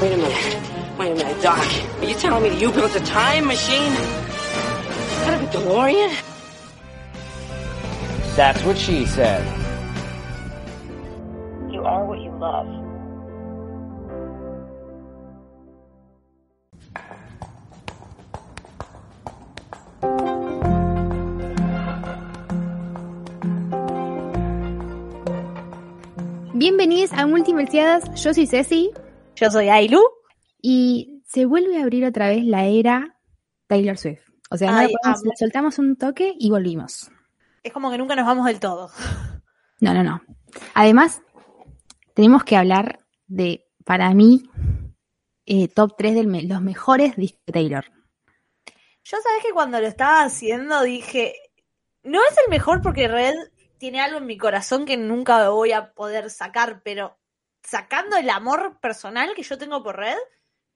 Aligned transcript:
Wait 0.00 0.12
a 0.12 0.16
minute. 0.18 0.98
Wait 0.98 1.12
a 1.12 1.14
minute, 1.14 1.42
Doc. 1.42 1.58
Are 1.58 2.04
you 2.04 2.14
telling 2.16 2.42
me 2.42 2.50
that 2.50 2.60
you 2.60 2.70
built 2.70 2.94
a 2.94 3.00
time 3.00 3.46
machine? 3.46 3.92
Out 5.24 5.34
of 5.34 5.42
a 5.42 5.46
DeLorean? 5.46 6.12
That's 8.36 8.62
what 8.64 8.76
she 8.76 9.06
said. 9.06 9.42
You 11.72 11.82
are 11.82 12.04
what 12.04 12.20
you 12.20 12.30
love. 12.38 12.66
Bienvenidos 26.52 27.12
a 27.12 27.26
Multiversiadas, 27.26 28.04
yo 28.22 28.34
soy 28.34 28.46
Ceci 28.46 28.92
Yo 29.36 29.50
soy 29.50 29.68
Ailu. 29.68 30.00
y 30.62 31.22
se 31.26 31.44
vuelve 31.44 31.78
a 31.78 31.82
abrir 31.82 32.04
otra 32.04 32.28
vez 32.28 32.44
la 32.44 32.64
era 32.66 33.18
Taylor 33.68 33.96
Swift. 33.98 34.22
O 34.50 34.56
sea, 34.56 34.76
Ay, 34.78 34.92
podemos- 35.02 35.22
soltamos 35.38 35.78
un 35.78 35.96
toque 35.96 36.34
y 36.38 36.50
volvimos. 36.50 37.10
Es 37.62 37.72
como 37.72 37.90
que 37.90 37.98
nunca 37.98 38.14
nos 38.16 38.26
vamos 38.26 38.46
del 38.46 38.60
todo. 38.60 38.90
No, 39.80 39.92
no, 39.92 40.02
no. 40.02 40.22
Además, 40.74 41.20
tenemos 42.14 42.44
que 42.44 42.56
hablar 42.56 43.00
de, 43.26 43.66
para 43.84 44.12
mí, 44.14 44.42
eh, 45.44 45.68
top 45.68 45.94
3 45.98 46.14
de 46.14 46.42
los 46.44 46.62
mejores 46.62 47.16
discos 47.16 47.42
de 47.46 47.52
Taylor. 47.52 47.84
Yo 49.04 49.18
sabes 49.22 49.44
que 49.44 49.52
cuando 49.52 49.80
lo 49.80 49.86
estaba 49.86 50.22
haciendo 50.22 50.82
dije, 50.82 51.34
no 52.02 52.18
es 52.30 52.36
el 52.44 52.50
mejor 52.50 52.80
porque 52.82 53.06
Red 53.08 53.34
tiene 53.78 54.00
algo 54.00 54.18
en 54.18 54.26
mi 54.26 54.38
corazón 54.38 54.86
que 54.86 54.96
nunca 54.96 55.48
voy 55.50 55.72
a 55.72 55.92
poder 55.92 56.30
sacar, 56.30 56.80
pero 56.82 57.18
sacando 57.66 58.16
el 58.16 58.30
amor 58.30 58.78
personal 58.80 59.30
que 59.34 59.42
yo 59.42 59.58
tengo 59.58 59.82
por 59.82 59.96
Red, 59.96 60.16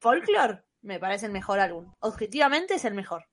Folklore 0.01 0.63
me 0.83 0.99
parece 0.99 1.27
el 1.27 1.33
mejor 1.33 1.61
álbum. 1.61 1.93
Objetivamente 2.01 2.75
es 2.75 2.85
el 2.85 2.95
mejor. 2.95 3.25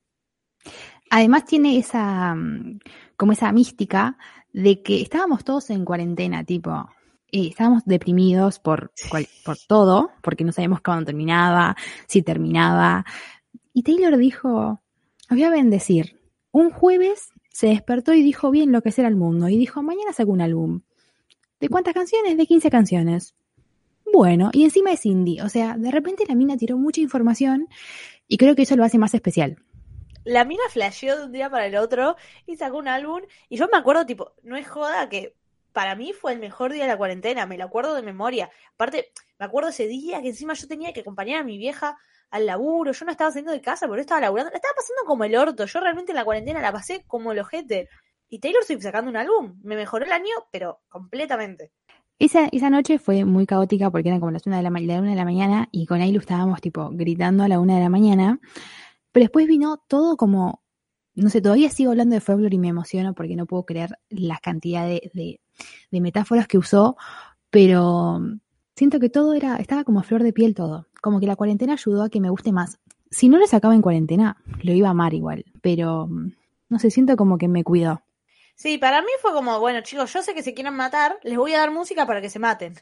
Además 1.09 1.45
tiene 1.45 1.77
esa, 1.77 2.35
mm, 2.35 2.79
como 3.15 3.31
esa 3.31 3.51
mística 3.51 4.17
de 4.51 4.81
que 4.83 5.01
estábamos 5.01 5.43
todos 5.43 5.69
en 5.69 5.85
cuarentena, 5.85 6.43
tipo, 6.43 6.71
eh, 7.31 7.47
estábamos 7.47 7.83
deprimidos 7.85 8.59
por, 8.59 8.91
cual- 9.09 9.27
por 9.45 9.57
todo, 9.67 10.11
porque 10.21 10.43
no 10.43 10.51
sabíamos 10.51 10.81
cuándo 10.81 11.05
terminaba, 11.05 11.75
si 12.07 12.21
terminaba. 12.21 13.05
Y 13.73 13.83
Taylor 13.83 14.17
dijo, 14.17 14.81
os 15.29 15.29
voy 15.29 15.43
a 15.43 15.49
bendecir. 15.49 16.19
Un 16.51 16.71
jueves 16.71 17.29
se 17.51 17.67
despertó 17.67 18.13
y 18.13 18.21
dijo, 18.21 18.51
bien 18.51 18.71
lo 18.71 18.81
que 18.81 18.91
será 18.91 19.07
el 19.07 19.15
mundo. 19.15 19.47
Y 19.49 19.57
dijo, 19.57 19.81
mañana 19.81 20.13
saco 20.13 20.31
un 20.31 20.41
álbum. 20.41 20.81
¿De 21.59 21.69
cuántas 21.69 21.93
canciones? 21.93 22.37
De 22.37 22.45
15 22.45 22.69
canciones. 22.69 23.35
Bueno, 24.13 24.49
y 24.53 24.63
encima 24.63 24.91
es 24.91 25.05
indie. 25.05 25.41
O 25.41 25.49
sea, 25.49 25.75
de 25.77 25.91
repente 25.91 26.25
la 26.27 26.35
mina 26.35 26.57
tiró 26.57 26.77
mucha 26.77 27.01
información 27.01 27.67
y 28.27 28.37
creo 28.37 28.55
que 28.55 28.63
eso 28.63 28.75
lo 28.75 28.83
hace 28.83 28.97
más 28.97 29.13
especial. 29.13 29.57
La 30.23 30.43
mina 30.43 30.63
flasheó 30.69 31.17
de 31.17 31.25
un 31.25 31.31
día 31.31 31.49
para 31.49 31.67
el 31.67 31.75
otro 31.77 32.15
y 32.45 32.57
sacó 32.57 32.77
un 32.77 32.87
álbum. 32.87 33.21
Y 33.49 33.57
yo 33.57 33.67
me 33.71 33.77
acuerdo, 33.77 34.05
tipo, 34.05 34.33
no 34.43 34.57
es 34.57 34.67
joda 34.67 35.07
que 35.07 35.35
para 35.71 35.95
mí 35.95 36.11
fue 36.11 36.33
el 36.33 36.39
mejor 36.39 36.73
día 36.73 36.83
de 36.83 36.89
la 36.89 36.97
cuarentena, 36.97 37.45
me 37.45 37.57
lo 37.57 37.63
acuerdo 37.63 37.93
de 37.93 38.01
memoria. 38.01 38.49
Aparte, 38.73 39.11
me 39.39 39.45
acuerdo 39.45 39.69
ese 39.69 39.87
día 39.87 40.21
que 40.21 40.29
encima 40.29 40.53
yo 40.53 40.67
tenía 40.67 40.91
que 40.91 41.01
acompañar 41.01 41.39
a 41.39 41.43
mi 41.43 41.57
vieja 41.57 41.97
al 42.29 42.45
laburo, 42.45 42.91
yo 42.91 43.05
no 43.05 43.11
estaba 43.11 43.31
saliendo 43.31 43.51
de 43.51 43.61
casa, 43.61 43.87
pero 43.87 44.01
estaba 44.01 44.21
laburando, 44.21 44.51
la 44.51 44.57
estaba 44.57 44.73
pasando 44.75 45.03
como 45.05 45.23
el 45.23 45.35
orto. 45.35 45.65
Yo 45.65 45.79
realmente 45.79 46.11
en 46.11 46.17
la 46.17 46.25
cuarentena 46.25 46.61
la 46.61 46.73
pasé 46.73 47.05
como 47.07 47.31
el 47.31 47.39
ojete. 47.39 47.89
Y 48.27 48.39
Taylor 48.39 48.63
Swift 48.65 48.81
sacando 48.81 49.09
un 49.09 49.17
álbum, 49.17 49.59
me 49.63 49.75
mejoró 49.75 50.03
el 50.05 50.11
año, 50.11 50.33
pero 50.51 50.81
completamente. 50.89 51.71
Esa, 52.19 52.47
esa 52.47 52.69
noche 52.69 52.97
fue 52.97 53.25
muy 53.25 53.45
caótica 53.45 53.91
porque 53.91 54.09
eran 54.09 54.19
como 54.19 54.31
las 54.31 54.47
una 54.47 54.57
de 54.57 54.63
la, 54.63 54.69
una 54.69 55.09
de 55.11 55.15
la 55.15 55.25
mañana 55.25 55.69
y 55.71 55.85
con 55.85 56.01
Ailu 56.01 56.19
estábamos 56.19 56.61
tipo 56.61 56.89
gritando 56.91 57.43
a 57.43 57.47
la 57.47 57.59
una 57.59 57.75
de 57.75 57.81
la 57.81 57.89
mañana. 57.89 58.39
Pero 59.11 59.23
después 59.25 59.47
vino 59.47 59.77
todo 59.87 60.17
como, 60.17 60.63
no 61.13 61.29
sé, 61.29 61.41
todavía 61.41 61.69
sigo 61.69 61.91
hablando 61.91 62.15
de 62.15 62.21
folklore 62.21 62.55
y 62.55 62.59
me 62.59 62.69
emociono 62.69 63.13
porque 63.13 63.35
no 63.35 63.45
puedo 63.45 63.65
creer 63.65 63.99
la 64.09 64.39
cantidad 64.39 64.87
de, 64.87 65.11
de, 65.13 65.41
de 65.91 66.01
metáforas 66.01 66.47
que 66.47 66.57
usó, 66.57 66.97
pero 67.51 68.19
siento 68.75 68.99
que 68.99 69.09
todo 69.09 69.33
era, 69.33 69.57
estaba 69.57 69.83
como 69.83 69.99
a 69.99 70.03
flor 70.03 70.23
de 70.23 70.33
piel 70.33 70.55
todo. 70.55 70.87
Como 71.01 71.19
que 71.19 71.27
la 71.27 71.35
cuarentena 71.35 71.73
ayudó 71.73 72.03
a 72.03 72.09
que 72.09 72.19
me 72.19 72.31
guste 72.31 72.51
más. 72.51 72.79
Si 73.11 73.29
no 73.29 73.37
lo 73.37 73.45
sacaba 73.47 73.75
en 73.75 73.81
cuarentena, 73.81 74.37
lo 74.63 74.73
iba 74.73 74.87
a 74.87 74.91
amar 74.91 75.13
igual, 75.13 75.45
pero 75.61 76.09
no 76.69 76.79
sé, 76.79 76.89
siento 76.89 77.15
como 77.15 77.37
que 77.37 77.47
me 77.47 77.63
cuidó. 77.63 78.01
Sí, 78.57 78.79
para 78.79 79.01
mí 79.03 79.07
fue 79.21 79.33
como, 79.33 79.59
bueno, 79.59 79.81
chicos, 79.81 80.11
yo 80.11 80.23
sé 80.23 80.33
que 80.33 80.41
se 80.41 80.55
quieren 80.55 80.73
matar, 80.73 81.19
les 81.21 81.37
voy 81.37 81.53
a 81.53 81.59
dar 81.59 81.69
música 81.69 82.07
para 82.07 82.21
que 82.21 82.29
se 82.31 82.39
maten. 82.39 82.73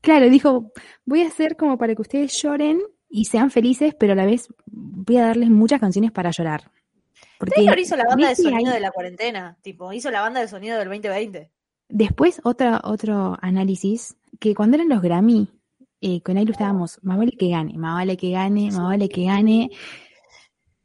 Claro, 0.00 0.30
dijo, 0.30 0.72
voy 1.04 1.22
a 1.22 1.26
hacer 1.26 1.56
como 1.58 1.76
para 1.76 1.94
que 1.94 2.00
ustedes 2.00 2.32
lloren 2.40 2.80
y 3.10 3.26
sean 3.26 3.50
felices, 3.50 3.94
pero 4.00 4.14
a 4.14 4.16
la 4.16 4.24
vez 4.24 4.48
voy 4.64 5.18
a 5.18 5.26
darles 5.26 5.50
muchas 5.50 5.78
canciones 5.78 6.10
para 6.10 6.30
llorar. 6.30 6.70
Porque 7.38 7.54
Taylor 7.54 7.78
hizo 7.78 7.96
la 7.96 8.04
banda 8.04 8.30
de 8.30 8.34
sonido 8.36 8.70
hay- 8.70 8.74
de 8.76 8.80
la 8.80 8.90
cuarentena, 8.92 9.58
tipo, 9.60 9.92
hizo 9.92 10.10
la 10.10 10.22
banda 10.22 10.40
de 10.40 10.48
sonido 10.48 10.78
del 10.78 10.88
2020. 10.88 11.50
Después, 11.90 12.40
otra, 12.42 12.80
otro 12.82 13.36
análisis, 13.42 14.16
que 14.38 14.54
cuando 14.54 14.76
eran 14.76 14.88
los 14.88 15.02
Grammy, 15.02 15.48
eh, 16.00 16.22
con 16.22 16.38
Ailu 16.38 16.52
estábamos, 16.52 16.98
más 17.02 17.18
vale 17.18 17.32
que 17.32 17.50
gane, 17.50 17.76
más 17.76 17.94
vale 17.96 18.16
que 18.16 18.30
gane, 18.30 18.70
más 18.70 18.84
vale 18.84 19.08
que 19.10 19.24
gane. 19.24 19.70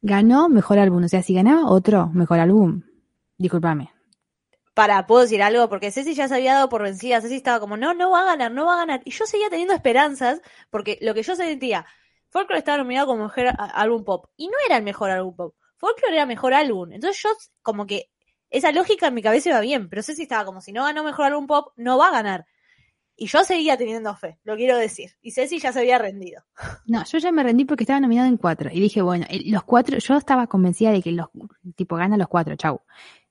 Ganó 0.02 0.50
mejor 0.50 0.78
álbum, 0.78 1.06
o 1.06 1.08
sea, 1.08 1.24
si 1.24 1.34
ganaba 1.34 1.70
otro 1.70 2.10
mejor 2.10 2.40
álbum, 2.40 2.82
discúlpame. 3.38 3.92
Para, 4.74 5.08
puedo 5.08 5.22
decir 5.22 5.42
algo, 5.42 5.70
porque 5.70 5.90
Ceci 5.92 6.14
ya 6.16 6.28
se 6.28 6.36
había 6.36 6.54
dado 6.56 6.68
por 6.70 6.84
vencida. 6.84 7.22
Ceci 7.22 7.36
estaba 7.36 7.60
como, 7.62 7.78
no, 7.78 7.94
no 7.94 8.12
va 8.12 8.22
a 8.22 8.26
ganar, 8.26 8.52
no 8.52 8.66
va 8.66 8.74
a 8.74 8.78
ganar. 8.78 9.02
Y 9.06 9.12
yo 9.12 9.26
seguía 9.26 9.50
teniendo 9.50 9.74
esperanzas, 9.74 10.42
porque 10.70 10.98
lo 11.02 11.14
que 11.14 11.24
yo 11.24 11.36
sentía, 11.36 11.86
Folklore 12.30 12.60
estaba 12.60 12.80
nominado 12.80 13.08
como 13.08 13.24
mejor 13.24 13.48
a- 13.48 13.54
álbum 13.54 14.04
pop. 14.04 14.26
Y 14.36 14.48
no 14.48 14.54
era 14.66 14.76
el 14.78 14.84
mejor 14.84 15.12
álbum 15.12 15.34
pop. 15.36 15.56
Folklore 15.78 16.16
era 16.16 16.26
mejor 16.26 16.54
álbum. 16.54 16.92
Entonces 16.92 17.22
yo, 17.24 17.30
como 17.62 17.86
que, 17.86 18.10
esa 18.50 18.72
lógica 18.74 19.08
en 19.08 19.14
mi 19.14 19.22
cabeza 19.22 19.50
iba 19.50 19.60
bien. 19.62 19.88
Pero 19.90 20.04
Ceci 20.04 20.24
estaba 20.24 20.44
como, 20.44 20.60
si 20.60 20.74
no 20.74 20.84
ganó 20.84 21.06
mejor 21.06 21.26
álbum 21.28 21.48
pop, 21.48 21.72
no 21.78 21.98
va 21.98 22.10
a 22.10 22.12
ganar. 22.12 22.46
Y 23.16 23.28
yo 23.28 23.46
seguía 23.46 23.78
teniendo 23.78 24.14
fe, 24.18 24.40
lo 24.44 24.58
quiero 24.58 24.78
decir. 24.78 25.12
Y 25.22 25.32
Ceci 25.32 25.60
ya 25.60 25.72
se 25.72 25.80
había 25.80 25.98
rendido. 26.00 26.44
No, 26.86 27.02
yo 27.06 27.18
ya 27.18 27.32
me 27.32 27.44
rendí 27.44 27.64
porque 27.64 27.84
estaba 27.86 28.02
nominado 28.02 28.28
en 28.28 28.36
cuatro. 28.36 28.70
Y 28.74 28.82
dije, 28.82 29.02
bueno, 29.02 29.26
los 29.46 29.64
cuatro, 29.64 29.98
yo 30.00 30.18
estaba 30.18 30.48
convencida 30.48 30.92
de 30.92 31.02
que 31.02 31.14
los, 31.14 31.28
tipo, 31.78 31.96
gana 31.96 32.18
los 32.18 32.28
cuatro, 32.28 32.58
chau. 32.58 32.82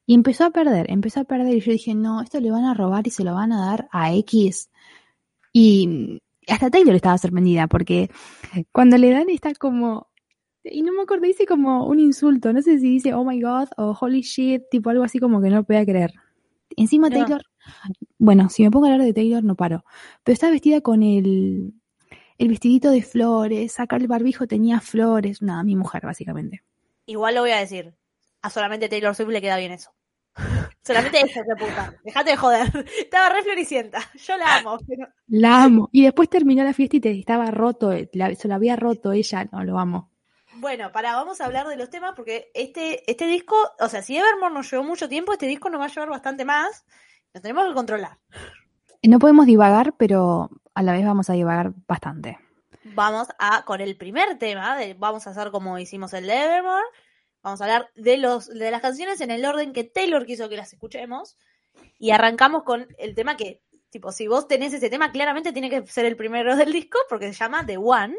Y 0.06 0.14
empezó 0.14 0.44
a 0.44 0.50
perder, 0.50 0.90
empezó 0.90 1.20
a 1.20 1.24
perder. 1.24 1.54
Y 1.54 1.60
yo 1.60 1.72
dije, 1.72 1.94
no, 1.94 2.20
esto 2.20 2.40
le 2.40 2.50
van 2.50 2.64
a 2.64 2.74
robar 2.74 3.06
y 3.06 3.10
se 3.10 3.24
lo 3.24 3.34
van 3.34 3.52
a 3.52 3.66
dar 3.66 3.88
a 3.92 4.14
X. 4.14 4.70
Y 5.52 6.20
hasta 6.48 6.70
Taylor 6.70 6.94
estaba 6.94 7.18
sorprendida 7.18 7.66
porque 7.68 8.10
cuando 8.72 8.98
le 8.98 9.10
dan 9.10 9.30
está 9.30 9.54
como, 9.54 10.08
y 10.62 10.82
no 10.82 10.92
me 10.92 11.02
acuerdo, 11.02 11.26
dice 11.26 11.46
como 11.46 11.86
un 11.86 12.00
insulto. 12.00 12.52
No 12.52 12.62
sé 12.62 12.78
si 12.78 12.90
dice, 12.90 13.14
oh 13.14 13.24
my 13.24 13.40
god, 13.40 13.68
o 13.76 13.96
holy 13.98 14.22
shit, 14.22 14.62
tipo 14.70 14.90
algo 14.90 15.04
así 15.04 15.18
como 15.18 15.40
que 15.40 15.50
no 15.50 15.56
lo 15.56 15.64
podía 15.64 15.84
creer. 15.84 16.12
Encima 16.76 17.08
No. 17.08 17.16
Taylor, 17.18 17.42
bueno, 18.18 18.48
si 18.48 18.62
me 18.62 18.70
pongo 18.70 18.86
a 18.86 18.92
hablar 18.92 19.06
de 19.06 19.14
Taylor 19.14 19.44
no 19.44 19.56
paro. 19.56 19.84
Pero 20.22 20.32
está 20.32 20.50
vestida 20.50 20.80
con 20.80 21.02
el, 21.02 21.74
el 22.38 22.48
vestidito 22.48 22.90
de 22.90 23.02
flores, 23.02 23.72
sacar 23.72 24.00
el 24.00 24.08
barbijo 24.08 24.46
tenía 24.46 24.80
flores, 24.80 25.42
nada, 25.42 25.62
mi 25.62 25.76
mujer 25.76 26.02
básicamente. 26.04 26.62
Igual 27.06 27.34
lo 27.34 27.42
voy 27.42 27.50
a 27.50 27.58
decir. 27.58 27.94
A 28.42 28.50
solamente 28.50 28.88
Taylor 28.88 29.14
Swift 29.14 29.30
le 29.30 29.40
queda 29.40 29.56
bien 29.56 29.72
eso. 29.72 29.90
Solamente 30.86 31.20
esa 31.20 31.40
es 31.40 31.46
la 31.46 31.56
puta. 31.56 31.94
Dejate 32.04 32.30
de 32.32 32.36
joder. 32.36 32.86
Estaba 32.98 33.30
re 33.30 33.42
floricienta. 33.42 34.00
Yo 34.14 34.36
la 34.36 34.56
amo. 34.56 34.78
pero- 34.86 35.08
La 35.28 35.64
amo. 35.64 35.88
Y 35.92 36.04
después 36.04 36.28
terminó 36.28 36.62
la 36.62 36.72
fiesta 36.74 36.96
y 36.96 37.00
te 37.00 37.10
estaba 37.18 37.50
roto, 37.50 37.92
la- 38.12 38.34
se 38.34 38.48
lo 38.48 38.54
había 38.54 38.76
roto 38.76 39.12
ella, 39.12 39.46
no, 39.50 39.64
lo 39.64 39.78
amo. 39.78 40.10
Bueno, 40.56 40.92
para, 40.92 41.14
vamos 41.16 41.40
a 41.40 41.46
hablar 41.46 41.66
de 41.68 41.76
los 41.76 41.90
temas 41.90 42.12
porque 42.14 42.50
este, 42.54 43.10
este 43.10 43.26
disco, 43.26 43.56
o 43.80 43.88
sea, 43.88 44.02
si 44.02 44.16
Evermore 44.16 44.54
nos 44.54 44.70
llevó 44.70 44.84
mucho 44.84 45.08
tiempo, 45.08 45.32
este 45.32 45.46
disco 45.46 45.68
nos 45.70 45.80
va 45.80 45.86
a 45.86 45.88
llevar 45.88 46.10
bastante 46.10 46.44
más. 46.44 46.84
Nos 47.32 47.42
tenemos 47.42 47.66
que 47.66 47.74
controlar. 47.74 48.18
No 49.02 49.18
podemos 49.18 49.46
divagar, 49.46 49.94
pero 49.96 50.50
a 50.74 50.82
la 50.82 50.92
vez 50.92 51.04
vamos 51.04 51.28
a 51.28 51.32
divagar 51.32 51.72
bastante. 51.88 52.38
Vamos 52.94 53.28
a, 53.38 53.64
con 53.64 53.80
el 53.80 53.96
primer 53.96 54.38
tema, 54.38 54.76
de- 54.76 54.94
vamos 54.94 55.26
a 55.26 55.30
hacer 55.30 55.50
como 55.50 55.78
hicimos 55.78 56.12
el 56.14 56.26
de 56.26 56.44
Evermore. 56.44 56.84
Vamos 57.44 57.60
a 57.60 57.64
hablar 57.64 57.90
de, 57.94 58.16
los, 58.16 58.48
de 58.48 58.72
las 58.72 58.82
canciones 58.82 59.20
en 59.20 59.30
el 59.30 59.44
orden 59.44 59.72
que 59.72 59.84
Taylor 59.84 60.26
quiso 60.26 60.48
que 60.48 60.56
las 60.56 60.72
escuchemos. 60.72 61.36
Y 61.98 62.10
arrancamos 62.10 62.64
con 62.64 62.88
el 62.98 63.14
tema 63.14 63.36
que 63.36 63.62
Tipo, 63.94 64.10
si 64.10 64.26
vos 64.26 64.48
tenés 64.48 64.74
ese 64.74 64.90
tema, 64.90 65.12
claramente 65.12 65.52
tiene 65.52 65.70
que 65.70 65.86
ser 65.86 66.04
el 66.04 66.16
primero 66.16 66.56
del 66.56 66.72
disco 66.72 66.98
porque 67.08 67.28
se 67.28 67.38
llama 67.38 67.64
The 67.64 67.76
One. 67.76 68.16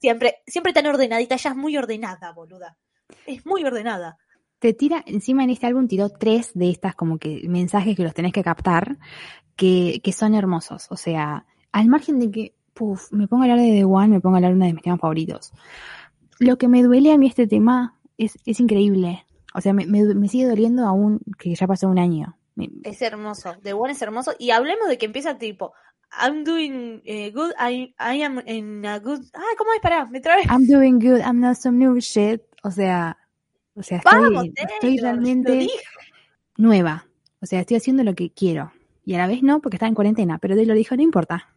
Siempre, 0.00 0.36
siempre 0.46 0.72
tan 0.72 0.86
ordenadita, 0.86 1.34
ella 1.34 1.50
es 1.50 1.56
muy 1.56 1.76
ordenada, 1.76 2.32
boluda. 2.32 2.78
Es 3.26 3.44
muy 3.44 3.62
ordenada. 3.62 4.16
Te 4.58 4.72
tira, 4.72 5.04
encima 5.04 5.44
en 5.44 5.50
este 5.50 5.66
álbum 5.66 5.86
tiró 5.86 6.08
tres 6.08 6.52
de 6.54 6.70
estas 6.70 6.94
como 6.94 7.18
que 7.18 7.42
mensajes 7.46 7.94
que 7.94 8.04
los 8.04 8.14
tenés 8.14 8.32
que 8.32 8.42
captar, 8.42 8.96
que, 9.54 10.00
que 10.02 10.12
son 10.12 10.34
hermosos. 10.34 10.86
O 10.88 10.96
sea, 10.96 11.44
al 11.70 11.88
margen 11.88 12.18
de 12.18 12.30
que, 12.30 12.54
puf, 12.72 13.12
me 13.12 13.28
pongo 13.28 13.42
a 13.42 13.44
hablar 13.44 13.58
de 13.58 13.72
The 13.72 13.84
One, 13.84 14.08
me 14.08 14.20
pongo 14.22 14.36
a 14.36 14.38
hablar 14.38 14.52
de 14.52 14.56
uno 14.56 14.64
de 14.64 14.72
mis 14.72 14.82
temas 14.82 15.00
favoritos. 15.00 15.52
Lo 16.42 16.58
que 16.58 16.68
me 16.68 16.82
duele 16.82 17.12
a 17.12 17.18
mí 17.18 17.28
este 17.28 17.46
tema 17.46 17.98
es, 18.18 18.36
es 18.44 18.58
increíble. 18.60 19.24
O 19.54 19.60
sea, 19.60 19.72
me, 19.72 19.86
me, 19.86 20.02
me 20.14 20.28
sigue 20.28 20.46
doliendo 20.46 20.86
aún 20.86 21.20
que 21.38 21.54
ya 21.54 21.66
pasó 21.66 21.88
un 21.88 21.98
año. 21.98 22.36
Es 22.82 23.00
hermoso. 23.00 23.54
The 23.62 23.72
One 23.72 23.92
es 23.92 24.02
hermoso. 24.02 24.32
Y 24.38 24.50
hablemos 24.50 24.88
de 24.88 24.98
que 24.98 25.06
empieza 25.06 25.38
tipo, 25.38 25.72
I'm 26.20 26.44
doing 26.44 27.00
eh, 27.04 27.30
good, 27.30 27.52
I, 27.58 27.94
I 27.98 28.22
am 28.22 28.42
in 28.46 28.84
a 28.84 28.98
good... 28.98 29.20
Ay, 29.32 29.56
¿cómo 29.56 29.72
es? 29.72 29.80
Pará, 29.80 30.06
me 30.06 30.20
trabé. 30.20 30.42
I'm 30.50 30.66
doing 30.66 30.98
good, 30.98 31.20
I'm 31.20 31.40
not 31.40 31.56
some 31.56 31.78
new 31.78 31.98
shit. 32.00 32.42
O 32.62 32.70
sea, 32.70 33.16
o 33.74 33.82
sea, 33.82 33.98
estoy, 33.98 34.20
Vamos, 34.20 34.46
estoy 34.54 34.96
lo 34.96 35.02
realmente 35.04 35.68
nueva. 36.56 37.06
O 37.40 37.46
sea, 37.46 37.60
estoy 37.60 37.76
haciendo 37.76 38.04
lo 38.04 38.14
que 38.14 38.30
quiero. 38.30 38.72
Y 39.04 39.14
a 39.14 39.18
la 39.18 39.26
vez 39.26 39.42
no, 39.42 39.60
porque 39.60 39.76
está 39.76 39.86
en 39.86 39.94
cuarentena. 39.94 40.38
Pero 40.38 40.54
Taylor 40.54 40.76
dijo, 40.76 40.96
no 40.96 41.02
importa. 41.02 41.48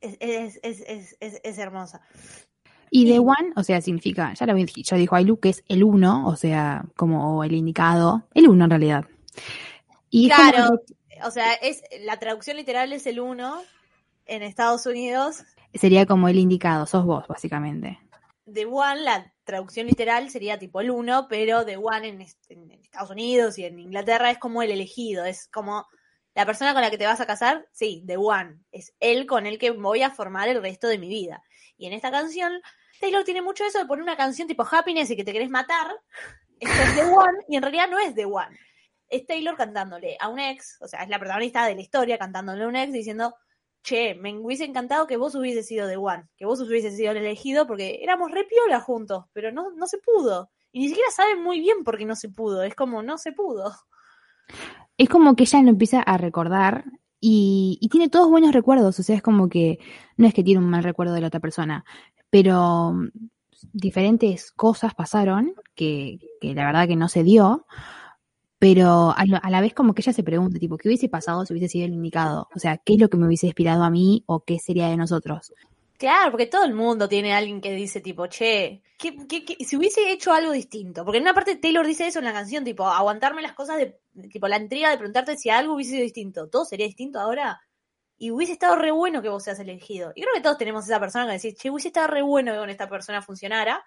Es, 0.00 0.16
es, 0.62 0.84
es, 1.20 1.40
es 1.42 1.58
hermosa. 1.58 2.00
Y 2.90 3.06
The 3.06 3.20
One, 3.20 3.52
o 3.56 3.62
sea, 3.62 3.80
significa, 3.80 4.34
ya 4.34 4.46
lo 4.46 4.52
había 4.52 4.66
dicho, 4.66 4.96
dijo 4.96 5.14
Ailu, 5.14 5.38
que 5.38 5.50
es 5.50 5.64
el 5.68 5.84
uno, 5.84 6.26
o 6.26 6.36
sea, 6.36 6.84
como 6.96 7.44
el 7.44 7.52
indicado. 7.52 8.26
El 8.34 8.48
uno 8.48 8.64
en 8.64 8.70
realidad. 8.70 9.04
Y 10.10 10.28
Claro, 10.28 10.80
o 11.24 11.30
sea, 11.30 11.54
es 11.54 11.82
la 12.00 12.18
traducción 12.18 12.56
literal 12.56 12.92
es 12.92 13.06
el 13.06 13.20
uno 13.20 13.62
en 14.26 14.42
Estados 14.42 14.86
Unidos. 14.86 15.44
sería 15.72 16.04
como 16.04 16.28
el 16.28 16.38
indicado, 16.38 16.86
sos 16.86 17.04
vos, 17.04 17.26
básicamente. 17.28 17.98
The 18.52 18.66
One, 18.66 19.02
la 19.02 19.32
traducción 19.44 19.86
literal 19.86 20.28
sería 20.30 20.58
tipo 20.58 20.80
el 20.80 20.90
uno, 20.90 21.26
pero 21.28 21.64
The 21.64 21.76
One 21.76 22.08
en, 22.08 22.26
en 22.48 22.70
Estados 22.72 23.10
Unidos 23.10 23.58
y 23.58 23.64
en 23.64 23.78
Inglaterra 23.78 24.30
es 24.30 24.38
como 24.38 24.62
el 24.62 24.72
elegido, 24.72 25.24
es 25.24 25.46
como 25.48 25.86
la 26.34 26.46
persona 26.46 26.72
con 26.72 26.82
la 26.82 26.90
que 26.90 26.98
te 26.98 27.06
vas 27.06 27.20
a 27.20 27.26
casar, 27.26 27.68
sí, 27.72 28.04
The 28.06 28.16
One, 28.16 28.58
es 28.72 28.94
él 29.00 29.26
con 29.26 29.46
el 29.46 29.58
que 29.58 29.70
voy 29.70 30.02
a 30.02 30.10
formar 30.10 30.48
el 30.48 30.62
resto 30.62 30.88
de 30.88 30.98
mi 30.98 31.08
vida. 31.08 31.42
Y 31.76 31.86
en 31.86 31.92
esta 31.92 32.10
canción, 32.10 32.52
Taylor 33.00 33.24
tiene 33.24 33.42
mucho 33.42 33.64
eso 33.64 33.78
de 33.78 33.86
poner 33.86 34.02
una 34.02 34.16
canción 34.16 34.46
tipo 34.46 34.66
Happiness 34.70 35.10
y 35.10 35.16
que 35.16 35.24
te 35.24 35.32
querés 35.32 35.50
matar, 35.50 35.90
esto 36.58 36.82
es 36.82 36.94
The 36.94 37.04
One, 37.04 37.38
y 37.48 37.56
en 37.56 37.62
realidad 37.62 37.88
no 37.90 37.98
es 37.98 38.14
The 38.14 38.26
One. 38.26 38.58
Es 39.08 39.26
Taylor 39.26 39.56
cantándole 39.56 40.16
a 40.20 40.28
un 40.28 40.38
ex, 40.38 40.76
o 40.80 40.86
sea, 40.86 41.02
es 41.02 41.08
la 41.08 41.18
protagonista 41.18 41.66
de 41.66 41.74
la 41.74 41.80
historia 41.80 42.18
cantándole 42.18 42.62
a 42.62 42.68
un 42.68 42.76
ex 42.76 42.92
diciendo, 42.92 43.34
che, 43.82 44.14
me 44.14 44.36
hubiese 44.38 44.64
encantado 44.64 45.06
que 45.06 45.16
vos 45.16 45.34
hubieses 45.34 45.66
sido 45.66 45.88
The 45.88 45.96
One, 45.96 46.28
que 46.36 46.44
vos 46.44 46.60
hubieses 46.60 46.96
sido 46.96 47.12
el 47.12 47.16
elegido, 47.16 47.66
porque 47.66 48.00
éramos 48.02 48.30
re 48.30 48.44
piola 48.44 48.80
juntos, 48.80 49.24
pero 49.32 49.50
no, 49.50 49.70
no 49.72 49.86
se 49.86 49.98
pudo. 49.98 50.50
Y 50.70 50.80
ni 50.80 50.88
siquiera 50.88 51.10
saben 51.10 51.42
muy 51.42 51.58
bien 51.60 51.82
por 51.82 51.98
qué 51.98 52.04
no 52.04 52.14
se 52.14 52.28
pudo, 52.28 52.62
es 52.62 52.74
como 52.74 53.02
no 53.02 53.18
se 53.18 53.32
pudo. 53.32 53.72
Es 54.96 55.08
como 55.08 55.34
que 55.34 55.44
ella 55.44 55.62
lo 55.62 55.70
empieza 55.70 56.02
a 56.02 56.18
recordar 56.18 56.84
y, 57.18 57.78
y 57.80 57.88
tiene 57.88 58.08
todos 58.08 58.30
buenos 58.30 58.52
recuerdos, 58.52 58.98
o 58.98 59.02
sea, 59.02 59.16
es 59.16 59.22
como 59.22 59.48
que 59.48 59.78
no 60.16 60.26
es 60.26 60.34
que 60.34 60.44
tiene 60.44 60.62
un 60.62 60.70
mal 60.70 60.84
recuerdo 60.84 61.14
de 61.14 61.22
la 61.22 61.28
otra 61.28 61.40
persona, 61.40 61.84
pero 62.30 62.92
mm, 62.92 63.08
diferentes 63.72 64.52
cosas 64.52 64.94
pasaron 64.94 65.54
que, 65.74 66.18
que 66.40 66.54
la 66.54 66.66
verdad 66.66 66.88
que 66.88 66.96
no 66.96 67.08
se 67.08 67.22
dio, 67.24 67.66
pero 68.58 69.10
a, 69.10 69.24
a 69.42 69.50
la 69.50 69.60
vez 69.60 69.72
como 69.74 69.94
que 69.94 70.02
ella 70.02 70.12
se 70.12 70.22
pregunta, 70.22 70.58
tipo, 70.58 70.76
¿qué 70.76 70.88
hubiese 70.88 71.08
pasado 71.08 71.46
si 71.46 71.52
hubiese 71.54 71.68
sido 71.68 71.86
el 71.86 71.94
indicado? 71.94 72.48
O 72.54 72.58
sea, 72.58 72.76
¿qué 72.78 72.94
es 72.94 73.00
lo 73.00 73.08
que 73.08 73.16
me 73.16 73.26
hubiese 73.26 73.46
inspirado 73.46 73.84
a 73.84 73.90
mí 73.90 74.22
o 74.26 74.40
qué 74.44 74.58
sería 74.58 74.88
de 74.88 74.96
nosotros? 74.96 75.52
Claro, 75.98 76.30
porque 76.30 76.46
todo 76.46 76.64
el 76.64 76.74
mundo 76.74 77.08
tiene 77.08 77.32
a 77.34 77.38
alguien 77.38 77.60
que 77.60 77.72
dice 77.72 78.00
tipo, 78.00 78.26
che, 78.26 78.82
¿qué, 78.98 79.16
qué- 79.28 79.44
qué- 79.44 79.64
si 79.64 79.76
hubiese 79.76 80.10
hecho 80.12 80.32
algo 80.32 80.52
distinto? 80.52 81.04
Porque 81.04 81.18
en 81.18 81.24
una 81.24 81.34
parte 81.34 81.56
Taylor 81.56 81.86
dice 81.86 82.06
eso 82.06 82.18
en 82.20 82.24
la 82.24 82.32
canción, 82.32 82.64
tipo, 82.64 82.86
aguantarme 82.86 83.42
las 83.42 83.52
cosas 83.52 83.76
de, 83.78 83.98
tipo, 84.30 84.48
la 84.48 84.58
intriga 84.58 84.90
de 84.90 84.96
preguntarte 84.96 85.36
si 85.36 85.50
algo 85.50 85.74
hubiese 85.74 85.92
sido 85.92 86.02
distinto. 86.04 86.48
¿Todo 86.48 86.64
sería 86.64 86.86
distinto 86.86 87.20
ahora? 87.20 87.60
Y 88.22 88.30
hubiese 88.32 88.52
estado 88.52 88.76
re 88.76 88.90
bueno 88.90 89.22
que 89.22 89.30
vos 89.30 89.42
seas 89.42 89.58
elegido. 89.60 90.12
Y 90.14 90.20
creo 90.20 90.34
que 90.34 90.42
todos 90.42 90.58
tenemos 90.58 90.84
esa 90.84 91.00
persona 91.00 91.24
que 91.24 91.32
decís, 91.32 91.54
che, 91.54 91.70
hubiese 91.70 91.88
estado 91.88 92.08
re 92.08 92.20
bueno 92.20 92.52
que 92.52 92.58
con 92.58 92.68
esta 92.68 92.86
persona 92.86 93.22
funcionara. 93.22 93.82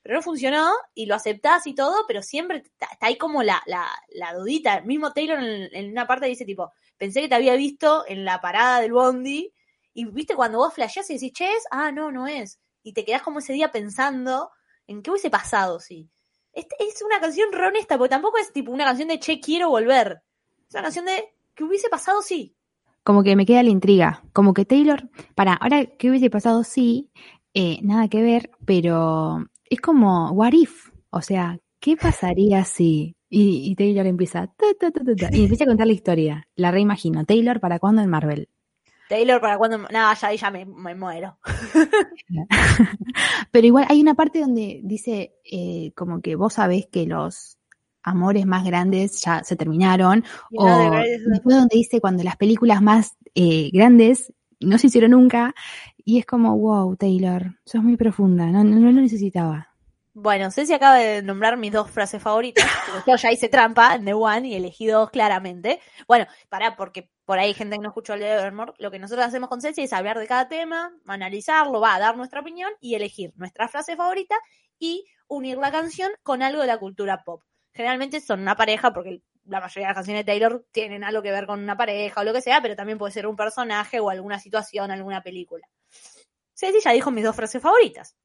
Pero 0.00 0.14
no 0.14 0.22
funcionó 0.22 0.72
y 0.94 1.04
lo 1.04 1.14
aceptás 1.14 1.66
y 1.66 1.74
todo, 1.74 2.06
pero 2.08 2.22
siempre 2.22 2.62
está, 2.64 2.88
ahí 3.02 3.18
como 3.18 3.42
la, 3.42 3.62
la, 3.66 3.86
la 4.08 4.32
dudita. 4.32 4.80
Mismo 4.80 5.12
Taylor 5.12 5.38
en, 5.38 5.90
una 5.90 6.06
parte 6.06 6.28
dice 6.28 6.46
tipo, 6.46 6.72
pensé 6.96 7.20
que 7.20 7.28
te 7.28 7.34
había 7.34 7.54
visto 7.54 8.06
en 8.08 8.24
la 8.24 8.40
parada 8.40 8.80
del 8.80 8.94
bondi 8.94 9.52
y 9.92 10.06
viste 10.06 10.34
cuando 10.34 10.56
vos 10.56 10.72
flasheás 10.72 11.10
y 11.10 11.14
decís, 11.14 11.34
che, 11.34 11.52
es, 11.52 11.64
ah, 11.70 11.92
no, 11.92 12.10
no 12.10 12.26
es. 12.26 12.58
Y 12.82 12.94
te 12.94 13.04
quedás 13.04 13.20
como 13.20 13.40
ese 13.40 13.52
día 13.52 13.70
pensando 13.70 14.50
en 14.86 15.02
qué 15.02 15.10
hubiese 15.10 15.28
pasado, 15.28 15.78
sí. 15.78 16.08
Es 16.54 17.02
una 17.02 17.20
canción 17.20 17.52
re 17.52 17.66
honesta, 17.66 17.98
porque 17.98 18.12
tampoco 18.12 18.38
es 18.38 18.50
tipo 18.50 18.72
una 18.72 18.86
canción 18.86 19.08
de 19.08 19.20
che, 19.20 19.40
quiero 19.40 19.68
volver. 19.68 20.22
Es 20.68 20.74
una 20.74 20.84
canción 20.84 21.04
de 21.04 21.34
que 21.54 21.64
hubiese 21.64 21.90
pasado, 21.90 22.22
sí. 22.22 22.56
Como 23.04 23.22
que 23.22 23.36
me 23.36 23.46
queda 23.46 23.62
la 23.62 23.70
intriga, 23.70 24.22
como 24.32 24.54
que 24.54 24.64
Taylor, 24.64 25.10
para, 25.34 25.54
ahora 25.54 25.86
¿qué 25.86 26.08
hubiese 26.08 26.30
pasado? 26.30 26.62
Sí, 26.62 27.10
eh, 27.54 27.80
nada 27.82 28.08
que 28.08 28.22
ver, 28.22 28.50
pero 28.64 29.46
es 29.68 29.80
como, 29.80 30.30
what 30.30 30.52
if? 30.52 30.90
O 31.10 31.20
sea, 31.20 31.58
¿qué 31.80 31.96
pasaría 31.96 32.64
si? 32.64 33.16
Y, 33.28 33.70
y 33.70 33.74
Taylor 33.74 34.06
empieza, 34.06 34.46
ta, 34.46 34.66
ta, 34.78 34.90
ta, 34.90 35.02
y 35.32 35.42
empieza 35.42 35.64
a 35.64 35.66
contar 35.66 35.86
la 35.86 35.94
historia, 35.94 36.48
la 36.54 36.70
reimagino. 36.70 37.24
Taylor, 37.24 37.60
¿para 37.60 37.78
cuándo 37.78 38.02
en 38.02 38.10
Marvel? 38.10 38.48
Taylor, 39.12 39.42
para 39.42 39.58
cuando. 39.58 39.76
Nada, 39.76 40.14
ya 40.14 40.28
ahí 40.28 40.38
ya 40.38 40.50
me, 40.50 40.64
me 40.64 40.94
muero. 40.94 41.36
Pero 43.50 43.66
igual 43.66 43.84
hay 43.90 44.00
una 44.00 44.14
parte 44.14 44.40
donde 44.40 44.80
dice 44.84 45.34
eh, 45.44 45.92
como 45.94 46.22
que 46.22 46.34
vos 46.34 46.54
sabés 46.54 46.86
que 46.86 47.04
los 47.04 47.58
amores 48.02 48.46
más 48.46 48.64
grandes 48.64 49.20
ya 49.20 49.42
se 49.44 49.56
terminaron, 49.56 50.24
o 50.56 50.66
después 50.66 51.56
donde 51.56 51.76
dice 51.76 52.00
cuando 52.00 52.22
las 52.22 52.36
películas 52.36 52.82
más 52.82 53.16
eh, 53.34 53.70
grandes 53.72 54.32
no 54.60 54.78
se 54.78 54.88
hicieron 54.88 55.12
nunca, 55.12 55.54
y 56.04 56.18
es 56.18 56.26
como, 56.26 56.56
wow, 56.56 56.96
Taylor, 56.96 57.58
sos 57.64 57.82
muy 57.82 57.96
profunda, 57.96 58.46
no, 58.46 58.64
no, 58.64 58.76
no 58.76 58.92
lo 58.92 59.00
necesitaba. 59.00 59.72
Bueno, 60.14 60.50
Ceci 60.50 60.74
acaba 60.74 60.96
de 60.96 61.22
nombrar 61.22 61.56
mis 61.56 61.72
dos 61.72 61.90
frases 61.90 62.22
favoritas. 62.22 62.66
Yo 63.06 63.16
ya 63.16 63.32
hice 63.32 63.48
trampa 63.48 63.94
en 63.94 64.04
The 64.04 64.12
One 64.12 64.46
y 64.46 64.54
elegí 64.54 64.86
dos 64.86 65.10
claramente. 65.10 65.80
Bueno, 66.06 66.26
pará, 66.50 66.76
porque 66.76 67.10
por 67.24 67.38
ahí 67.38 67.48
hay 67.48 67.54
gente 67.54 67.76
que 67.76 67.82
no 67.82 67.88
escuchó 67.88 68.12
el 68.12 68.20
de 68.20 68.30
Evermore. 68.30 68.74
Lo 68.78 68.90
que 68.90 68.98
nosotros 68.98 69.26
hacemos 69.26 69.48
con 69.48 69.62
Ceci 69.62 69.82
es 69.82 69.92
hablar 69.94 70.18
de 70.18 70.26
cada 70.26 70.48
tema, 70.48 70.92
analizarlo, 71.06 71.80
va 71.80 71.94
a 71.94 71.98
dar 71.98 72.16
nuestra 72.18 72.40
opinión 72.40 72.70
y 72.78 72.94
elegir 72.94 73.32
nuestra 73.36 73.68
frase 73.68 73.96
favorita 73.96 74.34
y 74.78 75.06
unir 75.28 75.56
la 75.56 75.72
canción 75.72 76.10
con 76.22 76.42
algo 76.42 76.60
de 76.60 76.66
la 76.66 76.78
cultura 76.78 77.24
pop. 77.24 77.42
Generalmente 77.74 78.20
son 78.20 78.40
una 78.40 78.56
pareja, 78.56 78.92
porque 78.92 79.22
la 79.46 79.60
mayoría 79.60 79.86
de 79.88 79.90
las 79.90 79.94
canciones 79.96 80.20
de 80.24 80.32
Taylor 80.32 80.64
tienen 80.72 81.04
algo 81.04 81.22
que 81.22 81.30
ver 81.32 81.46
con 81.46 81.60
una 81.60 81.76
pareja 81.76 82.20
o 82.20 82.24
lo 82.24 82.32
que 82.32 82.40
sea, 82.42 82.60
pero 82.62 82.76
también 82.76 82.98
puede 82.98 83.12
ser 83.12 83.26
un 83.26 83.34
personaje 83.36 83.98
o 84.00 84.10
alguna 84.10 84.38
situación, 84.38 84.90
alguna 84.90 85.22
película. 85.22 85.68
Ceci 86.54 86.78
ya 86.84 86.92
dijo 86.92 87.10
mis 87.10 87.24
dos 87.24 87.34
frases 87.34 87.60
favoritas, 87.62 88.16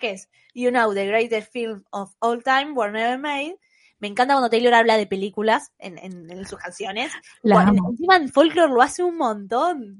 que 0.00 0.10
es 0.12 0.28
You 0.54 0.70
know 0.70 0.92
the 0.92 1.06
greatest 1.06 1.50
film 1.52 1.82
of 1.90 2.12
all 2.20 2.42
time 2.42 2.72
were 2.74 2.92
never 2.92 3.18
made. 3.18 3.56
Me 3.98 4.08
encanta 4.08 4.34
cuando 4.34 4.50
Taylor 4.50 4.74
habla 4.74 4.96
de 4.98 5.06
películas 5.06 5.72
en, 5.78 5.96
en- 5.98 6.30
en 6.30 6.46
sus 6.46 6.58
canciones. 6.58 7.10
La 7.42 7.54
encima 7.88 8.16
en 8.16 8.28
folklore 8.28 8.72
lo 8.72 8.82
hace 8.82 9.02
un 9.02 9.16
montón. 9.16 9.98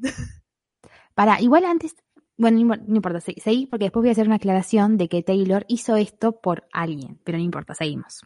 Para, 1.15 1.41
igual 1.41 1.65
antes, 1.65 1.95
bueno, 2.37 2.59
no, 2.59 2.65
impor- 2.75 2.85
no 2.87 2.97
importa, 2.97 3.21
se- 3.21 3.41
seguí 3.41 3.67
porque 3.67 3.85
después 3.87 4.03
voy 4.03 4.09
a 4.11 4.13
hacer 4.13 4.27
una 4.27 4.37
aclaración 4.37 4.97
de 4.99 5.09
que 5.09 5.23
Taylor 5.23 5.65
hizo 5.69 5.97
esto 5.97 6.41
por 6.41 6.67
alguien, 6.73 7.19
pero 7.25 7.39
no 7.39 7.45
importa, 7.45 7.75
seguimos. 7.75 8.23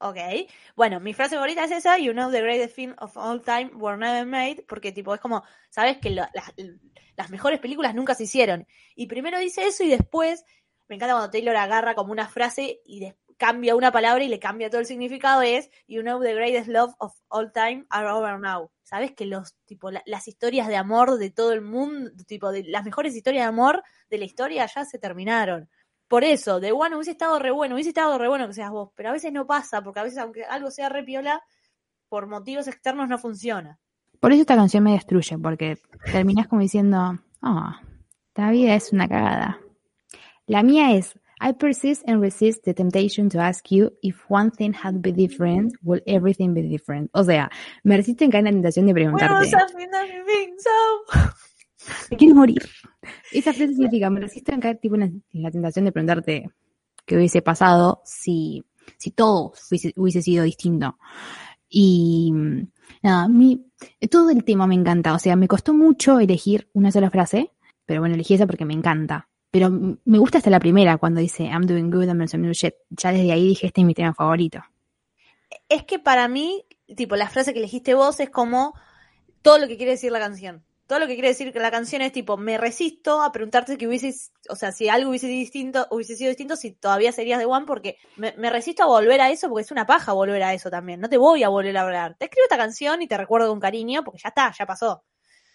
Ok. 0.00 0.16
Bueno, 0.76 1.00
mi 1.00 1.12
frase 1.12 1.34
favorita 1.34 1.64
es 1.64 1.72
esa, 1.72 1.98
You 1.98 2.12
know 2.12 2.30
the 2.30 2.40
greatest 2.40 2.74
film 2.74 2.94
of 2.98 3.16
all 3.16 3.42
time 3.42 3.70
were 3.74 3.96
never 3.98 4.24
made, 4.26 4.64
porque 4.68 4.92
tipo 4.92 5.12
es 5.14 5.20
como, 5.20 5.42
sabes 5.70 5.98
que 5.98 6.10
lo- 6.10 6.26
las, 6.34 6.52
las 7.16 7.30
mejores 7.30 7.58
películas 7.58 7.94
nunca 7.96 8.14
se 8.14 8.24
hicieron. 8.24 8.66
Y 8.94 9.06
primero 9.08 9.38
dice 9.40 9.66
eso 9.66 9.82
y 9.82 9.88
después, 9.88 10.44
me 10.88 10.94
encanta 10.96 11.14
cuando 11.14 11.30
Taylor 11.30 11.56
agarra 11.56 11.94
como 11.96 12.12
una 12.12 12.28
frase 12.28 12.80
y 12.84 13.12
cambia 13.36 13.74
una 13.76 13.90
palabra 13.92 14.22
y 14.22 14.28
le 14.28 14.38
cambia 14.38 14.70
todo 14.70 14.80
el 14.80 14.86
significado, 14.86 15.42
es 15.42 15.68
You 15.88 16.02
know 16.02 16.20
the 16.22 16.34
greatest 16.34 16.68
love 16.68 16.94
of 16.98 17.12
all 17.28 17.50
time 17.52 17.84
are 17.90 18.08
over 18.08 18.38
now. 18.38 18.70
Sabes 18.84 19.12
que 19.12 19.26
los, 19.26 19.54
tipo, 19.64 19.90
la- 19.90 20.02
las 20.06 20.28
historias 20.28 20.68
de 20.68 20.76
amor 20.76 21.18
de 21.18 21.30
todo 21.30 21.52
el 21.52 21.60
mundo, 21.60 22.10
tipo, 22.26 22.52
de 22.52 22.62
las 22.64 22.84
mejores 22.84 23.16
historias 23.16 23.44
de 23.44 23.48
amor 23.48 23.82
de 24.10 24.18
la 24.18 24.24
historia 24.26 24.66
ya 24.72 24.84
se 24.84 24.98
terminaron. 25.00 25.68
Por 26.08 26.24
eso, 26.24 26.58
de 26.58 26.72
One 26.72 26.96
hubiese 26.96 27.10
estado 27.10 27.38
re 27.38 27.50
bueno, 27.50 27.74
hubiese 27.74 27.90
estado 27.90 28.16
re 28.16 28.28
bueno 28.28 28.46
que 28.48 28.54
seas 28.54 28.70
vos, 28.70 28.90
pero 28.94 29.10
a 29.10 29.12
veces 29.12 29.32
no 29.32 29.46
pasa, 29.46 29.82
porque 29.82 30.00
a 30.00 30.02
veces 30.02 30.18
aunque 30.18 30.44
algo 30.44 30.70
sea 30.70 30.88
re 30.88 31.02
piola, 31.02 31.42
por 32.08 32.26
motivos 32.26 32.66
externos 32.66 33.08
no 33.08 33.18
funciona. 33.18 33.78
Por 34.18 34.32
eso 34.32 34.40
esta 34.40 34.56
canción 34.56 34.82
me 34.82 34.92
destruye, 34.92 35.38
porque 35.38 35.78
terminás 36.10 36.48
como 36.48 36.62
diciendo, 36.62 37.18
ah, 37.42 37.82
esta 38.28 38.50
vida 38.50 38.74
es 38.74 38.92
una 38.92 39.06
cagada. 39.06 39.60
La 40.46 40.62
mía 40.62 40.92
es, 40.92 41.14
I 41.40 41.52
persist 41.52 42.02
and 42.08 42.20
resist 42.20 42.64
the 42.64 42.74
temptation 42.74 43.28
to 43.28 43.38
ask 43.38 43.70
you 43.70 43.92
if 44.02 44.24
one 44.28 44.50
thing 44.50 44.72
had 44.72 45.00
been 45.00 45.14
different, 45.14 45.74
will 45.82 46.00
everything 46.06 46.52
be 46.52 46.62
different? 46.62 47.10
O 47.12 47.22
sea, 47.22 47.50
me 47.84 47.96
resisto 47.96 48.24
en 48.24 48.30
caer 48.30 48.40
en 48.40 48.44
la 48.46 48.50
tentación 48.52 48.86
de 48.86 48.94
preguntarte. 48.94 49.46
Pinzo. 50.26 50.70
Me 52.10 52.16
quiero 52.16 52.34
morir. 52.34 52.62
Esa 53.32 53.52
frase 53.52 53.74
significa, 53.74 54.10
me 54.10 54.20
resisto 54.20 54.52
en 54.52 54.60
caer 54.60 54.78
tipo 54.78 54.94
en 54.94 55.00
la, 55.00 55.06
en 55.06 55.42
la 55.42 55.50
tentación 55.50 55.84
de 55.84 55.92
preguntarte 55.92 56.50
qué 57.04 57.16
hubiese 57.16 57.42
pasado 57.42 58.02
si, 58.04 58.64
si 58.96 59.10
todo 59.10 59.52
hubiese, 59.70 59.92
hubiese 59.96 60.22
sido 60.22 60.44
distinto. 60.44 60.98
Y 61.68 62.32
nada, 63.02 63.24
a 63.24 63.28
mí, 63.28 63.66
todo 64.10 64.30
el 64.30 64.44
tema 64.44 64.66
me 64.66 64.74
encanta. 64.74 65.14
O 65.14 65.18
sea, 65.18 65.36
me 65.36 65.48
costó 65.48 65.74
mucho 65.74 66.20
elegir 66.20 66.70
una 66.72 66.90
sola 66.90 67.10
frase, 67.10 67.52
pero 67.84 68.00
bueno, 68.00 68.14
elegí 68.14 68.34
esa 68.34 68.46
porque 68.46 68.64
me 68.64 68.74
encanta. 68.74 69.28
Pero 69.50 69.70
me 69.70 70.18
gusta 70.18 70.38
hasta 70.38 70.50
la 70.50 70.60
primera, 70.60 70.98
cuando 70.98 71.20
dice 71.20 71.44
I'm 71.44 71.66
doing 71.66 71.90
good, 71.90 72.04
I'm 72.04 72.18
doing 72.18 72.52
shit. 72.52 72.74
Ya 72.90 73.12
desde 73.12 73.32
ahí 73.32 73.48
dije, 73.48 73.66
este 73.66 73.80
es 73.80 73.86
mi 73.86 73.94
tema 73.94 74.12
favorito. 74.14 74.62
Es 75.68 75.84
que 75.84 75.98
para 75.98 76.28
mí, 76.28 76.64
tipo, 76.96 77.16
la 77.16 77.28
frase 77.28 77.52
que 77.52 77.58
elegiste 77.58 77.94
vos 77.94 78.20
es 78.20 78.28
como 78.28 78.74
todo 79.40 79.58
lo 79.58 79.68
que 79.68 79.76
quiere 79.76 79.92
decir 79.92 80.12
la 80.12 80.18
canción. 80.18 80.64
Todo 80.88 81.00
lo 81.00 81.06
que 81.06 81.12
quiere 81.12 81.28
decir 81.28 81.52
que 81.52 81.58
la 81.60 81.70
canción 81.70 82.00
es 82.00 82.12
tipo, 82.12 82.38
me 82.38 82.56
resisto 82.56 83.20
a 83.20 83.30
preguntarte 83.30 83.76
que 83.76 83.86
hubiese, 83.86 84.10
o 84.48 84.56
sea, 84.56 84.72
si 84.72 84.88
algo 84.88 85.10
hubiese 85.10 85.26
distinto, 85.26 85.86
hubiese 85.90 86.16
sido 86.16 86.30
distinto, 86.30 86.56
si 86.56 86.72
todavía 86.72 87.12
serías 87.12 87.38
de 87.38 87.44
One, 87.44 87.66
porque 87.66 87.98
me, 88.16 88.32
resisto 88.48 88.84
a 88.84 88.86
volver 88.86 89.20
a 89.20 89.30
eso, 89.30 89.50
porque 89.50 89.64
es 89.64 89.70
una 89.70 89.84
paja 89.84 90.14
volver 90.14 90.42
a 90.42 90.54
eso 90.54 90.70
también. 90.70 90.98
No 90.98 91.10
te 91.10 91.18
voy 91.18 91.42
a 91.42 91.50
volver 91.50 91.76
a 91.76 91.82
hablar. 91.82 92.16
Te 92.18 92.24
escribo 92.24 92.44
esta 92.44 92.56
canción 92.56 93.02
y 93.02 93.06
te 93.06 93.18
recuerdo 93.18 93.50
con 93.50 93.60
cariño, 93.60 94.02
porque 94.02 94.20
ya 94.24 94.30
está, 94.30 94.50
ya 94.58 94.64
pasó. 94.64 95.04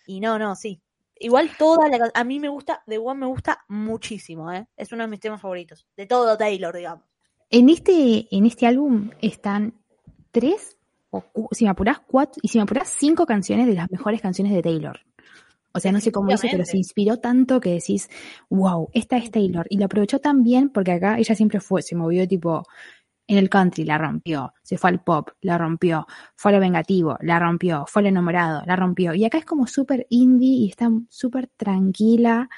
Y 0.05 0.19
no, 0.19 0.37
no, 0.37 0.55
sí. 0.55 0.79
Igual 1.15 1.49
toda 1.57 1.89
la 1.89 2.11
a 2.13 2.23
mí 2.23 2.39
me 2.39 2.49
gusta, 2.49 2.83
The 2.85 2.99
One 2.99 3.21
me 3.21 3.25
gusta 3.25 3.65
muchísimo, 3.69 4.51
¿eh? 4.51 4.67
Es 4.77 4.91
uno 4.91 5.01
de 5.01 5.07
mis 5.07 5.19
temas 5.19 5.41
favoritos. 5.41 5.87
De 5.97 6.05
todo 6.05 6.37
Taylor, 6.37 6.75
digamos. 6.75 7.05
En 7.49 7.69
este, 7.69 8.27
en 8.29 8.45
este 8.45 8.67
álbum 8.67 9.09
están 9.19 9.81
tres, 10.29 10.77
o 11.09 11.23
si 11.53 11.63
me 11.63 11.71
apurás, 11.71 12.01
cuatro, 12.05 12.39
y 12.43 12.49
si 12.49 12.59
me 12.59 12.65
apurás, 12.65 12.95
cinco 12.99 13.25
canciones 13.25 13.65
de 13.65 13.73
las 13.73 13.89
mejores 13.89 14.21
canciones 14.21 14.53
de 14.53 14.61
Taylor. 14.61 14.99
O 15.73 15.79
sea, 15.79 15.91
no 15.91 15.99
sé 15.99 16.11
cómo 16.11 16.31
hizo, 16.31 16.47
pero 16.51 16.65
se 16.65 16.77
inspiró 16.77 17.17
tanto 17.17 17.59
que 17.59 17.71
decís, 17.71 18.09
wow, 18.49 18.89
esta 18.93 19.17
es 19.17 19.31
Taylor. 19.31 19.65
Y 19.69 19.77
lo 19.77 19.85
aprovechó 19.85 20.19
tan 20.19 20.43
bien 20.43 20.69
porque 20.69 20.91
acá 20.91 21.17
ella 21.17 21.33
siempre 21.33 21.59
fue, 21.59 21.81
se 21.81 21.95
movió 21.95 22.27
tipo, 22.27 22.63
en 23.27 23.37
el 23.37 23.49
country 23.49 23.83
la 23.83 23.97
rompió, 23.97 24.53
se 24.61 24.77
fue 24.77 24.91
al 24.91 25.03
pop, 25.03 25.29
la 25.41 25.57
rompió, 25.57 26.05
fue 26.35 26.51
a 26.51 26.55
lo 26.55 26.61
vengativo, 26.61 27.17
la 27.21 27.39
rompió, 27.39 27.85
fue 27.87 28.01
al 28.01 28.07
enamorado, 28.07 28.63
la 28.65 28.75
rompió. 28.75 29.13
Y 29.15 29.25
acá 29.25 29.37
es 29.37 29.45
como 29.45 29.65
súper 29.65 30.05
indie 30.09 30.57
y 30.57 30.69
está 30.69 30.89
súper 31.09 31.47
tranquila. 31.57 32.49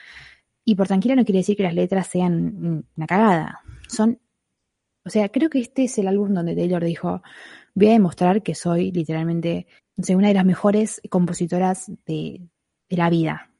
Y 0.65 0.75
por 0.75 0.87
tranquila 0.87 1.15
no 1.15 1.23
quiere 1.23 1.39
decir 1.39 1.55
que 1.55 1.63
las 1.63 1.75
letras 1.75 2.07
sean 2.07 2.85
una 2.97 3.07
cagada. 3.07 3.61
Son, 3.87 4.19
o 5.05 5.09
sea, 5.09 5.29
creo 5.29 5.49
que 5.49 5.59
este 5.59 5.85
es 5.85 5.97
el 5.99 6.07
álbum 6.07 6.33
donde 6.33 6.55
Taylor 6.55 6.83
dijo, 6.83 7.21
voy 7.75 7.87
a 7.89 7.91
demostrar 7.91 8.41
que 8.41 8.55
soy 8.55 8.91
literalmente, 8.91 9.67
no 9.95 10.03
sé, 10.03 10.15
una 10.15 10.29
de 10.29 10.33
las 10.33 10.45
mejores 10.45 11.01
compositoras 11.09 11.91
de, 12.05 12.41
de 12.89 12.97
la 12.97 13.09
vida. 13.09 13.51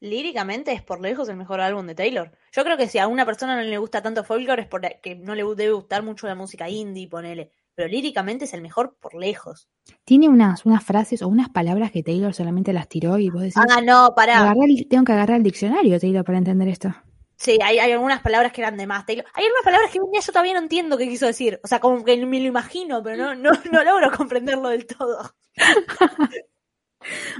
Líricamente 0.00 0.72
es 0.72 0.82
por 0.82 1.00
lejos 1.00 1.28
el 1.28 1.36
mejor 1.36 1.60
álbum 1.60 1.86
de 1.86 1.94
Taylor. 1.94 2.32
Yo 2.52 2.64
creo 2.64 2.76
que 2.76 2.88
si 2.88 2.98
a 2.98 3.06
una 3.06 3.24
persona 3.24 3.54
no 3.54 3.62
le 3.62 3.78
gusta 3.78 4.02
tanto 4.02 4.24
folklore 4.24 4.62
es 4.62 4.68
porque 4.68 5.00
no 5.20 5.34
le 5.36 5.44
debe 5.54 5.72
gustar 5.72 6.02
mucho 6.02 6.26
la 6.26 6.34
música 6.34 6.68
indie, 6.68 7.08
ponele. 7.08 7.52
Pero 7.74 7.88
líricamente 7.88 8.44
es 8.46 8.52
el 8.52 8.62
mejor 8.62 8.96
por 9.00 9.14
lejos. 9.14 9.68
Tiene 10.04 10.28
unas, 10.28 10.66
unas 10.66 10.84
frases 10.84 11.22
o 11.22 11.28
unas 11.28 11.48
palabras 11.50 11.92
que 11.92 12.02
Taylor 12.02 12.34
solamente 12.34 12.72
las 12.72 12.88
tiró 12.88 13.16
y 13.18 13.30
vos 13.30 13.42
decís, 13.42 13.56
Ah, 13.70 13.80
no, 13.80 14.12
pará. 14.14 14.40
"Agarré 14.40 14.64
el- 14.66 14.88
tengo 14.88 15.04
que 15.04 15.12
agarrar 15.12 15.36
el 15.36 15.42
diccionario, 15.44 15.98
Taylor, 16.00 16.24
para 16.24 16.38
entender 16.38 16.68
esto. 16.68 16.92
Sí, 17.36 17.58
hay, 17.62 17.78
hay 17.78 17.92
algunas 17.92 18.20
palabras 18.22 18.52
que 18.52 18.60
eran 18.60 18.76
de 18.76 18.86
más 18.86 19.06
Taylor. 19.06 19.24
Hay 19.34 19.44
algunas 19.44 19.64
palabras 19.64 19.90
que 19.90 19.98
yo 19.98 20.32
todavía 20.32 20.52
no 20.52 20.58
entiendo 20.60 20.98
qué 20.98 21.08
quiso 21.08 21.26
decir. 21.26 21.60
O 21.64 21.68
sea, 21.68 21.80
como 21.80 22.04
que 22.04 22.16
me 22.26 22.40
lo 22.40 22.46
imagino, 22.46 23.02
pero 23.02 23.16
no, 23.16 23.34
no, 23.34 23.50
no 23.72 23.84
logro 23.84 24.10
comprenderlo 24.16 24.68
del 24.68 24.86
todo. 24.86 25.34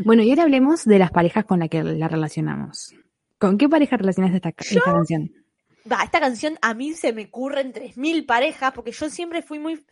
Bueno, 0.04 0.22
y 0.22 0.30
ahora 0.30 0.44
hablemos 0.44 0.84
de 0.84 0.98
las 0.98 1.10
parejas 1.10 1.44
con 1.44 1.60
las 1.60 1.68
que 1.68 1.82
la 1.82 2.08
relacionamos. 2.08 2.94
¿Con 3.38 3.58
qué 3.58 3.68
pareja 3.68 3.96
relacionas 3.96 4.34
esta, 4.34 4.50
esta 4.50 4.80
canción? 4.92 5.32
Va, 5.90 6.02
esta 6.04 6.20
canción 6.20 6.58
a 6.62 6.74
mí 6.74 6.94
se 6.94 7.12
me 7.12 7.24
ocurren 7.24 7.72
3.000 7.72 8.24
parejas 8.26 8.72
porque 8.72 8.92
yo 8.92 9.10
siempre 9.10 9.42
fui 9.42 9.58
muy... 9.58 9.84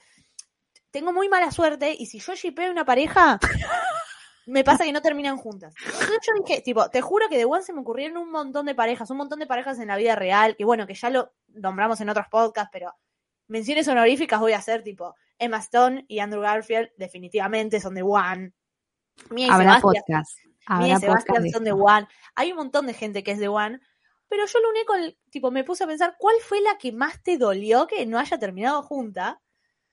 Tengo 0.90 1.12
muy 1.12 1.28
mala 1.28 1.50
suerte 1.50 1.94
y 1.98 2.06
si 2.06 2.18
yo 2.18 2.34
shipeo 2.34 2.70
una 2.70 2.84
pareja, 2.84 3.38
me 4.46 4.64
pasa 4.64 4.84
que 4.84 4.92
no 4.92 5.02
terminan 5.02 5.36
juntas. 5.36 5.74
Entonces 5.84 6.18
yo 6.26 6.44
dije, 6.44 6.60
tipo, 6.62 6.88
te 6.90 7.00
juro 7.00 7.28
que 7.28 7.38
de 7.38 7.44
One 7.44 7.62
se 7.62 7.72
me 7.72 7.80
ocurrieron 7.80 8.16
un 8.16 8.30
montón 8.30 8.66
de 8.66 8.74
parejas, 8.74 9.10
un 9.10 9.16
montón 9.16 9.38
de 9.38 9.46
parejas 9.46 9.78
en 9.78 9.88
la 9.88 9.96
vida 9.96 10.16
real, 10.16 10.56
que 10.56 10.64
bueno, 10.64 10.86
que 10.86 10.94
ya 10.94 11.10
lo 11.10 11.32
nombramos 11.48 12.00
en 12.00 12.08
otros 12.08 12.26
podcasts, 12.30 12.70
pero 12.72 12.92
menciones 13.46 13.86
honoríficas 13.88 14.40
voy 14.40 14.52
a 14.52 14.58
hacer, 14.58 14.82
tipo, 14.82 15.14
Emma 15.38 15.58
Stone 15.58 16.04
y 16.08 16.18
Andrew 16.18 16.42
Garfield 16.42 16.90
definitivamente 16.96 17.80
son 17.80 17.94
de 17.94 18.02
One. 18.02 18.52
Mia 19.30 19.46
y 19.46 19.50
Habrá 19.50 19.80
Sebastián 19.80 20.04
podcast. 20.04 20.38
Habrá 20.66 20.86
y 20.86 20.90
podcast. 20.92 21.02
Sebastián 21.04 21.42
de 21.42 21.50
son 21.50 21.64
de. 21.64 21.72
One. 21.72 22.08
Hay 22.34 22.50
un 22.52 22.56
montón 22.58 22.86
de 22.86 22.94
gente 22.94 23.22
que 23.22 23.32
es 23.32 23.38
de 23.38 23.48
One. 23.48 23.80
Pero 24.28 24.46
yo 24.46 24.60
lo 24.60 24.70
único, 24.70 24.94
el- 24.94 25.18
tipo, 25.30 25.50
me 25.50 25.64
puse 25.64 25.84
a 25.84 25.86
pensar, 25.88 26.14
¿cuál 26.18 26.36
fue 26.40 26.60
la 26.60 26.78
que 26.78 26.92
más 26.92 27.20
te 27.22 27.36
dolió 27.36 27.86
que 27.88 28.06
no 28.06 28.18
haya 28.18 28.38
terminado 28.38 28.82
junta? 28.82 29.40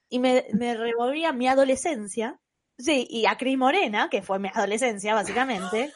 Y 0.10 0.20
me, 0.20 0.46
me 0.54 0.76
revolví 0.76 1.26
a 1.26 1.34
mi 1.34 1.48
adolescencia. 1.48 2.40
Sí, 2.78 3.08
y 3.10 3.26
a 3.26 3.36
Cris 3.38 3.58
Morena, 3.58 4.10
que 4.12 4.22
fue 4.22 4.38
mi 4.38 4.50
adolescencia, 4.54 5.16
básicamente. 5.16 5.92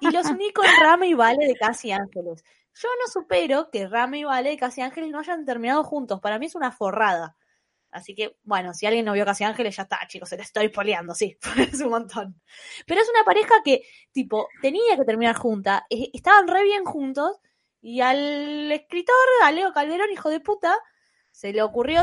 Y 0.00 0.10
los 0.10 0.26
uní 0.26 0.52
con 0.52 0.66
Rama 0.80 1.06
y 1.06 1.14
Vale 1.14 1.46
de 1.46 1.54
Casi 1.54 1.92
Ángeles. 1.92 2.42
Yo 2.74 2.88
no 3.00 3.10
supero 3.12 3.70
que 3.70 3.86
Rama 3.86 4.18
y 4.18 4.24
Vale 4.24 4.50
de 4.50 4.56
Casi 4.56 4.80
Ángeles 4.80 5.10
no 5.10 5.20
hayan 5.20 5.44
terminado 5.44 5.84
juntos. 5.84 6.20
Para 6.20 6.40
mí 6.40 6.46
es 6.46 6.56
una 6.56 6.72
forrada. 6.72 7.36
Así 7.98 8.14
que, 8.14 8.36
bueno, 8.42 8.72
si 8.74 8.86
alguien 8.86 9.04
no 9.04 9.12
vio 9.12 9.24
Casi 9.24 9.44
Ángeles, 9.44 9.76
ya 9.76 9.82
está, 9.82 9.98
chicos, 10.06 10.28
se 10.28 10.36
te 10.36 10.42
estoy 10.42 10.68
poleando, 10.68 11.14
sí, 11.14 11.36
es 11.72 11.80
un 11.80 11.90
montón. 11.90 12.40
Pero 12.86 13.00
es 13.00 13.08
una 13.10 13.24
pareja 13.24 13.54
que, 13.64 13.82
tipo, 14.12 14.48
tenía 14.62 14.96
que 14.96 15.04
terminar 15.04 15.36
junta, 15.36 15.86
eh, 15.90 16.10
estaban 16.12 16.48
re 16.48 16.62
bien 16.64 16.84
juntos, 16.84 17.38
y 17.80 18.00
al 18.00 18.72
escritor, 18.72 19.14
a 19.44 19.52
Leo 19.52 19.72
Calderón, 19.72 20.10
hijo 20.10 20.30
de 20.30 20.40
puta, 20.40 20.76
se 21.30 21.52
le 21.52 21.62
ocurrió 21.62 22.02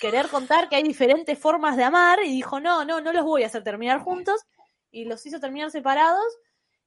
querer 0.00 0.28
contar 0.28 0.68
que 0.68 0.76
hay 0.76 0.82
diferentes 0.82 1.38
formas 1.38 1.76
de 1.76 1.84
amar, 1.84 2.18
y 2.24 2.30
dijo, 2.30 2.60
no, 2.60 2.84
no, 2.84 3.00
no 3.00 3.12
los 3.12 3.24
voy 3.24 3.42
a 3.42 3.46
hacer 3.46 3.64
terminar 3.64 4.00
juntos, 4.00 4.42
y 4.90 5.04
los 5.04 5.24
hizo 5.26 5.40
terminar 5.40 5.70
separados, 5.70 6.26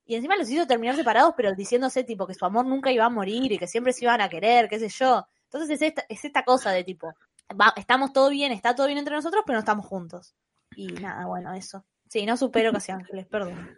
y 0.05 0.15
encima 0.15 0.35
los 0.35 0.49
hizo 0.49 0.67
terminar 0.67 0.95
separados, 0.95 1.33
pero 1.37 1.53
diciéndose, 1.53 2.03
tipo, 2.03 2.27
que 2.27 2.33
su 2.33 2.45
amor 2.45 2.65
nunca 2.65 2.91
iba 2.91 3.05
a 3.05 3.09
morir, 3.09 3.51
y 3.51 3.57
que 3.57 3.67
siempre 3.67 3.93
se 3.93 4.05
iban 4.05 4.21
a 4.21 4.29
querer, 4.29 4.67
qué 4.67 4.79
sé 4.79 4.89
yo. 4.89 5.25
Entonces 5.51 5.69
es 5.71 5.81
esta, 5.81 6.05
es 6.07 6.23
esta 6.23 6.43
cosa 6.43 6.71
de 6.71 6.83
tipo, 6.83 7.13
va- 7.59 7.73
estamos 7.77 8.13
todo 8.13 8.29
bien, 8.29 8.51
está 8.51 8.75
todo 8.75 8.87
bien 8.87 8.97
entre 8.99 9.15
nosotros, 9.15 9.43
pero 9.45 9.57
no 9.57 9.59
estamos 9.61 9.85
juntos. 9.85 10.35
Y 10.75 10.87
nada, 10.87 11.25
bueno, 11.25 11.53
eso. 11.53 11.85
Sí, 12.07 12.25
no 12.25 12.37
supero 12.37 12.71
Casi 12.71 12.91
Ángeles, 12.91 13.27
perdón. 13.27 13.77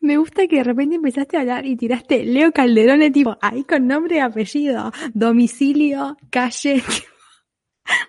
Me 0.00 0.18
gusta 0.18 0.46
que 0.46 0.56
de 0.56 0.64
repente 0.64 0.96
empezaste 0.96 1.36
a 1.36 1.40
hablar 1.40 1.64
y 1.66 1.76
tiraste 1.76 2.24
Leo 2.24 2.52
Calderón, 2.52 3.00
de 3.00 3.10
tipo, 3.10 3.36
ahí 3.40 3.64
con 3.64 3.86
nombre 3.86 4.16
y 4.16 4.18
apellido, 4.18 4.92
domicilio, 5.14 6.16
calle. 6.30 6.82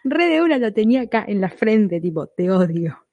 Re 0.04 0.26
de 0.28 0.42
una 0.42 0.58
lo 0.58 0.74
tenía 0.74 1.02
acá 1.04 1.24
en 1.28 1.40
la 1.42 1.50
frente, 1.50 2.02
tipo, 2.02 2.28
te 2.28 2.50
odio. 2.52 3.06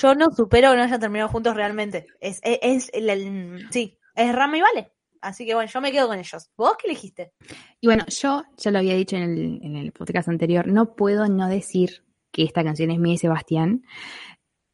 Yo 0.00 0.14
no 0.14 0.30
supero 0.30 0.70
que 0.70 0.76
no 0.76 0.82
hayan 0.82 1.00
terminado 1.00 1.28
juntos 1.30 1.54
realmente. 1.56 2.06
Es, 2.20 2.40
es, 2.42 2.58
es 2.62 2.90
el- 2.92 3.10
el- 3.10 3.66
sí, 3.70 3.98
es 4.14 4.34
Rama 4.34 4.58
y 4.58 4.60
Vale. 4.60 4.92
Así 5.26 5.44
que 5.44 5.54
bueno, 5.54 5.68
yo 5.72 5.80
me 5.80 5.90
quedo 5.90 6.06
con 6.06 6.18
ellos. 6.18 6.50
¿Vos 6.56 6.74
qué 6.78 6.86
elegiste? 6.88 7.32
Y 7.80 7.88
bueno, 7.88 8.04
yo 8.06 8.44
ya 8.56 8.70
lo 8.70 8.78
había 8.78 8.94
dicho 8.94 9.16
en 9.16 9.76
el, 9.76 9.92
podcast 9.92 10.28
anterior, 10.28 10.68
no 10.68 10.94
puedo 10.94 11.26
no 11.28 11.48
decir 11.48 12.04
que 12.30 12.44
esta 12.44 12.62
canción 12.62 12.92
es 12.92 12.98
mía 13.00 13.14
y 13.14 13.18
Sebastián. 13.18 13.84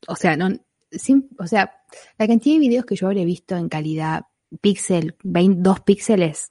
O 0.08 0.14
sea, 0.14 0.36
no, 0.36 0.50
sim- 0.90 1.28
o 1.38 1.46
sea, 1.46 1.72
la 2.18 2.26
cantidad 2.26 2.56
de 2.56 2.60
videos 2.60 2.84
que 2.84 2.96
yo 2.96 3.06
habré 3.06 3.24
visto 3.24 3.56
en 3.56 3.70
calidad 3.70 4.24
píxel, 4.60 5.16
22 5.22 5.80
píxeles 5.80 6.48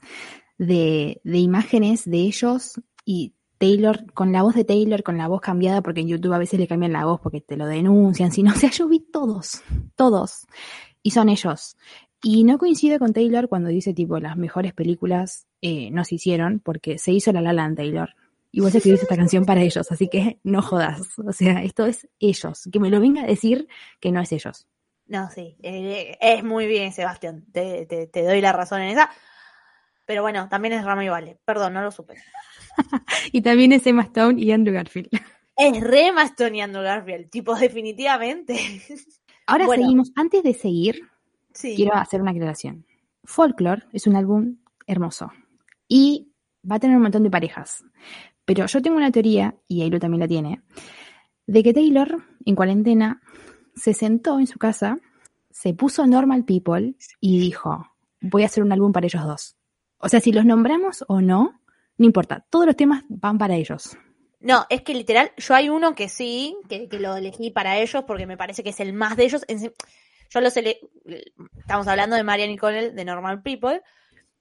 de, 0.58 1.22
de 1.24 1.38
imágenes 1.38 2.10
de 2.10 2.18
ellos 2.18 2.82
y 3.06 3.36
Taylor, 3.60 4.12
con 4.14 4.32
la 4.32 4.42
voz 4.42 4.56
de 4.56 4.64
Taylor, 4.64 5.04
con 5.04 5.20
la 5.20 5.28
voz 5.28 5.42
cambiada, 5.42 5.84
porque 5.84 6.02
en 6.02 6.08
YouTube 6.08 6.34
a 6.34 6.40
veces 6.40 6.60
le 6.60 6.68
cambian 6.68 6.94
la 6.94 7.06
voz 7.06 7.20
porque 7.22 7.42
te 7.42 7.56
lo 7.56 7.68
denuncian, 7.68 8.32
si 8.32 8.42
no, 8.42 8.52
o 8.54 8.56
sea, 8.56 8.72
yo 8.72 8.88
vi 8.88 9.00
todos, 9.00 9.62
todos, 9.96 10.48
y 11.04 11.12
son 11.12 11.30
ellos. 11.30 11.78
Y 12.24 12.44
no 12.44 12.58
coincido 12.58 13.00
con 13.00 13.14
Taylor 13.14 13.48
cuando 13.50 13.70
dice, 13.70 13.94
tipo, 13.94 14.20
las 14.20 14.38
mejores 14.38 14.74
películas 14.74 15.48
eh, 15.62 15.90
no 15.92 16.04
se 16.04 16.16
hicieron 16.16 16.60
porque 16.60 16.98
se 16.98 17.12
hizo 17.12 17.32
La 17.32 17.42
La 17.42 17.54
Land, 17.54 17.78
Taylor. 17.78 18.16
Y 18.52 18.60
vos 18.60 18.76
escribiste 18.76 19.06
esta 19.06 19.16
canción 19.16 19.46
para 19.46 19.62
ellos, 19.62 19.92
así 19.92 20.08
que 20.10 20.40
no 20.44 20.62
jodas. 20.62 21.18
O 21.26 21.32
sea, 21.32 21.64
esto 21.64 21.86
es 21.86 22.08
ellos. 22.20 22.68
Que 22.72 22.80
me 22.80 22.90
lo 22.90 23.00
venga 23.00 23.24
a 23.24 23.28
decir 23.28 23.68
que 24.00 24.12
no 24.12 24.22
es 24.22 24.32
ellos. 24.34 24.68
No, 25.08 25.30
sí, 25.32 25.58
eh, 25.64 26.18
es 26.22 26.44
muy 26.44 26.68
bien, 26.68 26.92
Sebastián. 26.94 27.46
Te, 27.52 27.86
te, 27.86 28.08
te 28.08 28.24
doy 28.24 28.40
la 28.42 28.52
razón 28.54 28.82
en 28.82 28.90
esa. 28.90 29.10
Pero 30.06 30.22
bueno, 30.22 30.48
también 30.50 30.74
es 30.74 30.84
Rama 30.84 31.06
y 31.06 31.10
Vale. 31.10 31.40
Perdón, 31.46 31.74
no 31.74 31.82
lo 31.82 31.92
supe. 31.92 32.16
Y 33.32 33.42
también 33.42 33.72
es 33.74 33.86
Emma 33.86 34.04
Stone 34.04 34.42
y 34.42 34.52
Andrew 34.52 34.74
Garfield. 34.74 35.10
Es 35.58 35.80
re 35.82 36.12
más 36.12 36.36
Tony 36.36 36.62
Andrew 36.62 36.84
Garfield, 36.84 37.30
tipo, 37.30 37.56
definitivamente. 37.56 38.58
Ahora 39.46 39.66
Bueno. 39.66 39.84
seguimos. 39.84 40.12
Antes 40.16 40.44
de 40.44 40.54
seguir, 40.54 41.02
Sí. 41.54 41.76
quiero 41.76 41.96
hacer 41.96 42.22
una 42.22 42.32
aclaración. 42.32 42.86
Folklore 43.24 43.84
es 43.94 44.08
un 44.08 44.16
álbum 44.16 44.58
hermoso. 44.88 45.32
Y 45.88 46.32
va 46.70 46.76
a 46.76 46.80
tener 46.80 46.96
un 46.96 47.04
montón 47.04 47.24
de 47.24 47.30
parejas. 47.30 47.84
Pero 48.46 48.66
yo 48.66 48.82
tengo 48.82 48.98
una 48.98 49.12
teoría, 49.12 49.56
y 49.68 49.82
Ailu 49.82 50.00
también 50.00 50.22
la 50.22 50.28
tiene, 50.28 50.62
de 51.46 51.64
que 51.64 51.74
Taylor, 51.74 52.24
en 52.46 52.56
cuarentena, 52.56 53.22
se 53.76 53.94
sentó 53.94 54.40
en 54.40 54.48
su 54.48 54.60
casa, 54.60 54.98
se 55.50 55.74
puso 55.74 56.08
Normal 56.08 56.46
People 56.46 56.96
y 57.20 57.40
dijo, 57.40 57.86
voy 58.22 58.44
a 58.44 58.46
hacer 58.48 58.64
un 58.64 58.72
álbum 58.72 58.92
para 58.92 59.06
ellos 59.06 59.26
dos. 59.26 59.56
O 59.98 60.10
sea, 60.10 60.20
si 60.20 60.32
los 60.32 60.46
nombramos 60.46 61.06
o 61.08 61.22
no, 61.22 61.62
no 61.98 62.06
importa, 62.06 62.46
todos 62.50 62.66
los 62.66 62.76
temas 62.76 63.04
van 63.10 63.38
para 63.38 63.56
ellos. 63.56 63.98
No, 64.40 64.66
es 64.70 64.82
que 64.82 64.96
literal, 64.96 65.32
yo 65.38 65.54
hay 65.54 65.70
uno 65.70 65.94
que 65.94 66.10
sí, 66.10 66.58
que, 66.68 66.90
que 66.90 67.00
lo 67.00 67.16
elegí 67.16 67.52
para 67.52 67.78
ellos 67.78 68.04
porque 68.08 68.26
me 68.26 68.38
parece 68.38 68.64
que 68.64 68.72
es 68.72 68.80
el 68.80 68.94
más 68.94 69.16
de 69.16 69.26
ellos. 69.26 69.46
Yo 70.34 70.40
ele- 70.40 70.80
estamos 71.58 71.88
hablando 71.88 72.16
de 72.16 72.24
Marianne 72.24 72.54
y 72.54 72.58
Connell, 72.58 72.96
de 72.96 73.06
Normal 73.06 73.42
People. 73.42 73.82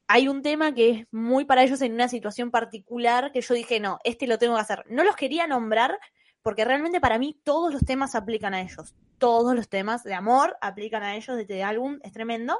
Hay 0.07 0.29
un 0.29 0.43
tema 0.43 0.73
que 0.75 0.91
es 0.91 1.07
muy 1.11 1.45
para 1.45 1.63
ellos 1.63 1.83
en 1.83 1.93
una 1.93 2.09
situación 2.09 2.51
particular 2.51 3.33
que 3.33 3.41
yo 3.41 3.55
dije, 3.55 3.81
no, 3.81 3.99
este 4.05 4.27
lo 4.27 4.39
tengo 4.39 4.55
que 4.55 4.61
hacer. 4.61 4.85
No 4.89 5.05
los 5.05 5.17
quería 5.17 5.47
nombrar 5.47 5.99
porque 6.43 6.65
realmente 6.65 7.01
para 7.01 7.19
mí 7.19 7.41
todos 7.45 7.73
los 7.73 7.85
temas 7.85 8.15
aplican 8.15 8.55
a 8.55 8.63
ellos. 8.63 8.95
Todos 9.19 9.55
los 9.55 9.69
temas 9.69 10.03
de 10.05 10.15
amor 10.15 10.57
aplican 10.61 11.03
a 11.03 11.17
ellos 11.17 11.37
de 11.37 11.43
este 11.43 11.63
álbum, 11.63 11.99
es 12.03 12.13
tremendo. 12.13 12.59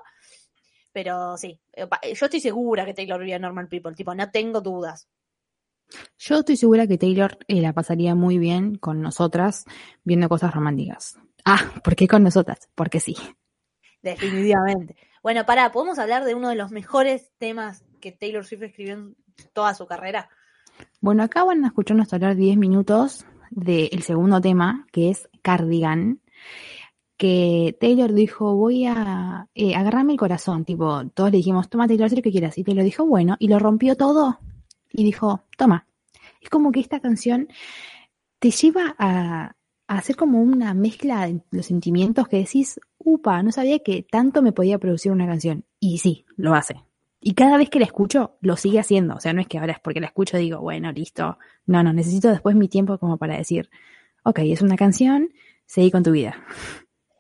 Pero 0.93 1.37
sí, 1.37 1.61
yo 1.77 2.27
estoy 2.27 2.41
segura 2.41 2.85
que 2.85 2.95
Taylor 2.95 3.23
vio 3.23 3.39
Normal 3.39 3.69
People, 3.69 3.95
tipo, 3.95 4.15
no 4.15 4.31
tengo 4.31 4.61
dudas. 4.61 5.09
Yo 6.19 6.41
estoy 6.41 6.57
segura 6.57 6.87
que 6.87 6.99
Taylor 6.99 7.39
eh, 7.49 7.61
la 7.61 7.73
pasaría 7.73 8.15
muy 8.15 8.39
bien 8.39 8.77
con 8.77 9.01
nosotras 9.01 9.65
viendo 10.05 10.29
cosas 10.29 10.55
románticas. 10.55 11.19
Ah, 11.53 11.81
¿por 11.83 11.97
qué 11.97 12.07
con 12.07 12.23
nosotras? 12.23 12.69
Porque 12.77 13.01
sí. 13.01 13.17
Definitivamente. 14.03 14.95
Bueno, 15.21 15.45
para, 15.45 15.73
¿podemos 15.73 15.99
hablar 15.99 16.25
de 16.25 16.37
uno 16.37 16.49
de 16.49 16.55
los 16.55 16.71
mejores 16.71 17.33
temas 17.39 17.85
que 18.01 18.13
Taylor 18.13 18.45
Swift 18.45 18.63
escribió 18.63 18.95
en 18.95 19.17
toda 19.53 19.75
su 19.75 19.85
carrera? 19.85 20.29
Bueno, 21.01 21.25
acá 21.25 21.43
van 21.43 21.65
a 21.65 21.69
escucharnos 21.69 22.13
hablar 22.13 22.37
10 22.37 22.57
minutos 22.57 23.27
del 23.51 24.01
segundo 24.05 24.41
tema, 24.41 24.87
que 24.93 25.11
es 25.11 25.29
Cardigan, 25.43 26.21
que 27.17 27.77
Taylor 27.81 28.13
dijo, 28.13 28.55
voy 28.55 28.87
a 28.87 29.49
eh, 29.57 29.75
agarrarme 29.75 30.13
el 30.13 30.21
corazón, 30.21 30.65
tipo, 30.65 31.05
todos 31.09 31.33
le 31.33 31.39
dijimos, 31.39 31.69
toma 31.69 31.89
Taylor, 31.89 32.07
haz 32.07 32.13
lo 32.13 32.23
que 32.23 32.31
quieras, 32.31 32.59
y 32.59 32.63
Taylor 32.63 32.85
dijo, 32.85 33.05
bueno, 33.05 33.35
y 33.41 33.49
lo 33.49 33.59
rompió 33.59 33.97
todo, 33.97 34.39
y 34.93 35.03
dijo, 35.03 35.43
toma. 35.59 35.89
Es 36.41 36.49
como 36.49 36.71
que 36.71 36.79
esta 36.79 37.01
canción 37.01 37.49
te 38.39 38.53
lleva 38.53 38.95
a 39.01 39.57
hacer 39.97 40.17
como 40.17 40.41
una 40.41 40.73
mezcla 40.75 41.27
de 41.27 41.41
los 41.51 41.67
sentimientos 41.67 42.29
que 42.29 42.39
decís, 42.39 42.81
upa, 42.99 43.43
no 43.43 43.51
sabía 43.53 43.81
que 43.81 44.03
tanto 44.03 44.41
me 44.43 44.53
podía 44.53 44.79
producir 44.79 45.11
una 45.13 45.27
canción, 45.27 45.65
y 45.79 45.99
sí, 45.99 46.25
lo 46.37 46.55
hace. 46.55 46.83
Y 47.21 47.35
cada 47.35 47.57
vez 47.59 47.69
que 47.69 47.81
la 47.81 47.85
escucho, 47.87 48.37
lo 48.41 48.57
sigue 48.57 48.79
haciendo. 48.79 49.15
O 49.15 49.21
sea, 49.21 49.33
no 49.33 49.41
es 49.41 49.47
que 49.47 49.59
ahora 49.59 49.73
es 49.73 49.81
porque 49.81 50.01
la 50.01 50.07
escucho 50.07 50.39
digo, 50.39 50.61
bueno, 50.61 50.91
listo. 50.91 51.39
No, 51.67 51.83
no, 51.83 51.93
necesito 51.93 52.29
después 52.31 52.57
mi 52.57 52.69
tiempo 52.69 52.99
como 52.99 53.19
para 53.19 53.37
decir, 53.37 53.69
ok, 54.23 54.39
es 54.45 54.63
una 54.63 54.77
canción, 54.77 55.31
seguí 55.67 55.91
con 55.91 56.03
tu 56.03 56.13
vida. 56.13 56.43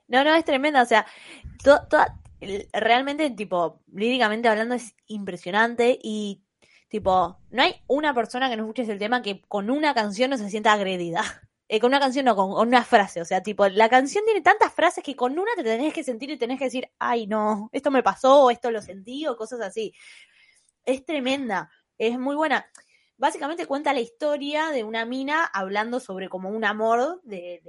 No, 0.08 0.24
no, 0.24 0.34
es 0.34 0.44
tremenda, 0.44 0.82
o 0.82 0.86
sea, 0.86 1.06
to- 1.62 1.86
realmente, 2.72 3.30
tipo, 3.30 3.82
líricamente 3.92 4.48
hablando 4.48 4.74
es 4.74 4.94
impresionante 5.06 5.98
y, 6.02 6.42
tipo, 6.88 7.38
no 7.50 7.62
hay 7.62 7.74
una 7.86 8.14
persona 8.14 8.48
que 8.48 8.56
no 8.56 8.62
escuche 8.62 8.90
el 8.90 8.98
tema 8.98 9.22
que 9.22 9.42
con 9.48 9.70
una 9.70 9.92
canción 9.92 10.30
no 10.30 10.38
se 10.38 10.48
sienta 10.48 10.72
agredida. 10.72 11.22
Eh, 11.72 11.78
con 11.78 11.90
una 11.90 12.00
canción 12.00 12.24
no, 12.24 12.34
con, 12.34 12.50
una 12.50 12.82
frase, 12.82 13.20
o 13.20 13.24
sea, 13.24 13.44
tipo, 13.44 13.68
la 13.68 13.88
canción 13.88 14.24
tiene 14.24 14.40
tantas 14.40 14.74
frases 14.74 15.04
que 15.04 15.14
con 15.14 15.38
una 15.38 15.52
te 15.54 15.62
tenés 15.62 15.94
que 15.94 16.02
sentir 16.02 16.28
y 16.28 16.36
tenés 16.36 16.58
que 16.58 16.64
decir, 16.64 16.90
ay, 16.98 17.28
no, 17.28 17.70
esto 17.70 17.92
me 17.92 18.02
pasó, 18.02 18.46
o 18.46 18.50
esto 18.50 18.72
lo 18.72 18.82
sentí, 18.82 19.24
o 19.28 19.36
cosas 19.36 19.60
así. 19.60 19.94
Es 20.84 21.04
tremenda, 21.04 21.70
es 21.96 22.18
muy 22.18 22.34
buena. 22.34 22.66
Básicamente 23.18 23.66
cuenta 23.66 23.92
la 23.92 24.00
historia 24.00 24.70
de 24.70 24.82
una 24.82 25.04
mina 25.04 25.44
hablando 25.44 26.00
sobre 26.00 26.28
como 26.28 26.48
un 26.48 26.64
amor 26.64 27.20
de, 27.22 27.62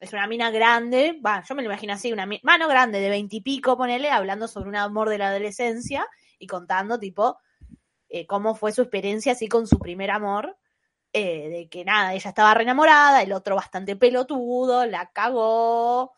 es 0.00 0.12
una 0.12 0.26
mina 0.26 0.50
grande, 0.50 1.20
va, 1.24 1.44
yo 1.48 1.54
me 1.54 1.62
lo 1.62 1.68
imagino 1.68 1.92
así, 1.92 2.12
una 2.12 2.26
mina, 2.26 2.40
bueno, 2.42 2.66
grande, 2.66 2.98
de 2.98 3.08
veintipico, 3.08 3.76
ponele, 3.76 4.10
hablando 4.10 4.48
sobre 4.48 4.68
un 4.68 4.74
amor 4.74 5.10
de 5.10 5.18
la 5.18 5.28
adolescencia 5.28 6.08
y 6.40 6.48
contando, 6.48 6.98
tipo, 6.98 7.38
eh, 8.08 8.26
cómo 8.26 8.56
fue 8.56 8.72
su 8.72 8.82
experiencia 8.82 9.30
así 9.30 9.46
con 9.46 9.68
su 9.68 9.78
primer 9.78 10.10
amor, 10.10 10.56
eh, 11.14 11.50
de 11.50 11.70
que 11.70 11.84
nada, 11.86 12.14
ella 12.14 12.30
estaba 12.30 12.54
re 12.54 12.64
enamorada, 12.64 13.22
el 13.22 13.32
otro 13.34 13.56
bastante 13.56 13.96
pelotudo, 13.96 14.86
la 14.86 15.10
cagó 15.12 16.12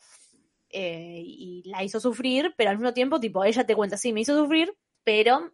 eh, 0.70 1.22
y 1.24 1.62
la 1.66 1.82
hizo 1.84 2.00
sufrir, 2.00 2.54
pero 2.56 2.70
al 2.70 2.78
mismo 2.78 2.92
tiempo, 2.94 3.20
tipo, 3.20 3.44
ella 3.44 3.64
te 3.66 3.74
cuenta, 3.76 3.96
sí, 3.96 4.12
me 4.12 4.20
hizo 4.22 4.36
sufrir, 4.36 4.76
pero 5.04 5.52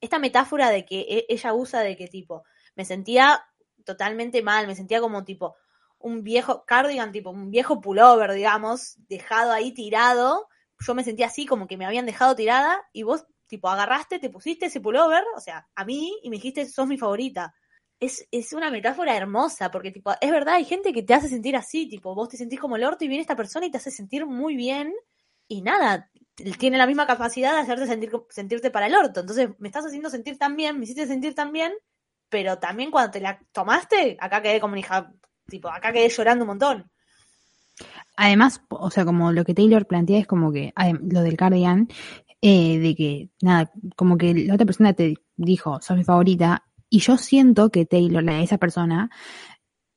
esta 0.00 0.18
metáfora 0.18 0.70
de 0.70 0.84
que 0.84 1.00
e- 1.02 1.26
ella 1.28 1.52
usa 1.54 1.80
de 1.80 1.96
que, 1.96 2.08
tipo, 2.08 2.44
me 2.74 2.84
sentía 2.84 3.44
totalmente 3.84 4.42
mal, 4.42 4.66
me 4.66 4.74
sentía 4.76 5.00
como, 5.00 5.24
tipo, 5.24 5.56
un 5.98 6.22
viejo 6.24 6.64
cardigan, 6.66 7.12
tipo 7.12 7.30
un 7.30 7.50
viejo 7.50 7.80
pullover, 7.80 8.32
digamos, 8.32 8.96
dejado 9.08 9.52
ahí 9.52 9.72
tirado. 9.72 10.48
Yo 10.80 10.94
me 10.94 11.04
sentía 11.04 11.26
así, 11.26 11.46
como 11.46 11.66
que 11.68 11.76
me 11.76 11.86
habían 11.86 12.06
dejado 12.06 12.34
tirada, 12.34 12.82
y 12.92 13.04
vos, 13.04 13.24
tipo, 13.46 13.68
agarraste, 13.68 14.18
te 14.18 14.30
pusiste 14.30 14.66
ese 14.66 14.80
pullover, 14.80 15.24
o 15.36 15.40
sea, 15.40 15.68
a 15.74 15.84
mí, 15.84 16.18
y 16.22 16.30
me 16.30 16.36
dijiste, 16.36 16.66
sos 16.66 16.86
mi 16.88 16.98
favorita. 16.98 17.54
Es, 18.02 18.26
es 18.32 18.52
una 18.52 18.68
metáfora 18.68 19.16
hermosa, 19.16 19.70
porque, 19.70 19.92
tipo, 19.92 20.12
es 20.20 20.30
verdad, 20.32 20.54
hay 20.54 20.64
gente 20.64 20.92
que 20.92 21.04
te 21.04 21.14
hace 21.14 21.28
sentir 21.28 21.54
así, 21.54 21.88
tipo, 21.88 22.16
vos 22.16 22.28
te 22.28 22.36
sentís 22.36 22.58
como 22.58 22.74
el 22.74 22.82
orto 22.82 23.04
y 23.04 23.08
viene 23.08 23.22
esta 23.22 23.36
persona 23.36 23.66
y 23.66 23.70
te 23.70 23.76
hace 23.76 23.92
sentir 23.92 24.26
muy 24.26 24.56
bien, 24.56 24.92
y 25.46 25.62
nada, 25.62 26.10
tiene 26.58 26.78
la 26.78 26.88
misma 26.88 27.06
capacidad 27.06 27.52
de 27.54 27.60
hacerte 27.60 27.86
sentir, 27.86 28.10
sentirte 28.28 28.72
para 28.72 28.86
el 28.86 28.94
orto. 28.96 29.20
Entonces, 29.20 29.50
me 29.58 29.68
estás 29.68 29.86
haciendo 29.86 30.10
sentir 30.10 30.36
tan 30.36 30.56
bien, 30.56 30.78
me 30.78 30.84
hiciste 30.84 31.06
sentir 31.06 31.36
tan 31.36 31.52
bien, 31.52 31.72
pero 32.28 32.58
también 32.58 32.90
cuando 32.90 33.12
te 33.12 33.20
la 33.20 33.38
tomaste, 33.52 34.16
acá 34.18 34.42
quedé 34.42 34.58
como 34.58 34.72
una 34.72 34.80
hija, 34.80 35.12
tipo, 35.46 35.68
acá 35.68 35.92
quedé 35.92 36.08
llorando 36.08 36.42
un 36.42 36.48
montón. 36.48 36.90
Además, 38.16 38.62
o 38.68 38.90
sea, 38.90 39.04
como 39.04 39.30
lo 39.30 39.44
que 39.44 39.54
Taylor 39.54 39.86
plantea 39.86 40.18
es 40.18 40.26
como 40.26 40.50
que, 40.50 40.72
lo 41.02 41.22
del 41.22 41.36
Cardigan, 41.36 41.88
eh, 42.40 42.78
de 42.78 42.94
que, 42.96 43.28
nada, 43.40 43.70
como 43.94 44.18
que 44.18 44.34
la 44.34 44.54
otra 44.54 44.66
persona 44.66 44.92
te 44.92 45.14
dijo, 45.36 45.80
sos 45.80 45.96
mi 45.96 46.02
favorita, 46.02 46.64
y 46.92 46.98
yo 46.98 47.16
siento 47.16 47.70
que 47.70 47.86
Taylor, 47.86 48.22
esa 48.28 48.58
persona, 48.58 49.08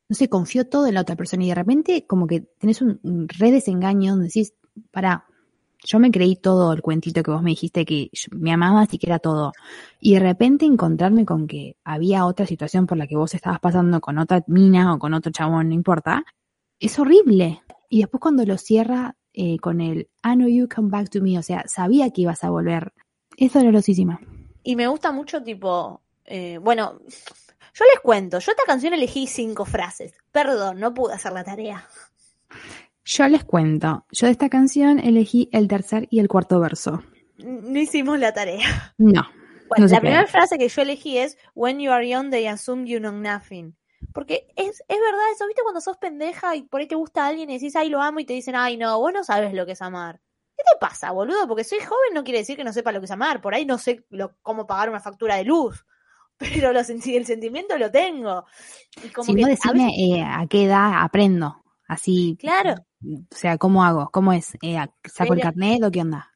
no 0.08 0.16
sé, 0.16 0.30
confió 0.30 0.66
todo 0.70 0.88
en 0.88 0.94
la 0.94 1.02
otra 1.02 1.18
persona, 1.18 1.44
y 1.44 1.50
de 1.50 1.56
repente 1.56 2.08
como 2.08 2.26
que 2.26 2.40
tenés 2.58 2.82
un, 2.82 3.02
un 3.04 3.28
re 3.28 3.52
donde 3.52 4.28
decís, 4.28 4.54
para, 4.92 5.26
yo 5.84 6.00
me 6.00 6.10
creí 6.10 6.38
todo 6.38 6.72
el 6.72 6.82
cuentito 6.82 7.22
que 7.22 7.32
vos 7.32 7.44
me 7.44 7.50
dijiste 7.50 7.84
que 7.84 8.12
me 8.32 8.54
amabas 8.54 8.94
y 8.94 8.98
que 8.98 9.08
era 9.08 9.20
todo. 9.20 9.52
Y 10.00 10.14
de 10.14 10.22
repente 10.22 10.66
encontrarme 10.66 11.26
con 11.26 11.48
que 11.48 11.76
había 11.84 12.26
otra 12.26 12.46
situación 12.46 12.88
por 12.88 12.98
la 12.98 13.08
que 13.08 13.18
vos 13.18 13.34
estabas 13.34 13.60
pasando 13.60 14.00
con 14.00 14.18
otra 14.18 14.46
mina 14.48 14.94
o 14.94 14.98
con 14.98 15.14
otro 15.14 15.34
chabón, 15.34 15.68
no 15.68 15.74
importa, 15.74 16.24
es 16.80 16.98
horrible. 16.98 17.62
Y 17.90 18.00
después 18.00 18.22
cuando 18.22 18.46
lo 18.46 18.58
cierra 18.58 19.18
eh, 19.34 19.58
con 19.60 19.82
el 19.82 20.08
I 20.24 20.36
know 20.36 20.48
you 20.48 20.70
come 20.74 20.90
back 20.90 21.10
to 21.10 21.22
me, 21.22 21.38
o 21.38 21.44
sea, 21.44 21.66
sabía 21.68 22.10
que 22.12 22.22
ibas 22.22 22.46
a 22.46 22.50
volver. 22.50 22.94
Es 23.36 23.52
dolorosísima. 23.52 24.22
Y 24.64 24.78
me 24.78 24.88
gusta 24.88 25.12
mucho, 25.12 25.44
tipo, 25.44 26.05
eh, 26.26 26.58
bueno, 26.60 27.00
yo 27.74 27.86
les 27.92 28.00
cuento, 28.02 28.40
yo 28.40 28.52
esta 28.52 28.64
canción 28.66 28.94
elegí 28.94 29.28
cinco 29.28 29.66
frases. 29.66 30.14
Perdón, 30.32 30.80
no 30.80 30.94
pude 30.94 31.14
hacer 31.14 31.32
la 31.34 31.44
tarea. 31.44 31.88
Yo 33.04 33.28
les 33.28 33.44
cuento, 33.44 34.06
yo 34.12 34.26
de 34.28 34.32
esta 34.32 34.50
canción 34.50 35.00
elegí 35.00 35.50
el 35.52 35.68
tercer 35.68 36.08
y 36.10 36.20
el 36.20 36.28
cuarto 36.28 36.60
verso. 36.60 37.04
No 37.38 37.78
hicimos 37.80 38.18
la 38.20 38.34
tarea. 38.34 38.94
No. 38.98 39.24
Bueno, 39.68 39.88
no 39.88 39.92
la 39.92 40.00
primera 40.00 40.28
frase 40.28 40.58
que 40.58 40.70
yo 40.70 40.82
elegí 40.82 41.18
es 41.18 41.38
When 41.54 41.80
you 41.80 41.92
are 41.92 42.08
young, 42.08 42.30
they 42.32 42.48
assume 42.48 42.88
you 42.88 43.00
know 43.00 43.12
nothing. 43.12 43.76
Porque 44.14 44.48
es, 44.56 44.82
es 44.88 45.00
verdad 45.00 45.32
eso, 45.34 45.46
¿viste? 45.48 45.62
Cuando 45.64 45.82
sos 45.82 45.98
pendeja 45.98 46.56
y 46.56 46.64
por 46.64 46.80
ahí 46.80 46.88
te 46.88 46.96
gusta 46.96 47.28
alguien 47.28 47.50
y 47.50 47.54
decís, 47.54 47.76
ay, 47.76 47.90
lo 47.90 48.02
amo, 48.02 48.20
y 48.20 48.26
te 48.26 48.34
dicen, 48.34 48.56
ay, 48.56 48.78
no, 48.78 48.98
vos 49.00 49.12
no 49.12 49.24
sabes 49.24 49.54
lo 49.54 49.66
que 49.66 49.74
es 49.74 49.82
amar. 49.82 50.22
¿Qué 50.56 50.64
te 50.64 50.78
pasa, 50.80 51.12
boludo? 51.12 51.48
Porque 51.48 51.64
soy 51.64 51.80
joven 51.80 52.14
no 52.14 52.24
quiere 52.24 52.40
decir 52.40 52.56
que 52.56 52.64
no 52.64 52.72
sepa 52.72 52.92
lo 52.92 53.00
que 53.02 53.06
es 53.06 53.12
amar. 53.12 53.42
Por 53.42 53.54
ahí 53.54 53.66
no 53.66 53.78
sé 53.78 54.06
lo- 54.10 54.36
cómo 54.42 54.66
pagar 54.68 54.90
una 54.90 55.00
factura 55.02 55.36
de 55.36 55.44
luz. 55.44 55.86
Pero 56.62 56.71
lo 56.74 56.82
senti- 56.84 57.15
el 57.15 57.26
sentimiento 57.26 57.78
lo 57.78 57.89
tengo. 57.91 58.45
Y 59.04 59.10
como 59.10 59.26
Si 59.26 59.36
que 59.36 59.41
no, 59.41 59.48
a 59.48 59.50
decime 59.52 59.86
veces- 59.86 60.00
eh, 60.00 60.24
a 60.24 60.45
qué 60.50 60.63
edad 60.65 61.04
aprendo. 61.04 61.62
Así. 61.88 62.36
Claro. 62.39 62.76
O 63.04 63.36
sea, 63.36 63.58
¿cómo 63.58 63.84
hago? 63.84 64.10
¿Cómo 64.12 64.34
es? 64.34 64.56
Eh, 64.63 64.78
¿Saco 65.06 65.34
el 65.34 65.41
carnet 65.41 65.84
o 65.84 65.91
qué 65.91 66.02
onda? 66.02 66.32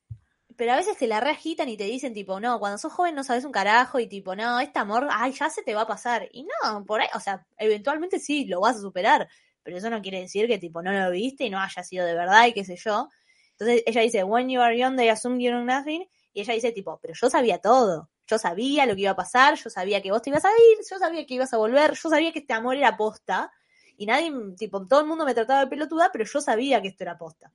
Pero 0.56 0.74
a 0.74 0.76
veces 0.76 0.98
te 0.98 1.08
la 1.08 1.20
reagitan 1.22 1.70
y 1.70 1.78
te 1.78 1.86
dicen, 1.86 2.14
tipo, 2.14 2.40
no, 2.40 2.60
cuando 2.60 2.78
sos 2.78 2.92
joven 2.94 3.16
no 3.16 3.24
sabes 3.24 3.46
un 3.46 3.52
carajo 3.52 4.00
y 4.00 4.08
tipo, 4.08 4.36
no, 4.36 4.60
este 4.60 4.78
amor, 4.78 5.08
ay, 5.10 5.32
ya 5.32 5.50
se 5.50 5.64
te 5.64 5.74
va 5.74 5.82
a 5.84 5.88
pasar. 5.88 6.28
Y 6.34 6.44
no, 6.44 6.84
por 6.86 7.02
ahí, 7.02 7.08
o 7.16 7.20
sea, 7.20 7.46
eventualmente 7.58 8.20
sí, 8.20 8.46
lo 8.46 8.60
vas 8.62 8.76
a 8.76 8.82
superar. 8.82 9.28
Pero 9.64 9.78
eso 9.78 9.90
no 9.90 10.02
quiere 10.02 10.20
decir 10.22 10.48
que, 10.48 10.58
tipo, 10.60 10.82
no 10.84 10.92
lo 10.92 11.10
viste 11.12 11.46
y 11.46 11.50
no 11.50 11.60
haya 11.60 11.84
sido 11.84 12.06
de 12.06 12.14
verdad 12.14 12.46
y 12.46 12.54
qué 12.54 12.64
sé 12.66 12.76
yo. 12.76 13.10
Entonces 13.52 13.84
ella 13.86 14.02
dice, 14.02 14.24
when 14.24 14.50
you 14.50 14.62
are 14.62 14.78
young, 14.78 14.96
they 14.98 15.10
assume 15.10 15.42
you 15.44 15.50
know 15.50 15.64
nothing. 15.64 16.04
Y 16.34 16.42
ella 16.42 16.54
dice, 16.54 16.72
tipo, 16.74 17.00
pero 17.02 17.14
yo 17.20 17.30
sabía 17.30 17.58
todo. 17.60 18.10
Yo 18.30 18.38
sabía 18.38 18.86
lo 18.86 18.96
que 18.96 19.02
iba 19.02 19.12
a 19.12 19.16
pasar, 19.16 19.56
yo 19.56 19.70
sabía 19.70 20.02
que 20.02 20.12
vos 20.12 20.22
te 20.22 20.30
ibas 20.30 20.46
a 20.46 20.50
ir, 20.52 20.78
yo 20.90 21.00
sabía 21.00 21.26
que 21.26 21.34
ibas 21.36 21.54
a 21.54 21.58
volver, 21.58 21.94
yo 21.94 22.10
sabía 22.10 22.32
que 22.32 22.40
este 22.40 22.54
amor 22.54 22.76
era 22.76 22.96
posta. 22.98 23.52
Y 23.98 24.06
nadie, 24.06 24.32
tipo, 24.58 24.86
todo 24.88 25.02
el 25.02 25.08
mundo 25.08 25.26
me 25.26 25.34
trataba 25.34 25.62
de 25.62 25.68
pelotuda, 25.68 26.10
pero 26.12 26.26
yo 26.26 26.42
sabía 26.42 26.82
que 26.82 26.90
esto 26.90 27.04
era 27.04 27.18
posta 27.18 27.52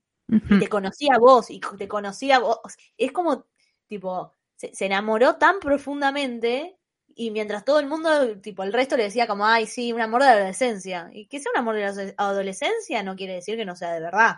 y 0.48 0.56
te 0.56 0.68
conocía 0.68 1.14
a 1.16 1.18
vos 1.18 1.50
y 1.50 1.60
te 1.78 1.88
conocía 1.88 2.36
a 2.36 2.38
vos. 2.40 2.58
Es 2.98 3.12
como, 3.12 3.46
tipo, 3.86 4.32
se, 4.56 4.74
se 4.74 4.86
enamoró 4.86 5.36
tan 5.36 5.58
profundamente 5.60 6.78
Y 7.16 7.30
mientras 7.30 7.64
todo 7.64 7.78
el 7.80 7.86
mundo, 7.86 8.40
tipo, 8.40 8.62
el 8.64 8.72
resto 8.72 8.96
le 8.96 9.04
decía 9.04 9.26
como, 9.28 9.46
ay, 9.46 9.66
sí, 9.66 9.92
un 9.92 10.00
amor 10.00 10.22
de 10.22 10.28
adolescencia. 10.30 11.10
Y 11.12 11.26
que 11.28 11.40
sea 11.40 11.52
un 11.52 11.58
amor 11.60 11.76
de 11.76 12.14
adolescencia 12.18 13.02
no 13.04 13.14
quiere 13.16 13.34
decir 13.34 13.56
que 13.56 13.64
no 13.64 13.76
sea 13.76 13.92
de 13.92 14.00
verdad. 14.00 14.36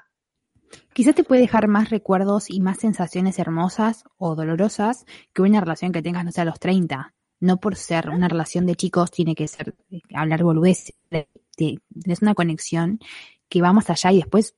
Quizás 0.93 1.15
te 1.15 1.25
puede 1.25 1.43
dejar 1.43 1.69
más 1.69 1.91
recuerdos 1.91 2.51
y 2.51 2.61
más 2.61 2.79
sensaciones 2.79 3.39
hermosas 3.39 4.05
o 4.17 4.35
dolorosas 4.35 5.05
que 5.33 5.43
una 5.43 5.61
relación 5.61 5.93
que 5.93 6.03
tengas, 6.03 6.25
no 6.25 6.33
sé, 6.33 6.41
a 6.41 6.45
los 6.45 6.59
30. 6.59 7.15
No 7.41 7.59
por 7.59 7.77
ser 7.77 8.09
una 8.09 8.29
relación 8.29 8.65
de 8.67 8.77
chicos 8.77 9.11
tiene 9.11 9.35
que 9.35 9.47
ser 9.47 9.75
eh, 9.91 10.01
hablar 10.15 10.43
boludez. 10.43 10.95
Es 11.11 12.23
una 12.23 12.35
conexión 12.35 12.99
que 13.49 13.63
va 13.63 13.73
más 13.73 13.91
allá 13.91 14.13
y 14.13 14.17
después 14.17 14.55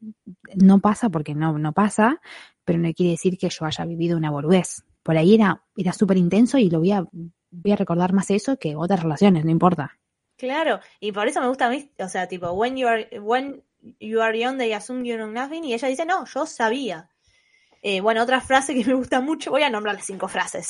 no 0.55 0.79
pasa 0.81 1.09
porque 1.09 1.35
no, 1.35 1.59
no 1.59 1.73
pasa, 1.73 2.21
pero 2.65 2.79
no 2.79 2.93
quiere 2.93 3.13
decir 3.13 3.37
que 3.37 3.49
yo 3.49 3.65
haya 3.65 3.85
vivido 3.85 4.17
una 4.17 4.31
boludez. 4.31 4.85
Por 5.03 5.17
ahí 5.17 5.35
era, 5.35 5.65
era 5.77 5.93
súper 5.93 6.17
intenso 6.17 6.59
y 6.59 6.71
lo 6.71 6.79
voy 6.79 6.93
a, 6.93 7.05
voy 7.51 7.73
a 7.73 7.77
recordar 7.77 8.13
más 8.13 8.31
eso 8.31 8.59
que 8.59 8.77
otras 8.77 9.03
relaciones, 9.03 9.45
no 9.45 9.51
importa. 9.51 9.99
Claro, 10.37 10.79
y 11.01 11.11
por 11.11 11.27
eso 11.27 11.41
me 11.41 11.49
gusta 11.49 11.67
a 11.67 11.71
mí, 11.71 11.91
o 11.99 12.09
sea, 12.09 12.29
tipo, 12.29 12.53
when 12.53 12.77
you 12.77 12.87
are, 12.87 13.09
when 13.21 13.65
you 14.01 14.21
are 14.21 14.35
young, 14.37 14.59
they 14.59 14.73
assume 14.73 15.05
you 15.05 15.17
know 15.17 15.31
nothing, 15.31 15.65
y 15.65 15.75
ella 15.75 15.89
dice, 15.89 16.05
no, 16.05 16.25
yo 16.25 16.47
sabía. 16.47 17.09
Eh, 17.83 18.01
bueno, 18.01 18.23
otra 18.23 18.41
frase 18.41 18.75
que 18.75 18.85
me 18.85 18.95
gusta 18.95 19.21
mucho, 19.21 19.51
voy 19.51 19.63
a 19.63 19.71
nombrar 19.71 19.95
las 19.95 20.07
cinco 20.07 20.29
frases. 20.29 20.69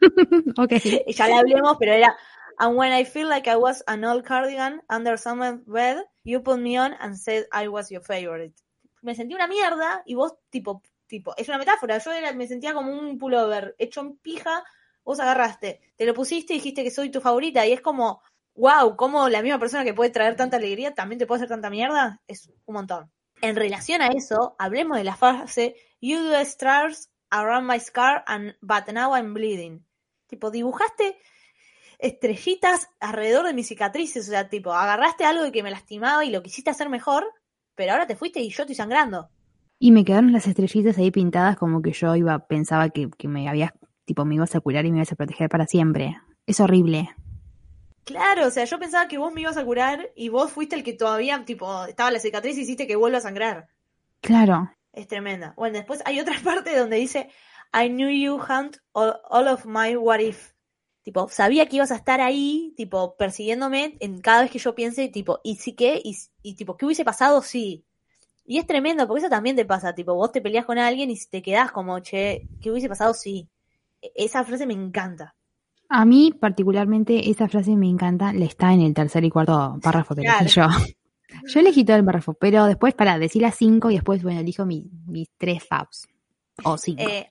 ok. 0.58 0.72
ya 1.06 1.28
la 1.28 1.38
hablemos, 1.38 1.76
pero 1.78 1.92
era, 1.92 2.14
and 2.58 2.76
when 2.76 2.92
I 2.92 3.04
feel 3.04 3.28
like 3.28 3.48
I 3.48 3.56
was 3.56 3.82
an 3.86 4.04
old 4.04 4.24
cardigan 4.24 4.82
under 4.90 5.16
someone's 5.16 5.64
bed, 5.66 6.04
you 6.24 6.42
put 6.42 6.58
me 6.58 6.78
on 6.78 6.94
and 7.00 7.16
said 7.16 7.46
I 7.52 7.68
was 7.68 7.90
your 7.90 8.02
favorite. 8.02 8.54
Me 9.02 9.14
sentí 9.14 9.34
una 9.34 9.46
mierda 9.46 10.02
y 10.04 10.14
vos, 10.14 10.34
tipo, 10.50 10.82
tipo, 11.06 11.34
es 11.36 11.48
una 11.48 11.58
metáfora, 11.58 11.98
yo 11.98 12.12
era, 12.12 12.32
me 12.34 12.46
sentía 12.46 12.74
como 12.74 12.92
un 12.92 13.18
pullover 13.18 13.74
hecho 13.78 14.00
en 14.02 14.16
pija, 14.18 14.62
vos 15.02 15.18
agarraste, 15.18 15.80
te 15.96 16.04
lo 16.04 16.12
pusiste 16.12 16.52
y 16.52 16.56
dijiste 16.56 16.84
que 16.84 16.90
soy 16.90 17.10
tu 17.10 17.22
favorita, 17.22 17.66
y 17.66 17.72
es 17.72 17.80
como, 17.80 18.22
wow, 18.60 18.94
como 18.94 19.28
la 19.30 19.42
misma 19.42 19.58
persona 19.58 19.84
que 19.84 19.94
puede 19.94 20.10
traer 20.10 20.36
tanta 20.36 20.58
alegría 20.58 20.94
también 20.94 21.18
te 21.18 21.26
puede 21.26 21.38
hacer 21.38 21.48
tanta 21.48 21.70
mierda, 21.70 22.20
es 22.28 22.52
un 22.66 22.74
montón. 22.74 23.10
En 23.40 23.56
relación 23.56 24.02
a 24.02 24.08
eso, 24.08 24.54
hablemos 24.58 24.98
de 24.98 25.04
la 25.04 25.16
frase, 25.16 25.76
you 26.00 26.18
do 26.18 26.36
stars 26.40 27.10
around 27.30 27.66
my 27.66 27.80
scar, 27.80 28.22
and, 28.26 28.54
but 28.60 28.86
now 28.92 29.16
I'm 29.16 29.32
bleeding. 29.32 29.86
Tipo, 30.26 30.50
dibujaste 30.50 31.16
estrellitas 31.98 32.88
alrededor 33.00 33.46
de 33.46 33.54
mis 33.54 33.68
cicatrices, 33.68 34.28
o 34.28 34.30
sea, 34.30 34.48
tipo, 34.50 34.72
agarraste 34.72 35.24
algo 35.24 35.50
que 35.50 35.62
me 35.62 35.70
lastimaba 35.70 36.24
y 36.24 36.30
lo 36.30 36.42
quisiste 36.42 36.70
hacer 36.70 36.90
mejor, 36.90 37.24
pero 37.74 37.92
ahora 37.92 38.06
te 38.06 38.16
fuiste 38.16 38.40
y 38.40 38.50
yo 38.50 38.64
estoy 38.64 38.74
sangrando. 38.74 39.30
Y 39.78 39.90
me 39.90 40.04
quedaron 40.04 40.32
las 40.32 40.46
estrellitas 40.46 40.98
ahí 40.98 41.10
pintadas 41.10 41.56
como 41.56 41.80
que 41.80 41.92
yo 41.92 42.14
iba, 42.14 42.46
pensaba 42.46 42.90
que, 42.90 43.08
que 43.16 43.26
me 43.26 43.48
habías, 43.48 43.72
tipo, 44.04 44.26
me 44.26 44.34
ibas 44.34 44.54
a 44.54 44.60
curar 44.60 44.84
y 44.84 44.92
me 44.92 44.98
ibas 44.98 45.12
a 45.12 45.16
proteger 45.16 45.48
para 45.48 45.66
siempre. 45.66 46.18
Es 46.46 46.60
horrible. 46.60 47.10
Claro, 48.10 48.48
o 48.48 48.50
sea, 48.50 48.64
yo 48.64 48.78
pensaba 48.80 49.06
que 49.06 49.18
vos 49.18 49.32
me 49.32 49.42
ibas 49.42 49.56
a 49.56 49.64
curar 49.64 50.10
y 50.16 50.30
vos 50.30 50.50
fuiste 50.50 50.74
el 50.74 50.82
que 50.82 50.94
todavía, 50.94 51.44
tipo, 51.44 51.84
estaba 51.84 52.10
la 52.10 52.18
cicatriz 52.18 52.58
y 52.58 52.62
hiciste 52.62 52.88
que 52.88 52.96
vuelva 52.96 53.18
a 53.18 53.20
sangrar. 53.20 53.68
Claro. 54.20 54.68
Es 54.92 55.06
tremenda. 55.06 55.54
Bueno, 55.56 55.76
después 55.76 56.02
hay 56.04 56.18
otra 56.18 56.34
parte 56.44 56.76
donde 56.76 56.96
dice, 56.96 57.30
I 57.72 57.88
knew 57.88 58.08
you 58.08 58.40
hunt 58.40 58.78
all, 58.92 59.20
all 59.30 59.46
of 59.46 59.64
my 59.64 59.94
what 59.96 60.18
if. 60.18 60.54
Tipo, 61.02 61.28
sabía 61.28 61.66
que 61.66 61.76
ibas 61.76 61.92
a 61.92 61.96
estar 61.96 62.20
ahí, 62.20 62.74
tipo, 62.76 63.16
persiguiéndome 63.16 63.96
en 64.00 64.20
cada 64.20 64.42
vez 64.42 64.50
que 64.50 64.58
yo 64.58 64.74
piense, 64.74 65.08
tipo, 65.08 65.38
¿y 65.44 65.56
sí 65.56 65.74
qué? 65.74 66.00
Y, 66.02 66.18
y 66.42 66.56
tipo, 66.56 66.76
¿qué 66.76 66.86
hubiese 66.86 67.04
pasado 67.04 67.42
si? 67.42 67.86
Y 68.44 68.58
es 68.58 68.66
tremendo, 68.66 69.06
porque 69.06 69.20
eso 69.20 69.30
también 69.30 69.54
te 69.54 69.64
pasa, 69.64 69.94
tipo, 69.94 70.14
vos 70.14 70.32
te 70.32 70.40
peleas 70.40 70.64
con 70.64 70.78
alguien 70.78 71.10
y 71.12 71.16
te 71.26 71.42
quedás 71.42 71.70
como, 71.70 72.00
che, 72.00 72.48
¿qué 72.60 72.72
hubiese 72.72 72.88
pasado 72.88 73.14
si? 73.14 73.48
E, 74.02 74.10
esa 74.16 74.44
frase 74.44 74.66
me 74.66 74.74
encanta. 74.74 75.36
A 75.92 76.04
mí, 76.04 76.32
particularmente, 76.32 77.30
esa 77.30 77.48
frase 77.48 77.74
me 77.74 77.88
encanta, 77.88 78.32
le 78.32 78.44
está 78.44 78.72
en 78.72 78.80
el 78.80 78.94
tercer 78.94 79.24
y 79.24 79.30
cuarto 79.30 79.76
párrafo 79.82 80.14
que 80.14 80.22
elegí 80.22 80.46
yo. 80.46 80.68
Yo 81.46 81.60
elegí 81.60 81.84
todo 81.84 81.96
el 81.96 82.04
párrafo, 82.04 82.34
pero 82.34 82.66
después, 82.66 82.94
para 82.94 83.18
decir 83.18 83.42
las 83.42 83.56
cinco 83.56 83.90
y 83.90 83.94
después, 83.94 84.22
bueno, 84.22 84.38
elijo 84.38 84.64
mi, 84.64 84.88
mis 85.06 85.28
tres 85.36 85.64
faps. 85.66 86.06
O 86.62 86.78
cinco. 86.78 87.02
Eh, 87.02 87.28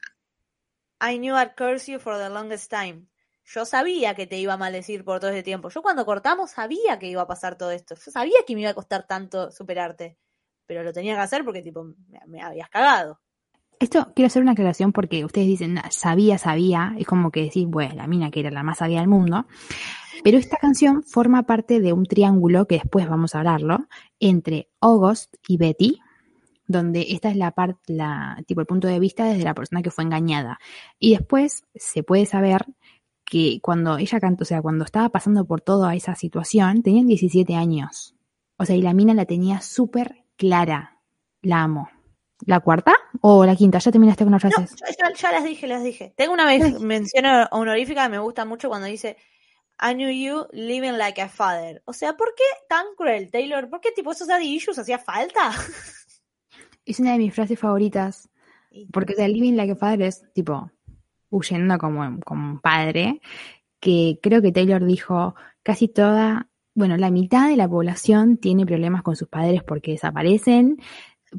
I 1.01 1.17
knew 1.17 1.35
I'd 1.35 1.55
curse 1.55 1.89
you 1.89 1.99
for 1.99 2.17
the 2.17 2.29
longest 2.29 2.69
time. 2.69 3.05
Yo 3.45 3.63
sabía 3.63 4.13
que 4.13 4.27
te 4.27 4.37
iba 4.37 4.53
a 4.53 4.57
maldecir 4.57 5.05
por 5.05 5.21
todo 5.21 5.31
ese 5.31 5.41
tiempo. 5.41 5.69
Yo 5.69 5.81
cuando 5.81 6.05
cortamos 6.05 6.51
sabía 6.51 6.99
que 6.99 7.07
iba 7.07 7.21
a 7.21 7.27
pasar 7.27 7.57
todo 7.57 7.71
esto. 7.71 7.95
Yo 7.95 8.11
sabía 8.11 8.39
que 8.45 8.55
me 8.55 8.61
iba 8.61 8.71
a 8.71 8.75
costar 8.75 9.07
tanto 9.07 9.51
superarte. 9.51 10.17
Pero 10.65 10.83
lo 10.83 10.91
tenía 10.91 11.15
que 11.15 11.21
hacer 11.21 11.45
porque, 11.45 11.61
tipo, 11.61 11.85
me, 11.85 12.19
me 12.27 12.41
habías 12.41 12.69
cagado. 12.69 13.21
Esto 13.79 14.11
quiero 14.13 14.27
hacer 14.27 14.41
una 14.41 14.51
aclaración 14.51 14.91
porque 14.91 15.23
ustedes 15.23 15.47
dicen, 15.47 15.75
"Nah, 15.75 15.89
sabía, 15.89 16.37
sabía, 16.37 16.95
es 16.97 17.07
como 17.07 17.31
que 17.31 17.43
decís, 17.43 17.65
bueno, 17.65 17.95
la 17.95 18.07
mina 18.07 18.29
que 18.29 18.41
era 18.41 18.51
la 18.51 18.63
más 18.63 18.79
sabia 18.79 18.99
del 18.99 19.07
mundo. 19.07 19.45
Pero 20.23 20.37
esta 20.37 20.57
canción 20.57 21.03
forma 21.03 21.43
parte 21.43 21.79
de 21.79 21.93
un 21.93 22.05
triángulo, 22.05 22.67
que 22.67 22.75
después 22.75 23.07
vamos 23.07 23.35
a 23.35 23.39
hablarlo, 23.39 23.87
entre 24.19 24.69
August 24.81 25.35
y 25.47 25.57
Betty, 25.57 25.99
donde 26.67 27.07
esta 27.09 27.29
es 27.29 27.37
la 27.37 27.51
parte, 27.51 27.93
la, 27.93 28.43
tipo 28.45 28.61
el 28.61 28.67
punto 28.67 28.87
de 28.87 28.99
vista 28.99 29.25
desde 29.25 29.43
la 29.43 29.53
persona 29.53 29.81
que 29.81 29.91
fue 29.91 30.03
engañada. 30.03 30.59
Y 30.99 31.11
después 31.11 31.63
se 31.73 32.03
puede 32.03 32.25
saber 32.25 32.65
que 33.25 33.59
cuando 33.61 33.97
ella 33.97 34.19
cantó, 34.19 34.43
o 34.43 34.45
sea, 34.45 34.61
cuando 34.61 34.85
estaba 34.85 35.09
pasando 35.09 35.45
por 35.45 35.61
toda 35.61 35.95
esa 35.95 36.15
situación, 36.15 36.83
tenían 36.83 37.07
17 37.07 37.55
años. 37.55 38.15
O 38.57 38.65
sea, 38.65 38.75
y 38.75 38.81
la 38.81 38.93
mina 38.93 39.13
la 39.13 39.25
tenía 39.25 39.61
súper 39.61 40.25
clara. 40.35 40.99
La 41.41 41.63
amo. 41.63 41.89
¿La 42.45 42.59
cuarta 42.61 42.93
o 43.21 43.45
la 43.45 43.55
quinta? 43.55 43.79
¿Ya 43.79 43.91
terminaste 43.91 44.23
con 44.23 44.31
las 44.31 44.43
No, 44.43 44.49
frases? 44.51 44.75
ya, 44.97 45.13
ya 45.13 45.31
las 45.31 45.43
dije, 45.43 45.67
las 45.67 45.83
dije. 45.83 46.13
Tengo 46.15 46.33
una 46.33 46.45
vez 46.45 46.79
mención 46.79 47.25
honorífica 47.51 48.03
que 48.03 48.09
me 48.09 48.19
gusta 48.19 48.45
mucho 48.45 48.69
cuando 48.69 48.87
dice 48.87 49.17
I 49.81 49.93
knew 49.93 50.09
you 50.09 50.45
living 50.51 50.97
like 50.97 51.21
a 51.21 51.29
father. 51.29 51.81
O 51.85 51.93
sea, 51.93 52.15
¿por 52.17 52.33
qué 52.35 52.43
tan 52.67 52.85
cruel, 52.97 53.29
Taylor? 53.31 53.69
¿Por 53.69 53.79
qué 53.81 53.91
tipo 53.91 54.11
esos 54.11 54.27
daddy 54.27 54.53
issues 54.55 54.77
hacía 54.79 54.99
falta? 54.99 55.51
Es 56.85 56.99
una 56.99 57.11
de 57.11 57.19
mis 57.19 57.33
frases 57.35 57.59
favoritas. 57.59 58.29
Porque, 58.91 59.13
o 59.13 59.15
sea, 59.15 59.27
Living 59.27 59.53
Like 59.55 59.73
a 59.73 59.75
Father 59.75 60.01
es 60.03 60.23
tipo 60.33 60.71
huyendo 61.29 61.77
como, 61.77 62.19
como 62.21 62.53
un 62.53 62.59
padre. 62.61 63.21
Que 63.79 64.19
creo 64.23 64.41
que 64.41 64.51
Taylor 64.51 64.83
dijo 64.83 65.35
casi 65.61 65.87
toda, 65.87 66.49
bueno, 66.73 66.97
la 66.97 67.11
mitad 67.11 67.47
de 67.47 67.57
la 67.57 67.69
población 67.69 68.37
tiene 68.37 68.65
problemas 68.65 69.03
con 69.03 69.15
sus 69.15 69.27
padres 69.27 69.61
porque 69.63 69.91
desaparecen, 69.91 70.77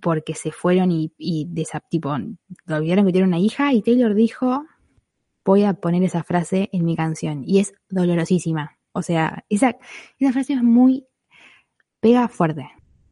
porque 0.01 0.35
se 0.35 0.53
fueron 0.53 0.91
y, 0.93 1.13
y 1.19 1.47
desa- 1.47 1.83
tipo, 1.89 2.17
lo 2.67 2.77
olvidaron 2.77 3.07
que 3.07 3.13
tiene 3.13 3.27
una 3.29 3.39
hija. 3.39 3.73
Y 3.73 3.83
Taylor 3.83 4.15
dijo, 4.15 4.65
voy 5.45 5.65
a 5.65 5.75
poner 5.75 6.03
esa 6.03 6.23
frase 6.23 6.69
en 6.73 6.85
mi 6.85 6.97
canción. 6.97 7.43
Y 7.47 7.61
es 7.61 7.73
dolorosísima. 7.89 8.77
O 8.93 9.03
sea, 9.03 9.45
esa, 9.49 9.77
esa 10.19 10.33
frase 10.33 10.55
es 10.55 10.63
muy, 10.63 11.07
pega 12.01 12.29
fuerte. 12.29 12.69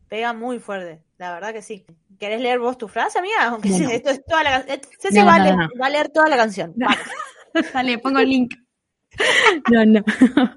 Pega 0.08 0.32
muy 0.32 0.58
fuerte, 0.58 1.02
la 1.18 1.32
verdad 1.34 1.52
que 1.52 1.60
sí. 1.62 1.84
¿Querés 2.18 2.40
leer 2.40 2.58
vos 2.58 2.78
tu 2.78 2.88
frase, 2.88 3.18
amiga? 3.18 3.44
Aunque 3.48 3.68
No, 3.68 3.90
esto 3.90 4.10
es 4.10 4.24
toda 4.24 4.42
la 4.42 4.50
canción. 4.64 4.80
Ceci 5.00 5.18
No, 5.18 5.26
va, 5.26 5.34
a 5.34 5.38
leer- 5.38 5.56
no. 5.56 5.68
va 5.80 5.86
a 5.86 5.90
leer 5.90 6.08
toda 6.08 6.28
la 6.28 6.36
canción. 6.36 6.74
Dale, 7.74 7.98
pongo 7.98 8.18
el 8.20 8.28
link. 8.28 8.54
No, 9.70 9.84
no. 9.84 10.04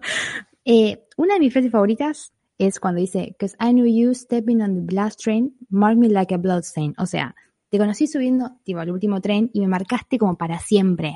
Eh, 0.63 1.03
una 1.17 1.33
de 1.33 1.39
mis 1.39 1.51
frases 1.51 1.71
favoritas 1.71 2.33
es 2.67 2.79
cuando 2.79 2.99
dice, 3.01 3.35
Cause 3.39 3.55
I 3.59 3.71
knew 3.71 3.85
you 3.85 4.13
stepping 4.13 4.61
on 4.61 4.75
the 4.75 4.81
blast 4.81 5.19
train, 5.21 5.55
mark 5.69 5.97
me 5.97 6.09
like 6.09 6.33
a 6.33 6.37
bloodstain. 6.37 6.93
O 6.97 7.05
sea, 7.05 7.35
te 7.69 7.77
conocí 7.77 8.07
subiendo, 8.07 8.57
tipo, 8.63 8.79
al 8.79 8.91
último 8.91 9.21
tren 9.21 9.49
y 9.53 9.61
me 9.61 9.67
marcaste 9.67 10.17
como 10.17 10.37
para 10.37 10.59
siempre. 10.59 11.15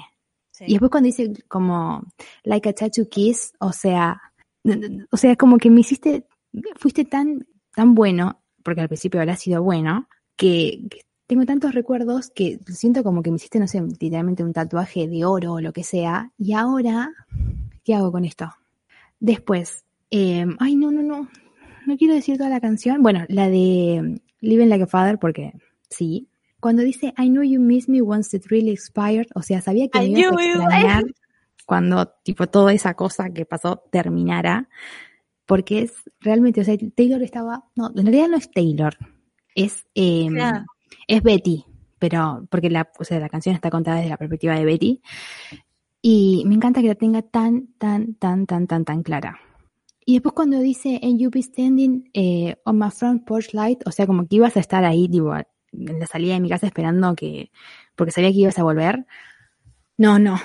Sí. 0.52 0.66
Y 0.68 0.72
después 0.72 0.90
cuando 0.90 1.08
dice 1.08 1.34
como, 1.48 2.04
like 2.44 2.70
a 2.70 2.74
tattoo 2.74 3.10
kiss, 3.10 3.54
o 3.60 3.74
sea, 3.74 4.22
o 5.12 5.18
sea, 5.18 5.36
como 5.36 5.58
que 5.58 5.70
me 5.70 5.82
hiciste, 5.82 6.26
fuiste 6.78 7.06
tan, 7.06 7.46
tan 7.76 7.94
bueno, 7.94 8.42
porque 8.64 8.82
al 8.82 8.88
principio 8.88 9.20
habrá 9.20 9.36
sido 9.36 9.62
bueno, 9.62 10.08
que, 10.38 10.82
que 10.90 11.02
tengo 11.28 11.46
tantos 11.46 11.74
recuerdos 11.74 12.30
que 12.30 12.60
siento 12.68 13.04
como 13.04 13.22
que 13.22 13.32
me 13.32 13.38
hiciste, 13.38 13.60
no 13.60 13.68
sé, 13.68 13.82
literalmente 13.82 14.44
un 14.44 14.54
tatuaje 14.54 15.08
de 15.08 15.26
oro 15.26 15.54
o 15.54 15.62
lo 15.62 15.74
que 15.74 15.84
sea, 15.84 16.32
y 16.38 16.54
ahora, 16.54 17.12
¿qué 17.84 17.96
hago 17.96 18.12
con 18.12 18.26
esto? 18.26 18.52
Después, 19.20 19.85
eh, 20.18 20.46
ay, 20.60 20.76
no, 20.76 20.92
no, 20.92 21.02
no, 21.02 21.30
no 21.86 21.98
quiero 21.98 22.14
decir 22.14 22.38
toda 22.38 22.50
la 22.50 22.62
canción, 22.62 23.04
bueno, 23.04 23.26
la 23.28 23.50
de 23.50 24.22
Living 24.40 24.68
Like 24.70 24.84
a 24.84 24.88
Father, 24.88 25.20
porque 25.20 25.52
sí. 25.90 26.30
Cuando 26.62 26.84
dice, 26.84 27.14
I 27.18 27.30
know 27.30 27.44
you 27.44 27.60
miss 27.60 27.90
me 27.90 28.02
once 28.02 28.36
it 28.36 28.46
really 28.50 28.72
expired, 28.72 29.28
o 29.36 29.42
sea, 29.42 29.62
sabía 29.62 29.88
que 29.90 30.00
I 30.00 30.12
me 30.12 30.20
ibas 30.20 30.32
a 30.32 30.36
you- 30.36 30.50
extrañar 30.60 31.04
cuando, 31.66 32.08
tipo, 32.24 32.48
toda 32.48 32.74
esa 32.74 32.94
cosa 32.94 33.30
que 33.32 33.46
pasó 33.46 33.84
terminara, 33.92 34.70
porque 35.46 35.82
es 35.84 35.94
realmente, 36.22 36.62
o 36.62 36.64
sea, 36.64 36.76
Taylor 36.96 37.22
estaba, 37.22 37.66
no, 37.76 37.92
en 37.96 38.06
realidad 38.06 38.30
no 38.30 38.38
es 38.38 38.50
Taylor, 38.52 38.96
es, 39.54 39.86
eh, 39.96 40.28
es 41.08 41.22
Betty, 41.24 41.66
pero, 42.00 42.48
porque 42.50 42.70
la, 42.70 42.90
o 42.98 43.04
sea, 43.04 43.20
la 43.20 43.30
canción 43.30 43.54
está 43.54 43.70
contada 43.70 43.98
desde 43.98 44.10
la 44.10 44.18
perspectiva 44.18 44.56
de 44.56 44.66
Betty, 44.66 45.02
y 46.02 46.44
me 46.46 46.56
encanta 46.56 46.82
que 46.82 46.88
la 46.88 46.96
tenga 46.96 47.22
tan, 47.22 47.68
tan, 47.78 48.16
tan, 48.16 48.46
tan, 48.46 48.68
tan, 48.68 48.86
tan 48.86 49.04
clara. 49.04 49.40
Y 50.06 50.14
después 50.14 50.34
cuando 50.34 50.60
dice, 50.60 51.00
and 51.02 51.20
you 51.20 51.32
be 51.32 51.42
standing 51.42 52.10
eh, 52.14 52.56
on 52.64 52.78
my 52.78 52.92
front 52.92 53.26
porch 53.26 53.54
light, 53.54 53.82
o 53.88 53.92
sea, 53.92 54.06
como 54.06 54.28
que 54.28 54.36
ibas 54.36 54.56
a 54.56 54.60
estar 54.60 54.86
ahí, 54.86 55.10
tipo, 55.10 55.34
en 55.36 56.00
la 56.00 56.06
salida 56.06 56.36
de 56.36 56.40
mi 56.40 56.50
casa 56.50 56.68
esperando 56.68 57.16
que, 57.16 57.52
porque 57.96 58.12
sabía 58.12 58.30
que 58.30 58.38
ibas 58.38 58.60
a 58.60 58.64
volver. 58.64 59.06
No, 59.98 60.20
no, 60.20 60.40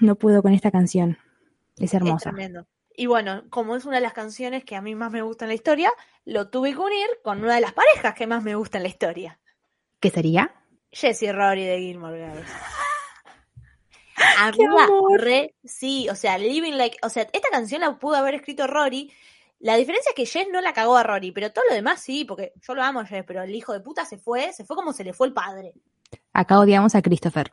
no 0.00 0.16
puedo 0.16 0.42
con 0.42 0.52
esta 0.52 0.70
canción. 0.70 1.18
Es 1.76 1.84
Es 1.84 1.94
hermosa. 1.94 2.30
tremendo. 2.30 2.66
Y 2.96 3.06
bueno, 3.06 3.44
como 3.50 3.76
es 3.76 3.84
una 3.84 3.96
de 3.96 4.02
las 4.02 4.12
canciones 4.12 4.64
que 4.64 4.74
a 4.74 4.82
mí 4.82 4.96
más 4.96 5.12
me 5.12 5.22
gusta 5.22 5.44
en 5.44 5.50
la 5.50 5.54
historia, 5.54 5.92
lo 6.24 6.48
tuve 6.50 6.72
que 6.72 6.78
unir 6.78 7.06
con 7.22 7.38
una 7.44 7.54
de 7.54 7.60
las 7.60 7.72
parejas 7.72 8.14
que 8.14 8.26
más 8.26 8.42
me 8.42 8.56
gusta 8.56 8.78
en 8.78 8.82
la 8.82 8.88
historia. 8.88 9.38
¿Qué 10.00 10.10
sería? 10.10 10.52
Jessie 10.90 11.30
Rory 11.32 11.64
de 11.64 11.78
Gilmore 11.78 12.18
Girls. 12.18 12.50
¡Qué 14.56 14.64
Amiga, 14.64 14.84
amor! 14.84 15.20
re, 15.20 15.54
sí, 15.64 16.08
o 16.08 16.14
sea, 16.14 16.38
Living 16.38 16.72
Like, 16.74 16.98
o 17.02 17.08
sea, 17.08 17.26
esta 17.32 17.48
canción 17.50 17.80
la 17.80 17.98
pudo 17.98 18.16
haber 18.16 18.34
escrito 18.34 18.66
Rory. 18.66 19.12
La 19.60 19.76
diferencia 19.76 20.10
es 20.10 20.14
que 20.14 20.26
Jess 20.26 20.48
no 20.52 20.60
la 20.60 20.72
cagó 20.72 20.96
a 20.96 21.02
Rory, 21.02 21.32
pero 21.32 21.50
todo 21.52 21.64
lo 21.68 21.74
demás 21.74 22.00
sí, 22.00 22.24
porque 22.24 22.52
yo 22.60 22.74
lo 22.74 22.82
amo 22.82 23.00
a 23.00 23.06
Jess, 23.06 23.24
pero 23.26 23.42
el 23.42 23.54
hijo 23.54 23.72
de 23.72 23.80
puta 23.80 24.04
se 24.04 24.18
fue, 24.18 24.52
se 24.52 24.64
fue 24.64 24.76
como 24.76 24.92
se 24.92 25.02
le 25.04 25.12
fue 25.12 25.26
el 25.26 25.32
padre. 25.32 25.74
Acá 26.32 26.58
odiamos 26.60 26.94
a 26.94 27.02
Christopher. 27.02 27.52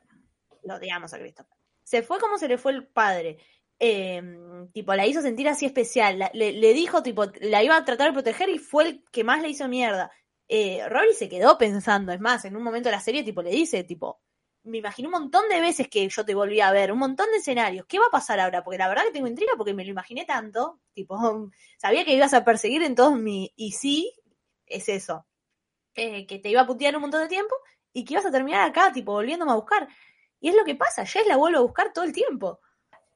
Lo 0.64 0.76
odiamos 0.76 1.14
a 1.14 1.20
Christopher. 1.20 1.56
Se 1.84 2.02
fue 2.04 2.20
como 2.20 2.38
se 2.38 2.48
le 2.48 2.58
fue 2.58 2.72
el 2.74 2.86
padre. 2.88 3.38
Eh, 3.80 4.22
tipo, 4.72 4.94
la 4.96 5.06
hizo 5.06 5.22
sentir 5.22 5.48
así 5.50 5.66
especial. 5.66 6.20
La- 6.20 6.32
le, 6.34 6.54
le 6.54 6.74
dijo, 6.74 7.04
tipo, 7.04 7.26
la 7.42 7.62
iba 7.64 7.76
a 7.76 7.86
tratar 7.86 8.08
de 8.08 8.14
proteger 8.14 8.50
y 8.50 8.58
fue 8.60 8.84
el 8.88 9.04
que 9.12 9.24
más 9.24 9.42
le 9.42 9.50
hizo 9.50 9.68
mierda. 9.68 10.12
Eh, 10.48 10.88
Rory 10.88 11.14
se 11.14 11.28
quedó 11.28 11.58
pensando, 11.58 12.12
es 12.12 12.20
más, 12.20 12.46
en 12.46 12.56
un 12.56 12.64
momento 12.64 12.90
de 12.90 12.96
la 12.96 13.02
serie, 13.02 13.24
tipo, 13.24 13.42
le 13.42 13.50
dice, 13.50 13.84
tipo, 13.84 14.22
me 14.66 14.80
imagino 14.80 15.10
un 15.10 15.14
montón 15.14 15.48
de 15.50 15.62
veces 15.62 15.88
que 15.88 16.08
yo 16.10 16.26
te 16.26 16.36
volví 16.36 16.60
a 16.60 16.72
ver, 16.72 16.92
un 16.92 17.00
montón 17.00 17.28
de 17.32 17.38
escenarios. 17.38 17.86
¿Qué 17.88 18.00
va 18.00 18.08
a 18.08 18.12
pasar 18.12 18.40
ahora? 18.40 18.64
Porque 18.64 18.78
la 18.78 18.88
verdad 18.88 19.04
que 19.06 19.12
tengo 19.12 19.28
intriga 19.28 19.54
porque 19.58 19.74
me 19.74 19.86
lo 19.86 19.92
imaginé 19.92 20.26
tanto. 20.26 20.80
Tipo, 20.94 21.18
sabía 21.78 22.04
que 22.04 22.16
ibas 22.16 22.34
a 22.34 22.44
perseguir 22.44 22.84
en 22.84 22.96
todos 22.96 23.18
mis. 23.18 23.52
Y 23.56 23.72
sí, 23.72 24.12
es 24.66 24.90
eso. 24.90 25.26
Eh, 25.94 26.26
que 26.28 26.40
te 26.40 26.50
iba 26.50 26.62
a 26.62 26.68
putear 26.68 26.96
un 26.96 27.04
montón 27.04 27.22
de 27.22 27.30
tiempo 27.30 27.56
y 27.94 28.04
que 28.04 28.14
ibas 28.14 28.26
a 28.26 28.32
terminar 28.32 28.70
acá, 28.70 28.92
tipo, 28.92 29.14
volviéndome 29.14 29.52
a 29.52 29.56
buscar. 29.56 29.88
Y 30.42 30.50
es 30.50 30.56
lo 30.56 30.66
que 30.66 30.76
pasa, 30.76 31.06
Jess 31.06 31.26
la 31.28 31.38
vuelvo 31.38 31.60
a 31.60 31.62
buscar 31.62 31.94
todo 31.94 32.04
el 32.04 32.12
tiempo. 32.12 32.60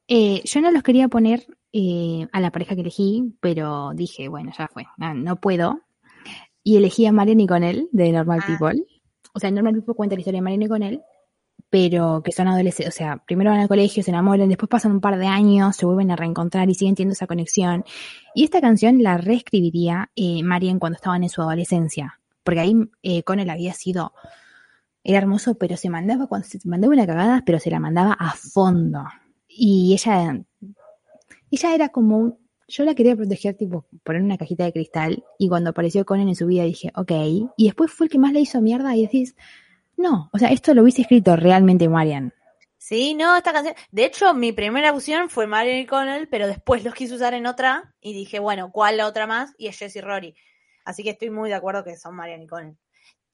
Eh, 0.07 0.41
yo 0.45 0.61
no 0.61 0.71
los 0.71 0.81
quería 0.81 1.09
poner 1.09 1.45
eh, 1.73 2.25
a 2.31 2.39
la 2.39 2.51
pareja 2.51 2.75
que 2.75 2.81
elegí, 2.81 3.35
pero 3.41 3.91
dije, 3.93 4.29
bueno, 4.29 4.51
ya 4.57 4.67
fue, 4.67 4.85
no, 4.97 5.13
no 5.13 5.35
puedo. 5.35 5.81
Y 6.63 6.77
elegí 6.77 7.05
a 7.05 7.11
Marian 7.11 7.39
y 7.39 7.47
Connell 7.47 7.89
de 7.91 8.11
Normal 8.11 8.39
Ah. 8.41 8.47
People. 8.47 8.85
O 9.33 9.39
sea, 9.39 9.51
Normal 9.51 9.75
People 9.75 9.93
cuenta 9.95 10.15
la 10.15 10.21
historia 10.21 10.39
de 10.39 10.43
Marian 10.43 10.63
y 10.63 10.67
Connell, 10.67 11.03
pero 11.69 12.21
que 12.23 12.31
son 12.31 12.47
adolescentes, 12.47 12.93
o 12.93 12.97
sea, 12.97 13.17
primero 13.17 13.51
van 13.51 13.59
al 13.59 13.67
colegio, 13.67 14.01
se 14.01 14.09
enamoran, 14.09 14.49
después 14.49 14.69
pasan 14.69 14.91
un 14.91 15.01
par 15.01 15.17
de 15.19 15.27
años, 15.27 15.75
se 15.75 15.85
vuelven 15.85 16.09
a 16.11 16.15
reencontrar 16.15 16.69
y 16.69 16.73
siguen 16.73 16.95
teniendo 16.95 17.13
esa 17.13 17.27
conexión. 17.27 17.83
Y 18.33 18.43
esta 18.43 18.59
canción 18.59 19.03
la 19.03 19.17
reescribiría 19.17 20.09
eh, 20.15 20.41
Marian 20.43 20.79
cuando 20.79 20.95
estaban 20.95 21.23
en 21.23 21.29
su 21.29 21.41
adolescencia, 21.41 22.19
porque 22.43 22.59
ahí 22.59 22.75
eh, 23.03 23.21
Connell 23.23 23.49
había 23.51 23.73
sido, 23.73 24.13
era 25.03 25.19
hermoso, 25.19 25.55
pero 25.55 25.77
se 25.77 25.89
mandaba, 25.89 26.27
cuando 26.27 26.47
se 26.47 26.59
mandaba 26.65 26.93
una 26.93 27.05
cagada, 27.05 27.43
pero 27.45 27.59
se 27.59 27.69
la 27.69 27.79
mandaba 27.79 28.13
a 28.13 28.33
fondo. 28.33 29.03
Y 29.47 29.93
ella, 29.93 30.41
ella 31.51 31.75
era 31.75 31.89
como 31.89 32.17
un, 32.17 32.37
yo 32.67 32.83
la 32.83 32.95
quería 32.95 33.15
proteger, 33.15 33.55
tipo, 33.55 33.85
poner 34.03 34.23
una 34.23 34.37
cajita 34.37 34.63
de 34.63 34.73
cristal, 34.73 35.23
y 35.37 35.49
cuando 35.49 35.69
apareció 35.69 36.03
Conan 36.03 36.29
en 36.29 36.35
su 36.35 36.47
vida 36.47 36.63
dije, 36.63 36.91
ok, 36.95 37.11
y 37.57 37.65
después 37.65 37.91
fue 37.91 38.07
el 38.07 38.11
que 38.11 38.19
más 38.19 38.33
le 38.33 38.39
hizo 38.41 38.59
mierda 38.59 38.95
y 38.95 39.03
decís, 39.03 39.35
no, 39.99 40.29
o 40.33 40.37
sea, 40.39 40.49
esto 40.49 40.73
lo 40.73 40.83
hubiese 40.83 41.01
escrito 41.01 41.35
realmente 41.35 41.87
Marian. 41.89 42.33
Sí, 42.77 43.13
no, 43.13 43.35
esta 43.35 43.53
canción. 43.53 43.75
De 43.91 44.05
hecho, 44.05 44.33
mi 44.33 44.51
primera 44.51 44.91
opción 44.91 45.29
fue 45.29 45.45
Marian 45.45 45.79
y 45.79 45.85
Connell, 45.85 46.27
pero 46.29 46.47
después 46.47 46.83
los 46.83 46.93
quise 46.93 47.13
usar 47.13 47.33
en 47.33 47.45
otra 47.45 47.93
y 48.01 48.13
dije, 48.13 48.39
bueno, 48.39 48.71
¿cuál 48.71 48.97
la 48.97 49.05
otra 49.05 49.27
más? 49.27 49.53
Y 49.57 49.67
es 49.67 49.77
Jessie 49.77 50.01
Rory. 50.01 50.33
Así 50.85 51.03
que 51.03 51.11
estoy 51.11 51.29
muy 51.29 51.49
de 51.49 51.55
acuerdo 51.55 51.83
que 51.83 51.97
son 51.97 52.15
Marian 52.15 52.41
y 52.41 52.47
Connell. 52.47 52.77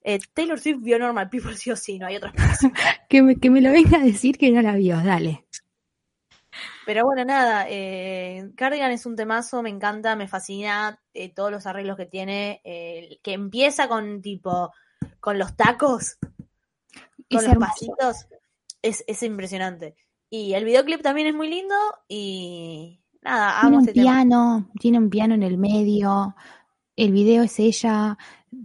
Eh, 0.01 0.19
Taylor 0.34 0.60
Swift 0.60 0.82
vio 0.82 0.99
Normal 0.99 1.30
People 1.30 1.56
sí 1.58 1.71
o 1.71 1.75
sí, 1.75 1.99
no 1.99 2.08
hay 2.08 2.17
otra 2.17 2.30
explicación. 2.30 2.73
Que 3.08 3.21
me, 3.21 3.39
que 3.39 3.49
me 3.49 3.62
lo 3.62 3.71
venga 3.71 3.99
a 3.99 4.04
decir 4.04 4.38
que 4.38 4.49
no 4.51 4.62
la 4.62 4.73
vio, 4.73 4.97
dale. 5.01 5.45
Pero 6.86 7.04
bueno, 7.04 7.25
nada, 7.25 7.65
eh, 7.69 8.51
Cardigan 8.56 8.91
es 8.91 9.06
un 9.06 9.15
temazo, 9.15 9.63
me 9.63 9.69
encanta, 9.69 10.15
me 10.15 10.28
fascina 10.28 10.99
eh, 11.13 11.34
todos 11.34 11.51
los 11.51 11.65
arreglos 11.65 11.97
que 11.97 12.06
tiene, 12.06 12.62
eh, 12.63 13.19
que 13.23 13.34
empieza 13.34 13.88
con 13.88 14.21
tipo, 14.21 14.71
con 15.19 15.39
los 15.39 15.56
tacos, 15.56 16.17
con 17.30 17.44
Es 17.44 17.48
los 17.48 17.58
pasitos, 17.58 18.28
es, 18.82 19.04
es 19.08 19.24
impresionante. 19.24 19.96
Y 20.30 20.54
el 20.54 20.66
videoclip 20.66 21.02
también 21.02 21.28
es 21.28 21.36
muy 21.36 21.50
lindo 21.50 21.76
y 22.08 23.00
nada, 23.22 23.60
Tiene 23.62 23.68
amo 23.68 23.78
un 23.78 23.88
este 23.88 23.94
tema. 23.94 24.12
piano, 24.12 24.70
tiene 24.80 24.98
un 24.98 25.10
piano 25.10 25.36
en 25.36 25.44
el 25.44 25.58
medio. 25.58 26.36
El 26.96 27.12
video 27.12 27.44
es 27.44 27.60
ella 27.60 28.18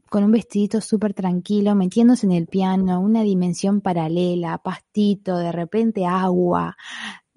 con 0.08 0.24
un 0.24 0.32
vestidito 0.32 0.80
súper 0.80 1.14
tranquilo, 1.14 1.74
metiéndose 1.74 2.26
en 2.26 2.32
el 2.32 2.46
piano, 2.46 3.00
una 3.00 3.22
dimensión 3.22 3.80
paralela, 3.80 4.58
pastito, 4.58 5.36
de 5.38 5.52
repente 5.52 6.06
agua. 6.06 6.76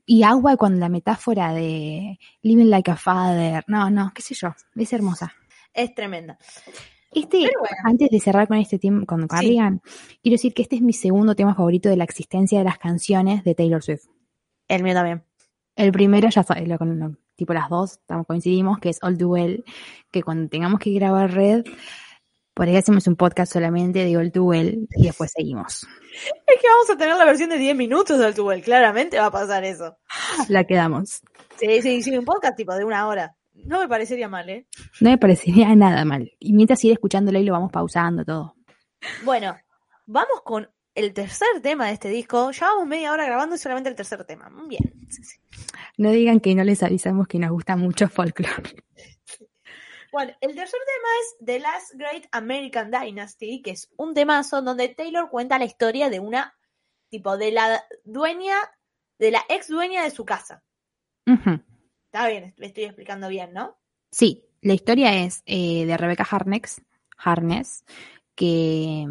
Y 0.05 0.23
agua 0.23 0.57
con 0.57 0.79
la 0.79 0.89
metáfora 0.89 1.53
de 1.53 2.19
living 2.41 2.69
like 2.69 2.91
a 2.91 2.95
father. 2.95 3.63
No, 3.67 3.89
no, 3.89 4.11
qué 4.13 4.21
sé 4.21 4.35
yo, 4.35 4.49
es 4.75 4.93
hermosa. 4.93 5.33
Es 5.73 5.95
tremenda. 5.95 6.37
Este, 7.15 7.37
bueno. 7.37 7.57
antes 7.83 8.09
de 8.09 8.19
cerrar 8.19 8.47
con 8.47 8.57
este 8.57 8.79
tema, 8.79 9.05
con 9.05 9.27
Cardigan, 9.27 9.81
quiero 10.21 10.33
decir 10.35 10.53
que 10.53 10.61
este 10.63 10.75
es 10.77 10.81
mi 10.81 10.93
segundo 10.93 11.35
tema 11.35 11.53
favorito 11.55 11.89
de 11.89 11.97
la 11.97 12.03
existencia 12.03 12.59
de 12.59 12.65
las 12.65 12.77
canciones 12.77 13.43
de 13.43 13.55
Taylor 13.55 13.83
Swift. 13.83 14.05
El 14.67 14.83
mío 14.83 14.93
también. 14.93 15.23
El 15.75 15.91
primero, 15.91 16.29
ya 16.29 16.43
sabes, 16.43 16.67
lo, 16.67 16.77
lo- 16.77 17.17
tipo 17.35 17.53
las 17.53 17.69
dos, 17.69 17.93
estamos, 17.93 18.27
coincidimos, 18.27 18.79
que 18.79 18.89
es 18.89 18.99
All 19.01 19.17
Well, 19.23 19.63
que 20.11 20.21
cuando 20.23 20.47
tengamos 20.49 20.79
que 20.79 20.91
grabar 20.91 21.31
Red, 21.33 21.65
por 22.53 22.67
ahí 22.67 22.75
hacemos 22.75 23.07
un 23.07 23.15
podcast 23.15 23.51
solamente 23.51 24.05
de 24.05 24.15
All 24.15 24.31
Well 24.35 24.87
y 24.95 25.03
después 25.07 25.31
seguimos. 25.35 25.87
Es 26.45 26.61
que 26.61 26.67
vamos 26.67 26.89
a 26.91 26.97
tener 26.97 27.15
la 27.17 27.25
versión 27.25 27.49
de 27.49 27.57
10 27.57 27.75
minutos 27.75 28.19
del 28.19 28.35
Tubel, 28.35 28.61
claramente 28.61 29.17
va 29.17 29.25
a 29.27 29.31
pasar 29.31 29.63
eso. 29.63 29.97
La 30.47 30.63
quedamos. 30.63 31.21
Sí, 31.59 31.81
sí, 31.81 32.03
sí, 32.03 32.15
un 32.15 32.25
podcast 32.25 32.55
tipo 32.55 32.75
de 32.75 32.85
una 32.85 33.07
hora. 33.07 33.35
No 33.53 33.79
me 33.79 33.87
parecería 33.87 34.27
mal, 34.27 34.49
¿eh? 34.49 34.67
No 34.99 35.09
me 35.11 35.17
parecería 35.17 35.75
nada 35.75 36.05
mal. 36.05 36.31
Y 36.39 36.53
mientras 36.53 36.83
ir 36.83 36.91
escuchándolo 36.91 37.39
y 37.39 37.43
lo 37.43 37.53
vamos 37.53 37.71
pausando 37.71 38.25
todo. 38.25 38.55
Bueno, 39.23 39.57
vamos 40.05 40.41
con 40.43 40.69
el 40.95 41.13
tercer 41.13 41.61
tema 41.61 41.87
de 41.87 41.93
este 41.93 42.09
disco. 42.09 42.51
Ya 42.51 42.67
vamos 42.67 42.87
media 42.87 43.11
hora 43.11 43.25
grabando 43.25 43.55
y 43.55 43.59
solamente 43.59 43.89
el 43.89 43.95
tercer 43.95 44.23
tema. 44.25 44.49
Muy 44.49 44.67
Bien. 44.69 44.93
Sí, 45.09 45.23
sí. 45.23 45.37
No 45.97 46.11
digan 46.11 46.39
que 46.39 46.55
no 46.55 46.63
les 46.63 46.81
avisamos 46.83 47.27
que 47.27 47.39
nos 47.39 47.51
gusta 47.51 47.75
mucho 47.75 48.07
folklore. 48.07 48.83
Bueno, 50.11 50.31
el 50.41 50.53
tercer 50.53 50.79
tema 50.85 51.07
es 51.21 51.45
The 51.45 51.59
Last 51.59 51.93
Great 51.95 52.25
American 52.31 52.91
Dynasty, 52.91 53.63
que 53.63 53.71
es 53.71 53.89
un 53.97 54.13
temazo 54.13 54.61
donde 54.61 54.89
Taylor 54.89 55.29
cuenta 55.29 55.57
la 55.57 55.65
historia 55.65 56.11
de 56.11 56.19
una, 56.19 56.55
tipo, 57.09 57.35
de 57.35 57.51
la 57.51 57.83
dueña, 58.03 58.55
de 59.17 59.31
la 59.31 59.43
ex 59.49 59.69
dueña 59.69 60.03
de 60.03 60.11
su 60.11 60.23
casa. 60.23 60.63
Ujú. 61.25 61.59
Está 62.13 62.29
bien, 62.29 62.53
me 62.57 62.67
estoy 62.67 62.83
explicando 62.83 63.27
bien, 63.27 63.53
¿no? 63.53 63.75
Sí, 64.11 64.45
la 64.61 64.75
historia 64.75 65.25
es 65.25 65.41
eh, 65.47 65.87
de 65.87 65.97
Rebecca 65.97 66.23
Harnex, 66.29 66.83
Harness, 67.17 67.83
que 68.35 69.07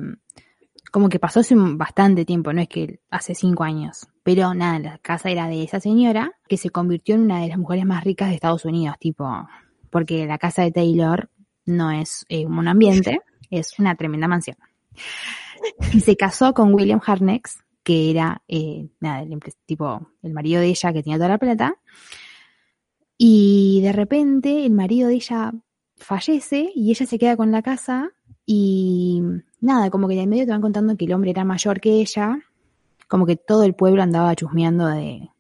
como 0.92 1.08
que 1.08 1.18
pasó 1.18 1.40
hace 1.40 1.56
bastante 1.56 2.24
tiempo, 2.24 2.52
no 2.52 2.60
es 2.60 2.68
que 2.68 3.00
hace 3.10 3.34
cinco 3.34 3.64
años, 3.64 4.06
pero 4.22 4.54
nada, 4.54 4.78
la 4.78 4.98
casa 4.98 5.30
era 5.30 5.48
de 5.48 5.64
esa 5.64 5.80
señora 5.80 6.30
que 6.46 6.56
se 6.56 6.70
convirtió 6.70 7.16
en 7.16 7.22
una 7.22 7.40
de 7.40 7.48
las 7.48 7.58
mujeres 7.58 7.86
más 7.86 8.04
ricas 8.04 8.28
de 8.28 8.36
Estados 8.36 8.64
Unidos, 8.66 8.94
tipo, 9.00 9.48
porque 9.90 10.24
la 10.24 10.38
casa 10.38 10.62
de 10.62 10.70
Taylor 10.70 11.28
no 11.66 11.90
es 11.90 12.24
eh, 12.28 12.46
un 12.46 12.52
monoambiente, 12.52 13.18
es 13.50 13.80
una 13.80 13.96
tremenda 13.96 14.28
mansión. 14.28 14.58
Y 15.92 15.98
se 16.02 16.16
casó 16.16 16.54
con 16.54 16.72
William 16.72 17.00
Harnex, 17.04 17.64
que 17.82 18.12
era 18.12 18.42
eh, 18.46 18.90
nada, 19.00 19.22
el, 19.22 19.40
tipo, 19.66 20.06
el 20.22 20.32
marido 20.32 20.60
de 20.60 20.68
ella 20.68 20.92
que 20.92 21.02
tenía 21.02 21.16
toda 21.16 21.30
la 21.30 21.38
plata, 21.38 21.74
y 23.24 23.80
de 23.82 23.92
repente 23.92 24.66
el 24.66 24.72
marido 24.72 25.06
de 25.06 25.14
ella 25.14 25.52
fallece 25.96 26.72
y 26.74 26.90
ella 26.90 27.06
se 27.06 27.20
queda 27.20 27.37
con 27.37 27.52
la 27.52 27.62
casa 27.62 28.11
y 28.44 29.22
nada, 29.61 29.90
como 29.90 30.08
que 30.08 30.16
de 30.16 30.22
en 30.22 30.28
medio 30.28 30.44
te 30.44 30.50
van 30.50 30.61
contando 30.61 30.96
que 30.96 31.04
el 31.04 31.12
hombre 31.12 31.30
era 31.30 31.44
mayor 31.44 31.80
que 31.80 32.00
ella, 32.00 32.40
como 33.06 33.24
que 33.24 33.37
todo 33.37 33.62
el 33.62 33.76
pueblo 33.76 34.02
andaba 34.02 34.35
chusmeando 34.35 34.88
de 34.88 35.30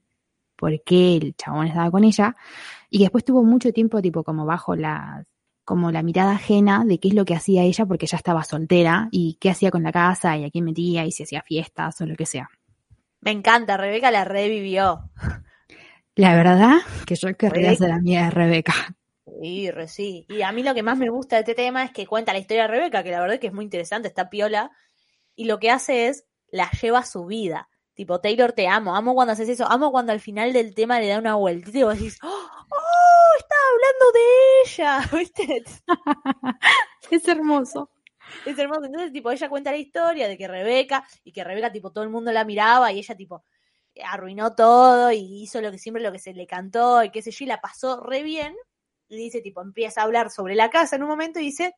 por 0.54 0.80
qué 0.84 1.16
el 1.16 1.34
chabón 1.34 1.66
estaba 1.66 1.90
con 1.90 2.04
ella 2.04 2.36
y 2.88 3.00
después 3.00 3.24
tuvo 3.24 3.42
mucho 3.42 3.72
tiempo 3.72 4.00
tipo 4.00 4.22
como 4.22 4.46
bajo 4.46 4.76
la 4.76 5.24
como 5.64 5.90
la 5.90 6.04
mirada 6.04 6.34
ajena 6.34 6.84
de 6.84 7.00
qué 7.00 7.08
es 7.08 7.14
lo 7.14 7.24
que 7.24 7.34
hacía 7.34 7.64
ella 7.64 7.84
porque 7.84 8.06
ella 8.06 8.18
estaba 8.18 8.44
soltera 8.44 9.08
y 9.10 9.38
qué 9.40 9.50
hacía 9.50 9.72
con 9.72 9.82
la 9.82 9.90
casa 9.90 10.36
y 10.36 10.44
a 10.44 10.52
quién 10.52 10.66
metía 10.66 11.04
y 11.04 11.10
si 11.10 11.24
hacía 11.24 11.42
fiestas 11.42 12.00
o 12.00 12.06
lo 12.06 12.14
que 12.14 12.26
sea. 12.26 12.48
Me 13.20 13.32
encanta, 13.32 13.76
Rebeca 13.76 14.12
la 14.12 14.24
revivió. 14.24 15.10
La 16.14 16.34
verdad 16.34 16.78
que 17.06 17.14
yo 17.14 17.34
querría 17.36 17.74
ser 17.74 17.90
amiga 17.90 18.24
de 18.24 18.30
Rebeca. 18.30 18.74
Sí, 19.40 19.70
re 19.70 19.88
sí. 19.88 20.26
Y 20.28 20.42
a 20.42 20.52
mí 20.52 20.62
lo 20.62 20.74
que 20.74 20.82
más 20.82 20.98
me 20.98 21.08
gusta 21.08 21.36
de 21.36 21.40
este 21.40 21.54
tema 21.54 21.84
es 21.84 21.90
que 21.90 22.06
cuenta 22.06 22.32
la 22.32 22.38
historia 22.38 22.62
de 22.62 22.68
Rebeca, 22.68 23.02
que 23.02 23.10
la 23.10 23.20
verdad 23.20 23.34
es 23.34 23.40
que 23.40 23.46
es 23.46 23.52
muy 23.52 23.64
interesante, 23.64 24.08
está 24.08 24.28
piola. 24.28 24.70
Y 25.34 25.46
lo 25.46 25.58
que 25.58 25.70
hace 25.70 26.08
es, 26.08 26.26
la 26.50 26.70
lleva 26.70 26.98
a 26.98 27.06
su 27.06 27.24
vida. 27.24 27.68
Tipo, 27.94 28.20
Taylor, 28.20 28.52
te 28.52 28.68
amo. 28.68 28.94
Amo 28.94 29.14
cuando 29.14 29.32
haces 29.32 29.48
eso. 29.48 29.66
Amo 29.70 29.90
cuando 29.90 30.12
al 30.12 30.20
final 30.20 30.52
del 30.52 30.74
tema 30.74 31.00
le 31.00 31.08
da 31.08 31.18
una 31.18 31.34
vueltita 31.34 31.78
y 31.78 31.82
vos 31.82 31.94
decís, 31.94 32.18
¡Oh! 32.22 32.28
oh, 32.28 33.38
está 33.38 33.54
hablando 33.70 34.12
de 34.12 34.62
ella! 34.64 35.10
¿Viste? 35.18 35.64
Es 37.10 37.28
hermoso. 37.28 37.90
Es 38.46 38.58
hermoso. 38.58 38.84
Entonces, 38.84 39.12
tipo, 39.12 39.30
ella 39.30 39.48
cuenta 39.48 39.70
la 39.70 39.76
historia 39.76 40.28
de 40.28 40.38
que 40.38 40.48
Rebeca, 40.48 41.06
y 41.24 41.32
que 41.32 41.44
Rebeca, 41.44 41.72
tipo, 41.72 41.90
todo 41.90 42.04
el 42.04 42.10
mundo 42.10 42.32
la 42.32 42.44
miraba 42.44 42.90
y 42.92 42.98
ella, 42.98 43.14
tipo, 43.14 43.44
arruinó 44.04 44.54
todo 44.54 45.12
y 45.12 45.42
hizo 45.42 45.60
lo 45.60 45.70
que 45.70 45.78
siempre 45.78 46.02
lo 46.02 46.12
que 46.12 46.18
se 46.18 46.32
le 46.34 46.46
cantó 46.46 47.02
y 47.04 47.10
qué 47.10 47.22
sé 47.22 47.30
yo, 47.30 47.44
y 47.44 47.48
la 47.48 47.60
pasó 47.60 48.00
re 48.00 48.22
bien. 48.22 48.54
Y 49.08 49.16
dice, 49.16 49.40
tipo, 49.42 49.60
empieza 49.62 50.00
a 50.00 50.04
hablar 50.04 50.30
sobre 50.30 50.54
la 50.54 50.70
casa 50.70 50.96
en 50.96 51.02
un 51.02 51.08
momento 51.08 51.38
y 51.38 51.44
dice, 51.44 51.74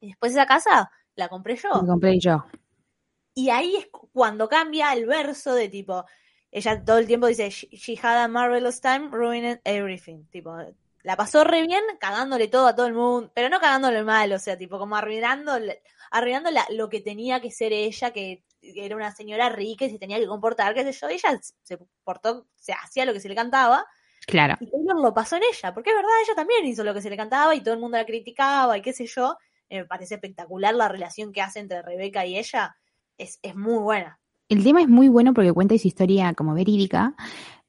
y 0.00 0.08
después 0.08 0.32
esa 0.32 0.46
casa 0.46 0.90
la 1.16 1.28
compré 1.28 1.56
yo. 1.56 1.68
Lo 1.72 1.86
compré 1.86 2.18
yo. 2.20 2.44
Y 3.34 3.50
ahí 3.50 3.76
es 3.76 3.86
cu- 3.88 4.08
cuando 4.12 4.48
cambia 4.48 4.92
el 4.92 5.06
verso 5.06 5.54
de 5.54 5.68
tipo, 5.68 6.04
ella 6.50 6.82
todo 6.84 6.98
el 6.98 7.06
tiempo 7.06 7.26
dice, 7.26 7.50
she, 7.50 7.98
had 8.02 8.24
a 8.24 8.28
marvelous 8.28 8.80
time 8.80 9.08
ruining 9.10 9.60
everything. 9.64 10.24
Tipo, 10.30 10.56
la 11.02 11.16
pasó 11.16 11.44
re 11.44 11.66
bien 11.66 11.82
cagándole 12.00 12.48
todo 12.48 12.66
a 12.66 12.74
todo 12.74 12.86
el 12.86 12.94
mundo, 12.94 13.30
pero 13.34 13.48
no 13.48 13.60
cagándole 13.60 14.02
mal, 14.04 14.32
o 14.32 14.38
sea, 14.38 14.56
tipo, 14.56 14.78
como 14.78 14.96
arruinando, 14.96 15.52
arruinando 16.10 16.50
la- 16.50 16.66
lo 16.70 16.88
que 16.88 17.00
tenía 17.00 17.40
que 17.40 17.50
ser 17.50 17.72
ella, 17.72 18.10
que 18.12 18.44
era 18.74 18.96
una 18.96 19.12
señora 19.14 19.48
rica 19.48 19.84
y 19.84 19.90
se 19.90 19.98
tenía 19.98 20.18
que 20.18 20.26
comportar, 20.26 20.74
qué 20.74 20.84
sé 20.84 20.92
yo. 20.92 21.08
Ella 21.08 21.40
se 21.62 21.78
portó, 22.04 22.46
se 22.56 22.72
hacía 22.72 23.04
lo 23.04 23.12
que 23.12 23.20
se 23.20 23.28
le 23.28 23.34
cantaba 23.34 23.86
Claro. 24.26 24.56
y 24.60 24.66
Taylor 24.66 25.00
lo 25.00 25.14
pasó 25.14 25.36
en 25.36 25.42
ella, 25.52 25.72
porque 25.72 25.90
es 25.90 25.96
verdad, 25.96 26.10
ella 26.24 26.34
también 26.34 26.66
hizo 26.66 26.82
lo 26.82 26.92
que 26.92 27.00
se 27.00 27.10
le 27.10 27.16
cantaba 27.16 27.54
y 27.54 27.60
todo 27.60 27.74
el 27.74 27.80
mundo 27.80 27.96
la 27.96 28.04
criticaba 28.04 28.76
y 28.76 28.82
qué 28.82 28.92
sé 28.92 29.06
yo. 29.06 29.36
Eh, 29.68 29.80
me 29.80 29.84
parece 29.84 30.14
espectacular 30.14 30.74
la 30.74 30.88
relación 30.88 31.32
que 31.32 31.42
hace 31.42 31.60
entre 31.60 31.82
Rebeca 31.82 32.26
y 32.26 32.36
ella. 32.36 32.76
Es, 33.18 33.38
es 33.42 33.54
muy 33.54 33.78
buena. 33.78 34.18
El 34.48 34.62
tema 34.62 34.80
es 34.80 34.88
muy 34.88 35.08
bueno 35.08 35.32
porque 35.32 35.52
cuenta 35.52 35.78
su 35.78 35.88
historia 35.88 36.34
como 36.34 36.54
verídica. 36.54 37.14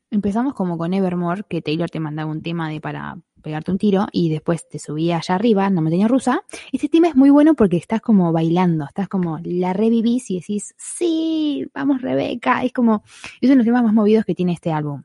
Empezamos 0.09 0.53
como 0.53 0.77
con 0.77 0.93
Evermore, 0.93 1.43
que 1.49 1.61
Taylor 1.61 1.89
te 1.89 1.99
mandaba 1.99 2.29
un 2.29 2.41
tema 2.41 2.69
de 2.69 2.81
para 2.81 3.17
pegarte 3.47 3.71
un 3.71 3.77
tiro 3.77 4.07
y 4.11 4.29
después 4.29 4.67
te 4.67 4.77
subía 4.77 5.17
allá 5.17 5.35
arriba 5.35 5.65
en 5.65 5.75
la 5.75 5.79
montaña 5.81 6.09
rusa. 6.09 6.43
Este 6.73 6.89
tema 6.89 7.07
es 7.07 7.15
muy 7.15 7.29
bueno 7.29 7.53
porque 7.55 7.77
estás 7.77 8.01
como 8.01 8.33
bailando, 8.33 8.83
estás 8.83 9.07
como 9.07 9.39
la 9.41 9.71
revivís 9.71 10.29
y 10.29 10.39
decís, 10.41 10.75
sí, 10.77 11.65
vamos 11.73 12.01
Rebeca. 12.01 12.65
Es 12.65 12.73
como, 12.73 13.03
es 13.39 13.43
uno 13.43 13.51
de 13.51 13.55
los 13.55 13.65
temas 13.65 13.83
más 13.83 13.93
movidos 13.93 14.25
que 14.25 14.35
tiene 14.35 14.51
este 14.51 14.73
álbum. 14.73 15.03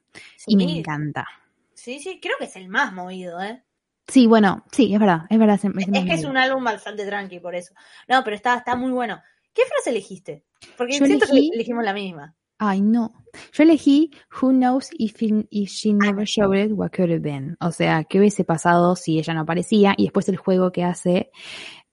Y 0.48 0.56
me 0.56 0.64
encanta. 0.64 1.24
Sí, 1.72 2.00
sí, 2.00 2.18
creo 2.20 2.34
que 2.36 2.46
es 2.46 2.56
el 2.56 2.68
más 2.68 2.92
movido, 2.92 3.40
¿eh? 3.40 3.62
Sí, 4.08 4.26
bueno, 4.26 4.64
sí, 4.72 4.92
es 4.92 4.98
verdad, 4.98 5.22
es 5.30 5.38
verdad. 5.38 5.54
Es, 5.54 5.64
es 5.64 6.04
que 6.04 6.14
es 6.14 6.24
un 6.24 6.36
álbum 6.36 6.64
bastante 6.64 7.06
tranqui, 7.06 7.38
por 7.38 7.54
eso. 7.54 7.72
No, 8.08 8.24
pero 8.24 8.34
está, 8.34 8.56
está 8.56 8.74
muy 8.74 8.90
bueno. 8.90 9.20
¿Qué 9.54 9.62
frase 9.66 9.90
elegiste? 9.90 10.44
Porque 10.76 10.98
Yo 10.98 11.06
siento 11.06 11.26
elegí- 11.26 11.50
que 11.50 11.54
elegimos 11.54 11.84
la 11.84 11.92
misma. 11.94 12.34
Ay, 12.64 12.80
no. 12.80 13.12
Yo 13.52 13.64
elegí 13.64 14.10
Who 14.40 14.52
knows 14.52 14.88
if, 14.98 15.20
in- 15.22 15.48
if 15.50 15.68
she 15.70 15.92
never 15.94 16.24
showed 16.26 16.54
it, 16.56 16.70
what 16.72 16.90
could 16.94 17.10
have 17.10 17.20
been. 17.22 17.56
O 17.60 17.72
sea, 17.72 18.04
¿qué 18.04 18.18
hubiese 18.20 18.44
pasado 18.44 18.94
si 18.94 19.18
ella 19.18 19.34
no 19.34 19.40
aparecía? 19.40 19.94
Y 19.96 20.04
después 20.04 20.28
el 20.28 20.36
juego 20.36 20.70
que 20.70 20.84
hace 20.84 21.30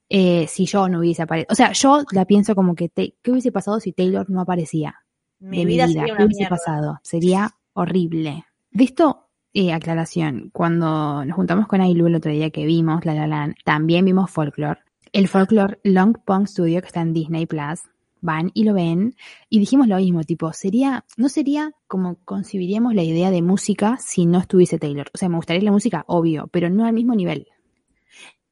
eh, 0.10 0.46
si 0.48 0.66
yo 0.66 0.88
no 0.90 1.00
hubiese 1.00 1.22
aparecido. 1.24 1.48
O 1.52 1.56
sea, 1.56 1.72
yo 1.72 2.04
la 2.12 2.26
pienso 2.26 2.54
como 2.56 2.76
que, 2.76 2.90
te- 2.90 3.16
¿qué 3.24 3.32
hubiese 3.32 3.52
pasado 3.52 3.80
si 3.80 3.94
Taylor 3.94 4.30
no 4.30 4.42
aparecía? 4.42 4.96
Mi 5.40 5.60
de 5.60 5.66
vida 5.66 5.88
mi 5.88 5.94
vida. 5.94 6.02
sería 6.02 6.16
¿Qué 6.18 6.24
hubiese 6.26 6.40
mierda. 6.42 6.56
pasado? 6.56 7.00
Sería 7.04 7.52
horrible. 7.74 8.46
De 8.72 8.84
esto, 8.84 9.30
eh, 9.54 9.72
aclaración, 9.74 10.50
cuando 10.54 11.26
nos 11.26 11.36
juntamos 11.36 11.68
con 11.68 11.82
Ailu 11.82 12.06
el 12.08 12.16
otro 12.16 12.32
día 12.32 12.50
que 12.52 12.66
vimos 12.66 13.06
La 13.06 13.14
La 13.16 13.26
Land, 13.28 13.56
también 13.66 14.06
vimos 14.06 14.30
Folklore. 14.30 14.82
El 15.14 15.28
Folklore 15.28 15.80
Long 15.84 16.18
Pong 16.24 16.46
Studio 16.48 16.82
que 16.82 16.88
está 16.88 17.02
en 17.02 17.14
Disney 17.14 17.46
Plus. 17.48 17.80
Van 18.22 18.52
y 18.54 18.64
lo 18.64 18.74
ven 18.74 19.16
y 19.50 19.60
dijimos 19.60 19.88
lo 19.88 19.98
mismo, 19.98 20.24
tipo, 20.24 20.52
sería, 20.54 21.06
no 21.18 21.30
sería 21.30 21.74
como 21.88 22.16
concibiríamos 22.26 22.94
la 22.94 23.04
idea 23.04 23.32
de 23.32 23.42
música 23.42 23.98
si 24.00 24.26
no 24.26 24.40
estuviese 24.40 24.80
Taylor. 24.80 25.08
O 25.14 25.18
sea, 25.18 25.30
me 25.30 25.38
gustaría 25.38 25.64
la 25.64 25.72
música, 25.72 26.04
obvio, 26.08 26.48
pero 26.52 26.70
no 26.70 26.86
al 26.86 26.94
mismo 26.94 27.16
nivel. 27.16 27.48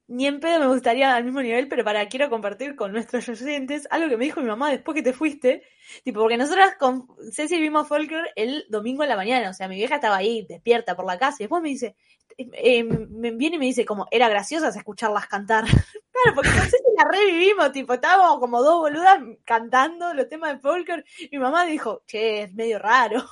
Ni 0.10 0.26
en 0.26 0.40
pedo 0.40 0.60
me 0.62 0.68
gustaría 0.68 1.14
al 1.14 1.26
mismo 1.26 1.42
nivel, 1.42 1.68
pero 1.68 1.84
para 1.84 2.08
quiero 2.08 2.30
compartir 2.30 2.78
con 2.78 2.94
nuestros 2.94 3.28
oyentes 3.28 3.88
algo 3.92 4.08
que 4.08 4.16
me 4.16 4.24
dijo 4.24 4.40
mi 4.40 4.48
mamá 4.48 4.72
después 4.72 4.96
que 4.96 5.04
te 5.04 5.12
fuiste. 5.12 5.64
Tipo, 6.04 6.22
porque 6.22 6.38
nosotras 6.38 6.76
con 6.80 7.08
Ceci 7.32 7.60
vimos 7.60 7.88
Folklore 7.88 8.32
el 8.38 8.66
domingo 8.70 9.04
en 9.04 9.10
la 9.10 9.18
mañana. 9.18 9.50
O 9.50 9.54
sea, 9.54 9.68
mi 9.68 9.76
vieja 9.76 9.96
estaba 9.96 10.16
ahí 10.16 10.46
despierta 10.48 10.96
por 10.96 11.06
la 11.06 11.18
casa 11.18 11.38
y 11.40 11.44
después 11.44 11.62
me 11.62 11.70
dice, 11.70 11.98
eh, 12.38 12.84
me 12.84 13.32
viene 13.32 13.58
y 13.58 13.60
me 13.60 13.66
dice 13.66 13.86
como, 13.86 14.08
era 14.10 14.30
graciosa 14.30 14.70
escucharlas 14.70 15.28
cantar. 15.28 15.66
claro, 16.12 16.36
porque 16.36 16.52
con 16.52 16.62
Ceci 16.62 16.84
la 16.98 17.10
revivimos, 17.12 17.72
tipo, 17.74 17.94
estábamos 17.94 18.40
como 18.40 18.62
dos 18.62 18.78
boludas 18.80 19.20
cantando 19.44 20.14
los 20.14 20.30
temas 20.30 20.54
de 20.54 20.60
Folklore. 20.60 21.04
Y 21.20 21.38
mi 21.38 21.40
mamá 21.40 21.66
dijo, 21.66 22.04
che, 22.08 22.44
es 22.44 22.54
medio 22.54 22.80
raro. 22.80 23.26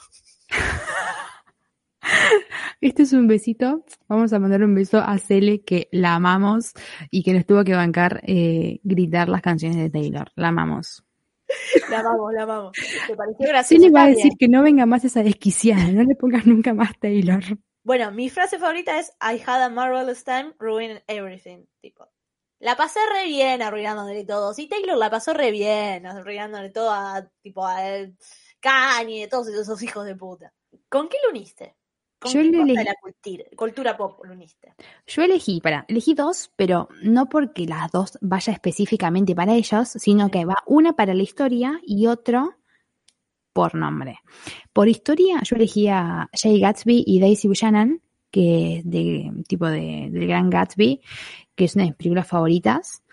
Este 2.82 3.04
es 3.04 3.14
un 3.14 3.28
besito. 3.28 3.84
Vamos 4.08 4.34
a 4.34 4.40
mandar 4.40 4.64
un 4.64 4.76
beso 4.76 5.00
a 5.00 5.18
Cele, 5.18 5.64
que 5.64 5.88
la 5.92 6.16
amamos 6.16 6.74
y 7.10 7.24
que 7.24 7.34
nos 7.34 7.46
tuvo 7.46 7.64
que 7.64 7.74
bancar 7.74 8.22
eh, 8.26 8.80
gritar 8.84 9.30
las 9.30 9.42
canciones 9.42 9.78
de 9.78 9.90
Taylor. 9.90 10.32
La 10.36 10.50
amamos. 10.50 11.04
La 11.90 12.00
amamos, 12.00 12.34
la 12.34 12.44
amamos. 12.44 12.78
¿Te 13.08 13.16
pareció 13.16 13.48
gracioso? 13.48 13.82
Cele 13.82 13.92
va 13.92 14.04
a 14.04 14.08
decir 14.08 14.34
que 14.38 14.48
no 14.48 14.64
venga 14.64 14.86
más 14.86 15.06
esa 15.06 15.24
desquiciada, 15.24 15.88
no 15.92 16.04
le 16.04 16.16
pongas 16.16 16.46
nunca 16.46 16.74
más 16.74 16.98
Taylor. 17.00 17.44
Bueno, 17.84 18.12
mi 18.12 18.30
frase 18.30 18.58
favorita 18.58 19.00
es 19.00 19.12
I 19.22 19.40
had 19.46 19.62
a 19.62 19.70
marvelous 19.70 20.24
time 20.24 20.54
ruining 20.60 21.00
everything. 21.08 21.66
Tipo, 21.82 22.08
la 22.60 22.76
pasé 22.76 23.00
re 23.14 23.28
bien 23.28 23.62
arruinándole 23.62 24.26
todo. 24.26 24.54
Sí, 24.54 24.68
Taylor 24.68 24.98
la 24.98 25.12
pasó 25.12 25.34
re 25.34 25.52
bien 25.52 26.06
arruinándole 26.06 26.72
todo 26.72 26.92
a, 26.92 27.30
tipo, 27.42 27.66
a 27.66 27.78
Kanye, 28.60 29.28
todos 29.28 29.50
esos 29.50 29.82
hijos 29.84 30.06
de 30.06 30.16
puta. 30.16 30.52
¿Con 30.90 31.10
qué 31.10 31.18
lo 31.24 31.30
uniste? 31.30 31.76
¿Con 32.26 32.34
Yo 32.34 32.42
le 32.42 32.74
de 32.74 32.84
la 32.84 32.96
cultura, 33.00 33.44
cultura 33.56 33.98
pop? 33.98 34.20
Yo 35.06 35.22
elegí, 35.22 35.62
para, 35.62 35.86
elegí 35.88 36.16
dos, 36.16 36.52
pero 36.56 36.90
no 37.04 37.30
porque 37.30 37.68
las 37.68 37.92
dos 37.92 38.18
vaya 38.20 38.52
específicamente 38.52 39.36
para 39.36 39.54
ellos, 39.54 39.90
sino 39.90 40.32
que 40.32 40.44
va 40.44 40.56
una 40.66 40.94
para 40.94 41.14
la 41.14 41.22
historia 41.22 41.80
y 41.86 42.08
otro 42.08 42.56
por 43.54 43.76
nombre. 43.76 44.18
Por 44.74 44.90
historia, 44.90 45.40
yo 45.44 45.56
elegí 45.56 45.88
a 45.88 46.28
Jay 46.34 46.60
Gatsby 46.60 47.04
y 47.06 47.20
Daisy 47.20 47.48
Buchanan, 47.48 48.02
que 48.32 48.78
es 48.78 48.90
de 48.90 49.32
tipo 49.48 49.68
de, 49.68 50.10
del 50.12 50.28
Gran 50.28 50.50
Gatsby, 50.50 51.02
que 51.54 51.66
es 51.66 51.76
una 51.76 51.84
de 51.84 51.92
mis 51.92 51.98
películas 51.98 52.28
favoritas. 52.28 53.04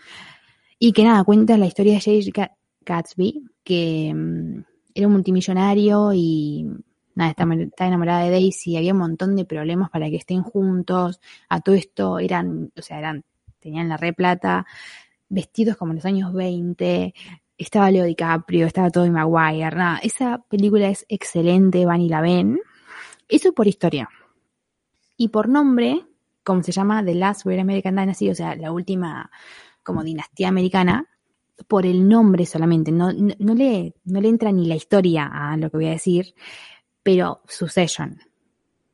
Y 0.78 0.92
que 0.92 1.04
nada, 1.04 1.22
cuenta 1.24 1.58
la 1.58 1.66
historia 1.66 1.92
de 1.94 2.00
Jay 2.00 2.20
Ga- 2.32 2.56
Gatsby, 2.80 3.44
que 3.62 4.12
mm, 4.14 4.64
era 4.94 5.06
un 5.06 5.12
multimillonario 5.12 6.12
y 6.14 6.66
nada, 7.14 7.30
está, 7.30 7.86
enamorada 7.86 8.24
de 8.24 8.30
Daisy, 8.30 8.76
había 8.76 8.92
un 8.92 8.98
montón 8.98 9.36
de 9.36 9.44
problemas 9.44 9.90
para 9.90 10.08
que 10.10 10.16
estén 10.16 10.42
juntos, 10.42 11.20
a 11.48 11.60
todo 11.60 11.74
esto 11.74 12.18
eran, 12.18 12.72
o 12.76 12.82
sea, 12.82 12.98
eran, 12.98 13.24
tenían 13.60 13.88
la 13.88 13.96
re 13.96 14.12
plata, 14.12 14.66
vestidos 15.28 15.76
como 15.76 15.92
en 15.92 15.96
los 15.96 16.04
años 16.04 16.32
20, 16.32 17.14
estaba 17.58 17.90
Leo 17.90 18.04
DiCaprio, 18.04 18.66
estaba 18.66 18.90
Tobey 18.90 19.10
Maguire, 19.10 19.76
nada, 19.76 19.98
esa 19.98 20.38
película 20.48 20.88
es 20.88 21.06
excelente, 21.08 21.86
van 21.86 22.00
y 22.00 22.08
la 22.08 22.20
ven. 22.20 22.60
Eso 23.28 23.52
por 23.52 23.66
historia. 23.66 24.08
Y 25.16 25.28
por 25.28 25.48
nombre, 25.48 26.04
como 26.42 26.62
se 26.62 26.72
llama 26.72 27.04
The 27.04 27.14
Last 27.14 27.44
Great 27.44 27.60
American 27.60 27.96
Dynasty, 27.96 28.30
o 28.30 28.34
sea, 28.34 28.56
la 28.56 28.72
última 28.72 29.30
como 29.82 30.02
dinastía 30.02 30.48
americana, 30.48 31.08
por 31.68 31.86
el 31.86 32.08
nombre 32.08 32.46
solamente, 32.46 32.92
no, 32.92 33.12
no 33.12 33.54
le, 33.54 33.94
no 34.04 34.20
le 34.20 34.28
entra 34.28 34.52
ni 34.52 34.66
la 34.66 34.74
historia 34.74 35.30
a 35.32 35.56
lo 35.56 35.70
que 35.70 35.76
voy 35.76 35.86
a 35.86 35.90
decir, 35.90 36.34
pero 37.02 37.42
Succession. 37.48 38.18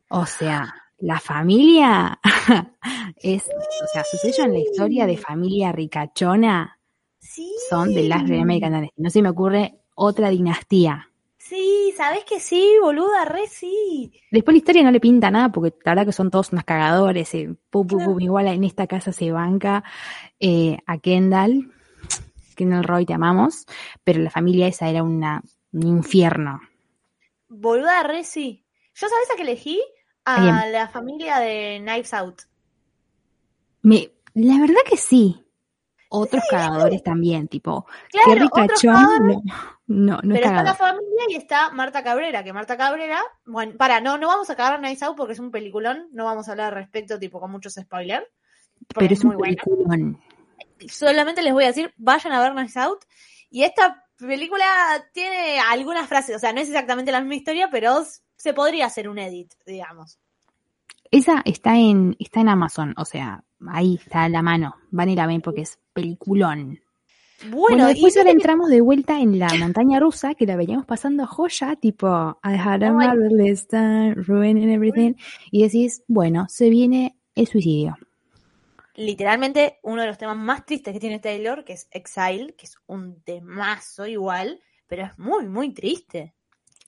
O 0.09 0.25
sea, 0.25 0.73
la 0.99 1.19
familia 1.19 2.19
es, 3.17 3.43
o 3.47 3.87
sea, 3.93 4.03
Succession, 4.03 4.51
la 4.51 4.59
historia 4.59 5.05
de 5.05 5.17
familia 5.17 5.71
ricachona 5.71 6.77
Sí. 7.19 7.51
son 7.69 7.93
de 7.93 8.07
Great 8.07 8.23
American 8.41 8.71
Dynasty. 8.73 8.93
No 9.01 9.09
se 9.09 9.21
me 9.21 9.29
ocurre 9.29 9.75
otra 9.95 10.29
dinastía. 10.29 11.05
Sí, 11.37 11.93
¿sabés 11.97 12.23
que 12.25 12.39
sí, 12.39 12.75
boluda? 12.81 13.25
Re 13.25 13.47
sí. 13.47 14.11
Después 14.31 14.53
la 14.53 14.57
historia 14.59 14.83
no 14.83 14.91
le 14.91 14.99
pinta 14.99 15.31
nada 15.31 15.49
porque 15.49 15.73
la 15.83 15.91
verdad 15.91 16.05
que 16.05 16.11
son 16.11 16.29
todos 16.31 16.51
unos 16.51 16.63
cagadores. 16.63 17.33
eh, 17.35 17.55
pum, 17.69 17.87
pum, 17.87 18.19
igual 18.19 18.47
en 18.47 18.63
esta 18.63 18.87
casa 18.87 19.11
se 19.11 19.31
banca 19.31 19.83
eh, 20.39 20.77
a 20.85 20.97
Kendall. 20.99 21.71
Kendall 22.55 22.83
Roy, 22.83 23.05
te 23.05 23.13
amamos. 23.13 23.65
Pero 24.03 24.21
la 24.21 24.29
familia 24.29 24.67
esa 24.67 24.89
era 24.89 25.01
una, 25.03 25.41
un 25.71 25.87
infierno. 25.87 26.61
Boluda, 27.49 28.03
re 28.03 28.23
sí. 28.23 28.65
¿Yo 28.93 29.07
sabés 29.07 29.31
a 29.31 29.35
qué 29.35 29.41
elegí? 29.41 29.81
A 30.25 30.41
Bien. 30.41 30.71
la 30.71 30.87
familia 30.87 31.39
de 31.39 31.79
Knives 31.81 32.13
Out. 32.13 32.41
Me, 33.81 34.11
la 34.35 34.59
verdad 34.59 34.81
que 34.87 34.97
sí. 34.97 35.45
Otros 36.11 36.43
cagadores 36.49 37.03
también, 37.03 37.47
tipo, 37.47 37.85
Claro, 38.09 38.41
ricachón. 38.41 38.93
cagadores. 38.95 39.37
No, 39.85 40.17
no, 40.17 40.19
no 40.23 40.35
es 40.35 40.41
Pero 40.41 40.51
está 40.51 40.63
la 40.63 40.75
familia 40.75 41.23
y 41.29 41.35
está 41.35 41.69
Marta 41.69 42.03
Cabrera, 42.03 42.43
que 42.43 42.51
Marta 42.51 42.77
Cabrera, 42.77 43.21
bueno, 43.45 43.73
para, 43.77 44.01
no, 44.01 44.17
no 44.17 44.27
vamos 44.27 44.49
a 44.49 44.55
cagar 44.55 44.81
Nice 44.81 45.05
Out 45.05 45.15
porque 45.15 45.33
es 45.33 45.39
un 45.39 45.51
peliculón, 45.51 46.07
no 46.11 46.25
vamos 46.25 46.47
a 46.47 46.51
hablar 46.51 46.67
al 46.73 46.79
respecto, 46.79 47.19
tipo, 47.19 47.39
con 47.39 47.51
muchos 47.51 47.73
spoilers. 47.73 48.25
Pero 48.95 49.13
es 49.13 49.23
un 49.23 49.35
muy 49.35 49.41
peliculón. 49.55 50.19
Solamente 50.87 51.41
les 51.43 51.53
voy 51.53 51.65
a 51.65 51.67
decir, 51.67 51.93
vayan 51.97 52.33
a 52.33 52.41
ver 52.41 52.55
Nice 52.55 52.79
Out. 52.79 53.05
Y 53.51 53.63
esta 53.63 54.03
película 54.27 54.65
tiene 55.13 55.59
algunas 55.59 56.07
frases, 56.07 56.35
o 56.35 56.39
sea, 56.39 56.53
no 56.53 56.59
es 56.61 56.67
exactamente 56.69 57.11
la 57.11 57.21
misma 57.21 57.35
historia, 57.35 57.69
pero 57.71 58.03
se 58.35 58.53
podría 58.53 58.85
hacer 58.85 59.09
un 59.09 59.19
edit, 59.19 59.53
digamos. 59.65 60.19
Esa 61.11 61.41
está 61.45 61.77
en, 61.77 62.15
está 62.19 62.41
en 62.41 62.49
Amazon, 62.49 62.93
o 62.97 63.05
sea, 63.05 63.43
ahí 63.67 63.95
está 64.03 64.23
a 64.25 64.29
la 64.29 64.41
mano. 64.43 64.75
Van 64.91 65.09
a 65.09 65.11
ir 65.11 65.19
a 65.21 65.27
ver 65.27 65.41
porque 65.41 65.61
es 65.61 65.79
peliculón. 65.93 66.79
Bueno, 67.43 67.57
Bueno, 67.57 67.87
después 67.87 68.15
y 68.15 68.19
ahora 68.19 68.29
que- 68.31 68.35
entramos 68.35 68.69
de 68.69 68.81
vuelta 68.81 69.19
en 69.19 69.39
la 69.39 69.47
montaña 69.55 69.99
rusa, 69.99 70.35
que 70.35 70.45
la 70.45 70.55
veníamos 70.57 70.85
pasando 70.85 71.25
joya, 71.25 71.75
tipo, 71.77 72.37
I 72.43 72.55
had 72.57 72.83
a 72.83 72.91
marvelous 72.91 73.65
time, 73.67 74.13
ruining 74.15 74.69
everything, 74.69 75.13
y 75.49 75.63
decís, 75.63 76.03
bueno, 76.07 76.45
se 76.49 76.69
viene 76.69 77.17
el 77.35 77.47
suicidio. 77.47 77.95
Literalmente 78.99 79.79
uno 79.81 80.01
de 80.01 80.07
los 80.07 80.17
temas 80.17 80.37
más 80.37 80.65
tristes 80.65 80.93
que 80.93 80.99
tiene 80.99 81.19
Taylor, 81.19 81.63
que 81.63 81.73
es 81.73 81.87
Exile, 81.91 82.53
que 82.57 82.65
es 82.65 82.77
un 82.85 83.21
temazo 83.21 84.05
igual, 84.05 84.59
pero 84.87 85.05
es 85.05 85.17
muy, 85.17 85.47
muy 85.47 85.73
triste. 85.73 86.35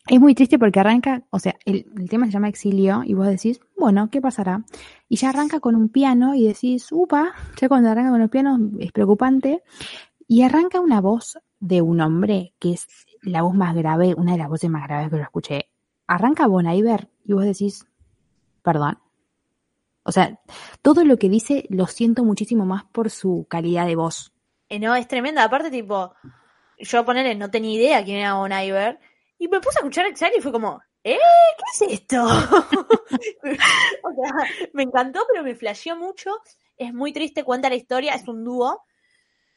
Es 0.08 0.20
muy 0.20 0.36
triste 0.36 0.60
porque 0.60 0.80
arranca, 0.80 1.24
o 1.30 1.40
sea, 1.40 1.56
el, 1.64 1.86
el 1.98 2.10
tema 2.10 2.26
se 2.26 2.34
llama 2.34 2.50
Exilio 2.50 3.04
y 3.06 3.14
vos 3.14 3.28
decís, 3.28 3.62
bueno, 3.78 4.10
¿qué 4.10 4.20
pasará? 4.20 4.66
Y 5.08 5.16
ya 5.16 5.30
arranca 5.30 5.60
con 5.60 5.76
un 5.76 5.90
piano 5.90 6.36
y 6.36 6.48
decís, 6.48 6.92
upa, 6.92 7.34
ya 7.60 7.70
cuando 7.70 7.90
arranca 7.90 8.12
con 8.12 8.20
los 8.20 8.30
pianos 8.30 8.60
es 8.80 8.92
preocupante. 8.92 9.64
Y 10.28 10.44
arranca 10.44 10.80
una 10.80 11.02
voz 11.02 11.38
de 11.60 11.82
un 11.82 12.02
hombre 12.02 12.54
que 12.60 12.74
es 12.74 12.88
la 13.22 13.42
voz 13.42 13.54
más 13.54 13.76
grave, 13.76 14.16
una 14.16 14.34
de 14.34 14.38
las 14.40 14.50
voces 14.50 14.70
más 14.70 14.88
graves 14.88 15.10
que 15.10 15.18
lo 15.18 15.24
escuché. 15.24 15.70
Arranca 16.08 16.48
Bon 16.48 16.68
Iver 16.68 17.10
y 17.24 17.34
vos 17.34 17.46
decís, 17.46 17.86
perdón. 18.64 18.98
O 20.04 20.12
sea, 20.12 20.40
todo 20.82 21.04
lo 21.04 21.18
que 21.18 21.30
dice 21.30 21.66
lo 21.70 21.88
siento 21.88 22.24
muchísimo 22.24 22.66
más 22.66 22.86
por 22.86 23.10
su 23.10 23.46
calidad 23.50 23.86
de 23.86 23.96
voz. 23.96 24.34
Eh, 24.70 24.80
no, 24.80 24.96
es 24.96 25.08
tremenda. 25.08 25.44
Aparte, 25.44 25.70
tipo, 25.70 26.14
yo 26.80 27.06
ponerle, 27.06 27.36
no 27.36 27.52
tenía 27.52 27.74
idea 27.74 28.04
quién 28.04 28.18
era 28.18 28.36
Bon 28.36 28.52
Iver, 28.52 29.00
y 29.38 29.48
me 29.48 29.60
puse 29.60 29.80
a 29.80 29.82
escuchar 29.82 30.06
Exile 30.06 30.34
y 30.38 30.42
fue 30.42 30.52
como, 30.52 30.82
¿eh? 31.04 31.18
¿Qué 31.78 31.86
es 31.86 31.94
esto? 31.94 32.24
o 32.24 34.14
sea, 34.14 34.70
me 34.74 34.84
encantó, 34.84 35.26
pero 35.32 35.44
me 35.44 35.56
flasheó 35.56 35.96
mucho. 35.96 36.32
Es 36.78 36.94
muy 36.94 37.12
triste, 37.12 37.44
cuenta 37.44 37.70
la 37.70 37.76
historia, 37.76 38.14
es 38.14 38.28
un 38.28 38.44
dúo 38.44 38.84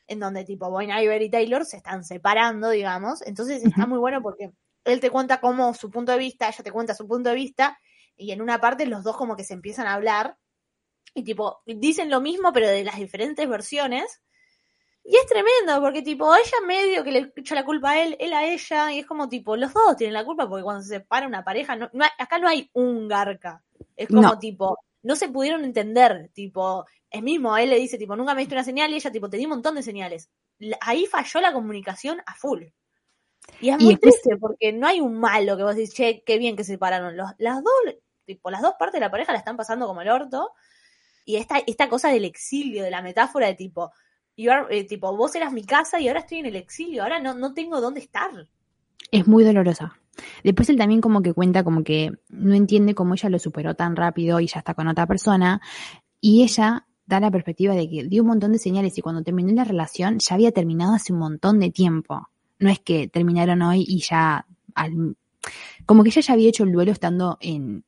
en 0.06 0.20
donde 0.20 0.44
tipo 0.44 0.70
Bon 0.70 0.90
Iver 0.90 1.22
y 1.22 1.30
Taylor 1.30 1.64
se 1.64 1.76
están 1.76 2.04
separando, 2.04 2.70
digamos. 2.70 3.22
Entonces 3.26 3.64
está 3.64 3.86
muy 3.86 3.98
bueno 3.98 4.22
porque 4.22 4.52
él 4.84 5.00
te 5.00 5.10
cuenta 5.10 5.40
como 5.40 5.74
su 5.74 5.90
punto 5.90 6.12
de 6.12 6.18
vista, 6.18 6.48
ella 6.48 6.64
te 6.64 6.72
cuenta 6.72 6.94
su 6.94 7.06
punto 7.06 7.30
de 7.30 7.34
vista, 7.34 7.78
y 8.16 8.32
en 8.32 8.40
una 8.42 8.60
parte 8.60 8.86
los 8.86 9.02
dos 9.02 9.16
como 9.16 9.36
que 9.36 9.44
se 9.44 9.54
empiezan 9.54 9.86
a 9.86 9.94
hablar 9.94 10.36
y 11.14 11.22
tipo 11.24 11.62
dicen 11.66 12.10
lo 12.10 12.20
mismo 12.20 12.52
pero 12.52 12.68
de 12.68 12.84
las 12.84 12.96
diferentes 12.96 13.48
versiones. 13.48 14.20
Y 15.06 15.16
es 15.16 15.26
tremendo, 15.26 15.82
porque 15.82 16.00
tipo, 16.00 16.34
ella 16.34 16.66
medio 16.66 17.04
que 17.04 17.12
le 17.12 17.32
echa 17.36 17.54
la 17.54 17.64
culpa 17.66 17.90
a 17.90 18.02
él, 18.02 18.16
él 18.18 18.32
a 18.32 18.46
ella, 18.46 18.90
y 18.90 19.00
es 19.00 19.06
como 19.06 19.28
tipo, 19.28 19.54
los 19.54 19.74
dos 19.74 19.98
tienen 19.98 20.14
la 20.14 20.24
culpa, 20.24 20.48
porque 20.48 20.62
cuando 20.62 20.82
se 20.82 20.94
separa 20.94 21.26
una 21.26 21.44
pareja, 21.44 21.76
no, 21.76 21.90
no 21.92 22.04
hay- 22.04 22.10
acá 22.18 22.38
no 22.38 22.48
hay 22.48 22.70
un 22.72 23.06
garca. 23.06 23.62
Es 23.96 24.08
como 24.08 24.22
No. 24.22 24.38
tipo, 24.38 24.78
no 25.02 25.14
se 25.14 25.28
pudieron 25.28 25.62
entender, 25.62 26.30
tipo, 26.32 26.86
es 27.10 27.22
mismo, 27.22 27.54
él 27.58 27.68
le 27.68 27.78
dice, 27.78 27.98
tipo, 27.98 28.16
nunca 28.16 28.32
me 28.34 28.40
diste 28.40 28.54
una 28.54 28.64
señal, 28.64 28.92
y 28.92 28.96
ella, 28.96 29.12
tipo, 29.12 29.28
te 29.28 29.36
di 29.36 29.44
un 29.44 29.50
montón 29.50 29.74
de 29.74 29.82
señales. 29.82 30.30
Ahí 30.80 31.04
falló 31.04 31.40
la 31.42 31.52
comunicación 31.52 32.22
a 32.24 32.34
full. 32.34 32.62
Y 33.60 33.68
es 33.68 33.78
muy 33.78 33.96
triste, 33.98 34.38
porque 34.38 34.72
no 34.72 34.86
hay 34.86 35.02
un 35.02 35.20
malo 35.20 35.58
que 35.58 35.64
vos 35.64 35.76
decís, 35.76 35.92
che, 35.92 36.22
qué 36.24 36.38
bien 36.38 36.56
que 36.56 36.64
se 36.64 36.72
separaron. 36.72 37.14
Los, 37.14 37.30
las 37.36 37.62
dos, 37.62 37.94
tipo, 38.24 38.50
las 38.50 38.62
dos 38.62 38.74
partes 38.78 38.94
de 38.94 39.00
la 39.00 39.10
pareja 39.10 39.32
la 39.32 39.38
están 39.38 39.56
pasando 39.56 39.86
como 39.86 40.00
el 40.02 40.08
orto. 40.08 40.50
Y 41.24 41.36
esta, 41.36 41.58
esta 41.66 41.88
cosa 41.88 42.08
del 42.10 42.24
exilio, 42.24 42.82
de 42.82 42.90
la 42.90 43.00
metáfora 43.00 43.46
de 43.46 43.54
tipo, 43.54 43.92
are- 44.38 44.66
eh, 44.70 44.84
tipo, 44.84 45.16
vos 45.16 45.34
eras 45.34 45.52
mi 45.52 45.64
casa 45.64 46.00
y 46.00 46.08
ahora 46.08 46.20
estoy 46.20 46.38
en 46.38 46.46
el 46.46 46.56
exilio, 46.56 47.02
ahora 47.02 47.20
no, 47.20 47.34
no 47.34 47.54
tengo 47.54 47.80
dónde 47.80 48.00
estar. 48.00 48.30
Es 49.10 49.26
muy 49.26 49.44
dolorosa. 49.44 49.98
Después 50.42 50.68
él 50.68 50.76
también 50.76 51.00
como 51.00 51.22
que 51.22 51.32
cuenta 51.32 51.64
como 51.64 51.82
que 51.82 52.12
no 52.28 52.54
entiende 52.54 52.94
cómo 52.94 53.14
ella 53.14 53.28
lo 53.30 53.38
superó 53.38 53.74
tan 53.74 53.96
rápido 53.96 54.38
y 54.40 54.46
ya 54.46 54.58
está 54.58 54.74
con 54.74 54.86
otra 54.86 55.06
persona. 55.06 55.60
Y 56.20 56.42
ella 56.42 56.86
da 57.06 57.20
la 57.20 57.30
perspectiva 57.30 57.74
de 57.74 57.88
que 57.88 58.04
dio 58.04 58.22
un 58.22 58.28
montón 58.28 58.52
de 58.52 58.58
señales 58.58 58.96
y 58.96 59.02
cuando 59.02 59.22
terminó 59.22 59.52
la 59.52 59.64
relación 59.64 60.18
ya 60.18 60.34
había 60.34 60.52
terminado 60.52 60.94
hace 60.94 61.12
un 61.12 61.18
montón 61.18 61.58
de 61.58 61.70
tiempo. 61.70 62.28
No 62.58 62.70
es 62.70 62.80
que 62.80 63.08
terminaron 63.08 63.62
hoy 63.62 63.84
y 63.86 64.00
ya... 64.00 64.46
como 65.84 66.02
que 66.02 66.08
ella 66.10 66.22
ya 66.22 66.32
había 66.32 66.48
hecho 66.48 66.64
el 66.64 66.72
duelo 66.72 66.92
estando 66.92 67.36
en, 67.40 67.84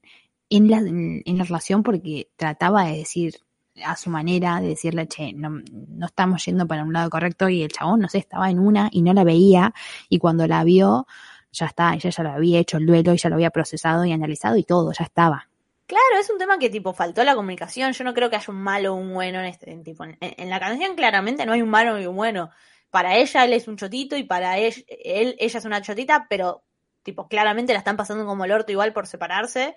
en, 0.50 0.70
la, 0.70 0.78
en, 0.78 1.22
en 1.24 1.38
la 1.38 1.44
relación 1.44 1.82
porque 1.82 2.30
trataba 2.36 2.84
de 2.86 2.98
decir 2.98 3.36
a 3.84 3.96
su 3.96 4.10
manera, 4.10 4.60
de 4.60 4.68
decirle, 4.68 5.06
che, 5.06 5.32
no, 5.32 5.50
no 5.70 6.06
estamos 6.06 6.44
yendo 6.44 6.66
para 6.66 6.82
un 6.82 6.92
lado 6.92 7.10
correcto 7.10 7.48
y 7.48 7.62
el 7.62 7.72
chabón, 7.72 8.00
no 8.00 8.08
sé, 8.08 8.18
estaba 8.18 8.50
en 8.50 8.58
una 8.58 8.88
y 8.90 9.02
no 9.02 9.12
la 9.12 9.24
veía 9.24 9.74
y 10.08 10.18
cuando 10.18 10.46
la 10.46 10.64
vio 10.64 11.06
ya 11.52 11.66
está, 11.66 11.94
ella 11.94 12.10
ya 12.10 12.22
lo 12.22 12.30
había 12.30 12.58
hecho 12.58 12.76
el 12.76 12.86
duelo, 12.86 13.14
y 13.14 13.16
ya 13.16 13.28
lo 13.28 13.36
había 13.36 13.50
procesado 13.50 14.04
y 14.04 14.12
analizado 14.12 14.56
y 14.56 14.64
todo, 14.64 14.92
ya 14.92 15.04
estaba. 15.04 15.48
Claro, 15.86 16.18
es 16.20 16.28
un 16.30 16.38
tema 16.38 16.58
que 16.58 16.68
tipo 16.68 16.92
faltó 16.92 17.22
la 17.24 17.34
comunicación. 17.34 17.92
Yo 17.92 18.04
no 18.04 18.12
creo 18.12 18.28
que 18.28 18.36
haya 18.36 18.52
un 18.52 18.60
malo 18.60 18.92
o 18.92 18.96
un 18.96 19.14
bueno 19.14 19.38
en 19.38 19.46
este 19.46 19.70
en, 19.70 19.84
tipo. 19.84 20.04
En, 20.04 20.50
la 20.50 20.58
canción 20.58 20.96
claramente 20.96 21.46
no 21.46 21.52
hay 21.52 21.62
un 21.62 21.70
malo 21.70 21.98
y 22.00 22.06
un 22.06 22.16
bueno. 22.16 22.50
Para 22.90 23.16
ella 23.16 23.44
él 23.44 23.52
es 23.52 23.68
un 23.68 23.76
chotito 23.76 24.16
y 24.16 24.24
para 24.24 24.58
él, 24.58 24.84
él 25.04 25.36
ella 25.38 25.58
es 25.58 25.64
una 25.64 25.80
chotita, 25.82 26.26
pero 26.28 26.64
tipo 27.04 27.28
claramente 27.28 27.72
la 27.72 27.78
están 27.78 27.96
pasando 27.96 28.26
como 28.26 28.44
el 28.44 28.52
orto 28.52 28.72
igual 28.72 28.92
por 28.92 29.06
separarse 29.06 29.76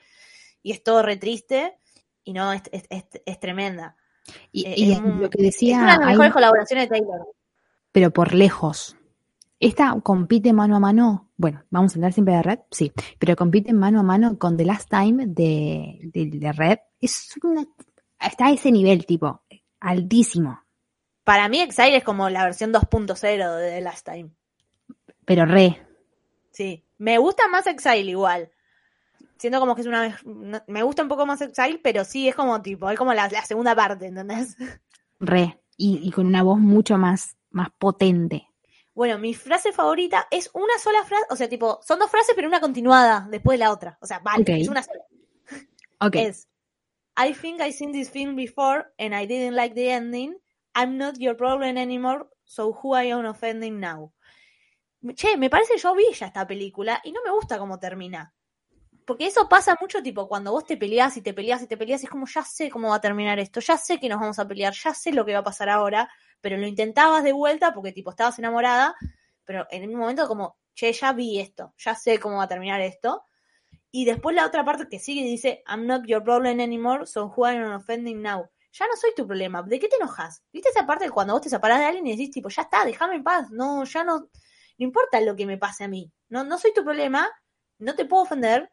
y 0.64 0.72
es 0.72 0.84
todo 0.84 1.02
re 1.04 1.18
triste 1.18 1.78
y 2.24 2.34
no 2.34 2.52
es, 2.54 2.64
es, 2.72 2.84
es, 2.90 3.06
es 3.26 3.40
tremenda. 3.40 3.96
Y, 4.52 4.66
Eh, 4.68 4.74
y 4.78 4.92
es 4.92 5.02
lo 5.02 5.30
que 5.30 5.40
es 5.40 5.46
decía, 5.54 5.78
una 5.80 5.94
de 5.94 5.98
las 6.00 6.08
hay- 6.08 6.14
mejores 6.14 6.34
colaboraciones 6.34 6.90
de 6.90 6.98
Taylor. 7.00 7.28
pero 7.92 8.12
por 8.12 8.34
lejos. 8.34 8.96
Esta 9.60 10.00
compite 10.02 10.54
mano 10.54 10.76
a 10.78 10.80
mano, 10.80 11.32
bueno, 11.36 11.64
vamos 11.70 11.92
a 11.94 11.96
hablar 11.96 12.14
siempre 12.14 12.36
de 12.36 12.44
Red, 12.44 12.60
sí, 12.72 12.94
pero 13.18 13.36
compite 13.36 13.74
mano 13.74 14.00
a 14.00 14.04
mano 14.04 14.38
con 14.40 14.56
The 14.56 14.64
Last 14.66 14.90
Time 14.90 15.26
de, 15.28 16.00
de, 16.14 16.26
de 16.32 16.52
Red. 16.54 16.78
Es 17.02 17.34
una, 17.44 17.66
está 18.22 18.48
a 18.48 18.52
ese 18.52 18.72
nivel, 18.72 19.06
tipo, 19.06 19.42
altísimo, 19.82 20.62
Para 21.26 21.50
mí 21.50 21.60
Exile 21.60 21.98
es 21.98 22.04
como 22.06 22.30
la 22.30 22.44
versión 22.46 22.72
2.0 22.74 23.58
de 23.58 23.70
The 23.72 23.82
Last 23.82 24.06
Time. 24.10 24.30
pero 25.26 25.46
re. 25.46 25.86
Sí, 26.52 26.84
me 26.98 27.18
gusta 27.18 27.48
más 27.50 27.68
Exile 27.68 28.12
igual. 28.12 28.50
Siento 29.40 29.60
como 29.60 29.74
que 29.74 29.82
es 29.82 29.88
una... 29.88 30.20
Me 30.68 30.84
gusta 30.84 31.02
un 31.02 31.08
poco 31.08 31.26
más 31.26 31.42
Exile, 31.42 31.80
pero 31.82 32.04
sí, 32.06 32.28
es 32.28 32.36
como 32.36 32.62
tipo, 32.62 32.90
es 32.90 32.98
como 32.98 33.14
la, 33.14 33.28
la 33.30 33.44
segunda 33.46 33.74
parte, 33.74 34.08
¿entendés? 34.08 34.56
Re, 35.20 35.60
y, 35.78 36.08
y 36.08 36.12
con 36.12 36.28
una 36.28 36.44
voz 36.44 36.60
mucho 36.60 36.98
más, 36.98 37.38
más 37.50 37.70
potente. 37.78 38.50
Bueno, 38.94 39.18
mi 39.18 39.34
frase 39.34 39.72
favorita 39.72 40.28
es 40.30 40.50
una 40.54 40.78
sola 40.78 41.04
frase, 41.06 41.24
o 41.30 41.36
sea, 41.38 41.48
tipo, 41.48 41.80
son 41.82 42.00
dos 42.00 42.12
frases, 42.12 42.34
pero 42.36 42.50
una 42.50 42.60
continuada 42.60 43.28
después 43.32 43.58
de 43.58 43.64
la 43.64 43.72
otra. 43.72 43.98
O 44.02 44.06
sea, 44.06 44.20
vale, 44.20 44.44
es 44.62 44.68
una 44.68 44.84
sola. 44.84 45.04
Ok, 46.02 46.16
Es, 46.16 46.48
I 47.18 47.34
think 47.34 47.60
I've 47.60 47.74
seen 47.74 47.92
this 47.92 48.10
film 48.10 48.36
before 48.36 48.94
and 48.98 49.14
I 49.14 49.26
didn't 49.26 49.56
like 49.56 49.76
the 49.76 49.90
ending. 49.90 50.38
I'm 50.74 50.98
not 50.98 51.18
your 51.18 51.36
problem 51.36 51.78
anymore, 51.78 52.28
so 52.46 52.72
who 52.72 52.96
I 52.96 53.12
am 53.12 53.26
offending 53.26 53.80
now. 53.80 54.14
Che, 55.16 55.36
me 55.38 55.50
parece 55.50 55.78
yo 55.78 55.94
vi 55.96 56.14
ya 56.14 56.28
esta 56.28 56.48
película 56.48 57.02
y 57.04 57.12
no 57.12 57.22
me 57.24 57.32
gusta 57.32 57.58
cómo 57.58 57.80
termina. 57.80 58.34
Porque 59.10 59.26
eso 59.26 59.50
pasa 59.50 59.76
mucho, 59.82 60.04
tipo, 60.04 60.28
cuando 60.28 60.52
vos 60.52 60.68
te 60.68 60.78
peleás 60.78 61.18
y 61.18 61.24
te 61.24 61.34
peleás 61.34 61.64
y 61.64 61.68
te 61.68 61.78
peleás, 61.78 62.04
es 62.04 62.10
como, 62.12 62.28
ya 62.28 62.44
sé 62.44 62.70
cómo 62.70 62.90
va 62.90 62.98
a 62.98 63.02
terminar 63.02 63.40
esto, 63.40 63.60
ya 63.60 63.76
sé 63.76 64.00
que 64.00 64.08
nos 64.08 64.20
vamos 64.20 64.38
a 64.38 64.48
pelear, 64.48 64.72
ya 64.72 64.94
sé 64.94 65.12
lo 65.12 65.26
que 65.26 65.34
va 65.34 65.40
a 65.40 65.44
pasar 65.44 65.68
ahora, 65.68 66.08
pero 66.42 66.58
lo 66.58 66.68
intentabas 66.68 67.24
de 67.24 67.34
vuelta 67.34 67.74
porque, 67.74 67.92
tipo, 67.92 68.12
estabas 68.12 68.38
enamorada, 68.38 68.94
pero 69.46 69.66
en 69.72 69.90
un 69.90 69.96
momento 69.96 70.28
como, 70.28 70.58
che, 70.76 70.94
ya 70.94 71.12
vi 71.14 71.40
esto, 71.40 71.74
ya 71.80 71.96
sé 71.96 72.20
cómo 72.20 72.38
va 72.38 72.44
a 72.44 72.48
terminar 72.48 72.82
esto. 72.82 73.24
Y 73.90 74.06
después 74.06 74.36
la 74.36 74.46
otra 74.46 74.64
parte 74.64 74.88
que 74.88 75.00
sigue 75.00 75.24
dice, 75.24 75.64
I'm 75.68 75.88
not 75.88 76.06
your 76.06 76.24
problem 76.24 76.60
anymore, 76.60 77.08
so 77.08 77.34
who 77.36 77.48
am 77.48 77.72
I 77.72 77.76
offending 77.78 78.22
now? 78.22 78.48
Ya 78.74 78.86
no 78.86 78.96
soy 78.96 79.10
tu 79.16 79.26
problema, 79.26 79.64
¿de 79.64 79.80
qué 79.80 79.88
te 79.88 79.96
enojas? 79.96 80.44
¿Viste 80.54 80.70
esa 80.70 80.86
parte 80.86 81.10
cuando 81.10 81.34
vos 81.34 81.42
te 81.42 81.50
separás 81.50 81.80
de 81.80 81.86
alguien 81.86 82.06
y 82.06 82.12
decís, 82.12 82.30
tipo, 82.30 82.50
ya 82.50 82.62
está, 82.62 82.86
déjame 82.86 83.16
en 83.16 83.24
paz, 83.24 83.50
no, 83.50 83.84
ya 83.86 84.04
no, 84.04 84.20
no 84.20 84.30
importa 84.78 85.20
lo 85.20 85.36
que 85.36 85.48
me 85.48 85.58
pase 85.58 85.86
a 85.86 85.88
mí, 85.88 86.12
no, 86.28 86.44
no 86.44 86.60
soy 86.60 86.76
tu 86.76 86.84
problema, 86.84 87.28
no 87.80 87.96
te 87.96 88.06
puedo 88.06 88.22
ofender. 88.22 88.70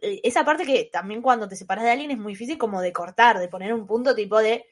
Eh, 0.00 0.20
Esa 0.22 0.44
parte 0.44 0.64
que 0.64 0.88
también 0.92 1.22
cuando 1.22 1.48
te 1.48 1.56
separas 1.56 1.84
de 1.84 1.90
alguien 1.90 2.10
es 2.10 2.18
muy 2.18 2.32
difícil 2.32 2.58
como 2.58 2.80
de 2.80 2.92
cortar, 2.92 3.38
de 3.38 3.48
poner 3.48 3.74
un 3.74 3.86
punto 3.86 4.14
tipo 4.14 4.38
de, 4.38 4.64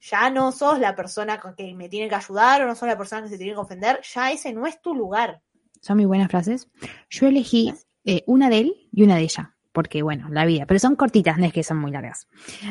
ya 0.00 0.30
no 0.30 0.52
sos 0.52 0.78
la 0.78 0.94
persona 0.94 1.40
que 1.56 1.74
me 1.74 1.88
tiene 1.88 2.08
que 2.08 2.14
ayudar 2.14 2.62
o 2.62 2.66
no 2.66 2.74
sos 2.74 2.88
la 2.88 2.96
persona 2.98 3.22
que 3.22 3.28
se 3.28 3.38
tiene 3.38 3.52
que 3.52 3.60
ofender, 3.60 4.00
ya 4.02 4.30
ese 4.30 4.52
no 4.52 4.66
es 4.66 4.80
tu 4.80 4.94
lugar. 4.94 5.42
son 5.80 5.96
muy 5.96 6.06
buenas 6.06 6.28
frases. 6.30 6.68
Yo 7.10 7.26
elegí 7.26 7.74
eh, 8.04 8.22
una 8.26 8.48
de 8.48 8.58
él 8.58 8.88
y 8.92 9.02
una 9.02 9.16
de 9.16 9.22
ella, 9.22 9.54
porque 9.72 10.02
bueno, 10.02 10.28
la 10.30 10.44
vida, 10.44 10.66
pero 10.66 10.78
son 10.78 10.96
cortitas, 10.96 11.38
no 11.38 11.46
es 11.46 11.52
que 11.52 11.62
son 11.62 11.78
muy 11.78 11.90
largas. 11.90 12.28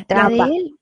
La 0.07 0.29
de 0.29 0.36
él, 0.36 0.79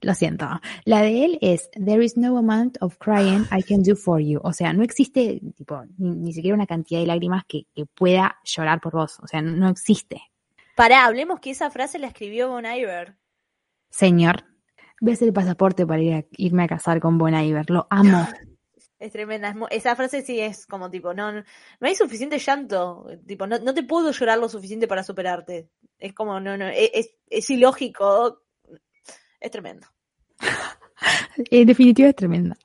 lo 0.00 0.14
siento, 0.14 0.46
la 0.84 1.02
de 1.02 1.24
él 1.24 1.38
es 1.40 1.70
There 1.72 2.04
is 2.04 2.16
no 2.16 2.38
amount 2.38 2.78
of 2.80 2.96
crying 2.98 3.44
I 3.50 3.62
can 3.62 3.82
do 3.82 3.96
for 3.96 4.20
you. 4.20 4.40
O 4.42 4.52
sea, 4.52 4.72
no 4.72 4.82
existe 4.82 5.40
tipo 5.56 5.82
ni, 5.98 6.10
ni 6.16 6.32
siquiera 6.32 6.54
una 6.54 6.66
cantidad 6.66 7.00
de 7.00 7.06
lágrimas 7.06 7.44
que, 7.46 7.66
que 7.74 7.86
pueda 7.86 8.38
llorar 8.44 8.80
por 8.80 8.92
vos. 8.92 9.18
O 9.22 9.26
sea, 9.26 9.42
no, 9.42 9.52
no 9.52 9.68
existe. 9.68 10.22
Pará, 10.74 11.06
hablemos 11.06 11.40
que 11.40 11.50
esa 11.50 11.70
frase 11.70 11.98
la 11.98 12.08
escribió 12.08 12.48
Bon 12.48 12.64
Iver. 12.66 13.16
Señor, 13.90 14.44
hacer 15.10 15.28
el 15.28 15.34
pasaporte 15.34 15.86
para 15.86 16.02
ir 16.02 16.14
a- 16.14 16.24
irme 16.36 16.64
a 16.64 16.68
casar 16.68 17.00
con 17.00 17.18
Bon 17.18 17.34
Iver. 17.34 17.70
Lo 17.70 17.86
amo. 17.90 18.26
Es 18.98 19.12
tremenda. 19.12 19.54
esa 19.70 19.94
frase 19.94 20.22
sí 20.22 20.40
es 20.40 20.66
como 20.66 20.88
tipo, 20.90 21.12
no, 21.12 21.30
no 21.30 21.44
no 21.80 21.86
hay 21.86 21.94
suficiente 21.94 22.38
llanto. 22.38 23.06
Tipo, 23.26 23.46
no, 23.46 23.58
no 23.58 23.74
te 23.74 23.82
puedo 23.82 24.10
llorar 24.10 24.38
lo 24.38 24.48
suficiente 24.48 24.88
para 24.88 25.02
superarte. 25.02 25.68
Es 25.98 26.14
como, 26.14 26.40
no, 26.40 26.56
no, 26.56 26.66
es, 26.68 26.90
es, 26.94 27.14
es 27.28 27.50
ilógico. 27.50 28.40
Es 29.40 29.50
tremendo. 29.50 29.86
En 31.50 31.66
definitiva 31.66 32.08
es 32.08 32.16
tremenda. 32.16 32.56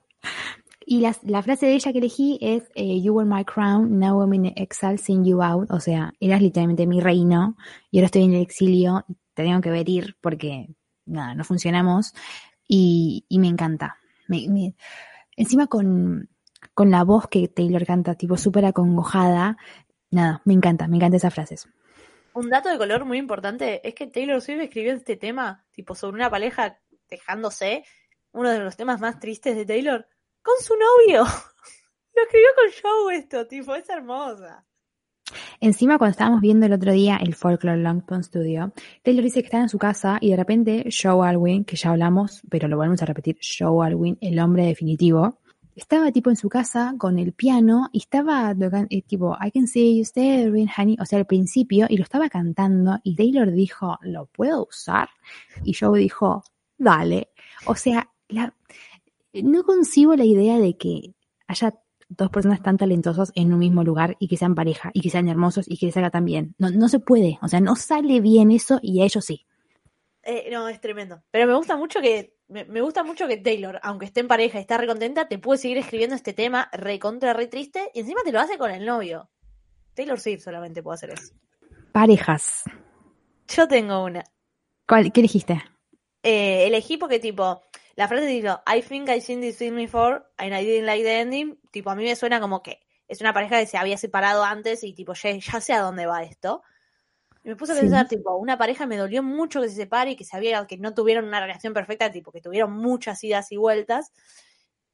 Y 0.85 1.01
las- 1.01 1.23
la 1.23 1.41
frase 1.43 1.67
de 1.67 1.73
ella 1.75 1.91
que 1.91 1.99
elegí 1.99 2.37
es 2.41 2.63
eh, 2.75 3.01
You 3.01 3.13
were 3.13 3.29
my 3.29 3.43
crown, 3.45 3.99
now 3.99 4.21
I'm 4.21 4.33
in 4.33 4.45
exile, 4.55 4.97
seeing 4.97 5.23
you 5.25 5.41
out. 5.41 5.69
O 5.71 5.79
sea, 5.79 6.13
eras 6.19 6.41
literalmente 6.41 6.87
mi 6.87 6.99
reino 6.99 7.55
y 7.91 7.97
ahora 7.99 8.05
estoy 8.07 8.23
en 8.23 8.33
el 8.33 8.41
exilio, 8.41 9.05
te 9.33 9.43
tengo 9.43 9.61
que 9.61 9.69
ver 9.69 9.87
ir 9.89 10.15
porque 10.21 10.69
nada, 11.05 11.35
no 11.35 11.43
funcionamos. 11.43 12.13
Y, 12.67 13.25
y 13.29 13.39
me 13.39 13.47
encanta. 13.47 13.97
Me- 14.27 14.47
me- 14.49 14.75
encima 15.35 15.67
con, 15.67 16.29
con 16.73 16.89
la 16.91 17.03
voz 17.03 17.27
que 17.27 17.47
Taylor 17.47 17.85
canta, 17.85 18.15
tipo 18.15 18.37
súper 18.37 18.65
acongojada. 18.65 19.57
Nada, 20.09 20.41
me 20.45 20.53
encanta, 20.53 20.87
me 20.87 20.97
encantan 20.97 21.17
esas 21.17 21.33
frases. 21.33 21.67
Un 22.33 22.49
dato 22.49 22.69
de 22.69 22.77
color 22.77 23.03
muy 23.03 23.17
importante 23.17 23.85
es 23.87 23.93
que 23.93 24.07
Taylor 24.07 24.41
Swift 24.41 24.61
escribió 24.61 24.93
este 24.93 25.17
tema, 25.17 25.65
tipo 25.71 25.95
sobre 25.95 26.15
una 26.15 26.29
pareja 26.29 26.79
dejándose, 27.09 27.83
uno 28.31 28.49
de 28.49 28.59
los 28.59 28.77
temas 28.77 29.01
más 29.01 29.19
tristes 29.19 29.55
de 29.55 29.65
Taylor, 29.65 30.07
con 30.41 30.55
su 30.61 30.73
novio. 30.75 31.23
Lo 32.15 32.23
escribió 32.23 32.47
con 32.55 32.81
Joe 32.81 33.15
esto, 33.15 33.47
tipo, 33.47 33.75
es 33.75 33.89
hermosa. 33.89 34.65
Encima, 35.59 35.97
cuando 35.97 36.11
estábamos 36.11 36.41
viendo 36.41 36.65
el 36.65 36.73
otro 36.73 36.91
día 36.91 37.17
el 37.17 37.35
Folklore 37.35 37.81
Longpond 37.81 38.23
Studio, 38.23 38.73
Taylor 39.03 39.23
dice 39.23 39.41
que 39.41 39.47
estaba 39.47 39.63
en 39.63 39.69
su 39.69 39.77
casa 39.77 40.17
y 40.21 40.31
de 40.31 40.37
repente 40.37 40.89
Joe 40.89 41.27
Alwyn, 41.27 41.65
que 41.65 41.75
ya 41.75 41.91
hablamos, 41.91 42.41
pero 42.49 42.67
lo 42.67 42.77
volvemos 42.77 43.01
a 43.01 43.05
repetir, 43.05 43.37
Joe 43.41 43.85
Alwyn, 43.85 44.17
el 44.21 44.39
hombre 44.39 44.65
definitivo, 44.65 45.40
estaba 45.75 46.11
tipo 46.11 46.29
en 46.29 46.35
su 46.35 46.49
casa 46.49 46.95
con 46.97 47.19
el 47.19 47.33
piano 47.33 47.89
y 47.91 47.99
estaba 47.99 48.55
eh, 48.89 49.01
tipo 49.03 49.37
I 49.41 49.51
can 49.51 49.67
see 49.67 49.97
you 49.97 50.03
staring, 50.03 50.69
honey, 50.77 50.97
o 50.99 51.05
sea, 51.05 51.19
al 51.19 51.25
principio, 51.25 51.85
y 51.89 51.97
lo 51.97 52.03
estaba 52.03 52.29
cantando 52.29 52.99
y 53.03 53.15
Taylor 53.15 53.51
dijo, 53.51 53.97
¿lo 54.01 54.25
puedo 54.27 54.67
usar? 54.67 55.09
Y 55.63 55.73
Joe 55.73 55.99
dijo, 55.99 56.43
dale. 56.77 57.29
O 57.65 57.75
sea, 57.75 58.11
la, 58.27 58.53
no 59.33 59.63
concibo 59.63 60.15
la 60.15 60.25
idea 60.25 60.57
de 60.59 60.77
que 60.77 61.13
haya 61.47 61.73
dos 62.09 62.29
personas 62.29 62.61
tan 62.61 62.77
talentosas 62.77 63.31
en 63.35 63.53
un 63.53 63.59
mismo 63.59 63.83
lugar 63.83 64.17
y 64.19 64.27
que 64.27 64.37
sean 64.37 64.55
pareja 64.55 64.91
y 64.93 65.01
que 65.01 65.09
sean 65.09 65.29
hermosos 65.29 65.65
y 65.67 65.77
que 65.77 65.87
les 65.87 65.95
salga 65.95 66.09
tan 66.09 66.25
bien. 66.25 66.55
No, 66.57 66.69
no 66.69 66.89
se 66.89 66.99
puede, 66.99 67.39
o 67.41 67.47
sea, 67.47 67.61
no 67.61 67.75
sale 67.75 68.19
bien 68.19 68.51
eso 68.51 68.79
y 68.81 69.01
a 69.01 69.05
ellos 69.05 69.25
sí. 69.25 69.45
Eh, 70.23 70.49
no, 70.51 70.67
es 70.67 70.79
tremendo. 70.79 71.23
Pero 71.31 71.47
me 71.47 71.55
gusta 71.55 71.77
mucho 71.77 71.99
que, 71.99 72.35
me, 72.51 72.65
me 72.65 72.81
gusta 72.81 73.03
mucho 73.03 73.27
que 73.27 73.37
Taylor, 73.37 73.79
aunque 73.83 74.05
esté 74.05 74.19
en 74.19 74.27
pareja 74.27 74.57
y 74.57 74.61
está 74.61 74.77
recontenta, 74.77 75.27
te 75.27 75.39
puede 75.39 75.57
seguir 75.57 75.77
escribiendo 75.77 76.15
este 76.15 76.33
tema 76.33 76.69
recontra, 76.73 77.33
re 77.33 77.47
triste, 77.47 77.89
y 77.93 78.01
encima 78.01 78.21
te 78.23 78.31
lo 78.31 78.39
hace 78.39 78.57
con 78.57 78.71
el 78.71 78.85
novio. 78.85 79.29
Taylor 79.93 80.19
Swift 80.19 80.43
solamente 80.43 80.83
puede 80.83 80.95
hacer 80.95 81.09
eso. 81.11 81.33
Parejas. 81.91 82.63
Yo 83.47 83.67
tengo 83.67 84.03
una. 84.03 84.23
¿Cuál, 84.87 85.11
¿Qué 85.11 85.21
elegiste? 85.21 85.61
eh, 86.23 86.67
elegí 86.67 86.97
porque 86.97 87.19
tipo, 87.19 87.61
la 87.95 88.07
frase 88.07 88.25
dice, 88.25 88.49
I 88.67 88.81
think 88.81 89.09
I 89.09 89.21
seen 89.21 89.41
this 89.41 89.57
film 89.57 89.75
before 89.75 90.23
and 90.37 90.53
I 90.53 90.63
didn't 90.63 90.85
like 90.85 91.03
the 91.03 91.19
ending, 91.19 91.59
tipo, 91.71 91.89
a 91.89 91.95
mí 91.95 92.03
me 92.03 92.15
suena 92.15 92.39
como 92.39 92.61
que 92.61 92.79
es 93.07 93.21
una 93.21 93.33
pareja 93.33 93.59
que 93.59 93.65
se 93.65 93.77
había 93.77 93.97
separado 93.97 94.43
antes 94.43 94.83
y 94.83 94.93
tipo, 94.93 95.13
ya, 95.13 95.31
ya 95.31 95.61
sé 95.61 95.73
a 95.73 95.81
dónde 95.81 96.05
va 96.05 96.23
esto. 96.23 96.63
Y 97.43 97.49
me 97.49 97.55
puse 97.55 97.71
a 97.71 97.75
Sí. 97.75 97.81
pensar, 97.81 98.07
tipo, 98.07 98.35
una 98.35 98.57
pareja 98.57 98.85
me 98.85 98.97
dolió 98.97 99.23
mucho 99.23 99.61
que 99.61 99.69
se 99.69 99.75
separe 99.75 100.11
y 100.11 100.15
que 100.15 100.25
sabía 100.25 100.65
que 100.67 100.77
no 100.77 100.93
tuvieron 100.93 101.25
una 101.25 101.39
relación 101.39 101.73
perfecta, 101.73 102.11
tipo, 102.11 102.31
que 102.31 102.41
tuvieron 102.41 102.73
muchas 102.73 103.23
idas 103.23 103.51
y 103.51 103.57
vueltas. 103.57 104.11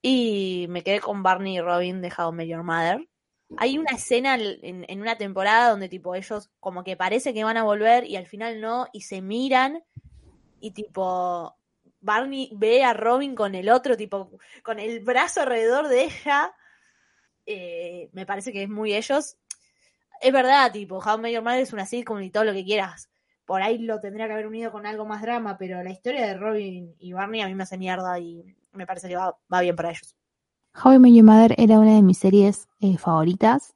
Y 0.02 0.68
me 0.70 0.84
quedé 0.84 1.00
con 1.02 1.24
Barney 1.24 1.58
y 1.58 1.62
Robin 1.62 2.02
de 2.02 2.12
How 2.16 2.32
I 2.32 2.36
Met 2.36 2.48
Your 2.48 2.64
Mother. 2.64 3.08
Hay 3.58 3.78
una 3.78 3.92
escena 3.96 4.36
en, 4.36 4.86
en 4.88 5.02
una 5.02 5.18
temporada 5.18 5.70
donde 5.72 5.90
tipo 5.90 6.14
ellos 6.16 6.52
como 6.60 6.84
que 6.84 6.96
parece 6.96 7.34
que 7.34 7.44
van 7.44 7.58
a 7.58 7.64
volver 7.64 8.06
y 8.06 8.16
al 8.16 8.28
final 8.28 8.62
no, 8.62 8.88
y 8.94 9.02
se 9.02 9.22
miran 9.22 9.84
y 10.60 10.72
tipo 10.72 11.58
Barney 12.00 12.52
ve 12.56 12.84
a 12.84 12.94
Robin 12.94 13.34
con 13.36 13.56
el 13.56 13.70
otro, 13.70 13.98
tipo 13.98 14.32
con 14.64 14.80
el 14.80 15.00
brazo 15.00 15.42
alrededor 15.42 15.88
de 15.88 16.04
ella. 16.04 16.54
Eh, 17.46 18.10
me 18.12 18.26
parece 18.26 18.52
que 18.52 18.64
es 18.64 18.70
muy 18.70 18.94
ellos. 18.94 19.38
Es 20.22 20.34
verdad, 20.34 20.72
tipo, 20.72 20.98
How 20.98 21.22
Your 21.28 21.44
Mother 21.44 21.60
es 21.62 21.74
una 21.74 21.86
sitcom 21.86 22.22
y 22.22 22.30
todo 22.32 22.44
lo 22.44 22.54
que 22.54 22.64
quieras. 22.66 23.10
Por 23.46 23.62
ahí 23.62 23.78
lo 23.78 24.00
tendría 24.00 24.28
que 24.28 24.34
haber 24.34 24.48
unido 24.48 24.72
con 24.72 24.86
algo 24.86 25.06
más 25.06 25.22
drama, 25.22 25.58
pero 25.58 25.82
la 25.84 25.92
historia 25.92 26.26
de 26.28 26.34
Robin 26.36 26.94
y 27.00 27.14
Barney 27.14 27.42
a 27.42 27.48
mí 27.48 27.56
me 27.56 27.64
hace 27.64 27.78
mierda 27.78 28.20
y 28.20 28.44
me 28.74 28.86
parece 28.86 29.08
que 29.08 29.16
va, 29.16 29.38
va 29.54 29.62
bien 29.62 29.76
para 29.76 29.90
ellos. 29.92 30.16
How 30.84 30.94
I 30.94 31.00
Met 31.00 31.14
Your 31.14 31.24
Mother 31.24 31.56
era 31.58 31.80
una 31.80 31.96
de 31.96 32.02
mis 32.04 32.18
series 32.20 32.68
eh, 32.82 32.98
favoritas 32.98 33.74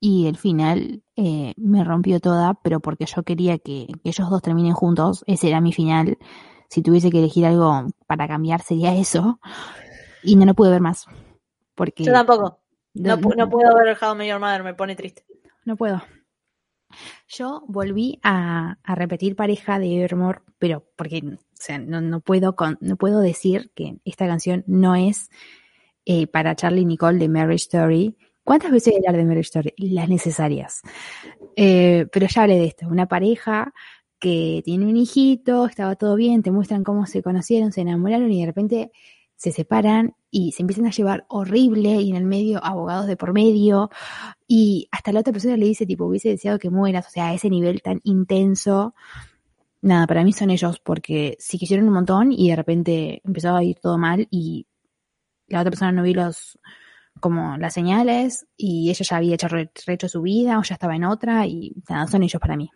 y 0.00 0.26
el 0.26 0.36
final 0.36 1.02
eh, 1.16 1.54
me 1.56 1.84
rompió 1.84 2.20
toda, 2.20 2.54
pero 2.54 2.80
porque 2.80 3.06
yo 3.06 3.22
quería 3.22 3.58
que, 3.58 3.86
que 4.02 4.10
ellos 4.10 4.28
dos 4.30 4.42
terminen 4.42 4.72
juntos, 4.74 5.24
ese 5.26 5.48
era 5.48 5.60
mi 5.60 5.72
final. 5.72 6.18
Si 6.68 6.82
tuviese 6.82 7.10
que 7.10 7.18
elegir 7.20 7.46
algo 7.46 7.86
para 8.06 8.28
cambiar 8.28 8.60
sería 8.62 8.94
eso 8.94 9.40
y 10.22 10.36
no 10.36 10.44
lo 10.44 10.54
pude 10.54 10.70
ver 10.70 10.80
más. 10.82 11.06
Porque 11.74 12.04
Yo 12.04 12.12
tampoco. 12.12 12.58
No, 12.94 13.16
no- 13.16 13.22
pu- 13.22 13.36
no 13.36 13.48
puedo 13.48 13.74
ver 13.76 13.88
el 13.88 13.96
How 14.00 14.14
I 14.14 14.18
Met 14.18 14.28
Your 14.28 14.40
Mother, 14.40 14.62
me 14.64 14.74
pone 14.74 14.96
triste. 14.96 15.24
No 15.68 15.76
puedo. 15.76 16.02
Yo 17.28 17.62
volví 17.68 18.18
a, 18.22 18.78
repetir 18.86 19.36
pareja 19.36 19.78
de 19.78 20.02
Evermore, 20.02 20.40
pero 20.58 20.90
porque 20.96 21.20
no, 21.20 22.00
no 22.00 22.20
puedo 22.20 22.56
no 22.80 22.96
puedo 22.96 23.20
decir 23.20 23.70
que 23.74 23.98
esta 24.06 24.26
canción 24.26 24.64
no 24.66 24.96
es 24.96 25.28
eh, 26.06 26.26
para 26.26 26.56
Charlie 26.56 26.86
Nicole 26.86 27.18
de 27.18 27.28
Marriage 27.28 27.64
Story. 27.64 28.16
¿Cuántas 28.42 28.70
veces 28.70 28.94
voy 28.94 29.04
a 29.04 29.10
hablar 29.10 29.20
de 29.20 29.28
Marriage 29.28 29.48
Story? 29.48 29.74
Las 29.76 30.08
necesarias. 30.08 30.80
Eh, 31.54 32.06
pero 32.10 32.26
ya 32.26 32.44
hablé 32.44 32.54
de 32.54 32.64
esto, 32.64 32.88
una 32.88 33.04
pareja 33.06 33.74
que 34.18 34.62
tiene 34.64 34.86
un 34.86 34.96
hijito, 34.96 35.66
estaba 35.66 35.96
todo 35.96 36.16
bien, 36.16 36.42
te 36.42 36.50
muestran 36.50 36.82
cómo 36.82 37.04
se 37.04 37.22
conocieron, 37.22 37.72
se 37.72 37.82
enamoraron 37.82 38.32
y 38.32 38.40
de 38.40 38.46
repente 38.46 38.90
se 39.38 39.52
separan 39.52 40.14
y 40.30 40.52
se 40.52 40.62
empiezan 40.62 40.86
a 40.86 40.90
llevar 40.90 41.24
horrible 41.28 41.90
y 42.02 42.10
en 42.10 42.16
el 42.16 42.24
medio 42.24 42.62
abogados 42.62 43.06
de 43.06 43.16
por 43.16 43.32
medio 43.32 43.88
y 44.48 44.88
hasta 44.90 45.12
la 45.12 45.20
otra 45.20 45.32
persona 45.32 45.56
le 45.56 45.66
dice 45.66 45.86
tipo 45.86 46.04
hubiese 46.06 46.28
deseado 46.30 46.58
que 46.58 46.70
mueras, 46.70 47.06
o 47.06 47.10
sea, 47.10 47.28
a 47.28 47.34
ese 47.34 47.48
nivel 47.48 47.80
tan 47.80 48.00
intenso. 48.02 48.94
Nada, 49.80 50.08
para 50.08 50.24
mí 50.24 50.32
son 50.32 50.50
ellos 50.50 50.80
porque 50.80 51.36
sí 51.38 51.56
quisieron 51.56 51.86
un 51.86 51.94
montón 51.94 52.32
y 52.32 52.50
de 52.50 52.56
repente 52.56 53.22
empezó 53.24 53.54
a 53.54 53.62
ir 53.62 53.78
todo 53.80 53.96
mal 53.96 54.26
y 54.28 54.66
la 55.46 55.60
otra 55.60 55.70
persona 55.70 55.92
no 55.92 56.02
vio 56.02 56.14
los 56.14 56.58
como 57.20 57.56
las 57.58 57.74
señales 57.74 58.46
y 58.56 58.90
ella 58.90 59.04
ya 59.08 59.16
había 59.16 59.34
hecho 59.34 59.48
re- 59.48 59.70
rehecho 59.86 60.08
su 60.08 60.20
vida 60.22 60.58
o 60.58 60.62
ya 60.62 60.74
estaba 60.74 60.96
en 60.96 61.04
otra 61.04 61.46
y 61.46 61.74
nada, 61.88 62.08
son 62.08 62.24
ellos 62.24 62.40
para 62.40 62.56
mí. 62.56 62.70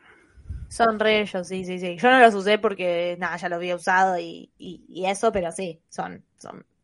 Son 0.68 0.98
re 0.98 1.26
sí, 1.26 1.64
sí, 1.64 1.78
sí. 1.78 1.96
Yo 1.98 2.10
no 2.10 2.18
los 2.20 2.34
usé 2.34 2.58
porque, 2.58 3.16
nada, 3.18 3.36
ya 3.36 3.48
los 3.50 3.56
había 3.58 3.76
usado 3.76 4.18
y, 4.18 4.50
y, 4.58 4.84
y 4.88 5.04
eso, 5.04 5.30
pero 5.30 5.52
sí, 5.52 5.80
son, 5.90 6.24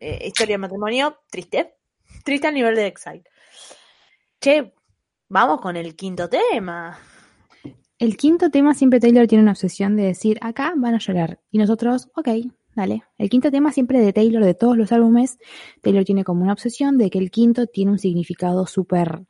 eh, 0.00 0.26
historia 0.26 0.54
de 0.54 0.58
matrimonio 0.58 1.18
triste. 1.30 1.74
Triste 2.24 2.46
al 2.46 2.54
nivel 2.54 2.74
de 2.74 2.86
Exile. 2.86 3.24
Che, 4.40 4.72
vamos 5.28 5.60
con 5.60 5.76
el 5.76 5.94
quinto 5.96 6.28
tema. 6.28 6.98
El 7.98 8.16
quinto 8.16 8.50
tema 8.50 8.74
siempre 8.74 9.00
Taylor 9.00 9.26
tiene 9.26 9.42
una 9.42 9.52
obsesión 9.52 9.96
de 9.96 10.04
decir, 10.04 10.38
acá 10.40 10.72
van 10.76 10.94
a 10.94 10.98
llorar. 10.98 11.40
Y 11.50 11.58
nosotros, 11.58 12.10
ok, 12.14 12.28
dale. 12.74 13.02
El 13.18 13.28
quinto 13.28 13.50
tema 13.50 13.72
siempre 13.72 13.98
de 14.00 14.12
Taylor, 14.12 14.44
de 14.44 14.54
todos 14.54 14.76
los 14.76 14.92
álbumes, 14.92 15.38
Taylor 15.82 16.04
tiene 16.04 16.22
como 16.22 16.42
una 16.42 16.52
obsesión 16.52 16.96
de 16.96 17.10
que 17.10 17.18
el 17.18 17.30
quinto 17.30 17.66
tiene 17.66 17.90
un 17.90 17.98
significado 17.98 18.66
súper 18.66 19.26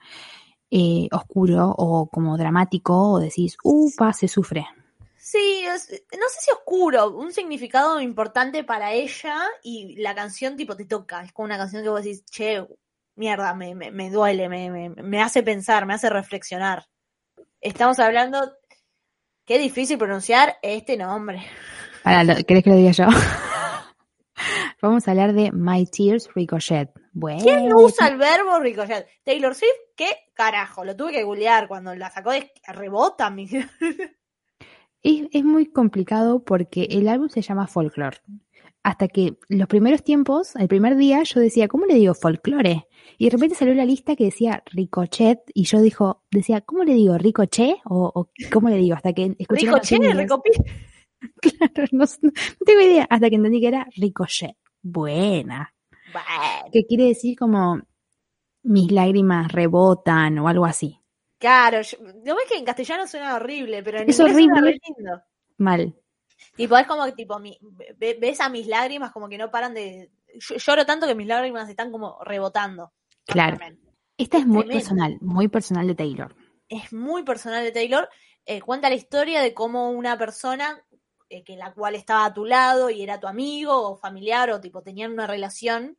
eh, 0.70 1.08
oscuro 1.12 1.74
o 1.76 2.10
como 2.10 2.36
dramático, 2.36 3.12
o 3.12 3.20
decís, 3.20 3.56
upa, 3.64 4.12
se 4.12 4.28
sufre. 4.28 4.66
Sí, 5.30 5.62
es- 5.66 5.90
no 6.18 6.26
sé 6.30 6.40
si 6.40 6.50
oscuro, 6.52 7.10
un 7.10 7.32
significado 7.34 8.00
importante 8.00 8.64
para 8.64 8.92
ella 8.92 9.38
y 9.62 9.96
la 10.00 10.14
canción 10.14 10.56
tipo 10.56 10.74
te 10.74 10.86
toca. 10.86 11.22
Es 11.22 11.32
como 11.34 11.44
una 11.44 11.58
canción 11.58 11.82
que 11.82 11.90
vos 11.90 12.02
decís, 12.02 12.24
che, 12.24 12.66
mierda, 13.14 13.52
me, 13.52 13.74
me, 13.74 13.90
me 13.90 14.08
duele, 14.08 14.48
me, 14.48 14.70
me, 14.70 14.88
me 14.88 15.20
hace 15.20 15.42
pensar, 15.42 15.84
me 15.84 15.92
hace 15.92 16.08
reflexionar. 16.08 16.86
Estamos 17.60 17.98
hablando, 17.98 18.54
qué 19.44 19.58
difícil 19.58 19.98
pronunciar 19.98 20.56
este 20.62 20.96
nombre. 20.96 21.42
Para, 22.02 22.24
lo- 22.24 22.42
¿querés 22.46 22.64
que 22.64 22.70
lo 22.70 22.76
diga 22.76 22.92
yo? 22.92 23.04
Vamos 24.80 25.06
a 25.06 25.10
hablar 25.10 25.34
de 25.34 25.52
My 25.52 25.84
Tears 25.84 26.30
Ricochet. 26.34 26.90
Bueno, 27.12 27.42
¿Quién 27.42 27.70
usa 27.74 28.08
el 28.08 28.16
verbo 28.16 28.60
ricochet? 28.60 29.06
Taylor 29.24 29.54
Swift, 29.54 29.72
¿qué 29.94 30.30
carajo? 30.32 30.86
Lo 30.86 30.96
tuve 30.96 31.12
que 31.12 31.24
googlear 31.24 31.68
cuando 31.68 31.94
la 31.94 32.10
sacó 32.10 32.30
de 32.30 32.50
rebota. 32.68 33.28
mi- 33.28 33.50
Es, 35.02 35.28
es 35.32 35.44
muy 35.44 35.66
complicado 35.66 36.44
porque 36.44 36.88
el 36.90 37.08
álbum 37.08 37.28
se 37.28 37.42
llama 37.42 37.66
Folklore. 37.66 38.18
Hasta 38.82 39.08
que 39.08 39.36
los 39.48 39.66
primeros 39.68 40.02
tiempos, 40.02 40.54
el 40.56 40.68
primer 40.68 40.96
día, 40.96 41.22
yo 41.24 41.40
decía, 41.40 41.68
¿cómo 41.68 41.84
le 41.84 41.94
digo 41.94 42.14
folklore? 42.14 42.86
Y 43.18 43.24
de 43.24 43.30
repente 43.30 43.56
salió 43.56 43.74
la 43.74 43.84
lista 43.84 44.16
que 44.16 44.24
decía 44.24 44.62
Ricochet 44.66 45.40
y 45.52 45.64
yo 45.64 45.80
dijo, 45.80 46.22
decía, 46.30 46.60
¿cómo 46.60 46.84
le 46.84 46.94
digo? 46.94 47.18
¿Ricochet? 47.18 47.76
¿O, 47.84 48.10
o 48.14 48.30
cómo 48.52 48.68
le 48.70 48.76
digo? 48.76 48.94
Hasta 48.94 49.12
que 49.12 49.34
escuché 49.38 49.66
Ricochet. 49.66 50.64
Claro, 51.40 51.88
no, 51.90 52.04
no 52.22 52.32
tengo 52.64 52.80
idea. 52.80 53.04
Hasta 53.10 53.28
que 53.28 53.36
entendí 53.36 53.60
que 53.60 53.66
era 53.66 53.88
Ricochet. 53.96 54.56
Buena. 54.82 55.74
Bueno, 56.12 56.70
Que 56.72 56.86
quiere 56.86 57.06
decir 57.06 57.36
como 57.36 57.82
mis 58.62 58.92
lágrimas 58.92 59.50
rebotan 59.50 60.38
o 60.38 60.48
algo 60.48 60.64
así. 60.64 60.97
Claro, 61.38 61.80
yo- 61.82 61.98
¿no 62.24 62.34
ves 62.36 62.44
que 62.48 62.58
en 62.58 62.64
castellano 62.64 63.06
suena 63.06 63.34
horrible? 63.36 63.82
Pero 63.82 63.98
en 64.00 64.08
Es 64.10 64.18
inglés 64.18 64.34
suena 64.36 64.54
horrible. 64.54 64.70
re 64.72 64.94
lindo. 64.96 65.22
Mal. 65.58 65.94
Tipo, 66.56 66.76
es 66.78 66.86
como 66.86 67.04
que 67.06 67.12
tipo, 67.12 67.38
mi- 67.38 67.58
ves 67.98 68.40
a 68.40 68.48
mis 68.48 68.66
lágrimas 68.66 69.12
como 69.12 69.28
que 69.28 69.38
no 69.38 69.50
paran 69.50 69.74
de, 69.74 70.10
Yo- 70.34 70.56
lloro 70.56 70.84
tanto 70.86 71.06
que 71.06 71.14
mis 71.14 71.26
lágrimas 71.26 71.68
están 71.68 71.90
como 71.90 72.18
rebotando. 72.22 72.92
Claro. 73.26 73.58
Esta 74.16 74.38
es 74.38 74.46
muy 74.46 74.58
Tremendo. 74.64 74.72
personal, 74.80 75.18
muy 75.20 75.48
personal 75.48 75.86
de 75.86 75.94
Taylor. 75.94 76.34
es 76.68 76.92
muy 76.92 77.22
personal 77.22 77.64
de 77.64 77.72
Taylor. 77.72 78.08
eh, 78.44 78.60
cuenta 78.62 78.88
la 78.88 78.94
historia 78.94 79.40
de 79.42 79.52
cómo 79.54 79.90
una 79.90 80.16
persona 80.18 80.82
eh, 81.30 81.44
que 81.44 81.56
la 81.56 81.72
cual 81.74 81.94
estaba 81.94 82.24
a 82.24 82.32
tu 82.32 82.46
lado 82.46 82.88
y 82.88 83.02
era 83.02 83.20
tu 83.20 83.26
amigo 83.26 83.74
o 83.90 83.96
familiar 83.98 84.50
o 84.50 84.60
tipo 84.60 84.80
tenían 84.82 85.12
una 85.12 85.26
relación, 85.26 85.98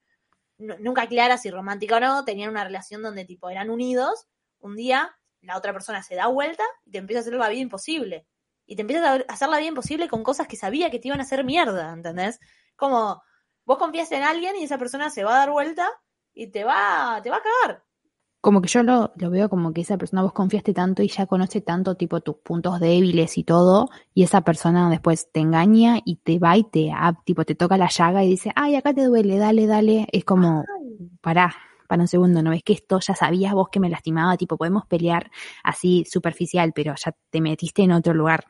nu- 0.58 0.76
nunca 0.80 1.06
clara 1.08 1.38
si 1.38 1.52
romántica 1.52 1.98
o 1.98 2.00
no, 2.00 2.26
tenían 2.26 2.50
una 2.50 2.64
relación 2.64 3.04
donde 3.04 3.26
tipo 3.26 3.50
eran 3.52 3.70
unidos, 3.70 4.26
un 4.60 4.76
día 4.76 5.16
la 5.42 5.58
otra 5.58 5.74
persona 5.74 6.04
se 6.04 6.16
da 6.16 6.28
vuelta 6.28 6.64
y 6.86 6.92
te 6.92 6.98
empieza 6.98 7.20
a 7.20 7.22
hacer 7.22 7.34
la 7.34 7.50
vida 7.50 7.62
imposible. 7.62 8.26
Y 8.66 8.76
te 8.76 8.82
empieza 8.82 9.14
a 9.14 9.16
hacer 9.28 9.50
la 9.50 9.58
vida 9.58 9.70
imposible 9.70 10.08
con 10.08 10.24
cosas 10.24 10.48
que 10.48 10.56
sabía 10.56 10.90
que 10.90 11.00
te 11.00 11.08
iban 11.08 11.20
a 11.20 11.24
hacer 11.24 11.44
mierda, 11.44 11.92
¿entendés? 11.92 12.40
Como 12.76 13.22
vos 13.66 13.78
confías 13.78 14.12
en 14.12 14.24
alguien 14.24 14.56
y 14.58 14.64
esa 14.64 14.78
persona 14.78 15.10
se 15.10 15.24
va 15.24 15.36
a 15.36 15.40
dar 15.40 15.52
vuelta 15.52 15.90
y 16.34 16.48
te 16.48 16.64
va, 16.64 17.20
te 17.24 17.30
va 17.30 17.38
a 17.38 17.42
cagar. 17.42 17.84
Como 18.42 18.62
que 18.62 18.70
yo 18.70 18.84
lo, 18.84 19.12
lo 19.18 19.30
veo 19.30 19.50
como 19.50 19.74
que 19.74 19.82
esa 19.82 19.98
persona 19.98 20.22
vos 20.22 20.32
confiaste 20.32 20.74
tanto 20.74 21.04
y 21.04 21.10
ya 21.10 21.26
conoce 21.26 21.60
tanto 21.60 21.96
tipo 21.96 22.22
tus 22.22 22.38
puntos 22.38 22.80
débiles 22.80 23.38
y 23.38 23.44
todo, 23.44 23.90
y 24.14 24.24
esa 24.24 24.42
persona 24.42 24.90
después 24.90 25.30
te 25.32 25.42
engaña 25.42 26.00
y 26.06 26.18
te 26.18 26.40
va 26.40 26.56
y 26.56 26.64
te, 26.64 26.92
ah, 26.94 27.20
tipo, 27.26 27.44
te 27.44 27.56
toca 27.56 27.76
la 27.78 27.90
llaga 27.90 28.24
y 28.24 28.30
dice, 28.30 28.52
ay, 28.56 28.76
acá 28.76 28.94
te 28.94 29.04
duele, 29.04 29.38
dale, 29.38 29.68
dale. 29.68 30.08
Es 30.14 30.24
como, 30.24 30.64
pará, 31.22 31.54
para 31.90 32.04
un 32.04 32.08
segundo, 32.08 32.44
¿no 32.44 32.52
ves 32.52 32.62
que 32.62 32.74
esto 32.74 33.00
ya 33.00 33.16
sabías 33.16 33.52
vos 33.52 33.70
que 33.70 33.80
me 33.80 33.90
lastimaba? 33.90 34.38
Tipo, 34.38 34.58
podemos 34.58 34.86
pelear 34.86 35.32
así 35.64 36.06
superficial, 36.06 36.72
pero 36.72 36.94
ya 36.96 37.16
te 37.32 37.42
metiste 37.42 37.82
en 37.82 37.94
otro 37.94 38.14
lugar. 38.14 38.46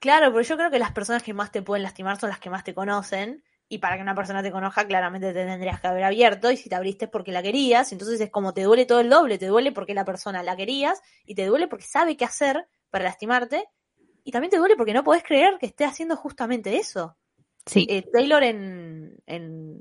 Claro, 0.00 0.32
pero 0.32 0.42
yo 0.42 0.56
creo 0.56 0.70
que 0.72 0.80
las 0.80 0.90
personas 0.90 1.22
que 1.22 1.32
más 1.32 1.52
te 1.52 1.62
pueden 1.62 1.84
lastimar 1.84 2.18
son 2.18 2.28
las 2.28 2.40
que 2.40 2.50
más 2.50 2.64
te 2.64 2.74
conocen. 2.74 3.44
Y 3.68 3.78
para 3.78 3.94
que 3.94 4.02
una 4.02 4.16
persona 4.16 4.42
te 4.42 4.50
conozca, 4.50 4.84
claramente 4.84 5.32
te 5.32 5.46
tendrías 5.46 5.80
que 5.80 5.86
haber 5.86 6.02
abierto. 6.02 6.50
Y 6.50 6.56
si 6.56 6.68
te 6.68 6.74
abriste 6.74 7.04
es 7.04 7.10
porque 7.10 7.30
la 7.30 7.40
querías. 7.40 7.92
Entonces 7.92 8.20
es 8.20 8.30
como 8.30 8.52
te 8.52 8.64
duele 8.64 8.84
todo 8.84 8.98
el 8.98 9.10
doble. 9.10 9.38
Te 9.38 9.46
duele 9.46 9.70
porque 9.70 9.94
la 9.94 10.04
persona 10.04 10.42
la 10.42 10.56
querías. 10.56 11.00
Y 11.24 11.36
te 11.36 11.46
duele 11.46 11.68
porque 11.68 11.84
sabe 11.84 12.16
qué 12.16 12.24
hacer 12.24 12.66
para 12.90 13.04
lastimarte. 13.04 13.64
Y 14.24 14.32
también 14.32 14.50
te 14.50 14.58
duele 14.58 14.74
porque 14.74 14.92
no 14.92 15.04
podés 15.04 15.22
creer 15.22 15.56
que 15.58 15.66
esté 15.66 15.84
haciendo 15.84 16.16
justamente 16.16 16.76
eso. 16.76 17.16
Sí, 17.64 17.86
Eh, 17.88 18.02
Taylor 18.12 18.42
en, 18.42 19.16
en, 19.26 19.80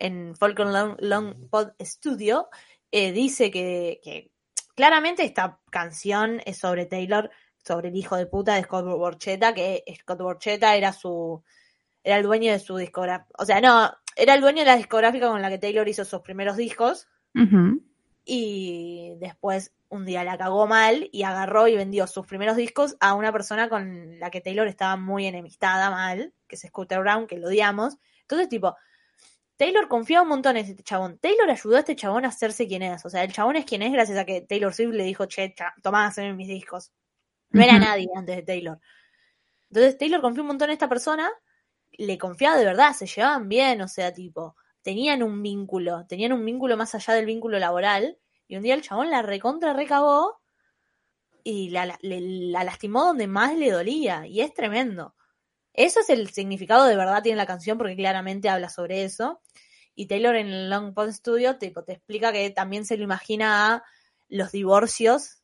en 0.00 0.34
Falcon 0.36 0.72
Long, 0.72 0.96
Long 0.98 1.48
Pod 1.48 1.72
Studio 1.80 2.48
eh, 2.90 3.12
dice 3.12 3.50
que, 3.50 4.00
que 4.02 4.32
claramente 4.74 5.24
esta 5.24 5.60
canción 5.70 6.40
es 6.44 6.58
sobre 6.58 6.86
Taylor, 6.86 7.30
sobre 7.64 7.88
el 7.88 7.96
hijo 7.96 8.16
de 8.16 8.26
puta 8.26 8.54
de 8.54 8.62
Scott 8.62 8.86
Borchetta, 8.86 9.54
que 9.54 9.84
Scott 10.00 10.20
Borchetta 10.20 10.74
era 10.74 10.92
su 10.92 11.42
era 12.02 12.16
el 12.16 12.22
dueño 12.22 12.52
de 12.52 12.58
su 12.58 12.76
discográfica. 12.76 13.30
O 13.38 13.44
sea, 13.44 13.60
no, 13.60 13.92
era 14.16 14.34
el 14.34 14.40
dueño 14.40 14.60
de 14.60 14.70
la 14.70 14.76
discográfica 14.76 15.28
con 15.28 15.42
la 15.42 15.50
que 15.50 15.58
Taylor 15.58 15.86
hizo 15.88 16.04
sus 16.04 16.20
primeros 16.20 16.56
discos 16.56 17.06
y 18.24 19.14
después 19.18 19.72
un 19.88 20.04
día 20.04 20.24
la 20.24 20.36
cagó 20.38 20.66
mal 20.66 21.08
y 21.12 21.22
agarró 21.22 21.68
y 21.68 21.76
vendió 21.76 22.06
sus 22.06 22.26
primeros 22.26 22.56
discos 22.56 22.96
a 23.00 23.14
una 23.14 23.32
persona 23.32 23.68
con 23.68 24.18
la 24.18 24.30
que 24.30 24.40
Taylor 24.40 24.66
estaba 24.66 24.96
muy 24.96 25.26
enemistada 25.26 25.90
mal, 25.90 26.32
que 26.46 26.56
es 26.56 26.62
Scooter 26.62 27.00
Brown, 27.00 27.26
que 27.26 27.38
lo 27.38 27.48
odiamos. 27.48 27.98
Entonces, 28.22 28.48
tipo, 28.48 28.76
Taylor 29.60 29.88
confiaba 29.88 30.22
un 30.22 30.30
montón 30.30 30.56
en 30.56 30.64
este 30.64 30.82
chabón. 30.82 31.18
Taylor 31.18 31.50
ayudó 31.50 31.76
a 31.76 31.80
este 31.80 31.94
chabón 31.94 32.24
a 32.24 32.28
hacerse 32.28 32.66
quien 32.66 32.82
es. 32.82 33.04
O 33.04 33.10
sea, 33.10 33.22
el 33.24 33.30
chabón 33.30 33.56
es 33.56 33.66
quien 33.66 33.82
es 33.82 33.92
gracias 33.92 34.16
a 34.16 34.24
que 34.24 34.40
Taylor 34.40 34.72
Swift 34.72 34.94
le 34.94 35.04
dijo, 35.04 35.26
che, 35.26 35.54
cha, 35.54 35.74
tomá, 35.82 36.06
haceme 36.06 36.32
mis 36.32 36.48
discos. 36.48 36.92
No 37.50 37.62
era 37.62 37.78
nadie 37.78 38.08
antes 38.16 38.36
de 38.36 38.42
Taylor. 38.42 38.80
Entonces, 39.68 39.98
Taylor 39.98 40.22
confió 40.22 40.42
un 40.42 40.46
montón 40.48 40.70
en 40.70 40.72
esta 40.72 40.88
persona, 40.88 41.30
le 41.92 42.16
confiaba 42.16 42.56
de 42.56 42.64
verdad, 42.64 42.94
se 42.94 43.06
llevaban 43.06 43.48
bien, 43.50 43.82
o 43.82 43.88
sea, 43.88 44.14
tipo, 44.14 44.56
tenían 44.82 45.22
un 45.22 45.42
vínculo, 45.42 46.06
tenían 46.06 46.32
un 46.32 46.42
vínculo 46.44 46.76
más 46.78 46.94
allá 46.94 47.12
del 47.14 47.26
vínculo 47.26 47.58
laboral. 47.58 48.16
Y 48.48 48.56
un 48.56 48.62
día 48.62 48.74
el 48.74 48.80
chabón 48.82 49.10
la 49.10 49.20
recontra 49.20 49.74
recagó 49.74 50.40
y 51.44 51.68
la, 51.70 51.84
la- 51.86 51.98
le- 52.02 52.20
la 52.50 52.64
lastimó 52.64 53.04
donde 53.04 53.26
más 53.26 53.54
le 53.56 53.70
dolía. 53.70 54.26
Y 54.26 54.40
es 54.40 54.54
tremendo. 54.54 55.14
Eso 55.72 56.00
es 56.00 56.10
el 56.10 56.30
significado 56.30 56.84
de 56.86 56.96
verdad 56.96 57.22
tiene 57.22 57.36
la 57.36 57.46
canción 57.46 57.78
porque 57.78 57.96
claramente 57.96 58.48
habla 58.48 58.68
sobre 58.68 59.04
eso. 59.04 59.40
Y 59.94 60.06
Taylor 60.06 60.36
en 60.36 60.48
el 60.48 60.70
Long 60.70 60.94
Pod 60.94 61.10
Studio 61.12 61.58
tipo, 61.58 61.84
te 61.84 61.92
explica 61.92 62.32
que 62.32 62.50
también 62.50 62.84
se 62.84 62.96
lo 62.96 63.04
imagina 63.04 63.74
a 63.74 63.84
los 64.28 64.52
divorcios. 64.52 65.38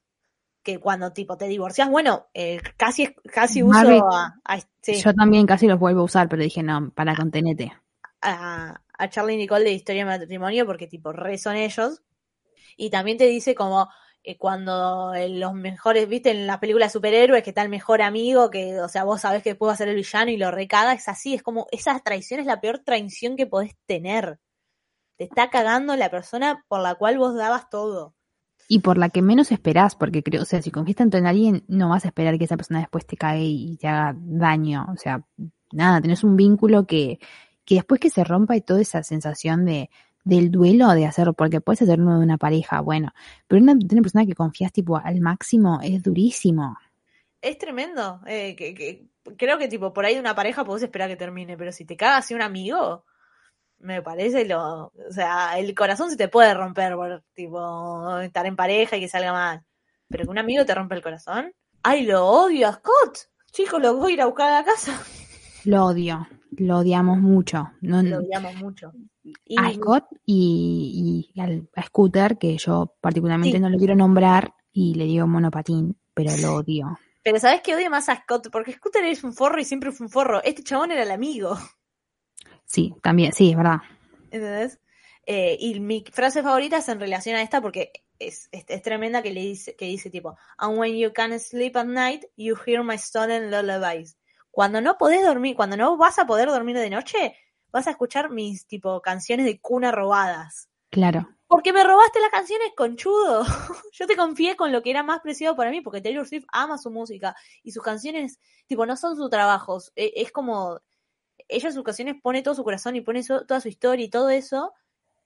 Que 0.63 0.81
cuando 0.81 1.13
tipo 1.13 1.37
te 1.37 1.47
divorcias, 1.47 1.89
bueno, 1.89 2.27
eh, 2.35 2.61
casi 2.77 3.15
casi 3.33 3.63
uso 3.63 3.89
a, 4.13 4.35
a- 4.45 4.61
sí, 4.83 4.95
Yo 4.97 5.15
también 5.15 5.47
casi 5.47 5.67
los 5.69 5.79
vuelvo 5.79 6.01
a 6.01 6.05
usar, 6.05 6.29
pero 6.29 6.43
dije, 6.43 6.63
no, 6.63 6.91
para 6.91 7.15
contenete. 7.15 7.73
a, 8.21 8.83
a 8.99 9.09
Charlie 9.11 9.35
y 9.35 9.37
Nicole 9.39 9.65
de 9.65 9.73
Historia 9.73 10.05
de 10.05 10.19
Matrimonio 10.19 10.67
porque 10.67 10.87
tipo 10.87 11.13
re 11.13 11.39
son 11.39 11.57
ellos. 11.57 12.03
Y 12.77 12.91
también 12.91 13.19
te 13.19 13.27
dice 13.27 13.55
como 13.55 13.89
eh, 14.29 14.37
cuando 14.37 15.15
eh, 15.15 15.29
los 15.29 15.55
mejores, 15.55 16.09
viste, 16.09 16.33
en 16.33 16.49
las 16.49 16.59
películas 16.59 16.89
de 16.89 16.95
superhéroes, 16.95 17.45
que 17.45 17.51
está 17.51 17.63
el 17.63 17.69
mejor 17.69 18.03
amigo, 18.03 18.51
que, 18.51 18.81
o 18.81 18.89
sea, 18.89 19.05
vos 19.05 19.21
sabés 19.21 19.45
que 19.45 19.55
puede 19.55 19.77
ser 19.77 19.87
el 19.87 19.95
villano 19.95 20.33
y 20.33 20.37
lo 20.37 20.51
recaga, 20.51 20.95
es 20.95 21.07
así, 21.07 21.35
es 21.35 21.45
como, 21.45 21.69
esa 21.71 21.97
traición 22.01 22.41
es 22.41 22.47
la 22.47 22.61
peor 22.61 22.81
traición 22.81 23.37
que 23.37 23.47
podés 23.47 23.77
tener. 23.87 24.41
Te 25.17 25.23
está 25.23 25.49
cagando 25.49 25.95
la 25.95 26.11
persona 26.11 26.65
por 26.67 26.81
la 26.81 26.97
cual 26.97 27.19
vos 27.19 27.37
dabas 27.37 27.71
todo. 27.71 28.17
Y 28.67 28.81
por 28.81 28.99
la 28.99 29.11
que 29.11 29.23
menos 29.23 29.53
esperás, 29.53 29.95
porque 29.95 30.25
creo, 30.25 30.43
o 30.43 30.45
sea, 30.45 30.61
si 30.61 30.73
confías 30.73 30.97
tanto 30.97 31.19
en 31.19 31.27
alguien, 31.27 31.65
no 31.69 31.91
vas 31.91 32.05
a 32.05 32.09
esperar 32.09 32.37
que 32.37 32.47
esa 32.47 32.57
persona 32.57 32.81
después 32.81 33.07
te 33.07 33.17
cague 33.17 33.45
y 33.45 33.77
te 33.77 33.87
haga 33.87 34.17
daño. 34.19 34.87
O 34.93 34.97
sea, 34.97 35.25
nada, 35.71 36.01
tenés 36.01 36.25
un 36.25 36.35
vínculo 36.35 36.85
que, 36.85 37.21
que 37.65 37.77
después 37.77 38.01
que 38.01 38.11
se 38.11 38.25
rompa 38.25 38.57
y 38.57 38.61
toda 38.61 38.81
esa 38.81 39.05
sensación 39.05 39.65
de, 39.65 39.89
del 40.27 40.51
duelo 40.51 40.89
de 40.91 41.07
hacerlo, 41.07 41.33
porque 41.35 41.61
puedes 41.61 41.81
hacer 41.83 42.01
uno 42.01 42.19
de 42.19 42.25
una 42.25 42.37
pareja, 42.37 42.81
bueno, 42.81 43.13
pero 43.47 43.63
una, 43.63 43.75
de 43.75 43.95
una 43.95 44.03
persona 44.03 44.27
que 44.27 44.35
confías 44.35 44.73
tipo 44.73 44.97
al 44.97 45.21
máximo 45.21 45.79
es 45.83 46.03
durísimo. 46.03 46.77
Es 47.41 47.57
tremendo. 47.59 48.21
eh, 48.27 48.57
que, 48.57 48.75
que- 48.75 49.07
creo 49.37 49.57
que 49.57 49.69
tipo 49.69 49.93
por 49.93 50.05
ahí 50.05 50.15
de 50.15 50.21
una 50.21 50.35
pareja 50.35 50.65
podés 50.65 50.83
esperar 50.83 51.09
que 51.09 51.17
termine, 51.17 51.57
pero 51.57 51.71
si 51.73 51.85
te 51.85 51.97
cagas 51.97 52.25
así 52.25 52.35
un 52.35 52.43
amigo, 52.43 53.05
me 53.79 54.03
parece 54.03 54.45
lo, 54.47 54.87
o 54.87 55.13
sea, 55.13 55.59
el 55.59 55.75
corazón 55.75 56.11
se 56.11 56.17
te 56.17 56.29
puede 56.29 56.55
romper 56.55 56.95
por 56.97 57.23
tipo 57.35 58.19
estar 58.21 58.47
en 58.47 58.57
pareja 58.57 58.97
y 58.97 59.01
que 59.01 59.09
salga 59.09 59.33
mal. 59.33 59.65
Pero 60.09 60.25
que 60.25 60.31
un 60.31 60.39
amigo 60.39 60.65
te 60.65 60.75
rompe 60.75 60.95
el 60.97 61.03
corazón. 61.03 61.53
Ay, 61.83 62.05
lo 62.05 62.27
odio 62.27 62.69
a 62.69 62.73
Scott. 62.73 63.29
Chicos, 63.53 63.81
lo 63.81 63.97
voy 63.97 64.13
a 64.13 64.15
ir 64.15 64.23
a 64.23 64.27
buscar 64.27 64.49
a 64.51 64.61
la 64.61 64.65
casa. 64.65 65.01
Lo 65.65 65.87
odio, 65.87 66.27
lo 66.59 66.79
odiamos 66.79 67.19
mucho. 67.19 67.71
No, 67.81 68.03
Lo 68.03 68.19
odiamos 68.19 68.55
mucho. 68.57 68.93
Y 69.45 69.59
a 69.59 69.73
Scott 69.73 70.05
y, 70.25 71.31
y 71.35 71.41
al- 71.41 71.69
a 71.75 71.83
Scooter, 71.85 72.39
que 72.39 72.57
yo 72.59 72.95
particularmente 73.01 73.57
Sí. 73.57 73.61
no 73.63 73.69
lo 73.71 73.79
quiero 73.79 73.95
nombrar 73.97 74.55
y 74.73 74.95
le 74.95 75.05
digo 75.05 75.27
monopatín, 75.27 75.97
pero 76.15 76.31
lo 76.37 76.57
odio. 76.57 76.99
pero 77.23 77.39
¿sabes 77.41 77.61
qué 77.63 77.75
odio 77.75 77.91
más 77.91 78.09
a 78.09 78.17
Scott? 78.23 78.49
Porque 78.53 78.73
Scooter 78.73 79.05
es 79.05 79.25
un 79.25 79.33
forro 79.33 79.61
y 79.61 79.65
siempre 79.65 79.91
fue 79.91 80.07
un 80.07 80.11
forro. 80.13 80.43
Este 80.45 80.63
chabón 80.63 80.93
era 80.93 81.03
el 81.03 81.11
amigo. 81.11 81.57
Sí, 82.65 82.95
también, 83.03 83.33
sí, 83.33 83.51
es 83.51 83.57
verdad. 83.57 83.79
¿Entendés? 84.31 84.79
Eh, 85.27 85.57
y 85.59 85.81
mi 85.81 86.05
frase 86.13 86.43
favorita 86.43 86.79
es 86.79 86.89
en 86.89 87.01
relación 87.01 87.37
a 87.37 87.43
esta 87.43 87.61
porque 87.61 87.91
es, 88.19 88.49
es, 88.53 88.65
es 88.69 88.83
tremenda 88.83 89.23
que 89.23 89.33
le 89.33 89.41
dice, 89.41 89.75
que 89.77 89.87
dice 89.87 90.09
tipo, 90.11 90.37
and 90.59 90.79
when 90.79 90.97
you 90.97 91.13
can't 91.13 91.37
sleep 91.41 91.77
at 91.77 91.87
night, 91.87 92.25
you 92.37 92.55
hear 92.65 92.83
my 92.85 92.97
stolen 92.97 93.51
lullabies. 93.51 94.17
Cuando 94.57 94.81
no 94.81 94.97
podés 94.97 95.23
dormir, 95.23 95.55
cuando 95.55 95.77
no 95.77 95.99
vas 95.99 96.19
a 96.19 96.27
poder 96.27 96.49
dormir 96.49 96.79
de 96.79 96.89
noche, 96.89 97.37
vas 97.71 97.87
a 97.89 97.91
escuchar 97.91 98.31
mis 98.31 98.67
tipo 98.67 99.03
canciones 99.03 99.45
de 99.45 99.61
cuna 99.61 99.93
robadas. 99.93 100.71
Claro. 100.89 101.29
Porque 101.47 101.75
me 101.75 101.85
robaste 101.85 102.21
las 102.21 102.31
canciones, 102.31 102.71
conchudo. 102.75 103.45
Yo 103.93 104.07
te 104.07 104.17
confié 104.17 104.57
con 104.57 104.73
lo 104.73 104.81
que 104.81 104.89
era 104.89 105.03
más 105.03 105.21
preciado 105.21 105.57
para 105.57 105.71
mí, 105.71 105.83
porque 105.83 106.01
Taylor 106.01 106.27
Swift 106.27 106.47
ama 106.55 106.79
su 106.79 106.91
música 106.91 107.37
y 107.63 107.73
sus 107.73 107.83
canciones, 107.83 108.41
tipo, 108.67 108.87
no 108.87 108.97
son 108.97 109.15
sus 109.15 109.29
trabajos. 109.29 109.93
E- 109.95 110.15
Es 110.17 110.33
como, 110.33 110.81
ella 111.49 111.69
en 111.69 111.75
sus 111.75 111.85
canciones 111.85 112.17
pone 112.23 112.41
todo 112.41 112.55
su 112.55 112.65
corazón 112.65 112.97
y 112.97 113.03
pone 113.03 113.23
toda 113.23 113.61
su 113.61 113.69
historia 113.69 114.07
y 114.07 114.09
todo 114.09 114.31
eso. 114.31 114.73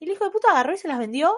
Y 0.01 0.07
el 0.07 0.11
hijo 0.11 0.25
de 0.25 0.33
puta 0.33 0.51
agarró 0.51 0.75
y 0.75 0.77
se 0.77 0.89
las 0.89 0.99
vendió 0.99 1.33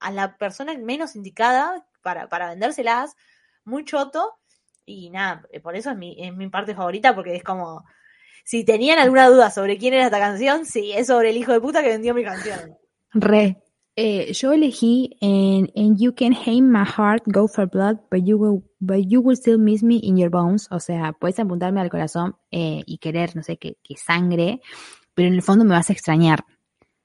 a 0.00 0.10
la 0.10 0.38
persona 0.38 0.72
menos 0.78 1.14
indicada 1.14 1.86
para, 2.00 2.30
para 2.30 2.48
vendérselas, 2.48 3.14
muy 3.62 3.84
choto. 3.84 4.38
Y 4.86 5.10
nada, 5.10 5.42
eh, 5.52 5.60
por 5.60 5.76
eso 5.76 5.90
es 5.90 5.96
mi, 5.96 6.16
es 6.18 6.34
mi 6.34 6.48
parte 6.48 6.74
favorita, 6.74 7.14
porque 7.14 7.34
es 7.34 7.42
como, 7.42 7.84
si 8.44 8.64
tenían 8.64 9.00
alguna 9.00 9.28
duda 9.28 9.50
sobre 9.50 9.76
quién 9.76 9.92
era 9.92 10.06
esta 10.06 10.20
canción, 10.20 10.64
sí, 10.64 10.92
es 10.92 11.08
sobre 11.08 11.30
el 11.30 11.36
hijo 11.36 11.52
de 11.52 11.60
puta 11.60 11.82
que 11.82 11.88
vendió 11.88 12.14
mi 12.14 12.22
canción. 12.22 12.78
Re. 13.12 13.60
Eh, 13.98 14.32
yo 14.34 14.52
elegí 14.52 15.16
en, 15.22 15.72
en 15.74 15.96
You 15.96 16.14
Can 16.14 16.34
Hate 16.34 16.60
My 16.60 16.84
Heart, 16.84 17.24
Go 17.26 17.48
for 17.48 17.66
Blood, 17.66 17.96
but 18.10 18.20
you, 18.24 18.36
will, 18.36 18.62
but 18.78 19.06
you 19.08 19.20
will 19.20 19.36
still 19.36 19.58
miss 19.58 19.82
me 19.82 19.96
in 19.96 20.16
your 20.18 20.30
bones. 20.30 20.68
O 20.70 20.78
sea, 20.78 21.14
puedes 21.14 21.38
apuntarme 21.40 21.80
al 21.80 21.88
corazón 21.88 22.36
eh, 22.50 22.82
y 22.86 22.98
querer, 22.98 23.34
no 23.34 23.42
sé, 23.42 23.56
que, 23.56 23.78
que 23.82 23.96
sangre, 23.96 24.60
pero 25.14 25.28
en 25.28 25.34
el 25.34 25.42
fondo 25.42 25.64
me 25.64 25.74
vas 25.74 25.88
a 25.88 25.94
extrañar. 25.94 26.44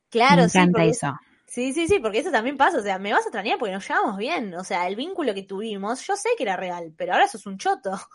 Claro, 0.10 0.44
me 0.44 0.50
sí, 0.50 0.58
encanta 0.58 0.84
eso. 0.84 1.14
Sí, 1.54 1.74
sí, 1.74 1.86
sí, 1.88 2.00
porque 2.00 2.20
eso 2.20 2.32
también 2.32 2.56
pasa, 2.56 2.78
o 2.78 2.82
sea, 2.82 2.98
me 2.98 3.12
vas 3.12 3.24
a 3.24 3.28
extrañar 3.28 3.60
porque 3.60 3.74
nos 3.74 3.86
llevamos 3.86 4.18
bien, 4.18 4.54
o 4.56 4.64
sea, 4.64 4.88
el 4.88 4.96
vínculo 4.96 5.34
que 5.34 5.44
tuvimos, 5.44 6.08
yo 6.08 6.16
sé 6.16 6.30
que 6.38 6.44
era 6.44 6.56
real, 6.56 6.94
pero 6.96 7.12
ahora 7.12 7.28
sos 7.28 7.46
un 7.46 7.58
choto. 7.58 7.92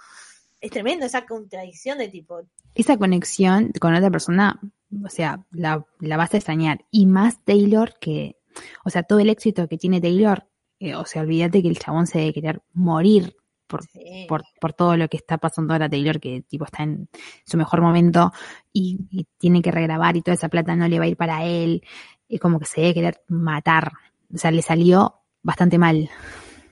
Es 0.58 0.70
tremendo 0.70 1.04
esa 1.04 1.26
contradicción 1.26 1.98
de 1.98 2.08
tipo, 2.08 2.40
Esa 2.74 2.96
conexión 2.96 3.72
con 3.78 3.94
otra 3.94 4.10
persona 4.10 4.58
o 5.04 5.08
sea, 5.08 5.44
la, 5.50 5.84
la 6.00 6.16
vas 6.16 6.32
a 6.34 6.38
extrañar. 6.38 6.84
Y 6.90 7.06
más 7.06 7.44
Taylor 7.44 7.94
que, 8.00 8.36
o 8.84 8.90
sea, 8.90 9.02
todo 9.02 9.18
el 9.18 9.28
éxito 9.28 9.68
que 9.68 9.78
tiene 9.78 10.00
Taylor, 10.00 10.46
eh, 10.78 10.94
o 10.94 11.04
sea, 11.04 11.22
olvídate 11.22 11.62
que 11.62 11.68
el 11.68 11.78
chabón 11.78 12.06
se 12.06 12.18
debe 12.20 12.32
querer 12.32 12.62
morir 12.72 13.36
por, 13.66 13.82
Sí. 13.82 14.26
por, 14.28 14.44
por 14.60 14.72
todo 14.72 14.96
lo 14.96 15.08
que 15.08 15.16
está 15.16 15.38
pasando 15.38 15.72
ahora 15.74 15.88
Taylor, 15.88 16.20
que 16.20 16.42
tipo 16.42 16.64
está 16.64 16.84
en 16.84 17.08
su 17.44 17.56
mejor 17.56 17.80
momento 17.80 18.32
y, 18.72 18.98
y 19.10 19.26
tiene 19.38 19.60
que 19.60 19.72
regrabar 19.72 20.16
y 20.16 20.22
toda 20.22 20.36
esa 20.36 20.48
plata 20.48 20.76
no 20.76 20.86
le 20.86 20.98
va 20.98 21.04
a 21.06 21.08
ir 21.08 21.16
para 21.16 21.44
él, 21.44 21.82
y 22.28 22.38
como 22.38 22.58
que 22.58 22.66
se 22.66 22.80
debe 22.80 22.94
querer 22.94 23.22
matar. 23.28 23.92
O 24.34 24.38
sea, 24.38 24.50
le 24.50 24.62
salió 24.62 25.20
bastante 25.42 25.78
mal. 25.78 26.10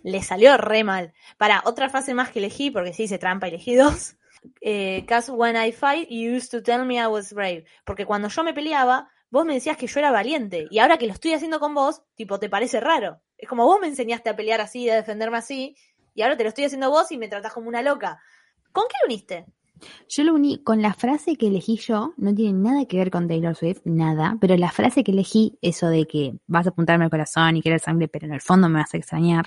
Le 0.03 0.23
salió 0.23 0.57
re 0.57 0.85
mal. 0.85 1.15
Para, 1.39 1.63
otra 1.65 1.89
frase 1.89 2.15
más 2.15 2.31
que 2.31 2.41
elegí, 2.41 2.71
porque 2.71 2.93
sí 2.93 3.05
hice 3.05 3.19
trampa, 3.19 3.49
elegí 3.49 3.75
dos. 3.75 4.17
Eh, 4.61 5.07
when 5.29 5.57
I 5.57 5.73
fight, 5.73 6.09
you 6.11 6.37
used 6.37 6.51
to 6.51 6.63
tell 6.63 6.85
me 6.85 6.97
I 6.97 7.07
was 7.07 7.33
brave. 7.33 7.65
Porque 7.85 8.05
cuando 8.05 8.29
yo 8.29 8.45
me 8.45 8.53
peleaba, 8.53 9.09
vos 9.31 9.45
me 9.45 9.55
decías 9.55 9.77
que 9.77 9.87
yo 9.87 10.01
era 10.01 10.11
valiente. 10.11 10.67
Y 10.71 10.79
ahora 10.79 10.99
que 10.99 11.07
lo 11.07 11.13
estoy 11.13 11.33
haciendo 11.33 11.61
con 11.61 11.75
vos, 11.75 12.03
tipo, 12.15 12.39
te 12.39 12.51
parece 12.51 12.81
raro. 12.81 13.21
Es 13.39 13.49
como 13.49 13.65
vos 13.65 13.81
me 13.81 13.87
enseñaste 13.87 14.31
a 14.31 14.37
pelear 14.37 14.61
así, 14.61 14.89
a 14.91 14.97
defenderme 14.97 15.39
así, 15.39 15.77
y 16.15 16.23
ahora 16.23 16.37
te 16.37 16.45
lo 16.45 16.49
estoy 16.51 16.65
haciendo 16.65 16.91
vos 16.91 17.11
y 17.11 17.19
me 17.19 17.29
tratás 17.29 17.53
como 17.53 17.69
una 17.69 17.83
loca. 17.83 18.21
¿Con 18.73 18.85
qué 18.89 18.95
lo 19.03 19.07
uniste? 19.07 19.47
Yo 20.09 20.25
lo 20.25 20.35
uní 20.35 20.63
con 20.63 20.81
la 20.83 20.95
frase 20.95 21.37
que 21.37 21.49
elegí 21.49 21.77
yo, 21.77 22.15
no 22.17 22.35
tiene 22.35 22.59
nada 22.59 22.87
que 22.87 22.97
ver 22.97 23.11
con 23.11 23.29
Taylor 23.29 23.55
Swift, 23.55 23.81
nada, 23.85 24.37
pero 24.41 24.57
la 24.57 24.71
frase 24.71 25.05
que 25.05 25.13
elegí, 25.13 25.59
eso 25.61 25.89
de 25.89 26.07
que 26.07 26.39
vas 26.47 26.67
a 26.67 26.71
apuntarme 26.71 27.05
al 27.05 27.11
corazón 27.11 27.57
y 27.57 27.63
querer 27.63 27.81
sangre, 27.81 28.09
pero 28.09 28.27
en 28.27 28.33
el 28.33 28.41
fondo 28.41 28.69
me 28.69 28.79
vas 28.79 28.95
a 28.95 28.97
extrañar, 28.97 29.47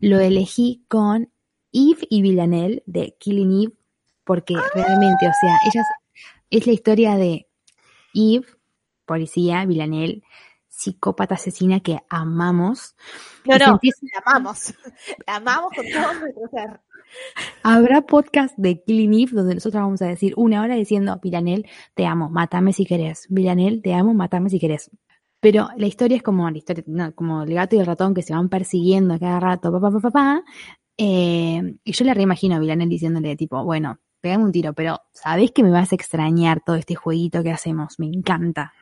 lo 0.00 0.18
elegí 0.18 0.84
con 0.88 1.30
Eve 1.72 2.06
y 2.10 2.22
Villanelle 2.22 2.82
de 2.86 3.16
Killing 3.18 3.62
Eve, 3.62 3.72
porque 4.24 4.54
realmente, 4.74 5.28
o 5.28 5.32
sea, 5.40 5.58
ellas, 5.64 5.86
es 6.50 6.66
la 6.66 6.72
historia 6.72 7.16
de 7.16 7.46
Eve, 8.12 8.46
policía, 9.06 9.64
Villanelle, 9.64 10.22
psicópata 10.68 11.34
asesina 11.34 11.80
que 11.80 11.98
amamos. 12.08 12.94
No, 13.44 13.58
no, 13.58 13.80
la 13.80 14.22
amamos. 14.24 14.74
La 15.26 15.36
amamos 15.36 15.72
con 15.76 15.84
todo 15.90 16.14
nuestro 16.14 16.48
ser. 16.50 16.80
Habrá 17.62 18.02
podcast 18.02 18.56
de 18.56 18.82
Killing 18.82 19.14
Eve 19.14 19.32
donde 19.32 19.54
nosotros 19.54 19.82
vamos 19.82 20.02
a 20.02 20.06
decir 20.06 20.32
una 20.36 20.62
hora 20.62 20.74
diciendo, 20.74 21.18
Villanel, 21.22 21.66
te 21.94 22.06
amo, 22.06 22.30
mátame 22.30 22.72
si 22.72 22.86
querés. 22.86 23.26
Villanel, 23.28 23.82
te 23.82 23.94
amo, 23.94 24.14
mátame 24.14 24.50
si 24.50 24.58
querés. 24.58 24.90
Pero 25.40 25.68
la 25.76 25.86
historia 25.86 26.16
es 26.16 26.22
como 26.22 26.50
la 26.50 26.58
historia, 26.58 26.84
no, 26.86 27.14
como 27.14 27.42
el 27.42 27.54
gato 27.54 27.76
y 27.76 27.78
el 27.78 27.86
ratón 27.86 28.14
que 28.14 28.22
se 28.22 28.34
van 28.34 28.48
persiguiendo 28.48 29.18
cada 29.18 29.40
rato, 29.40 29.72
papá, 29.72 29.90
papá, 29.90 30.00
papá. 30.00 30.44
Eh, 30.98 31.76
y 31.82 31.92
yo 31.92 32.04
le 32.04 32.12
reimagino 32.14 32.56
a 32.56 32.58
Villanel 32.58 32.88
diciéndole, 32.88 33.36
tipo, 33.36 33.64
bueno, 33.64 33.98
pegame 34.20 34.44
un 34.44 34.52
tiro, 34.52 34.74
pero 34.74 35.00
sabés 35.12 35.50
que 35.50 35.62
me 35.62 35.70
vas 35.70 35.92
a 35.92 35.94
extrañar 35.94 36.62
todo 36.64 36.76
este 36.76 36.94
jueguito 36.94 37.42
que 37.42 37.50
hacemos, 37.50 37.98
me 37.98 38.06
encanta. 38.06 38.74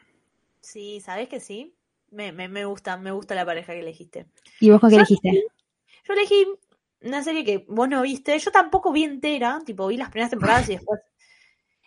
Sí, 0.61 1.01
¿sabés 1.01 1.29
que 1.29 1.39
sí? 1.39 1.75
Me, 2.11 2.33
me, 2.33 2.49
me 2.49 2.65
gusta, 2.65 2.97
me 2.97 3.13
gusta 3.13 3.35
la 3.37 3.47
pareja 3.47 3.73
que 3.73 3.81
elegiste. 3.81 4.27
¿Y 4.61 4.71
vos 4.71 4.81
con 4.81 4.91
qué 4.91 4.97
elegiste? 4.97 5.45
Yo 6.09 6.15
elegí 6.15 6.47
una 7.01 7.23
serie 7.23 7.45
que 7.45 7.65
vos 7.69 7.89
no 7.89 8.03
viste. 8.03 8.39
Yo 8.39 8.51
tampoco 8.51 8.93
vi 8.93 9.05
entera, 9.05 9.61
tipo 9.65 9.87
vi 9.87 9.97
las 9.97 10.11
primeras 10.11 10.31
temporadas 10.31 10.69
y 10.69 10.75
después. 10.75 11.01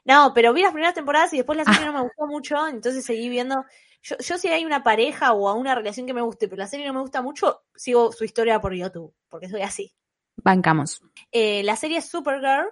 No, 0.04 0.32
pero 0.34 0.52
vi 0.52 0.64
las 0.64 0.72
primeras 0.72 0.96
temporadas 0.96 1.32
y 1.32 1.38
después 1.38 1.56
la 1.56 1.64
serie 1.64 1.86
no 1.86 1.94
me 1.94 2.02
gustó 2.02 2.26
mucho, 2.26 2.68
entonces 2.68 3.06
seguí 3.06 3.30
viendo. 3.30 3.66
Yo, 4.02 4.18
yo 4.18 4.40
si 4.40 4.48
hay 4.48 4.66
una 4.66 4.84
pareja 4.84 5.32
o 5.34 5.48
a 5.48 5.54
una 5.54 5.76
relación 5.76 6.08
que 6.08 6.14
me 6.16 6.24
guste, 6.24 6.48
pero 6.48 6.58
la 6.58 6.68
serie 6.68 6.88
no 6.88 6.94
me 6.94 7.02
gusta 7.02 7.22
mucho, 7.22 7.62
sigo 7.76 8.12
su 8.12 8.24
historia 8.24 8.60
por 8.60 8.74
YouTube, 8.74 9.14
porque 9.30 9.48
soy 9.48 9.62
así. 9.62 9.94
Bancamos. 10.38 11.04
Eh, 11.32 11.62
la 11.62 11.76
serie 11.76 12.00
es 12.00 12.06
Supergirl, 12.06 12.70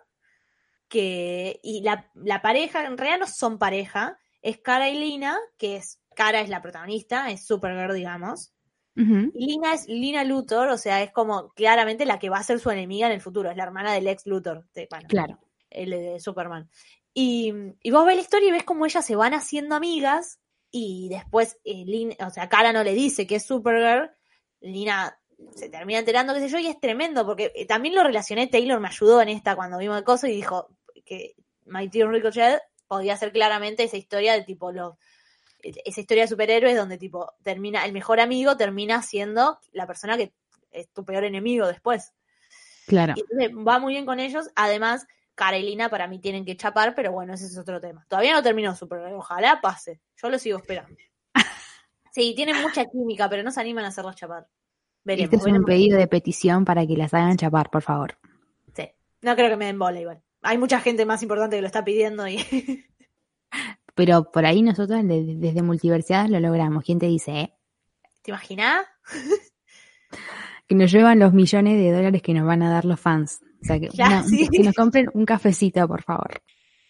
que, 0.88 1.60
y 1.62 1.82
la, 1.82 2.10
la 2.16 2.42
pareja, 2.42 2.84
en 2.84 2.98
realidad 2.98 3.20
no 3.20 3.28
son 3.28 3.60
pareja, 3.60 4.18
es 4.42 4.58
Cara 4.58 4.90
y 4.90 4.98
Lina, 4.98 5.38
que 5.58 5.76
es, 5.76 6.02
Cara 6.16 6.42
es 6.42 6.50
la 6.50 6.64
protagonista, 6.64 7.30
es 7.30 7.46
Supergirl, 7.46 7.94
digamos. 7.94 8.54
Lina 9.34 9.74
es 9.74 9.88
Lina 9.88 10.24
Luthor, 10.24 10.70
o 10.70 10.78
sea, 10.78 11.02
es 11.02 11.12
como 11.12 11.50
claramente 11.54 12.06
la 12.06 12.20
que 12.20 12.30
va 12.30 12.38
a 12.40 12.44
ser 12.44 12.60
su 12.60 12.70
enemiga 12.70 13.08
en 13.08 13.14
el 13.14 13.22
futuro, 13.22 13.50
es 13.50 13.58
la 13.58 13.64
hermana 13.64 13.94
del 13.94 14.08
ex 14.08 14.26
Luthor, 14.26 14.66
de, 14.74 14.88
bueno, 14.90 15.08
Claro. 15.08 15.40
el 15.70 15.90
de 15.92 16.20
Superman. 16.20 16.70
Y, 17.14 17.54
y 17.82 17.92
vos 17.92 18.06
ves 18.06 18.16
la 18.16 18.22
historia 18.22 18.50
y 18.50 18.52
ves 18.52 18.64
cómo 18.64 18.86
ellas 18.86 19.06
se 19.06 19.16
van 19.16 19.34
haciendo 19.34 19.76
amigas 19.76 20.40
y 20.72 21.08
después, 21.10 21.58
eh, 21.64 21.84
Lin- 21.86 22.16
o 22.26 22.30
sea, 22.30 22.50
Cara 22.50 22.74
no 22.74 22.84
le 22.84 22.94
dice 22.94 23.26
que 23.26 23.36
es 23.36 23.46
Supergirl, 23.46 24.12
Lina 24.62 25.18
se 25.56 25.70
termina 25.70 26.00
enterando, 26.00 26.34
qué 26.34 26.42
sé 26.42 26.50
yo, 26.50 26.60
y 26.60 26.68
es 26.68 26.80
tremendo, 26.80 27.26
porque 27.26 27.52
eh, 27.56 27.66
también 27.66 27.96
lo 27.96 28.04
relacioné, 28.04 28.48
Taylor 28.48 28.80
me 28.80 28.90
ayudó 28.90 29.22
en 29.22 29.30
esta 29.30 29.56
cuando 29.56 29.78
vimos 29.78 29.98
el 29.98 30.04
coso 30.04 30.28
y 30.28 30.32
dijo 30.32 30.68
que 31.06 31.36
My 31.66 31.88
Dear 31.88 32.10
Ricochet 32.10 32.62
podía 32.88 33.16
ser 33.16 33.32
claramente 33.32 33.84
esa 33.84 33.96
historia 33.98 34.34
de 34.34 34.44
tipo 34.44 34.72
los 34.72 34.96
esa 35.62 36.02
historia 36.02 36.24
de 36.24 36.30
superhéroes 36.30 36.76
donde 36.76 36.98
tipo 36.98 37.34
termina 37.44 37.86
el 37.86 37.92
mejor 37.92 38.20
amigo 38.20 38.56
termina 38.58 39.02
siendo 39.02 39.60
la 39.72 39.88
persona 39.88 40.18
que 40.18 40.34
es 40.72 40.90
tu 40.90 41.04
peor 41.04 41.24
enemigo 41.24 41.68
después. 41.68 42.14
Claro. 42.88 43.14
Y 43.16 43.22
entonces 43.22 43.52
va 43.68 43.80
muy 43.80 43.94
bien 43.94 44.06
con 44.06 44.20
ellos. 44.20 44.50
Además, 44.56 45.06
Cara 45.36 45.58
y 45.58 45.64
Lina 45.64 45.90
para 45.90 46.08
mí 46.08 46.20
tienen 46.20 46.44
que 46.44 46.58
chapar, 46.58 46.96
pero 46.96 47.12
bueno, 47.12 47.34
ese 47.34 47.46
es 47.46 47.58
otro 47.58 47.80
tema. 47.80 48.06
Todavía 48.10 48.34
no 48.34 48.44
terminó 48.44 48.76
Supergirl, 48.76 49.14
ojalá 49.14 49.62
pase. 49.62 50.02
Yo 50.22 50.30
lo 50.30 50.40
sigo 50.40 50.58
esperando. 50.58 50.96
Sí, 52.12 52.34
tienen 52.36 52.60
mucha 52.64 52.86
química, 52.86 53.30
pero 53.30 53.44
no 53.44 53.52
se 53.52 53.62
animan 53.62 53.86
a 53.86 53.90
hacerlos 53.90 54.16
chapar. 54.16 54.48
Veremos. 55.04 55.32
Este 55.32 55.50
es 55.50 55.56
un 55.56 55.64
pedido 55.64 55.96
de 55.96 56.08
petición 56.08 56.66
para 56.66 56.86
que 56.86 56.98
las 56.98 57.14
hagan 57.14 57.38
chapar, 57.38 57.70
por 57.70 57.84
favor. 57.84 58.18
Sí. 58.74 58.90
No 59.22 59.36
creo 59.36 59.48
que 59.48 59.56
me 59.56 59.66
den 59.66 59.78
bola 59.78 60.00
igual. 60.00 60.22
Hay 60.42 60.58
mucha 60.58 60.80
gente 60.80 61.06
más 61.06 61.22
importante 61.22 61.58
que 61.58 61.62
lo 61.62 61.68
está 61.68 61.86
pidiendo 61.86 62.28
y 62.28 62.38
Pero 64.00 64.32
por 64.32 64.46
ahí 64.46 64.62
nosotros 64.62 65.06
de- 65.06 65.36
desde 65.36 65.62
Multiversidad 65.62 66.30
lo 66.30 66.40
logramos. 66.40 66.86
¿Quién 66.86 67.00
te 67.00 67.08
dice, 67.08 67.32
eh? 67.42 67.54
¿te 68.22 68.32
imaginas? 68.32 68.86
Que 70.68 70.76
nos 70.76 70.92
llevan 70.92 71.20
los 71.20 71.34
millones 71.34 71.78
de 71.78 71.92
dólares 71.92 72.22
que 72.22 72.34
nos 72.34 72.46
van 72.46 72.62
a 72.62 72.70
dar 72.70 72.86
los 72.86 73.00
fans. 73.00 73.42
O 73.62 73.66
sea, 73.66 73.80
que, 73.80 73.90
Ya, 73.94 74.06
una- 74.08 74.24
sí. 74.24 74.48
que 74.50 74.64
nos 74.64 74.76
compren 74.76 75.10
un 75.14 75.26
cafecito, 75.26 75.86
por 75.88 76.04
favor. 76.04 76.42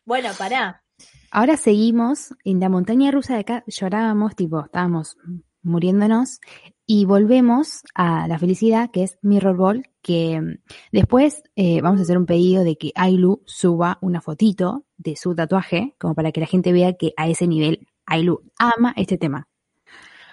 Bueno, 0.05 0.30
pará. 0.38 0.84
Ahora 1.32 1.57
seguimos 1.57 2.36
en 2.43 2.60
la 2.60 2.70
montaña 2.70 3.10
rusa 3.12 3.36
de 3.36 3.39
acá. 3.39 3.64
Llorábamos, 3.68 4.36
tipo, 4.36 4.66
estábamos 4.66 5.18
muriéndonos. 5.64 6.39
Y 6.86 7.05
volvemos 7.05 7.84
a 7.95 8.28
la 8.28 8.38
felicidad, 8.38 8.91
que 8.91 9.03
es 9.03 9.18
Mirror 9.22 9.55
Ball, 9.55 9.89
que 10.10 10.41
después 10.91 11.43
eh, 11.55 11.82
vamos 11.82 11.99
a 11.99 12.03
hacer 12.03 12.18
un 12.18 12.26
pedido 12.26 12.64
de 12.64 12.80
que 12.80 12.91
Ailu 12.95 13.43
suba 13.45 13.99
una 14.01 14.22
fotito 14.22 14.86
de 14.97 15.16
su 15.16 15.36
tatuaje, 15.36 15.93
como 15.99 16.16
para 16.16 16.32
que 16.32 16.39
la 16.39 16.47
gente 16.47 16.74
vea 16.74 16.93
que 16.93 17.14
a 17.16 17.28
ese 17.28 17.45
nivel 17.45 17.88
Ailu 18.07 18.41
ama 18.57 18.95
este 18.97 19.20
tema. 19.20 19.47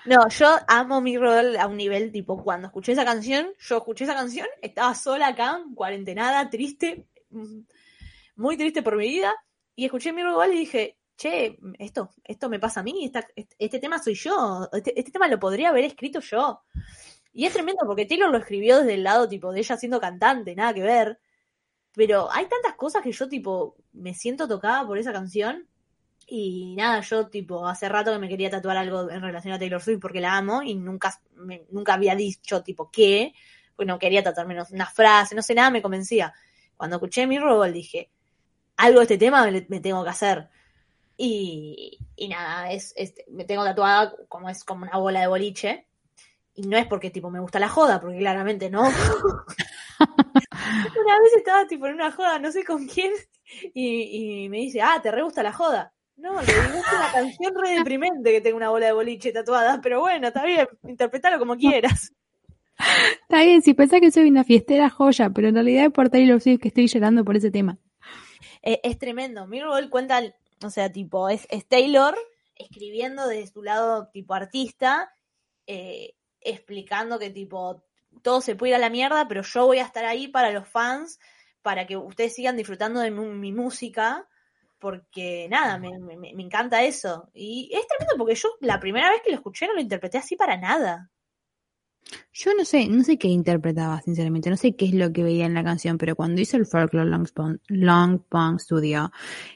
No, 0.07 0.27
yo 0.31 0.49
amo 0.66 1.03
mi 1.03 1.18
rol 1.18 1.59
a 1.59 1.66
un 1.66 1.77
nivel 1.77 2.11
tipo 2.11 2.43
cuando 2.43 2.68
escuché 2.68 2.93
esa 2.93 3.05
canción, 3.05 3.49
yo 3.59 3.77
escuché 3.77 4.05
esa 4.05 4.14
canción, 4.14 4.47
estaba 4.62 4.95
sola 4.95 5.29
acá, 5.29 5.61
cuarentenada, 5.74 6.49
triste, 6.49 7.07
mm, 7.29 7.61
muy 8.37 8.57
triste 8.57 8.83
por 8.83 8.97
mi 8.97 9.09
vida, 9.09 9.35
y 9.74 9.85
escuché 9.85 10.11
mi 10.14 10.22
rol 10.22 10.55
y 10.55 10.61
dije, 10.61 10.97
che, 11.18 11.59
esto, 11.79 12.14
esto 12.24 12.49
me 12.49 12.59
pasa 12.59 12.81
a 12.81 12.83
mí, 12.83 13.05
este, 13.05 13.27
este 13.59 13.79
tema 13.79 13.99
soy 13.99 14.14
yo, 14.14 14.70
este, 14.72 14.99
este 14.99 15.11
tema 15.11 15.29
lo 15.29 15.39
podría 15.39 15.68
haber 15.68 15.85
escrito 15.85 16.20
yo. 16.20 16.62
Y 17.37 17.47
es 17.47 17.53
tremendo 17.53 17.82
porque 17.87 18.07
Taylor 18.07 18.30
lo 18.30 18.39
escribió 18.39 18.78
desde 18.80 18.95
el 18.95 19.05
lado 19.05 19.28
tipo 19.28 19.53
de 19.53 19.61
ella 19.61 19.76
siendo 19.76 20.01
cantante, 20.01 20.55
nada 20.57 20.74
que 20.74 20.82
ver. 20.82 21.20
Pero 21.95 22.30
hay 22.32 22.47
tantas 22.49 22.74
cosas 22.76 23.03
que 23.03 23.12
yo 23.12 23.28
tipo 23.28 23.76
me 23.93 24.14
siento 24.14 24.49
tocada 24.49 24.87
por 24.87 24.99
esa 24.99 25.12
canción 25.12 25.66
y 26.26 26.74
nada, 26.76 27.01
yo 27.03 27.28
tipo 27.28 27.66
hace 27.68 27.89
rato 27.89 28.12
que 28.12 28.18
me 28.18 28.28
quería 28.28 28.51
tatuar 28.51 28.76
algo 28.78 29.11
en 29.11 29.22
relación 29.22 29.55
a 29.55 29.59
Taylor 29.59 29.82
Swift 29.82 30.01
porque 30.01 30.20
la 30.20 30.37
amo 30.37 30.62
y 30.62 30.74
nunca, 30.74 31.20
nunca 31.70 31.95
había 31.95 32.14
dicho 32.16 32.62
tipo 32.64 32.91
qué, 32.91 33.34
porque 33.76 33.87
no 33.89 33.99
quería 33.99 34.22
tatuarme 34.24 34.57
una 34.72 34.87
frase, 34.87 35.34
no 35.37 35.43
sé 35.43 35.55
nada, 35.55 35.70
me 35.70 35.82
convencía. 35.82 36.34
Cuando 36.76 36.97
escuché 36.97 37.26
mi 37.26 37.39
rol 37.39 37.72
dije, 37.72 38.11
algo 38.76 39.01
de 39.01 39.05
este 39.05 39.18
tema 39.18 39.45
me, 39.47 39.66
me 39.68 39.80
tengo 39.80 40.05
que 40.05 40.11
hacer. 40.11 40.49
Y, 41.16 41.99
y 42.16 42.28
nada, 42.28 42.70
es, 42.72 42.93
es- 42.97 43.14
me 43.28 43.45
tengo 43.45 43.64
tatuada 43.64 44.14
como 44.28 44.49
es 44.51 44.64
como 44.64 44.84
una 44.84 44.99
bola 44.99 45.20
de 45.20 45.26
boliche. 45.28 45.87
Y 46.57 46.63
no 46.63 46.77
es 46.77 46.87
porque 46.87 47.11
tipo 47.11 47.31
me 47.31 47.41
gusta 47.41 47.61
la 47.61 47.69
joda, 47.69 48.01
porque 48.01 48.19
claramente 48.19 48.71
no. 48.71 48.81
una 48.81 48.93
vez 51.21 51.33
estaba 51.37 51.67
tipo 51.67 51.87
en 51.87 51.95
una 51.95 52.11
joda, 52.11 52.39
no 52.39 52.51
sé 52.51 52.65
con 52.65 52.87
quién, 52.87 53.13
y, 53.75 54.45
y 54.45 54.49
me 54.49 54.59
dice, 54.59 54.81
ah, 54.83 54.99
¿te 55.03 55.11
re 55.11 55.23
gusta 55.23 55.43
la 55.43 55.53
joda? 55.53 55.93
No, 56.17 56.41
le 56.41 56.47
digo, 56.47 56.63
es 56.63 56.93
una 56.93 57.13
canción 57.13 57.55
re 57.63 57.71
deprimente 57.73 58.33
que 58.33 58.41
tengo 58.41 58.57
una 58.57 58.71
bola 58.71 58.87
de 58.87 58.93
boliche 58.93 59.33
tatuada, 59.33 59.81
pero 59.83 60.01
bueno, 60.01 60.29
está 60.29 60.45
bien, 60.47 60.67
interpretalo 60.85 61.39
como 61.39 61.57
quieras. 61.57 62.13
Está 63.23 63.43
bien, 63.43 63.61
si 63.63 63.75
pensás 63.75 64.01
que 64.01 64.11
soy 64.11 64.29
una 64.29 64.45
fiestera 64.45 64.89
joya, 64.89 65.31
pero 65.31 65.49
en 65.49 65.55
realidad 65.55 65.87
es 65.87 65.93
por 65.93 66.09
Taylor 66.09 66.41
Swift 66.41 66.61
que 66.61 66.69
estoy 66.69 66.87
llorando 66.87 67.25
por 67.25 67.37
ese 67.37 67.51
tema. 67.51 67.79
Eh, 68.63 68.81
es 68.83 68.99
tremendo. 68.99 69.47
Mirror 69.47 69.89
cuenta, 69.91 70.23
o 70.65 70.71
sea, 70.71 70.91
tipo, 70.91 71.29
es, 71.29 71.47
es 71.51 71.67
Taylor 71.67 72.17
escribiendo 72.55 73.27
desde 73.29 73.53
su 73.53 73.63
lado 73.63 74.09
tipo 74.09 74.35
artista, 74.35 75.15
eh, 75.67 76.15
explicando 76.47 77.19
que 77.19 77.31
tipo, 77.31 77.83
todo 78.23 78.41
se 78.41 78.57
puede 78.57 78.71
ir 78.71 78.77
a 78.77 78.79
la 78.79 78.91
mierda, 78.91 79.29
pero 79.29 79.43
yo 79.43 79.67
voy 79.67 79.79
a 79.79 79.85
estar 79.85 80.05
ahí 80.05 80.29
para 80.29 80.51
los 80.53 80.69
fans, 80.69 81.19
para 81.63 81.87
que 81.87 81.97
ustedes 81.97 82.35
sigan 82.35 82.57
disfrutando 82.57 83.01
de 83.01 83.11
mi 83.11 83.53
música. 83.53 84.27
porque 84.79 85.49
nada, 85.51 85.79
me, 85.79 85.91
me- 85.99 86.17
me 86.35 86.43
encanta 86.43 86.85
eso. 86.85 87.31
Y 87.35 87.71
es 87.75 87.87
tremendo 87.89 88.15
porque 88.19 88.35
yo 88.37 88.49
la 88.61 88.79
primera 88.81 89.11
vez 89.11 89.23
que 89.23 89.31
lo 89.31 89.37
escuché 89.37 89.67
no 89.67 89.75
lo 89.75 89.81
interpreté 89.81 90.19
así 90.19 90.37
para 90.37 90.57
nada. 90.59 91.11
Yo 92.33 92.53
no 92.55 92.65
sé, 92.65 92.87
no 92.89 93.03
sé 93.03 93.19
qué 93.19 93.29
interpretaba, 93.29 94.01
sinceramente, 94.03 94.51
no 94.51 94.57
sé 94.57 94.77
qué 94.77 94.85
es 94.87 94.95
lo 94.95 95.13
que 95.13 95.23
veía 95.25 95.47
en 95.47 95.55
la 95.55 95.65
canción, 95.65 95.99
pero 95.99 96.15
cuando 96.15 96.41
hizo 96.41 96.57
el 96.57 96.67
Folklore 96.67 97.09
Long 97.11 97.27
Long 98.31 98.61
Studio, 98.61 99.11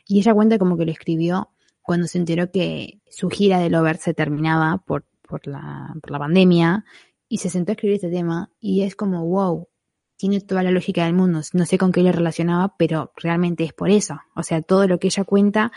y 0.07 0.19
ella 0.19 0.35
cuenta 0.35 0.59
como 0.59 0.77
que 0.77 0.85
lo 0.87 0.91
escribió 0.93 1.51
cuando 1.83 2.07
se 2.09 2.19
enteró 2.19 2.51
que 2.51 3.01
su 3.09 3.29
gira 3.31 3.59
de 3.61 3.71
Lover 3.71 3.99
se 3.99 4.15
terminaba 4.15 4.79
por, 4.79 5.05
por, 5.31 5.47
la, 5.47 5.95
por 6.03 6.11
la 6.11 6.19
pandemia, 6.19 6.85
y 7.29 7.39
se 7.39 7.49
sentó 7.49 7.71
a 7.71 7.75
escribir 7.75 7.95
este 7.95 8.11
tema, 8.11 8.51
y 8.61 8.83
es 8.83 8.97
como, 8.97 9.25
wow, 9.25 9.69
tiene 10.17 10.41
toda 10.41 10.63
la 10.63 10.71
lógica 10.73 11.05
del 11.05 11.15
mundo, 11.15 11.41
no 11.55 11.65
sé 11.65 11.79
con 11.79 11.93
qué 11.93 12.03
lo 12.03 12.13
relacionaba, 12.13 12.75
pero 12.77 13.13
realmente 13.17 13.65
es 13.65 13.73
por 13.73 13.89
eso, 13.89 14.19
o 14.35 14.43
sea, 14.43 14.61
todo 14.61 14.87
lo 14.87 14.99
que 14.99 15.07
ella 15.07 15.25
cuenta 15.25 15.73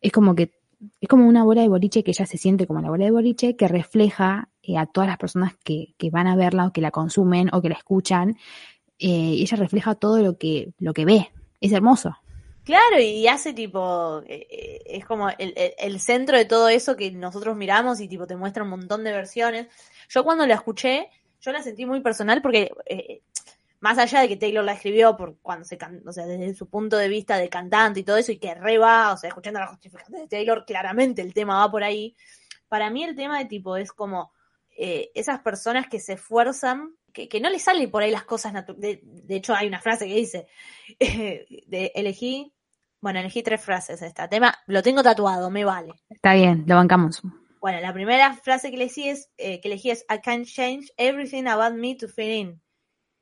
es 0.00 0.12
como 0.12 0.34
que 0.34 0.60
es 1.00 1.08
como 1.08 1.28
una 1.28 1.44
bola 1.44 1.62
de 1.62 1.68
boliche 1.68 2.02
que 2.02 2.10
ella 2.10 2.26
se 2.26 2.38
siente 2.38 2.66
como 2.66 2.80
la 2.80 2.90
bola 2.90 3.04
de 3.04 3.12
boliche 3.12 3.54
que 3.54 3.68
refleja 3.68 4.48
eh, 4.62 4.76
a 4.76 4.86
todas 4.86 5.08
las 5.08 5.16
personas 5.16 5.54
que, 5.62 5.94
que 5.96 6.10
van 6.10 6.26
a 6.26 6.34
verla 6.34 6.66
o 6.66 6.72
que 6.72 6.80
la 6.80 6.90
consumen 6.90 7.50
o 7.52 7.62
que 7.62 7.68
la 7.68 7.76
escuchan. 7.76 8.36
eh, 8.98 9.36
ella 9.38 9.56
refleja 9.56 9.94
todo 9.94 10.18
lo 10.22 10.38
que, 10.38 10.74
lo 10.78 10.92
que 10.92 11.04
ve. 11.04 11.30
Es 11.60 11.72
hermoso. 11.72 12.16
Claro, 12.64 13.00
y 13.00 13.26
hace 13.26 13.52
tipo, 13.54 14.22
eh, 14.26 14.46
eh, 14.48 14.82
es 14.86 15.04
como 15.04 15.28
el, 15.30 15.52
el- 15.78 16.00
centro 16.00 16.36
de 16.38 16.44
todo 16.44 16.68
eso 16.68 16.94
que 16.96 17.10
nosotros 17.10 17.56
miramos 17.56 18.00
y 18.00 18.06
tipo 18.08 18.26
te 18.28 18.36
muestra 18.36 18.62
un 18.62 18.68
montón 18.70 19.02
de 19.02 19.10
versiones. 19.12 19.66
Yo 20.08 20.22
cuando 20.22 20.46
la 20.46 20.54
escuché, 20.54 21.08
yo 21.40 21.50
la 21.50 21.60
sentí 21.62 21.86
muy 21.86 22.00
personal 22.00 22.40
porque 22.40 22.70
eh, 22.86 23.22
más 23.80 23.98
allá 23.98 24.20
de 24.20 24.28
que 24.28 24.36
Taylor 24.36 24.64
la 24.64 24.74
escribió 24.74 25.16
por 25.16 25.38
cuando 25.42 25.64
se 25.64 25.76
can- 25.78 26.02
o 26.06 26.12
sea, 26.12 26.26
desde 26.26 26.54
su 26.54 26.68
punto 26.68 26.96
de 26.98 27.08
vista 27.08 27.36
de 27.36 27.48
cantante 27.48 28.00
y 28.00 28.04
todo 28.04 28.16
eso, 28.18 28.30
y 28.32 28.38
que 28.38 28.54
re 28.54 28.78
va, 28.78 29.12
o 29.12 29.16
sea, 29.16 29.28
escuchando 29.28 29.58
la 29.60 29.66
justificación 29.68 30.20
de 30.20 30.28
Taylor, 30.28 30.64
claramente 30.64 31.22
el 31.22 31.34
tema 31.34 31.58
va 31.60 31.70
por 31.70 31.82
ahí. 31.84 32.16
Para 32.68 32.90
mí 32.90 33.04
el 33.04 33.16
tema 33.16 33.38
de 33.38 33.46
tipo 33.46 33.76
es 33.76 33.92
como 33.92 34.32
eh, 34.76 35.10
esas 35.14 35.40
personas 35.40 35.88
que 35.88 36.00
se 36.00 36.14
esfuerzan, 36.14 36.94
que, 37.12 37.28
que 37.28 37.40
no 37.40 37.50
les 37.50 37.62
salen 37.62 37.90
por 37.90 38.02
ahí 38.02 38.10
las 38.10 38.24
cosas 38.24 38.52
naturales. 38.52 39.00
De, 39.02 39.22
de 39.24 39.36
hecho, 39.36 39.54
hay 39.54 39.66
una 39.68 39.80
frase 39.80 40.06
que 40.06 40.14
dice, 40.14 40.46
eh, 40.98 41.46
de 41.66 41.92
elegí, 41.94 42.52
bueno, 43.00 43.20
elegí 43.20 43.42
tres 43.42 43.60
frases 43.62 44.00
de 44.00 44.06
este 44.08 44.26
tema, 44.28 44.56
lo 44.66 44.82
tengo 44.82 45.02
tatuado, 45.02 45.50
me 45.50 45.64
vale. 45.64 45.92
Está 46.08 46.34
bien, 46.34 46.64
lo 46.66 46.76
bancamos. 46.76 47.20
Bueno, 47.60 47.80
la 47.80 47.92
primera 47.92 48.34
frase 48.34 48.70
que 48.70 48.76
elegí 48.76 49.08
es, 49.08 49.30
eh, 49.36 49.60
que 49.60 49.68
elegí 49.68 49.90
es 49.90 50.04
I 50.10 50.18
can't 50.20 50.46
change 50.46 50.92
everything 50.96 51.46
about 51.46 51.74
me 51.74 51.94
to 51.96 52.08
fit 52.08 52.28
in. 52.28 52.62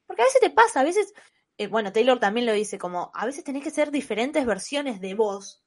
Porque 0.07 0.22
a 0.22 0.24
veces 0.24 0.41
te 0.41 0.51
pasa, 0.51 0.80
a 0.80 0.84
veces, 0.84 1.12
eh, 1.59 1.66
bueno, 1.66 1.93
Taylor 1.93 2.18
también 2.18 2.47
lo 2.47 2.53
dice, 2.53 2.78
como 2.78 3.11
a 3.14 3.26
veces 3.26 3.45
tenés 3.45 3.62
que 3.62 3.70
ser 3.70 3.91
diferentes 3.91 4.45
versiones 4.47 5.01
de 5.01 5.14
vos, 5.14 5.62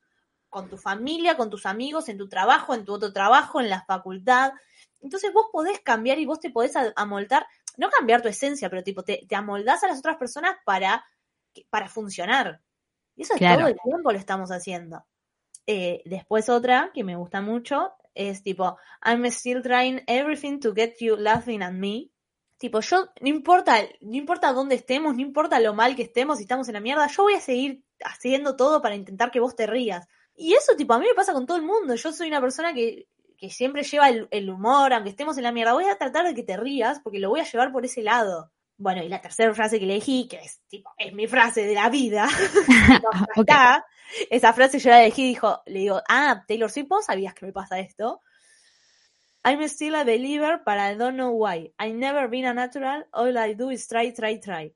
con 0.49 0.69
tu 0.69 0.77
familia, 0.77 1.37
con 1.37 1.49
tus 1.49 1.65
amigos, 1.65 2.09
en 2.09 2.17
tu 2.17 2.27
trabajo, 2.29 2.73
en 2.75 2.83
tu 2.85 2.93
otro 2.93 3.11
trabajo, 3.13 3.59
en 3.61 3.69
la 3.69 3.83
facultad. 3.85 4.51
Entonces 5.01 5.31
vos 5.33 5.47
podés 5.51 5.79
cambiar 5.79 6.19
y 6.19 6.25
vos 6.25 6.39
te 6.39 6.49
podés 6.51 6.75
a- 6.75 6.93
amoldar, 6.95 7.45
no 7.77 7.89
cambiar 7.89 8.21
tu 8.21 8.27
esencia, 8.27 8.69
pero 8.69 8.83
tipo, 8.83 9.03
te, 9.03 9.25
te 9.27 9.35
amoldás 9.35 9.83
a 9.83 9.87
las 9.87 9.99
otras 9.99 10.17
personas 10.17 10.55
para, 10.65 11.03
para 11.69 11.87
funcionar. 11.87 12.61
Y 13.15 13.23
eso 13.23 13.35
Claro. 13.35 13.59
todo 13.61 13.67
el 13.69 13.77
tiempo 13.83 14.11
lo 14.11 14.17
estamos 14.17 14.51
haciendo. 14.51 15.05
Eh, 15.65 16.01
después 16.05 16.49
otra 16.49 16.91
que 16.93 17.03
me 17.03 17.15
gusta 17.15 17.41
mucho 17.41 17.93
es 18.13 18.43
tipo, 18.43 18.77
I'm 19.03 19.25
still 19.27 19.61
trying 19.61 20.03
everything 20.07 20.59
to 20.59 20.73
get 20.73 20.95
you 20.99 21.15
laughing 21.15 21.61
at 21.63 21.71
me. 21.71 22.09
Tipo, 22.57 22.79
yo, 22.81 23.09
no 23.21 23.27
importa, 23.27 23.77
no 24.01 24.15
importa 24.15 24.53
dónde 24.53 24.75
estemos, 24.75 25.15
no 25.15 25.21
importa 25.21 25.59
lo 25.59 25.73
mal 25.73 25.95
que 25.95 26.03
estemos, 26.03 26.37
si 26.37 26.43
estamos 26.43 26.67
en 26.69 26.75
la 26.75 26.79
mierda, 26.79 27.07
yo 27.07 27.23
voy 27.23 27.33
a 27.33 27.41
seguir 27.41 27.83
haciendo 28.05 28.55
todo 28.55 28.81
para 28.81 28.95
intentar 28.95 29.31
que 29.31 29.39
vos 29.39 29.55
te 29.55 29.67
rías. 29.67 30.07
Y 30.35 30.53
eso, 30.53 30.75
tipo, 30.75 30.93
a 30.93 30.99
mí 30.99 31.05
me 31.07 31.13
pasa 31.13 31.33
con 31.33 31.45
todo 31.45 31.57
el 31.57 31.63
mundo. 31.63 31.95
Yo 31.95 32.11
soy 32.11 32.27
una 32.27 32.41
persona 32.41 32.73
que, 32.73 33.07
que 33.43 33.49
siempre 33.49 33.83
lleva 33.83 34.07
el, 34.07 34.29
el 34.31 34.49
humor, 34.49 34.93
aunque 34.93 35.09
estemos 35.09 35.37
en 35.37 35.43
la 35.43 35.51
mierda. 35.51 35.73
Voy 35.73 35.83
a 35.83 35.97
tratar 35.97 36.25
de 36.25 36.33
que 36.33 36.43
te 36.43 36.55
rías 36.55 37.01
porque 37.01 37.19
lo 37.19 37.27
voy 37.27 37.41
a 37.41 37.43
llevar 37.43 37.73
por 37.73 37.83
ese 37.83 38.01
lado. 38.01 38.53
Bueno, 38.77 39.03
y 39.03 39.09
la 39.09 39.19
tercera 39.19 39.53
frase 39.53 39.79
que 39.79 39.83
elegí, 39.83 40.29
que 40.29 40.37
es 40.37 40.61
tipo, 40.69 40.89
es 40.97 41.11
mi 41.11 41.27
frase 41.27 41.65
de 41.65 41.73
la 41.73 41.89
vida, 41.89 42.25
acá, 43.35 43.85
esa 44.29 44.53
frase 44.53 44.79
yo 44.79 44.91
la 44.91 45.03
elegí 45.03 45.23
y 45.23 45.27
dijo, 45.27 45.61
le 45.65 45.79
digo, 45.79 46.01
ah, 46.07 46.45
Taylor 46.47 46.71
Swift, 46.71 46.87
vos 46.87 47.03
sabías 47.03 47.33
que 47.33 47.45
me 47.45 47.51
pasa 47.51 47.79
esto. 47.79 48.21
I'm 49.43 49.61
still 49.63 49.95
a 49.95 50.05
believer, 50.05 50.61
but 50.65 50.75
I 50.75 50.95
don't 50.95 51.17
know 51.17 51.31
why. 51.31 51.69
I 51.77 51.91
never 51.91 52.29
been 52.29 52.45
a 52.45 52.53
natural, 52.53 53.03
all 53.11 53.37
I 53.37 53.55
do 53.55 53.71
is 53.71 53.85
try, 53.89 54.13
try, 54.13 54.39
try. 54.39 54.73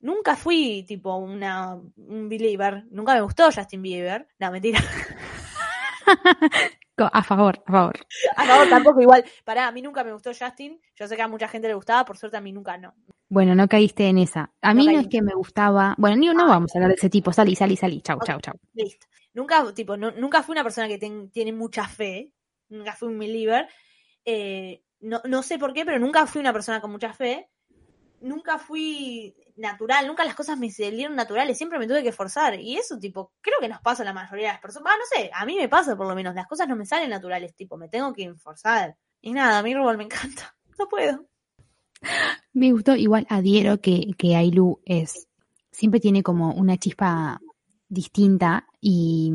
Nunca 0.00 0.36
fui 0.36 0.84
tipo 0.86 1.16
una 1.16 1.72
un 1.72 2.28
believer, 2.28 2.84
nunca 2.90 3.14
me 3.14 3.22
gustó 3.22 3.50
Justin 3.50 3.80
Bieber. 3.80 4.28
No, 4.38 4.50
mentira. 4.50 4.78
A 6.96 7.22
favor, 7.24 7.60
a 7.66 7.72
favor. 7.72 7.94
A 8.36 8.44
favor 8.46 8.68
tampoco 8.68 9.00
igual. 9.00 9.24
Pará, 9.44 9.66
a 9.66 9.72
mí 9.72 9.82
nunca 9.82 10.04
me 10.04 10.12
gustó 10.12 10.30
Justin. 10.38 10.80
Yo 10.94 11.08
sé 11.08 11.16
que 11.16 11.22
a 11.22 11.28
mucha 11.28 11.48
gente 11.48 11.66
le 11.66 11.74
gustaba, 11.74 12.04
por 12.04 12.16
suerte 12.16 12.36
a 12.36 12.40
mí 12.40 12.52
nunca 12.52 12.78
no. 12.78 12.94
Bueno, 13.28 13.54
no 13.56 13.66
caíste 13.68 14.06
en 14.08 14.18
esa. 14.18 14.52
A 14.62 14.72
No 14.74 14.80
mí 14.80 14.86
no 14.86 15.00
es 15.00 15.08
que 15.08 15.20
me 15.20 15.34
gustaba. 15.34 15.96
Bueno, 15.98 16.16
ni, 16.16 16.28
no 16.28 16.46
vamos 16.46 16.72
a 16.74 16.78
hablar 16.78 16.90
de 16.90 16.94
ese 16.96 17.10
tipo. 17.10 17.32
Salí, 17.32 17.56
salí, 17.56 17.76
salí. 17.76 18.00
Chau, 18.00 18.16
Ok. 18.18 18.26
chau, 18.26 18.40
chau. 18.40 18.54
Listo. 18.74 19.06
Nunca, 19.32 19.74
tipo, 19.74 19.96
no- 19.96 20.12
nunca 20.12 20.44
fui 20.44 20.52
una 20.52 20.62
persona 20.62 20.86
que 20.86 20.98
ten- 20.98 21.30
tiene 21.32 21.52
mucha 21.52 21.88
fe. 21.88 22.32
Nunca 22.68 22.92
fui 22.92 23.08
un 23.08 23.18
believer. 23.18 23.68
Eh, 24.24 24.84
no, 25.00 25.20
no 25.24 25.42
sé 25.42 25.58
por 25.58 25.72
qué, 25.72 25.84
pero 25.84 25.98
nunca 25.98 26.26
fui 26.26 26.40
una 26.40 26.52
persona 26.52 26.80
con 26.80 26.92
mucha 26.92 27.12
fe. 27.12 27.50
Nunca 28.20 28.58
fui 28.58 29.34
natural, 29.56 30.06
nunca 30.06 30.24
las 30.24 30.34
cosas 30.34 30.58
me 30.58 30.70
salieron 30.70 31.14
naturales, 31.14 31.56
siempre 31.56 31.78
me 31.78 31.86
tuve 31.86 32.02
que 32.02 32.12
forzar. 32.12 32.58
Y 32.58 32.76
eso, 32.76 32.98
tipo, 32.98 33.32
creo 33.40 33.56
que 33.60 33.68
nos 33.68 33.80
pasa 33.80 34.02
a 34.02 34.06
la 34.06 34.12
mayoría 34.12 34.48
de 34.48 34.52
las 34.54 34.60
personas. 34.60 34.92
Ah, 34.92 34.98
no 34.98 35.04
sé, 35.16 35.30
a 35.32 35.44
mí 35.46 35.56
me 35.56 35.68
pasa 35.68 35.96
por 35.96 36.06
lo 36.06 36.14
menos, 36.14 36.34
las 36.34 36.46
cosas 36.46 36.68
no 36.68 36.76
me 36.76 36.86
salen 36.86 37.10
naturales, 37.10 37.54
tipo, 37.54 37.76
me 37.76 37.88
tengo 37.88 38.12
que 38.12 38.34
forzar. 38.34 38.96
Y 39.20 39.32
nada, 39.32 39.58
a 39.58 39.62
mí 39.62 39.74
Robol 39.74 39.98
me 39.98 40.04
encanta. 40.04 40.54
No 40.76 40.88
puedo. 40.88 41.24
Me 42.52 42.72
gustó, 42.72 42.96
igual 42.96 43.28
adhiero 43.30 43.80
que, 43.80 44.10
que 44.18 44.34
Ailu 44.34 44.80
es, 44.84 45.28
siempre 45.70 46.00
tiene 46.00 46.24
como 46.24 46.52
una 46.52 46.76
chispa 46.78 47.40
distinta 47.88 48.66
y, 48.80 49.32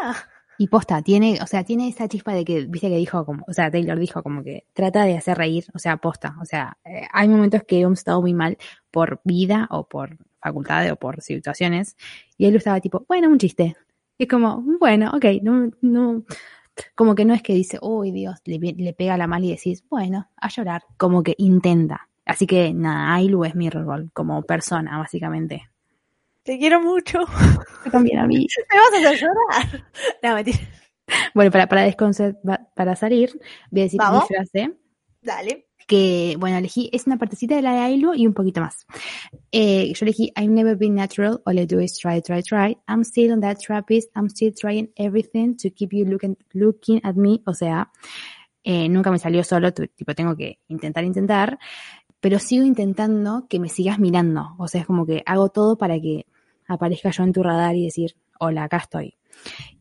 Ah, 0.00 0.14
y 0.58 0.66
posta, 0.66 1.00
tiene, 1.02 1.38
o 1.40 1.46
sea, 1.46 1.62
tiene 1.62 1.88
esa 1.88 2.08
chispa 2.08 2.34
de 2.34 2.44
que, 2.44 2.66
viste 2.66 2.88
que 2.88 2.96
dijo 2.96 3.24
como, 3.24 3.44
o 3.46 3.52
sea, 3.52 3.70
Taylor 3.70 3.98
dijo 3.98 4.22
como 4.24 4.42
que 4.42 4.66
trata 4.72 5.04
de 5.04 5.16
hacer 5.16 5.38
reír, 5.38 5.66
o 5.72 5.78
sea, 5.78 5.96
posta, 5.98 6.36
o 6.42 6.44
sea, 6.44 6.76
eh, 6.84 7.06
hay 7.12 7.28
momentos 7.28 7.62
que 7.62 7.80
hemos 7.80 8.00
estado 8.00 8.20
muy 8.20 8.34
mal 8.34 8.58
por 8.90 9.20
vida 9.22 9.68
o 9.70 9.88
por 9.88 10.18
facultad 10.40 10.90
o 10.90 10.96
por 10.96 11.22
situaciones 11.22 11.96
y 12.36 12.46
él 12.46 12.56
estaba 12.56 12.80
tipo, 12.80 13.04
bueno, 13.08 13.28
un 13.28 13.38
chiste. 13.38 13.76
Y 14.18 14.24
es 14.24 14.28
como, 14.28 14.62
bueno, 14.80 15.12
ok, 15.14 15.24
no, 15.42 15.70
no, 15.80 16.24
como 16.96 17.14
que 17.14 17.24
no 17.24 17.34
es 17.34 17.42
que 17.42 17.54
dice, 17.54 17.78
uy 17.80 18.10
Dios, 18.10 18.40
le, 18.44 18.58
le 18.58 18.92
pega 18.92 19.16
la 19.16 19.28
mal 19.28 19.44
y 19.44 19.50
decís, 19.50 19.84
bueno, 19.88 20.28
a 20.36 20.48
llorar, 20.48 20.82
como 20.96 21.22
que 21.22 21.34
intenta. 21.38 22.08
Así 22.24 22.46
que 22.46 22.74
nada, 22.74 23.14
Ailu 23.14 23.44
es 23.44 23.54
mi 23.54 23.70
rol 23.70 24.10
como 24.12 24.42
persona, 24.42 24.98
básicamente. 24.98 25.70
Te 26.48 26.58
quiero 26.58 26.80
mucho. 26.80 27.18
También 27.92 28.20
a 28.20 28.26
mí. 28.26 28.46
Me 28.72 28.78
vas 28.78 29.04
a 29.04 29.10
hacer 29.10 29.20
llorar. 29.20 29.84
No, 30.22 30.34
mentira. 30.34 30.58
Bueno, 31.34 31.50
para, 31.50 31.66
para, 31.66 31.94
para 32.74 32.96
salir, 32.96 33.38
voy 33.70 33.82
a 33.82 33.84
decir 33.84 33.98
Vamos. 33.98 34.24
mi 34.30 34.36
frase, 34.36 34.74
Dale. 35.20 35.66
que, 35.86 36.36
bueno, 36.38 36.56
elegí, 36.56 36.88
es 36.90 37.06
una 37.06 37.18
partecita 37.18 37.54
de 37.54 37.62
la 37.62 37.72
de 37.72 37.78
Ailu 37.80 38.14
y 38.14 38.26
un 38.26 38.32
poquito 38.32 38.62
más. 38.62 38.86
Eh, 39.52 39.92
yo 39.94 40.06
elegí, 40.06 40.32
I've 40.36 40.48
never 40.48 40.74
been 40.74 40.94
natural, 40.94 41.42
all 41.44 41.58
I 41.58 41.66
do 41.66 41.80
is 41.80 41.98
try, 41.98 42.22
try, 42.22 42.42
try. 42.42 42.78
I'm 42.88 43.04
still 43.04 43.32
on 43.32 43.40
that 43.40 43.58
trappist, 43.58 44.10
I'm 44.16 44.30
still 44.30 44.52
trying 44.54 44.90
everything 44.96 45.54
to 45.56 45.70
keep 45.70 45.92
you 45.92 46.06
looking, 46.06 46.36
looking 46.54 47.00
at 47.04 47.14
me. 47.14 47.42
O 47.46 47.52
sea, 47.52 47.90
eh, 48.64 48.88
nunca 48.88 49.10
me 49.10 49.18
salió 49.18 49.44
solo, 49.44 49.72
tipo, 49.72 50.14
tengo 50.14 50.34
que 50.34 50.60
intentar, 50.68 51.04
intentar, 51.04 51.58
pero 52.20 52.38
sigo 52.38 52.64
intentando 52.64 53.46
que 53.48 53.60
me 53.60 53.68
sigas 53.68 53.98
mirando. 53.98 54.54
O 54.58 54.66
sea, 54.66 54.80
es 54.80 54.86
como 54.86 55.04
que 55.06 55.22
hago 55.26 55.50
todo 55.50 55.76
para 55.76 56.00
que 56.00 56.26
aparezca 56.68 57.10
yo 57.10 57.24
en 57.24 57.32
tu 57.32 57.42
radar 57.42 57.74
y 57.74 57.84
decir, 57.84 58.16
hola, 58.38 58.64
acá 58.64 58.76
estoy. 58.76 59.16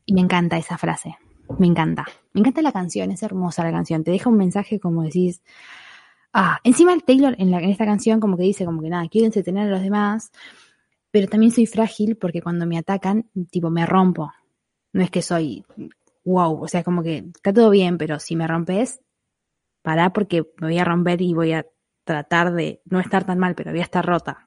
Y 0.05 0.13
me 0.13 0.21
encanta 0.21 0.57
esa 0.57 0.77
frase. 0.77 1.17
Me 1.59 1.67
encanta. 1.67 2.05
Me 2.33 2.41
encanta 2.41 2.61
la 2.61 2.71
canción, 2.71 3.11
es 3.11 3.21
hermosa 3.21 3.63
la 3.63 3.71
canción. 3.71 4.03
Te 4.03 4.11
deja 4.11 4.29
un 4.29 4.37
mensaje 4.37 4.79
como 4.79 5.03
decís. 5.03 5.41
Ah, 6.33 6.59
encima 6.63 6.93
el 6.93 7.03
Taylor 7.03 7.35
en, 7.37 7.51
la, 7.51 7.59
en 7.59 7.69
esta 7.69 7.85
canción 7.85 8.19
como 8.19 8.37
que 8.37 8.43
dice 8.43 8.65
como 8.65 8.81
que 8.81 8.89
nada, 8.89 9.07
quiero 9.09 9.25
entretener 9.25 9.67
a 9.67 9.71
los 9.71 9.81
demás, 9.81 10.31
pero 11.09 11.27
también 11.27 11.51
soy 11.51 11.65
frágil 11.65 12.17
porque 12.17 12.41
cuando 12.41 12.65
me 12.65 12.77
atacan, 12.77 13.29
tipo, 13.49 13.69
me 13.69 13.85
rompo. 13.85 14.31
No 14.93 15.03
es 15.03 15.11
que 15.11 15.21
soy 15.21 15.65
wow, 16.27 16.61
o 16.61 16.67
sea, 16.67 16.83
como 16.83 17.03
que 17.03 17.29
está 17.33 17.53
todo 17.53 17.69
bien, 17.69 17.97
pero 17.97 18.19
si 18.19 18.35
me 18.35 18.47
rompes, 18.47 18.99
pará 19.81 20.11
porque 20.11 20.43
me 20.59 20.67
voy 20.67 20.77
a 20.77 20.83
romper 20.83 21.21
y 21.21 21.33
voy 21.33 21.53
a 21.53 21.65
tratar 22.03 22.53
de 22.53 22.81
no 22.85 22.99
estar 22.99 23.25
tan 23.25 23.39
mal, 23.39 23.55
pero 23.55 23.71
voy 23.71 23.79
a 23.79 23.83
estar 23.83 24.05
rota. 24.05 24.46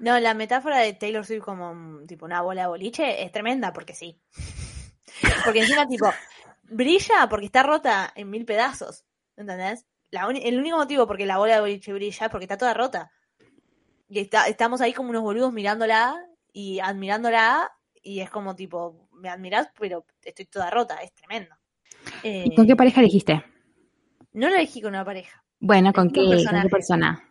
No, 0.00 0.18
la 0.18 0.32
metáfora 0.32 0.78
de 0.78 0.94
Taylor 0.94 1.24
Swift 1.26 1.44
como 1.44 1.74
mm, 1.74 2.06
tipo 2.06 2.24
una 2.24 2.40
bola 2.40 2.62
de 2.62 2.68
boliche 2.68 3.22
es 3.22 3.30
tremenda 3.30 3.72
porque 3.72 3.94
sí. 3.94 4.18
Porque 5.44 5.60
encima 5.60 5.86
tipo 5.86 6.10
brilla 6.62 7.28
porque 7.28 7.46
está 7.46 7.62
rota 7.62 8.10
en 8.14 8.30
mil 8.30 8.46
pedazos, 8.46 9.04
¿entendés? 9.36 9.86
La 10.10 10.26
el 10.30 10.58
único 10.58 10.78
motivo 10.78 11.06
porque 11.06 11.26
la 11.26 11.36
bola 11.36 11.56
de 11.56 11.60
boliche 11.60 11.92
brilla 11.92 12.26
es 12.26 12.30
porque 12.30 12.44
está 12.44 12.56
toda 12.56 12.72
rota. 12.72 13.12
Y 14.08 14.20
está, 14.20 14.46
estamos 14.48 14.80
ahí 14.80 14.92
como 14.94 15.10
unos 15.10 15.22
boludos 15.22 15.52
mirándola 15.52 16.16
y 16.52 16.80
admirándola 16.80 17.70
y 18.02 18.20
es 18.20 18.30
como 18.30 18.56
tipo 18.56 19.08
me 19.12 19.28
admirás, 19.28 19.68
pero 19.78 20.06
estoy 20.22 20.46
toda 20.46 20.70
rota, 20.70 20.96
es 21.02 21.12
tremendo. 21.12 21.54
Eh, 22.22 22.44
¿Y 22.46 22.54
con 22.54 22.66
qué 22.66 22.76
pareja 22.76 23.00
elegiste? 23.00 23.44
No 24.32 24.48
lo 24.48 24.54
elegí 24.54 24.80
con 24.80 24.94
una 24.94 25.04
pareja. 25.04 25.44
Bueno, 25.58 25.92
¿con 25.92 26.10
qué, 26.10 26.24
con 26.24 26.62
qué 26.62 26.68
persona? 26.70 27.22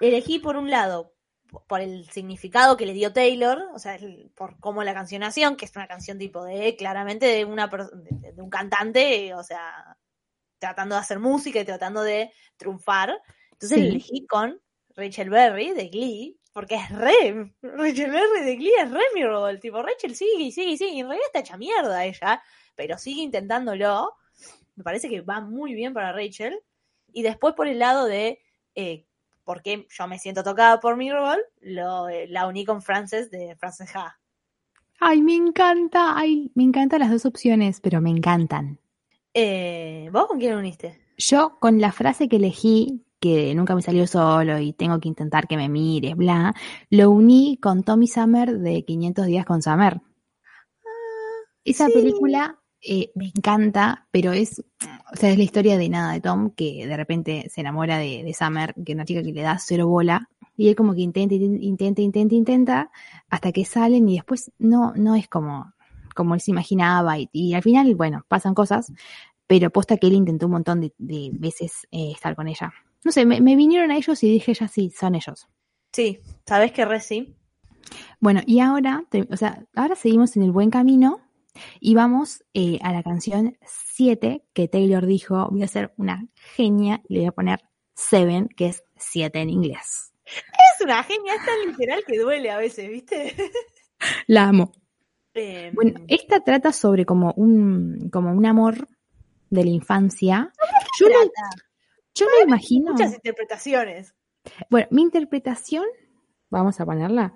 Elegí 0.00 0.40
por 0.40 0.56
un 0.56 0.70
lado 0.70 1.11
por 1.68 1.80
el 1.80 2.08
significado 2.10 2.76
que 2.76 2.86
le 2.86 2.92
dio 2.94 3.12
Taylor, 3.12 3.58
o 3.74 3.78
sea, 3.78 3.94
el- 3.96 4.30
por 4.34 4.58
cómo 4.60 4.82
la 4.84 4.94
canción 4.94 5.20
nació, 5.20 5.56
que 5.56 5.64
es 5.66 5.76
una 5.76 5.86
canción 5.88 6.18
tipo 6.18 6.44
de, 6.44 6.76
claramente 6.76 7.26
de 7.26 7.44
una 7.44 7.66
de, 7.68 8.32
de 8.32 8.42
un 8.42 8.50
cantante, 8.50 9.34
o 9.34 9.42
sea, 9.42 9.96
tratando 10.58 10.94
de 10.94 11.00
hacer 11.00 11.18
música 11.18 11.60
y 11.60 11.64
tratando 11.64 12.02
de 12.02 12.32
triunfar. 12.56 13.20
Entonces 13.52 13.78
Sí. 13.78 13.86
elegí 13.88 14.26
con 14.26 14.60
Rachel 14.94 15.30
Berry 15.30 15.70
de 15.72 15.88
Glee, 15.88 16.38
porque 16.52 16.74
es 16.76 16.90
re, 16.90 17.52
Rachel 17.62 18.10
Berry 18.10 18.44
de 18.44 18.56
Glee 18.56 18.74
es 18.80 18.90
re 18.90 19.02
mi 19.14 19.24
rol, 19.24 19.58
tipo, 19.60 19.82
Rachel 19.82 20.14
sigue 20.14 20.44
y 20.44 20.52
sigue 20.52 20.70
y 20.72 20.76
sigue, 20.76 20.92
y 20.92 21.00
en 21.00 21.06
realidad 21.08 21.26
está 21.26 21.40
hecha 21.40 21.56
mierda 21.56 22.04
ella, 22.04 22.42
pero 22.74 22.96
sigue 22.98 23.22
intentándolo. 23.22 24.14
Me 24.74 24.84
parece 24.84 25.08
que 25.08 25.20
va 25.20 25.40
muy 25.40 25.74
bien 25.74 25.92
para 25.92 26.12
Rachel. 26.12 26.58
Y 27.12 27.22
después 27.22 27.54
por 27.54 27.68
el 27.68 27.78
lado 27.78 28.06
de 28.06 28.40
eh, 28.74 29.06
porque 29.44 29.86
yo 29.90 30.06
me 30.06 30.18
siento 30.18 30.42
tocada 30.42 30.80
por 30.80 30.96
mi 30.96 31.10
rol, 31.10 31.38
lo, 31.60 32.06
la 32.28 32.46
uní 32.46 32.64
con 32.64 32.82
Frances 32.82 33.30
de 33.30 33.56
Frances 33.56 33.94
Ha. 33.94 34.18
Ay, 35.00 35.20
me 35.22 35.34
encanta. 35.34 36.16
Ay, 36.16 36.52
me 36.54 36.62
encantan 36.62 37.00
las 37.00 37.10
dos 37.10 37.26
opciones, 37.26 37.80
pero 37.80 38.00
me 38.00 38.10
encantan. 38.10 38.78
Eh, 39.34 40.08
¿Vos 40.12 40.26
con 40.26 40.38
quién 40.38 40.56
uniste? 40.56 41.00
Yo 41.16 41.58
con 41.58 41.80
la 41.80 41.92
frase 41.92 42.28
que 42.28 42.36
elegí, 42.36 43.04
que 43.18 43.54
nunca 43.54 43.74
me 43.74 43.82
salió 43.82 44.06
solo 44.06 44.58
y 44.58 44.72
tengo 44.72 45.00
que 45.00 45.08
intentar 45.08 45.48
que 45.48 45.56
me 45.56 45.68
mires, 45.68 46.16
bla, 46.16 46.54
lo 46.90 47.10
uní 47.10 47.58
con 47.60 47.82
Tommy 47.82 48.06
Summer 48.06 48.58
de 48.58 48.84
500 48.84 49.26
días 49.26 49.44
con 49.44 49.62
Summer. 49.62 50.00
Esa 51.64 51.86
sí. 51.86 51.92
película 51.92 52.58
eh, 52.80 53.12
me 53.14 53.26
encanta, 53.26 54.08
pero 54.10 54.32
es, 54.32 54.62
o 55.12 55.16
sea, 55.16 55.30
es 55.30 55.36
la 55.36 55.44
historia 55.44 55.76
de 55.76 55.88
nada 55.88 56.12
de 56.12 56.20
Tom 56.20 56.50
que 56.50 56.86
de 56.86 56.96
repente 56.96 57.48
se 57.50 57.60
enamora 57.60 57.98
de, 57.98 58.22
de 58.24 58.34
Summer, 58.34 58.74
que 58.74 58.92
es 58.92 58.94
una 58.94 59.04
chica 59.04 59.22
que 59.22 59.32
le 59.32 59.42
da 59.42 59.58
cero 59.58 59.86
bola, 59.86 60.28
y 60.56 60.68
él 60.68 60.76
como 60.76 60.94
que 60.94 61.00
intenta, 61.00 61.34
intenta, 61.34 62.00
intenta, 62.00 62.34
intenta, 62.34 62.90
hasta 63.28 63.52
que 63.52 63.64
salen 63.64 64.08
y 64.08 64.16
después 64.16 64.52
no, 64.58 64.92
no 64.96 65.14
es 65.14 65.28
como, 65.28 65.72
como 66.14 66.34
él 66.34 66.40
se 66.40 66.50
imaginaba, 66.50 67.18
y, 67.18 67.28
y 67.32 67.54
al 67.54 67.62
final, 67.62 67.94
bueno, 67.94 68.24
pasan 68.28 68.54
cosas, 68.54 68.92
pero 69.46 69.70
posta 69.70 69.96
que 69.96 70.06
él 70.06 70.14
intentó 70.14 70.46
un 70.46 70.52
montón 70.52 70.80
de, 70.80 70.94
de 70.98 71.30
veces 71.32 71.86
eh, 71.90 72.12
estar 72.12 72.34
con 72.34 72.48
ella. 72.48 72.72
No 73.04 73.12
sé, 73.12 73.26
me, 73.26 73.40
me 73.40 73.56
vinieron 73.56 73.90
a 73.90 73.96
ellos 73.96 74.22
y 74.22 74.30
dije, 74.30 74.54
ya 74.54 74.68
sí, 74.68 74.90
son 74.90 75.14
ellos. 75.14 75.48
Sí, 75.92 76.20
¿sabés 76.46 76.72
que 76.72 76.84
re 76.84 77.00
sí? 77.00 77.34
Bueno, 78.20 78.40
y 78.46 78.60
ahora, 78.60 79.04
o 79.30 79.36
sea, 79.36 79.64
ahora 79.74 79.96
seguimos 79.96 80.36
en 80.36 80.44
el 80.44 80.52
buen 80.52 80.70
camino 80.70 81.20
y 81.80 81.94
vamos 81.94 82.44
eh, 82.54 82.78
a 82.82 82.92
la 82.92 83.02
canción 83.02 83.56
7 83.66 84.44
que 84.52 84.68
Taylor 84.68 85.06
dijo, 85.06 85.48
voy 85.50 85.62
a 85.62 85.68
ser 85.68 85.92
una 85.96 86.26
genia 86.54 87.02
y 87.08 87.14
le 87.14 87.20
voy 87.20 87.28
a 87.28 87.32
poner 87.32 87.60
7, 87.94 88.48
que 88.56 88.66
es 88.66 88.84
7 88.96 89.40
en 89.40 89.50
inglés. 89.50 90.12
Es 90.24 90.84
una 90.84 91.02
genia, 91.02 91.34
es 91.34 91.44
tan 91.44 91.70
literal 91.70 92.02
que 92.06 92.18
duele 92.18 92.50
a 92.50 92.58
veces, 92.58 92.88
¿viste? 92.88 93.34
La 94.26 94.48
amo. 94.48 94.72
Eh, 95.34 95.70
Bueno, 95.74 96.00
esta 96.08 96.40
trata 96.40 96.72
sobre 96.72 97.06
como 97.06 97.32
un, 97.36 98.10
como 98.10 98.32
un 98.32 98.46
amor 98.46 98.88
de 99.50 99.64
la 99.64 99.70
infancia. 99.70 100.52
Yo 100.98 101.06
trata 101.08 101.62
yo 102.14 102.26
lo 102.26 102.46
imagino. 102.46 102.92
muchas 102.92 103.14
interpretaciones. 103.14 104.14
Bueno, 104.70 104.88
mi 104.90 105.02
interpretación, 105.02 105.84
vamos 106.50 106.80
a 106.80 106.86
ponerla, 106.86 107.34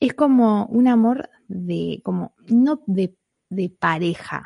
es 0.00 0.14
como 0.14 0.66
un 0.66 0.88
amor 0.88 1.30
de, 1.46 2.00
como, 2.04 2.34
no 2.48 2.82
de, 2.86 3.16
de 3.50 3.70
pareja, 3.70 4.44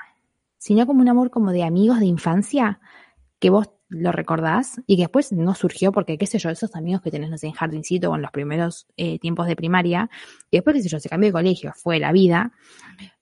sino 0.59 0.87
como 0.87 1.01
un 1.01 1.09
amor 1.09 1.31
como 1.31 1.53
de 1.53 1.65
amigos 1.65 2.01
de 2.01 2.07
infancia, 2.07 2.81
que 3.39 3.51
vos 3.51 3.71
lo 3.89 4.13
recordás 4.13 4.81
y 4.87 4.97
que 4.97 5.03
después 5.03 5.33
no 5.33 5.55
surgió 5.55 5.93
porque, 5.93 6.17
qué 6.17 6.27
sé 6.27 6.39
yo, 6.39 6.51
esos 6.51 6.75
amigos 6.75 7.03
que 7.03 7.11
tenés, 7.11 7.31
no 7.31 7.39
sé, 7.39 7.49
en 7.49 7.53
jardincito 7.53 8.11
o 8.11 8.17
en 8.17 8.23
los 8.23 8.31
primeros 8.31 8.87
eh, 8.97 9.19
tiempos 9.19 9.47
de 9.47 9.57
primaria, 9.57 10.09
y 10.51 10.57
después, 10.59 10.77
qué 10.77 10.83
sé 10.83 10.89
yo, 10.89 11.01
se 11.01 11.09
cambió 11.09 11.29
de 11.29 11.33
colegio, 11.33 11.73
fue 11.75 11.99
la 11.99 12.13
vida, 12.13 12.53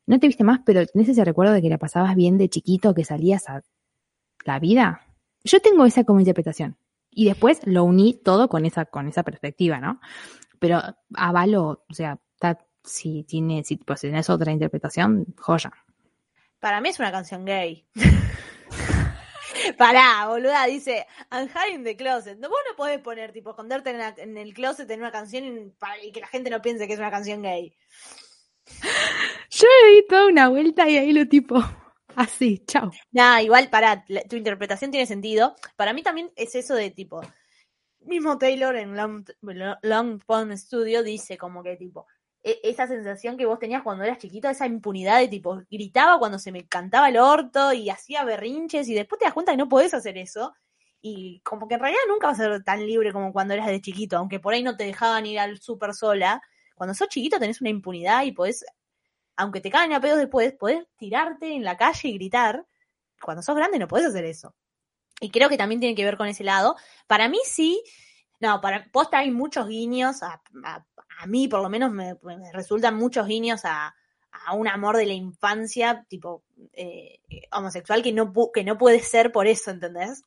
no 0.06 0.18
te 0.18 0.26
viste 0.26 0.44
más, 0.44 0.60
pero 0.64 0.84
tenés 0.86 1.08
ese 1.08 1.24
recuerdo 1.24 1.52
de 1.52 1.62
que 1.62 1.68
la 1.68 1.78
pasabas 1.78 2.16
bien 2.16 2.36
de 2.36 2.48
chiquito, 2.48 2.94
que 2.94 3.04
salías 3.04 3.48
a 3.48 3.62
la 4.44 4.58
vida. 4.58 5.02
Yo 5.44 5.60
tengo 5.60 5.84
esa 5.84 6.02
como 6.02 6.18
interpretación. 6.18 6.76
Y 7.10 7.26
después 7.26 7.60
lo 7.64 7.84
uní 7.84 8.14
todo 8.14 8.48
con 8.48 8.66
esa, 8.66 8.86
con 8.86 9.08
esa 9.08 9.22
perspectiva, 9.22 9.78
¿no? 9.78 10.00
Pero 10.58 10.80
avalo, 11.14 11.84
o 11.88 11.94
sea, 11.94 12.18
si 12.84 13.24
tiene, 13.24 13.62
si 13.64 13.76
pues, 13.76 14.00
tenés 14.00 14.28
otra 14.30 14.52
interpretación, 14.52 15.26
joya. 15.38 15.72
Para 16.58 16.80
mí 16.80 16.88
es 16.90 16.98
una 16.98 17.10
canción 17.12 17.44
gay. 17.44 17.86
Pará, 19.76 20.26
boluda, 20.28 20.64
dice, 20.66 21.06
I'm 21.30 21.48
hiding 21.48 21.84
the 21.84 21.96
closet. 21.96 22.38
No, 22.38 22.48
vos 22.48 22.58
no 22.68 22.76
podés 22.76 22.98
poner, 23.00 23.32
tipo, 23.32 23.50
esconderte 23.50 23.90
en, 23.90 23.98
la- 23.98 24.14
en 24.16 24.36
el 24.36 24.54
closet 24.54 24.90
en 24.90 25.00
una 25.00 25.10
canción 25.12 25.44
y, 25.44 25.70
para- 25.78 26.02
y 26.02 26.12
que 26.12 26.20
la 26.20 26.28
gente 26.28 26.50
no 26.50 26.62
piense 26.62 26.86
que 26.86 26.94
es 26.94 26.98
una 26.98 27.10
canción 27.10 27.42
gay. 27.42 27.74
Yo 29.50 29.66
le 29.84 29.94
di 29.96 30.06
toda 30.08 30.26
una 30.28 30.48
vuelta 30.48 30.88
y 30.88 30.96
ahí 30.96 31.12
lo 31.12 31.26
tipo, 31.28 31.60
así, 32.14 32.62
chao. 32.66 32.90
Nah, 33.10 33.40
igual, 33.42 33.68
para 33.68 34.04
tu 34.28 34.36
interpretación 34.36 34.90
tiene 34.90 35.06
sentido. 35.06 35.56
Para 35.76 35.92
mí 35.92 36.02
también 36.02 36.30
es 36.36 36.54
eso 36.54 36.74
de 36.74 36.90
tipo, 36.90 37.20
mismo 38.00 38.38
Taylor 38.38 38.76
en 38.76 38.96
Long, 38.96 39.24
Long 39.82 40.20
Pond 40.24 40.52
Studio 40.56 41.02
dice 41.02 41.36
como 41.36 41.62
que 41.62 41.76
tipo, 41.76 42.06
esa 42.43 42.86
sensación 42.86 43.36
que 43.36 43.47
vos 43.47 43.59
tenías 43.59 43.82
cuando 43.82 44.05
eras 44.05 44.18
chiquito, 44.18 44.49
esa 44.49 44.66
impunidad 44.66 45.18
de 45.18 45.28
tipo, 45.28 45.62
gritaba 45.70 46.18
cuando 46.18 46.38
se 46.38 46.53
me 46.53 46.66
cantaba 46.66 47.09
el 47.09 47.18
orto 47.18 47.72
y 47.72 47.91
hacía 47.91 48.24
berrinches 48.24 48.88
y 48.88 48.95
después 48.95 49.18
te 49.18 49.26
das 49.26 49.34
cuenta 49.34 49.53
que 49.53 49.59
no 49.59 49.68
podés 49.68 49.93
hacer 49.95 50.16
eso. 50.18 50.55
Y 51.03 51.41
como 51.41 51.68
que 51.68 51.74
en 51.74 51.80
realidad 51.80 52.01
nunca 52.09 52.28
vas 52.28 52.41
a 52.41 52.45
ser 52.45 52.64
tan 52.64 52.86
libre 52.86 53.12
como 53.12 53.32
cuando 53.32 53.55
eras 53.55 53.66
de 53.66 53.80
chiquito, 53.80 54.16
aunque 54.18 54.41
por 54.41 54.55
ahí 54.55 54.62
no 54.62 54.76
te 54.76 54.84
dejaban 54.84 55.26
ir 55.26 55.38
al 55.38 55.61
súper 55.61 55.95
sola. 55.95 56.43
Cuando 56.74 56.95
sos 56.95 57.09
chiquito 57.09 57.38
tenés 57.38 57.61
una 57.61 57.70
impunidad 57.70 58.22
y 58.24 58.32
podés, 58.32 58.64
aunque 59.36 59.61
te 59.61 59.70
caen 59.70 59.93
a 59.93 60.01
pedos 60.01 60.18
después, 60.18 60.53
podés 60.55 60.86
tirarte 60.97 61.53
en 61.55 61.64
la 61.64 61.76
calle 61.76 62.09
y 62.09 62.14
gritar. 62.14 62.66
Cuando 63.22 63.43
sos 63.43 63.57
grande 63.57 63.78
no 63.78 63.88
podés 63.88 64.07
hacer 64.07 64.24
eso. 64.24 64.55
Y 65.20 65.30
creo 65.30 65.49
que 65.49 65.59
también 65.59 65.80
tiene 65.80 65.95
que 65.97 66.05
ver 66.05 66.16
con 66.16 66.28
ese 66.28 66.45
lado. 66.45 66.76
Para 67.07 67.28
mí 67.28 67.38
sí, 67.45 67.82
no, 68.41 68.61
para 68.61 68.86
posta 68.91 69.18
hay 69.18 69.30
muchos 69.30 69.68
guiños, 69.68 70.22
a- 70.22 70.43
a 71.22 71.26
mí 71.26 71.48
por 71.48 71.60
lo 71.62 71.68
menos 71.68 71.90
me, 71.92 72.16
me 72.22 72.52
resultan 72.52 72.96
muchos 72.96 73.26
guiños 73.26 73.64
a, 73.64 73.94
a 74.46 74.54
un 74.54 74.68
amor 74.68 74.96
de 74.96 75.06
la 75.06 75.12
infancia, 75.12 76.06
tipo 76.08 76.44
eh, 76.72 77.18
homosexual, 77.52 78.02
que 78.02 78.12
no, 78.12 78.32
que 78.54 78.64
no 78.64 78.78
puede 78.78 79.00
ser 79.00 79.30
por 79.32 79.46
eso, 79.46 79.70
¿entendés? 79.70 80.22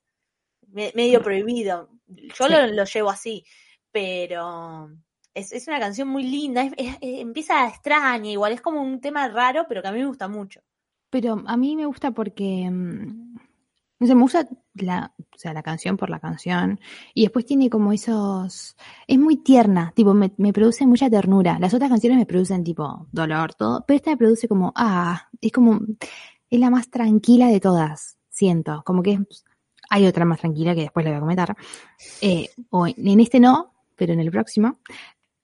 Me- 0.68 0.92
medio 0.96 1.22
prohibido. 1.22 1.90
Yo 2.08 2.46
Sí. 2.48 2.52
lo, 2.52 2.68
lo 2.68 2.84
llevo 2.86 3.10
así, 3.10 3.44
pero 3.92 4.90
es, 5.34 5.52
es 5.52 5.68
una 5.68 5.80
canción 5.80 6.08
muy 6.08 6.24
linda, 6.24 6.64
es- 6.64 6.74
es- 6.78 6.98
es- 7.02 7.20
empieza 7.22 7.68
extraña, 7.68 8.30
igual 8.30 8.52
es 8.54 8.62
como 8.62 8.82
un 8.82 9.00
tema 9.02 9.28
raro, 9.30 9.66
pero 9.68 9.82
que 9.82 9.88
a 9.88 9.92
mí 9.92 10.00
me 10.00 10.08
gusta 10.08 10.28
mucho. 10.28 10.62
Pero 11.10 11.44
a 11.46 11.58
mí 11.58 11.76
me 11.76 11.86
gusta 11.86 12.12
porque, 12.12 12.68
mm, 12.70 13.33
no 14.04 14.08
sé, 14.08 14.16
me 14.16 14.22
gusta 14.22 14.48
la, 14.76 15.14
o 15.18 15.38
sea, 15.38 15.54
la 15.54 15.64
canción 15.64 15.96
por 15.98 16.10
la 16.10 16.20
canción. 16.20 16.80
Y 17.14 17.22
después 17.24 17.46
tiene 17.46 17.70
como 17.70 17.94
esos, 17.94 18.76
es 19.08 19.18
muy 19.18 19.38
tierna, 19.38 19.94
tipo, 19.96 20.14
me, 20.14 20.34
me 20.38 20.52
produce 20.54 20.86
mucha 20.86 21.10
ternura. 21.10 21.58
Las 21.60 21.74
otras 21.74 21.90
canciones 21.90 22.20
me 22.20 22.26
producen 22.26 22.64
tipo 22.64 23.08
dolor, 23.12 23.54
todo, 23.54 23.84
pero 23.88 23.96
esta 23.98 24.12
me 24.12 24.18
produce 24.18 24.48
como, 24.48 24.74
ah, 24.76 25.30
es 25.42 25.52
como, 25.52 25.80
es 26.50 26.60
la 26.60 26.70
más 26.70 26.90
tranquila 26.90 27.48
de 27.48 27.60
todas, 27.60 28.18
siento. 28.30 28.84
Como 28.86 29.02
que 29.02 29.14
es- 29.14 29.46
hay 29.90 30.06
otra 30.08 30.26
más 30.26 30.40
tranquila 30.40 30.74
que 30.76 30.82
después 30.82 31.04
le 31.06 31.12
voy 31.12 31.18
a 31.18 31.22
comentar. 31.22 31.56
Eh, 32.22 32.50
o 32.72 32.88
en, 32.88 33.20
este 33.20 33.40
no, 33.40 33.74
pero 33.96 34.14
en 34.14 34.20
el 34.20 34.32
próximo. 34.32 34.80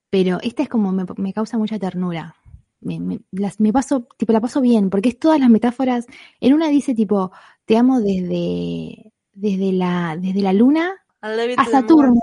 Pero 0.09 0.39
esta 0.41 0.63
es 0.63 0.69
como, 0.69 0.91
me, 0.91 1.05
me 1.17 1.33
causa 1.33 1.57
mucha 1.57 1.77
ternura 1.77 2.35
me, 2.81 2.99
me, 2.99 3.19
las, 3.31 3.59
me 3.59 3.73
paso, 3.73 4.07
tipo, 4.17 4.33
la 4.33 4.41
paso 4.41 4.61
bien, 4.61 4.89
porque 4.89 5.09
es 5.09 5.19
todas 5.19 5.39
las 5.39 5.49
metáforas. 5.49 6.05
En 6.39 6.53
una 6.53 6.67
dice 6.69 6.95
tipo, 6.95 7.31
te 7.65 7.77
amo 7.77 7.99
desde, 8.01 9.11
desde 9.33 9.71
la, 9.73 10.17
desde 10.19 10.41
la 10.41 10.53
luna 10.53 10.93
a 11.21 11.65
Saturno. 11.65 12.19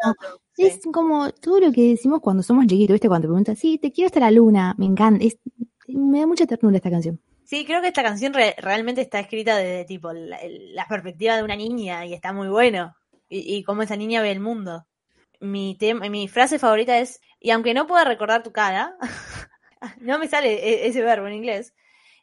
Sí. 0.54 0.66
Es 0.66 0.80
como 0.92 1.30
todo 1.32 1.60
lo 1.60 1.72
que 1.72 1.90
decimos 1.90 2.20
cuando 2.20 2.42
somos 2.42 2.66
chiquitos, 2.66 2.94
¿viste? 2.94 3.08
Cuando 3.08 3.26
te 3.26 3.28
preguntas, 3.28 3.58
sí, 3.58 3.78
te 3.78 3.92
quiero 3.92 4.06
hasta 4.06 4.20
la 4.20 4.30
luna, 4.30 4.74
me 4.78 4.86
encanta. 4.86 5.24
Es, 5.24 5.38
me 5.88 6.20
da 6.20 6.26
mucha 6.26 6.46
ternura 6.46 6.76
esta 6.76 6.90
canción. 6.90 7.20
Sí, 7.44 7.64
creo 7.64 7.80
que 7.80 7.88
esta 7.88 8.02
canción 8.02 8.32
re- 8.32 8.56
realmente 8.58 9.02
está 9.02 9.20
escrita 9.20 9.56
desde 9.56 9.84
tipo 9.84 10.12
la, 10.12 10.38
la 10.48 10.86
perspectiva 10.88 11.36
de 11.36 11.44
una 11.44 11.56
niña 11.56 12.06
y 12.06 12.14
está 12.14 12.32
muy 12.32 12.48
bueno. 12.48 12.94
Y, 13.28 13.56
y 13.56 13.62
cómo 13.64 13.82
esa 13.82 13.96
niña 13.96 14.22
ve 14.22 14.32
el 14.32 14.40
mundo. 14.40 14.86
Mi, 15.40 15.76
mi 16.10 16.28
frase 16.28 16.58
favorita 16.58 16.98
es, 16.98 17.20
y 17.38 17.50
aunque 17.50 17.74
no 17.74 17.86
pueda 17.86 18.04
recordar 18.04 18.42
tu 18.42 18.52
cara, 18.52 18.94
no 20.00 20.18
me 20.18 20.28
sale 20.28 20.52
e- 20.54 20.86
ese 20.88 21.02
verbo 21.02 21.26
en 21.26 21.34
inglés, 21.34 21.74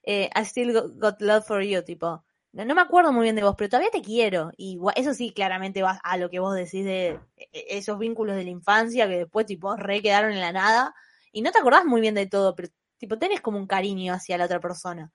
eh, 0.03 0.29
I 0.35 0.41
still 0.45 0.73
got, 0.97 1.21
love 1.21 1.45
for 1.45 1.61
you, 1.63 1.81
tipo, 1.83 2.23
no, 2.51 2.65
no 2.65 2.75
me 2.75 2.81
acuerdo 2.81 3.11
muy 3.13 3.23
bien 3.23 3.35
de 3.35 3.43
vos, 3.43 3.55
pero 3.57 3.69
todavía 3.69 3.89
te 3.91 4.01
quiero. 4.01 4.51
Y 4.57 4.79
eso 4.95 5.13
sí, 5.13 5.31
claramente 5.31 5.81
va 5.81 5.99
a 6.03 6.17
lo 6.17 6.29
que 6.29 6.39
vos 6.39 6.55
decís 6.55 6.85
de 6.85 7.19
e- 7.37 7.65
esos 7.77 7.97
vínculos 7.97 8.35
de 8.35 8.43
la 8.43 8.49
infancia 8.51 9.07
que 9.07 9.17
después 9.19 9.45
tipo 9.45 9.75
re 9.75 10.01
quedaron 10.01 10.33
en 10.33 10.41
la 10.41 10.51
nada. 10.51 10.93
Y 11.31 11.41
no 11.41 11.51
te 11.51 11.59
acordás 11.59 11.85
muy 11.85 12.01
bien 12.01 12.15
de 12.15 12.27
todo, 12.27 12.55
pero 12.55 12.69
tipo 12.97 13.17
tenés 13.17 13.41
como 13.41 13.57
un 13.57 13.67
cariño 13.67 14.13
hacia 14.13 14.37
la 14.37 14.45
otra 14.45 14.59
persona. 14.59 15.11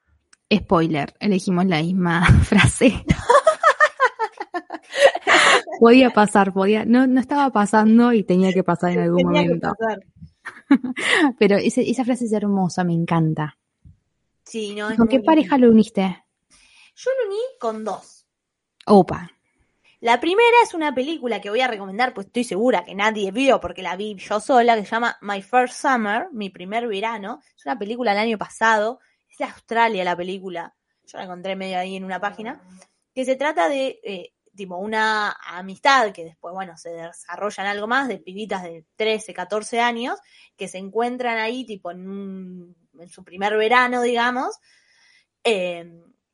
Spoiler, 0.52 1.14
elegimos 1.20 1.66
la 1.66 1.82
misma 1.82 2.24
frase. 2.44 3.04
podía 5.80 6.10
pasar, 6.10 6.52
podía, 6.52 6.84
no, 6.84 7.06
no 7.06 7.20
estaba 7.20 7.50
pasando 7.50 8.12
y 8.12 8.24
tenía 8.24 8.52
que 8.52 8.64
pasar 8.64 8.92
en 8.92 9.00
algún 9.00 9.18
Tenía 9.18 9.42
que 9.42 9.48
momento. 9.48 9.74
pasar. 9.78 9.98
Pero 11.38 11.56
ese- 11.56 11.88
esa 11.88 12.04
frase 12.04 12.24
es 12.26 12.32
hermosa, 12.32 12.84
me 12.84 12.94
encanta. 12.94 13.56
Sí, 14.44 14.74
no, 14.74 14.90
es 14.90 14.96
¿Con 14.96 15.08
qué 15.08 15.16
lindo. 15.16 15.26
pareja 15.26 15.58
lo 15.58 15.68
uniste? 15.70 16.24
Yo 16.96 17.10
lo 17.22 17.28
uní 17.28 17.40
con 17.60 17.84
dos. 17.84 18.26
Opa. 18.86 19.30
La 20.00 20.20
primera 20.20 20.56
es 20.64 20.74
una 20.74 20.94
película 20.94 21.40
que 21.40 21.50
voy 21.50 21.60
a 21.60 21.66
recomendar, 21.68 22.14
pues 22.14 22.28
estoy 22.28 22.44
segura 22.44 22.84
que 22.84 22.94
nadie 22.94 23.32
vio 23.32 23.60
porque 23.60 23.82
la 23.82 23.96
vi 23.96 24.14
yo 24.14 24.38
sola, 24.40 24.76
que 24.76 24.84
se 24.84 24.92
llama 24.92 25.18
My 25.22 25.42
First 25.42 25.74
Summer, 25.82 26.28
mi 26.32 26.50
primer 26.50 26.86
verano. 26.86 27.40
Es 27.56 27.66
una 27.66 27.78
película 27.78 28.12
del 28.12 28.20
año 28.20 28.38
pasado, 28.38 29.00
es 29.28 29.38
de 29.38 29.44
Australia 29.44 30.04
la 30.04 30.16
película. 30.16 30.74
Yo 31.04 31.18
la 31.18 31.24
encontré 31.24 31.56
medio 31.56 31.78
ahí 31.78 31.96
en 31.96 32.04
una 32.04 32.20
página, 32.20 32.60
que 33.14 33.24
se 33.24 33.34
trata 33.36 33.68
de 33.68 33.98
eh, 34.04 34.32
tipo 34.58 34.76
una 34.76 35.30
amistad 35.46 36.12
que 36.12 36.24
después, 36.24 36.52
bueno, 36.52 36.76
se 36.76 36.90
desarrolla 36.90 37.62
en 37.62 37.70
algo 37.70 37.86
más, 37.86 38.08
de 38.08 38.18
pibitas 38.18 38.62
de 38.62 38.84
13, 38.96 39.32
14 39.32 39.80
años, 39.80 40.18
que 40.56 40.68
se 40.68 40.76
encuentran 40.76 41.38
ahí 41.38 41.64
tipo 41.64 41.90
en, 41.90 42.06
un- 42.06 42.76
en 43.00 43.08
su 43.08 43.24
primer 43.24 43.56
verano, 43.56 44.02
digamos. 44.02 44.58
Eh, 45.44 45.90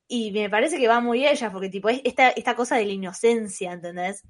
y 0.09 0.33
me 0.33 0.51
parece 0.51 0.79
que 0.79 0.89
va 0.89 1.01
muy 1.01 1.27
ellas, 1.27 1.53
porque 1.53 1.68
tipo 1.70 1.89
es 1.89 2.01
esta, 2.05 2.31
esta 2.31 2.57
cosa 2.57 2.77
de 2.77 2.87
la 2.87 2.93
inocencia, 2.93 3.72
¿entendés? 3.72 4.22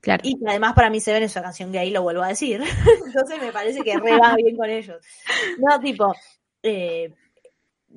Claro. 0.00 0.22
Y 0.24 0.38
que 0.38 0.44
además 0.48 0.72
para 0.74 0.88
mí 0.90 1.00
se 1.00 1.12
ven 1.12 1.24
en 1.24 1.28
su 1.28 1.42
canción 1.42 1.72
gay, 1.72 1.90
lo 1.90 2.02
vuelvo 2.02 2.22
a 2.22 2.28
decir. 2.28 2.62
Entonces 3.06 3.40
me 3.40 3.52
parece 3.52 3.82
que 3.82 3.98
re 3.98 4.16
va 4.18 4.34
bien 4.36 4.56
con 4.56 4.70
ellos. 4.70 5.04
No, 5.58 5.78
tipo, 5.80 6.14
eh, 6.62 7.12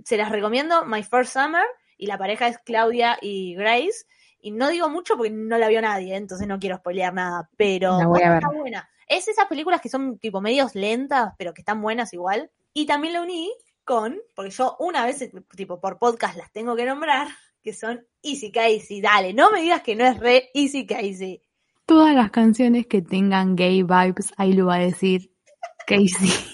se 0.03 0.17
las 0.17 0.31
recomiendo, 0.31 0.85
My 0.85 1.03
First 1.03 1.33
Summer, 1.33 1.63
y 1.97 2.07
la 2.07 2.17
pareja 2.17 2.47
es 2.47 2.57
Claudia 2.57 3.17
y 3.21 3.55
Grace. 3.55 4.05
Y 4.43 4.51
no 4.51 4.69
digo 4.69 4.89
mucho 4.89 5.15
porque 5.15 5.31
no 5.31 5.57
la 5.57 5.69
vio 5.69 5.81
nadie, 5.81 6.15
entonces 6.15 6.47
no 6.47 6.59
quiero 6.59 6.77
spoilear 6.77 7.13
nada, 7.13 7.49
pero 7.57 7.97
La 7.97 8.05
voy 8.07 8.21
a 8.21 8.35
está 8.35 8.49
ver. 8.49 8.57
buena. 8.59 8.89
Es 9.07 9.27
esas 9.27 9.47
películas 9.47 9.79
que 9.81 9.89
son 9.89 10.17
tipo 10.19 10.41
medios 10.41 10.75
lentas, 10.75 11.33
pero 11.37 11.53
que 11.53 11.61
están 11.61 11.81
buenas 11.81 12.13
igual. 12.13 12.51
Y 12.73 12.85
también 12.85 13.13
la 13.13 13.21
uní 13.21 13.49
con, 13.85 14.17
porque 14.35 14.51
yo 14.51 14.75
una 14.79 15.05
vez, 15.05 15.29
tipo 15.55 15.79
por 15.79 15.97
podcast 15.97 16.35
las 16.37 16.51
tengo 16.51 16.75
que 16.75 16.85
nombrar, 16.85 17.27
que 17.61 17.73
son 17.73 18.05
Easy 18.21 18.51
Casey. 18.51 18.99
Dale, 19.01 19.33
no 19.33 19.49
me 19.51 19.61
digas 19.61 19.81
que 19.81 19.95
no 19.95 20.05
es 20.05 20.19
re 20.19 20.49
Easy 20.53 20.85
Casey. 20.85 21.41
Todas 21.85 22.13
las 22.15 22.31
canciones 22.31 22.87
que 22.87 23.01
tengan 23.01 23.55
gay 23.55 23.83
vibes, 23.83 24.33
ahí 24.37 24.53
lo 24.53 24.65
va 24.67 24.75
a 24.75 24.79
decir 24.79 25.31
Casey. 25.87 26.29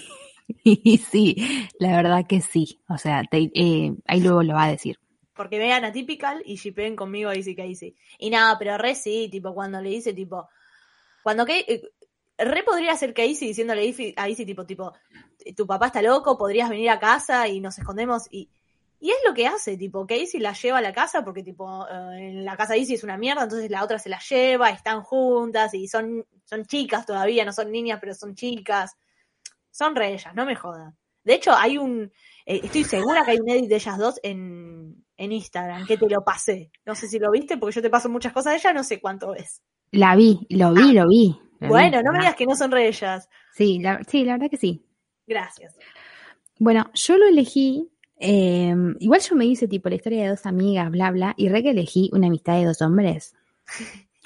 Y 0.64 0.98
sí, 0.98 1.68
la 1.78 1.92
verdad 1.96 2.26
que 2.28 2.40
sí. 2.40 2.80
O 2.88 2.98
sea, 2.98 3.22
te- 3.30 3.52
eh, 3.54 3.94
ahí 4.08 4.20
luego 4.20 4.42
lo 4.42 4.54
va 4.54 4.64
a 4.64 4.70
decir. 4.72 4.98
Porque 5.40 5.58
vean 5.58 5.84
a 5.86 5.92
Typical 5.92 6.42
y 6.44 6.56
shippeen 6.56 6.96
conmigo 6.96 7.30
a 7.30 7.34
Easy 7.34 7.54
Casey. 7.56 7.96
Y 8.18 8.28
nada, 8.30 8.58
pero 8.58 8.76
re 8.76 8.94
sí, 8.94 9.28
tipo, 9.30 9.54
cuando 9.54 9.80
le 9.80 9.88
dice, 9.90 10.12
tipo, 10.12 10.48
cuando 11.22 11.44
que 11.46 11.60
eh, 11.68 11.82
re 12.38 12.62
podría 12.62 12.96
ser 12.96 13.14
Casey 13.14 13.48
diciéndole 13.48 13.82
a 14.16 14.28
Easy- 14.28 14.46
tipo, 14.46 14.66
tipo, 14.66 14.92
tu 15.56 15.66
papá 15.66 15.86
está 15.86 16.02
loco, 16.02 16.36
podrías 16.38 16.68
venir 16.70 16.90
a 16.90 16.98
casa 17.00 17.48
y 17.48 17.60
nos 17.60 17.78
escondemos 17.78 18.24
y 18.30 18.50
y 19.02 19.08
es 19.10 19.16
lo 19.26 19.32
que 19.32 19.46
hace, 19.46 19.78
tipo, 19.78 20.06
Casey 20.06 20.40
la 20.40 20.52
lleva 20.52 20.76
a 20.76 20.82
la 20.82 20.92
casa 20.92 21.24
porque, 21.24 21.42
tipo, 21.42 21.86
eh, 21.88 22.18
en 22.18 22.44
la 22.44 22.54
casa 22.54 22.74
de 22.74 22.80
Easy 22.80 22.94
es 22.94 23.02
una 23.04 23.16
mierda, 23.16 23.44
entonces 23.44 23.70
la 23.70 23.82
otra 23.82 23.98
se 23.98 24.10
la 24.10 24.20
lleva, 24.20 24.68
están 24.70 25.02
juntas 25.02 25.72
y 25.72 25.88
son, 25.88 26.26
son 26.44 26.66
chicas 26.66 27.06
todavía, 27.06 27.46
no 27.46 27.52
son 27.54 27.72
niñas, 27.72 27.98
pero 27.98 28.14
son 28.14 28.34
chicas. 28.34 28.96
Son 29.70 29.94
re 29.96 30.12
ellas, 30.14 30.34
no 30.34 30.44
me 30.46 30.56
jodan. 30.56 30.96
De 31.24 31.34
hecho, 31.34 31.52
hay 31.54 31.78
un, 31.78 32.12
eh, 32.46 32.60
estoy 32.64 32.84
segura 32.84 33.24
que 33.24 33.32
hay 33.32 33.40
un 33.40 33.48
edit 33.50 33.68
de 33.68 33.76
ellas 33.76 33.98
dos 33.98 34.20
en, 34.22 34.99
en 35.20 35.32
Instagram, 35.32 35.86
que 35.86 35.98
te 35.98 36.08
lo 36.08 36.24
pasé. 36.24 36.70
No 36.86 36.94
sé 36.94 37.06
si 37.06 37.18
lo 37.18 37.30
viste, 37.30 37.58
porque 37.58 37.74
yo 37.76 37.82
te 37.82 37.90
paso 37.90 38.08
muchas 38.08 38.32
cosas 38.32 38.54
de 38.54 38.58
ella, 38.58 38.72
no 38.72 38.82
sé 38.82 39.00
cuánto 39.00 39.34
es. 39.34 39.62
La 39.92 40.16
vi, 40.16 40.46
lo 40.48 40.72
vi, 40.72 40.80
lo 40.80 40.88
vi. 40.88 40.92
lo 40.94 41.08
vi. 41.08 41.40
Bueno, 41.68 42.00
no 42.02 42.10
me 42.12 42.20
digas 42.20 42.36
que 42.36 42.46
no 42.46 42.56
son 42.56 42.70
re 42.70 42.88
ellas. 42.88 43.28
Sí, 43.52 43.80
la, 43.80 44.02
sí, 44.04 44.24
la 44.24 44.32
verdad 44.32 44.48
que 44.50 44.56
sí. 44.56 44.82
Gracias. 45.26 45.76
Bueno, 46.58 46.90
yo 46.94 47.18
lo 47.18 47.26
elegí. 47.26 47.90
eh, 48.18 48.74
igual 48.98 49.20
yo 49.20 49.36
me 49.36 49.44
hice 49.44 49.68
tipo 49.68 49.90
la 49.90 49.96
historia 49.96 50.22
de 50.22 50.28
dos 50.30 50.46
amigas, 50.46 50.90
bla, 50.90 51.10
bla, 51.10 51.34
y 51.36 51.50
re 51.50 51.62
que 51.62 51.70
elegí 51.70 52.08
una 52.14 52.28
amistad 52.28 52.58
de 52.58 52.64
dos 52.64 52.80
hombres. 52.80 53.34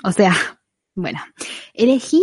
O 0.04 0.12
sea, 0.12 0.32
bueno, 0.94 1.18
elegí 1.72 2.22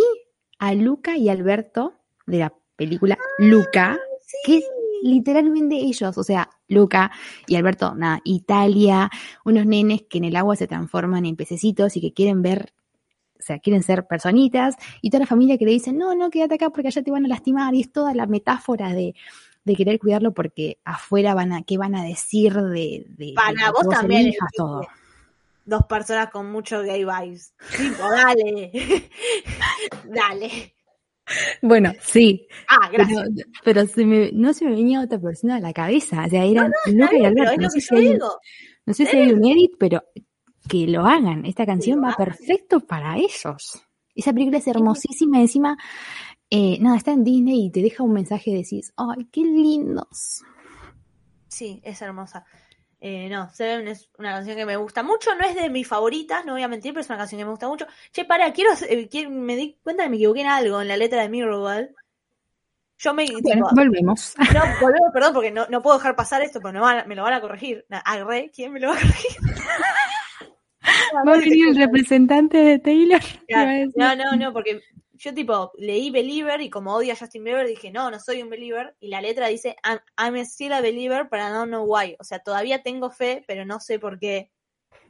a 0.60 0.74
Luca 0.74 1.18
y 1.18 1.28
Alberto 1.28 1.94
de 2.26 2.40
la 2.40 2.54
película 2.78 3.18
Luca, 3.38 4.00
que 4.46 4.60
es 4.60 4.66
literalmente 5.04 5.76
ellos, 5.76 6.18
o 6.18 6.24
sea, 6.24 6.50
Luca 6.72 7.12
y 7.48 7.56
Alberto, 7.56 7.94
nada, 7.96 8.22
Italia, 8.24 9.10
unos 9.46 9.66
nenes 9.66 10.04
que 10.10 10.18
en 10.18 10.26
el 10.26 10.36
agua 10.36 10.56
se 10.56 10.68
transforman 10.68 11.26
en 11.26 11.36
pececitos 11.36 11.96
y 11.98 12.02
que 12.02 12.14
quieren 12.14 12.42
ver, 12.42 12.74
o 13.40 13.44
sea, 13.44 13.60
quieren 13.60 13.84
ser 13.84 14.08
personitas, 14.08 14.76
y 15.02 15.10
toda 15.10 15.22
la 15.22 15.28
familia 15.28 15.58
que 15.58 15.66
le 15.66 15.72
dicen, 15.72 15.98
no, 15.98 16.16
no, 16.16 16.30
quédate 16.30 16.56
acá 16.56 16.70
porque 16.70 16.88
allá 16.88 17.04
te 17.04 17.12
van 17.12 17.26
a 17.26 17.28
lastimar, 17.28 17.76
y 17.76 17.82
es 17.82 17.92
toda 17.92 18.14
la 18.14 18.26
metáfora 18.26 18.94
de, 18.94 19.16
de 19.64 19.76
querer 19.76 20.00
cuidarlo 20.00 20.34
porque 20.34 20.80
afuera 20.86 21.34
van 21.34 21.54
a, 21.54 21.64
¿qué 21.64 21.78
van 21.78 21.96
a 21.96 22.04
decir 22.04 22.54
de, 22.54 23.06
de, 23.10 23.34
Para 23.36 23.72
vos 23.72 23.88
también 23.90 24.22
elijas 24.22 24.50
todo? 24.56 24.88
Dos 25.64 25.86
personas 25.86 26.30
con 26.32 26.52
mucho 26.52 26.82
gay 26.82 27.06
vibes. 27.06 27.54
Tipo, 27.78 28.10
dale. 28.10 28.72
dale. 30.06 30.74
Bueno, 31.62 31.94
sí, 32.02 32.48
Ah, 32.68 32.90
pero, 32.92 33.06
gracias. 33.06 33.30
pero 33.64 33.88
se 33.88 34.06
me, 34.06 34.32
no 34.34 34.54
se 34.54 34.66
me 34.66 34.72
venía 34.72 35.02
otra 35.02 35.20
persona 35.20 35.56
a 35.56 35.60
la 35.60 35.72
cabeza, 35.74 36.26
o 36.26 36.30
sea, 36.30 36.44
eran 36.44 36.72
Luca 36.88 37.18
y 37.18 37.26
Alberto, 37.26 37.62
no 37.62 37.70
sé, 37.70 37.82
si 37.82 37.96
hay, 37.96 38.08
digo. 38.14 38.28
no 38.86 38.94
sé 38.94 39.06
si 39.06 39.18
hay 39.18 39.32
un 39.32 39.46
edit, 39.46 39.72
pero 39.80 40.04
que 40.68 40.88
lo 40.88 41.06
hagan, 41.06 41.46
esta 41.46 41.66
canción 41.66 42.04
va 42.04 42.16
perfecto 42.16 42.80
para 42.82 43.18
ellos. 43.18 43.82
Esa 44.14 44.34
película 44.34 44.58
es 44.58 44.68
hermosísima, 44.68 45.40
encima, 45.40 45.78
eh, 46.50 46.78
nada, 46.82 46.98
está 46.98 47.14
en 47.14 47.24
Disney 47.24 47.66
y 47.68 47.72
te 47.72 47.82
deja 47.82 48.04
un 48.04 48.14
mensaje 48.14 48.52
y 48.52 48.56
decís, 48.56 48.92
ay, 48.98 49.26
qué 49.32 49.42
lindos. 49.42 50.42
Sí, 51.48 51.82
es 51.84 52.02
hermosa. 52.02 52.46
Eh, 53.04 53.28
no, 53.30 53.50
Seven 53.52 53.88
es 53.88 54.10
una 54.20 54.32
canción 54.34 54.56
que 54.56 54.66
me 54.66 54.78
gusta 54.78 55.02
mucho, 55.02 55.34
no 55.34 55.44
es 55.46 55.56
de 55.56 55.72
mis 55.72 55.88
favoritas, 55.88 56.46
no 56.46 56.54
voy 56.54 56.62
a 56.62 56.68
mentir, 56.68 56.94
pero 56.94 57.02
es 57.02 57.10
una 57.10 57.18
canción 57.18 57.40
que 57.40 57.46
me 57.46 57.50
gusta 57.52 57.68
mucho. 57.68 57.88
Che, 58.14 58.26
para, 58.26 58.54
quiero, 58.54 58.70
eh, 58.88 59.10
quiero- 59.10 59.32
me 59.32 59.56
di 59.56 59.76
cuenta 59.84 60.04
que 60.04 60.10
me 60.10 60.18
equivoqué 60.18 60.42
en 60.42 60.48
algo 60.48 60.80
en 60.82 60.88
la 60.88 60.98
letra 60.98 61.24
de 61.24 61.30
Mirrorball. 61.30 61.96
Yo 63.00 63.14
me, 63.16 63.26
Bueno, 63.26 63.66
tipo, 63.66 63.70
volvemos. 63.76 64.36
no, 64.54 64.62
volvemos, 64.80 65.10
perdón, 65.12 65.34
porque 65.34 65.50
no, 65.50 65.66
no 65.68 65.82
puedo 65.82 65.98
dejar 65.98 66.16
pasar 66.16 66.44
esto, 66.44 66.60
pero 66.62 66.74
me, 66.74 66.80
van 66.80 67.08
me 67.08 67.16
lo 67.16 67.24
van 67.24 67.34
a 67.34 67.42
corregir. 67.42 67.84
Na- 67.90 67.98
Agarré, 68.06 68.52
¿quién 68.54 68.72
me 68.72 68.80
lo 68.80 68.90
va 68.90 68.94
a 68.94 68.98
corregir? 69.00 69.32
Va 71.16 71.34
a 71.34 71.38
venir 71.38 71.68
el 71.70 71.76
representante 71.78 72.58
de 72.58 72.78
Taylor. 72.80 73.22
No, 73.96 74.16
no, 74.16 74.36
no, 74.36 74.54
porque 74.54 74.82
yo 75.24 75.34
tipo 75.36 75.72
leí 75.78 76.10
Believer 76.10 76.62
y 76.62 76.70
como 76.72 76.96
odio 76.96 77.14
a 77.14 77.16
Justin 77.16 77.44
Bieber 77.44 77.68
dije, 77.68 77.92
no, 77.92 78.10
no 78.10 78.20
soy 78.20 78.42
un 78.42 78.50
believer. 78.50 78.96
Y 79.00 79.10
la 79.10 79.22
letra 79.22 79.48
dice, 79.48 79.76
I'm, 79.84 80.00
I'm 80.18 80.36
still 80.46 80.74
a 80.74 80.82
believer, 80.82 81.26
but 81.30 81.40
I 81.40 81.50
don't 81.54 81.68
know 81.70 81.86
why. 81.86 82.16
O 82.20 82.24
sea, 82.24 82.40
todavía 82.40 82.82
tengo 82.82 83.12
fe, 83.12 83.44
pero 83.48 83.64
no 83.66 83.80
sé 83.80 84.00
por 84.00 84.18
qué. 84.18 84.50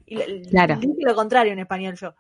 Y 0.06 0.18
Claro. 0.50 0.76
dije 0.76 0.94
lo 1.00 1.16
contrario 1.16 1.54
en 1.54 1.60
español 1.60 1.96
yo. 1.96 2.14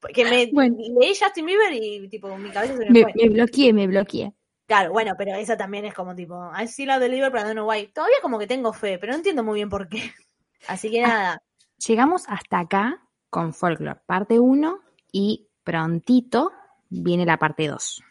Porque 0.00 0.24
me 0.24 0.46
Bueno. 0.52 0.76
leí 0.98 1.14
Justin 1.14 1.46
Bieber 1.46 1.72
y 1.74 2.08
tipo 2.08 2.36
mi 2.38 2.50
cabeza 2.50 2.76
se 2.76 2.84
me, 2.86 2.90
Me, 2.90 3.02
fue. 3.02 3.12
me 3.14 3.28
bloqueé, 3.28 3.72
me 3.72 3.86
bloqueé. 3.86 4.32
Claro, 4.66 4.92
bueno, 4.92 5.12
pero 5.18 5.34
esa 5.34 5.56
también 5.56 5.84
es 5.84 5.92
como 5.92 6.14
tipo, 6.14 6.34
I'm 6.56 6.66
still 6.66 6.90
a 6.90 6.98
believer, 6.98 7.30
but 7.30 7.40
I 7.40 7.44
don't 7.44 7.52
know 7.52 7.68
why. 7.68 7.86
Todavía 7.88 8.16
como 8.22 8.38
que 8.38 8.46
tengo 8.46 8.72
fe, 8.72 8.98
pero 8.98 9.12
no 9.12 9.18
entiendo 9.18 9.44
muy 9.44 9.56
bien 9.56 9.68
por 9.68 9.88
qué. 9.88 10.12
Así 10.68 10.90
que 10.90 11.02
nada, 11.02 11.42
Llegamos 11.86 12.24
hasta 12.28 12.60
acá 12.60 13.02
con 13.28 13.52
Folklore, 13.52 14.00
parte 14.06 14.38
1, 14.38 14.78
y 15.12 15.48
prontito 15.64 16.52
viene 16.92 17.24
la 17.24 17.38
parte 17.38 17.68
2. 17.68 18.02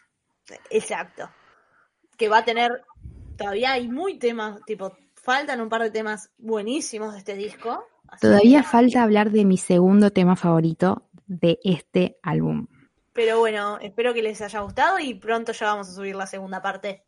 Exacto. 0.70 1.30
Que 2.16 2.28
va 2.28 2.38
a 2.38 2.44
tener, 2.44 2.70
todavía 3.36 3.72
hay 3.72 3.88
muy 3.88 4.18
temas, 4.18 4.60
tipo, 4.66 4.96
faltan 5.14 5.60
un 5.60 5.68
par 5.68 5.82
de 5.82 5.90
temas 5.90 6.30
buenísimos 6.38 7.12
de 7.12 7.18
este 7.18 7.34
disco. 7.34 7.84
Todavía 8.20 8.60
que- 8.62 8.68
falta 8.68 9.02
hablar 9.02 9.30
de 9.30 9.44
mi 9.44 9.56
segundo 9.56 10.10
tema 10.10 10.36
favorito 10.36 11.08
de 11.26 11.58
este 11.64 12.18
álbum. 12.22 12.66
pero 13.14 13.38
bueno, 13.38 13.78
espero 13.80 14.14
que 14.14 14.22
les 14.22 14.40
haya 14.40 14.60
gustado 14.60 14.98
y 14.98 15.14
pronto 15.14 15.52
ya 15.52 15.66
vamos 15.66 15.88
a 15.88 15.92
subir 15.92 16.14
la 16.16 16.26
segunda 16.26 16.60
parte. 16.62 17.02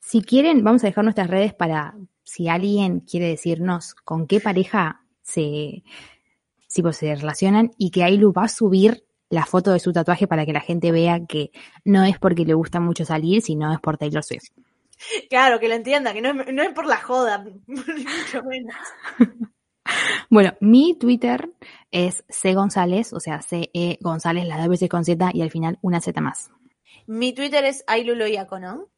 Si 0.00 0.20
quieren, 0.22 0.62
vamos 0.64 0.82
a 0.84 0.88
dejar 0.88 1.04
nuestras 1.04 1.28
redes 1.30 1.54
para 1.54 1.94
si 2.24 2.48
alguien 2.48 3.00
quiere 3.00 3.28
decirnos 3.28 3.94
con 3.94 4.26
qué 4.26 4.40
pareja 4.40 5.04
se, 5.22 5.84
si 6.68 6.82
pues, 6.82 6.96
se 6.96 7.14
relacionan 7.14 7.70
y 7.78 7.90
que 7.92 8.02
Ailu 8.04 8.32
va 8.32 8.44
a 8.44 8.48
subir 8.48 9.05
la 9.30 9.44
foto 9.44 9.72
de 9.72 9.80
su 9.80 9.92
tatuaje 9.92 10.26
para 10.26 10.46
que 10.46 10.52
la 10.52 10.60
gente 10.60 10.92
vea 10.92 11.24
que 11.26 11.50
no 11.84 12.04
es 12.04 12.18
porque 12.18 12.44
le 12.44 12.54
gusta 12.54 12.80
mucho 12.80 13.04
salir, 13.04 13.42
sino 13.42 13.72
es 13.72 13.80
por 13.80 13.98
Taylor 13.98 14.22
Swift. 14.22 14.50
Claro, 15.28 15.60
que 15.60 15.68
lo 15.68 15.74
entienda, 15.74 16.12
que 16.12 16.22
no 16.22 16.30
es, 16.30 16.52
no 16.52 16.62
es 16.62 16.72
por 16.72 16.86
la 16.86 16.96
joda, 16.96 17.44
mucho 17.66 18.42
menos. 18.44 18.76
Bueno, 20.28 20.54
mi 20.60 20.94
Twitter 20.98 21.48
es 21.92 22.24
C 22.28 22.54
González, 22.54 23.12
o 23.12 23.20
sea, 23.20 23.40
C 23.40 23.70
E 23.72 23.98
González, 24.00 24.44
las 24.46 24.58
dos 24.58 24.68
veces 24.68 24.88
con 24.88 25.04
Z 25.04 25.30
y 25.32 25.42
al 25.42 25.50
final 25.52 25.78
una 25.80 26.00
Z 26.00 26.20
más. 26.20 26.50
Mi 27.06 27.32
Twitter 27.32 27.64
es 27.64 27.84
ailuloiaco, 27.86 28.58
¿no? 28.58 28.88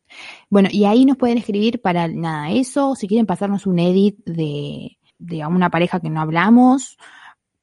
Bueno, 0.48 0.70
y 0.72 0.86
ahí 0.86 1.04
nos 1.04 1.18
pueden 1.18 1.36
escribir 1.36 1.82
para 1.82 2.08
nada 2.08 2.50
eso, 2.50 2.94
si 2.94 3.06
quieren 3.06 3.26
pasarnos 3.26 3.66
un 3.66 3.78
edit 3.78 4.18
de, 4.24 4.98
de 5.18 5.46
una 5.46 5.68
pareja 5.68 6.00
que 6.00 6.08
no 6.08 6.22
hablamos, 6.22 6.96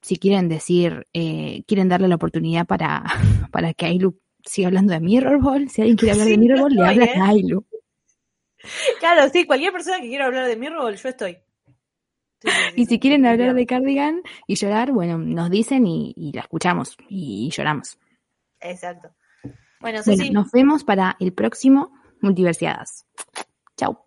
si 0.06 0.18
quieren 0.18 0.48
decir, 0.48 1.08
eh, 1.12 1.64
quieren 1.66 1.88
darle 1.88 2.06
la 2.06 2.14
oportunidad 2.14 2.64
para, 2.64 3.02
para 3.50 3.74
que 3.74 3.86
Ailu 3.86 4.20
siga 4.44 4.68
hablando 4.68 4.92
de 4.92 5.00
Mirrorball, 5.00 5.68
si 5.68 5.82
alguien 5.82 5.96
quiere 5.96 6.12
hablar 6.12 6.28
de 6.28 6.38
Mirrorball, 6.38 6.74
le 6.74 6.86
hablan 6.86 7.20
a 7.22 7.28
Ailu. 7.30 7.66
Claro, 9.00 9.28
sí, 9.32 9.44
cualquier 9.46 9.72
persona 9.72 10.00
que 10.00 10.06
quiera 10.06 10.26
hablar 10.26 10.46
de 10.46 10.56
Mirrorball, 10.56 10.94
yo 10.94 11.08
estoy. 11.08 11.38
Sí, 12.40 12.48
sí, 12.48 12.50
sí, 12.50 12.80
Y 12.82 12.86
si 12.86 13.00
quieren 13.00 13.26
hablar 13.26 13.52
de. 13.54 13.66
Cardigan 13.66 14.22
y 14.46 14.54
llorar, 14.54 14.92
bueno, 14.92 15.18
nos 15.18 15.50
dicen 15.50 15.88
y, 15.88 16.14
y 16.16 16.30
la 16.30 16.42
escuchamos 16.42 16.96
y 17.08 17.50
lloramos. 17.50 17.98
Exacto. 18.60 19.08
Bueno, 19.80 20.02
Bueno, 20.06 20.24
nos 20.32 20.52
vemos 20.52 20.84
para 20.84 21.16
el 21.18 21.32
próximo 21.32 21.92
Multiversiadas. 22.20 23.06
Chau. 23.76 23.98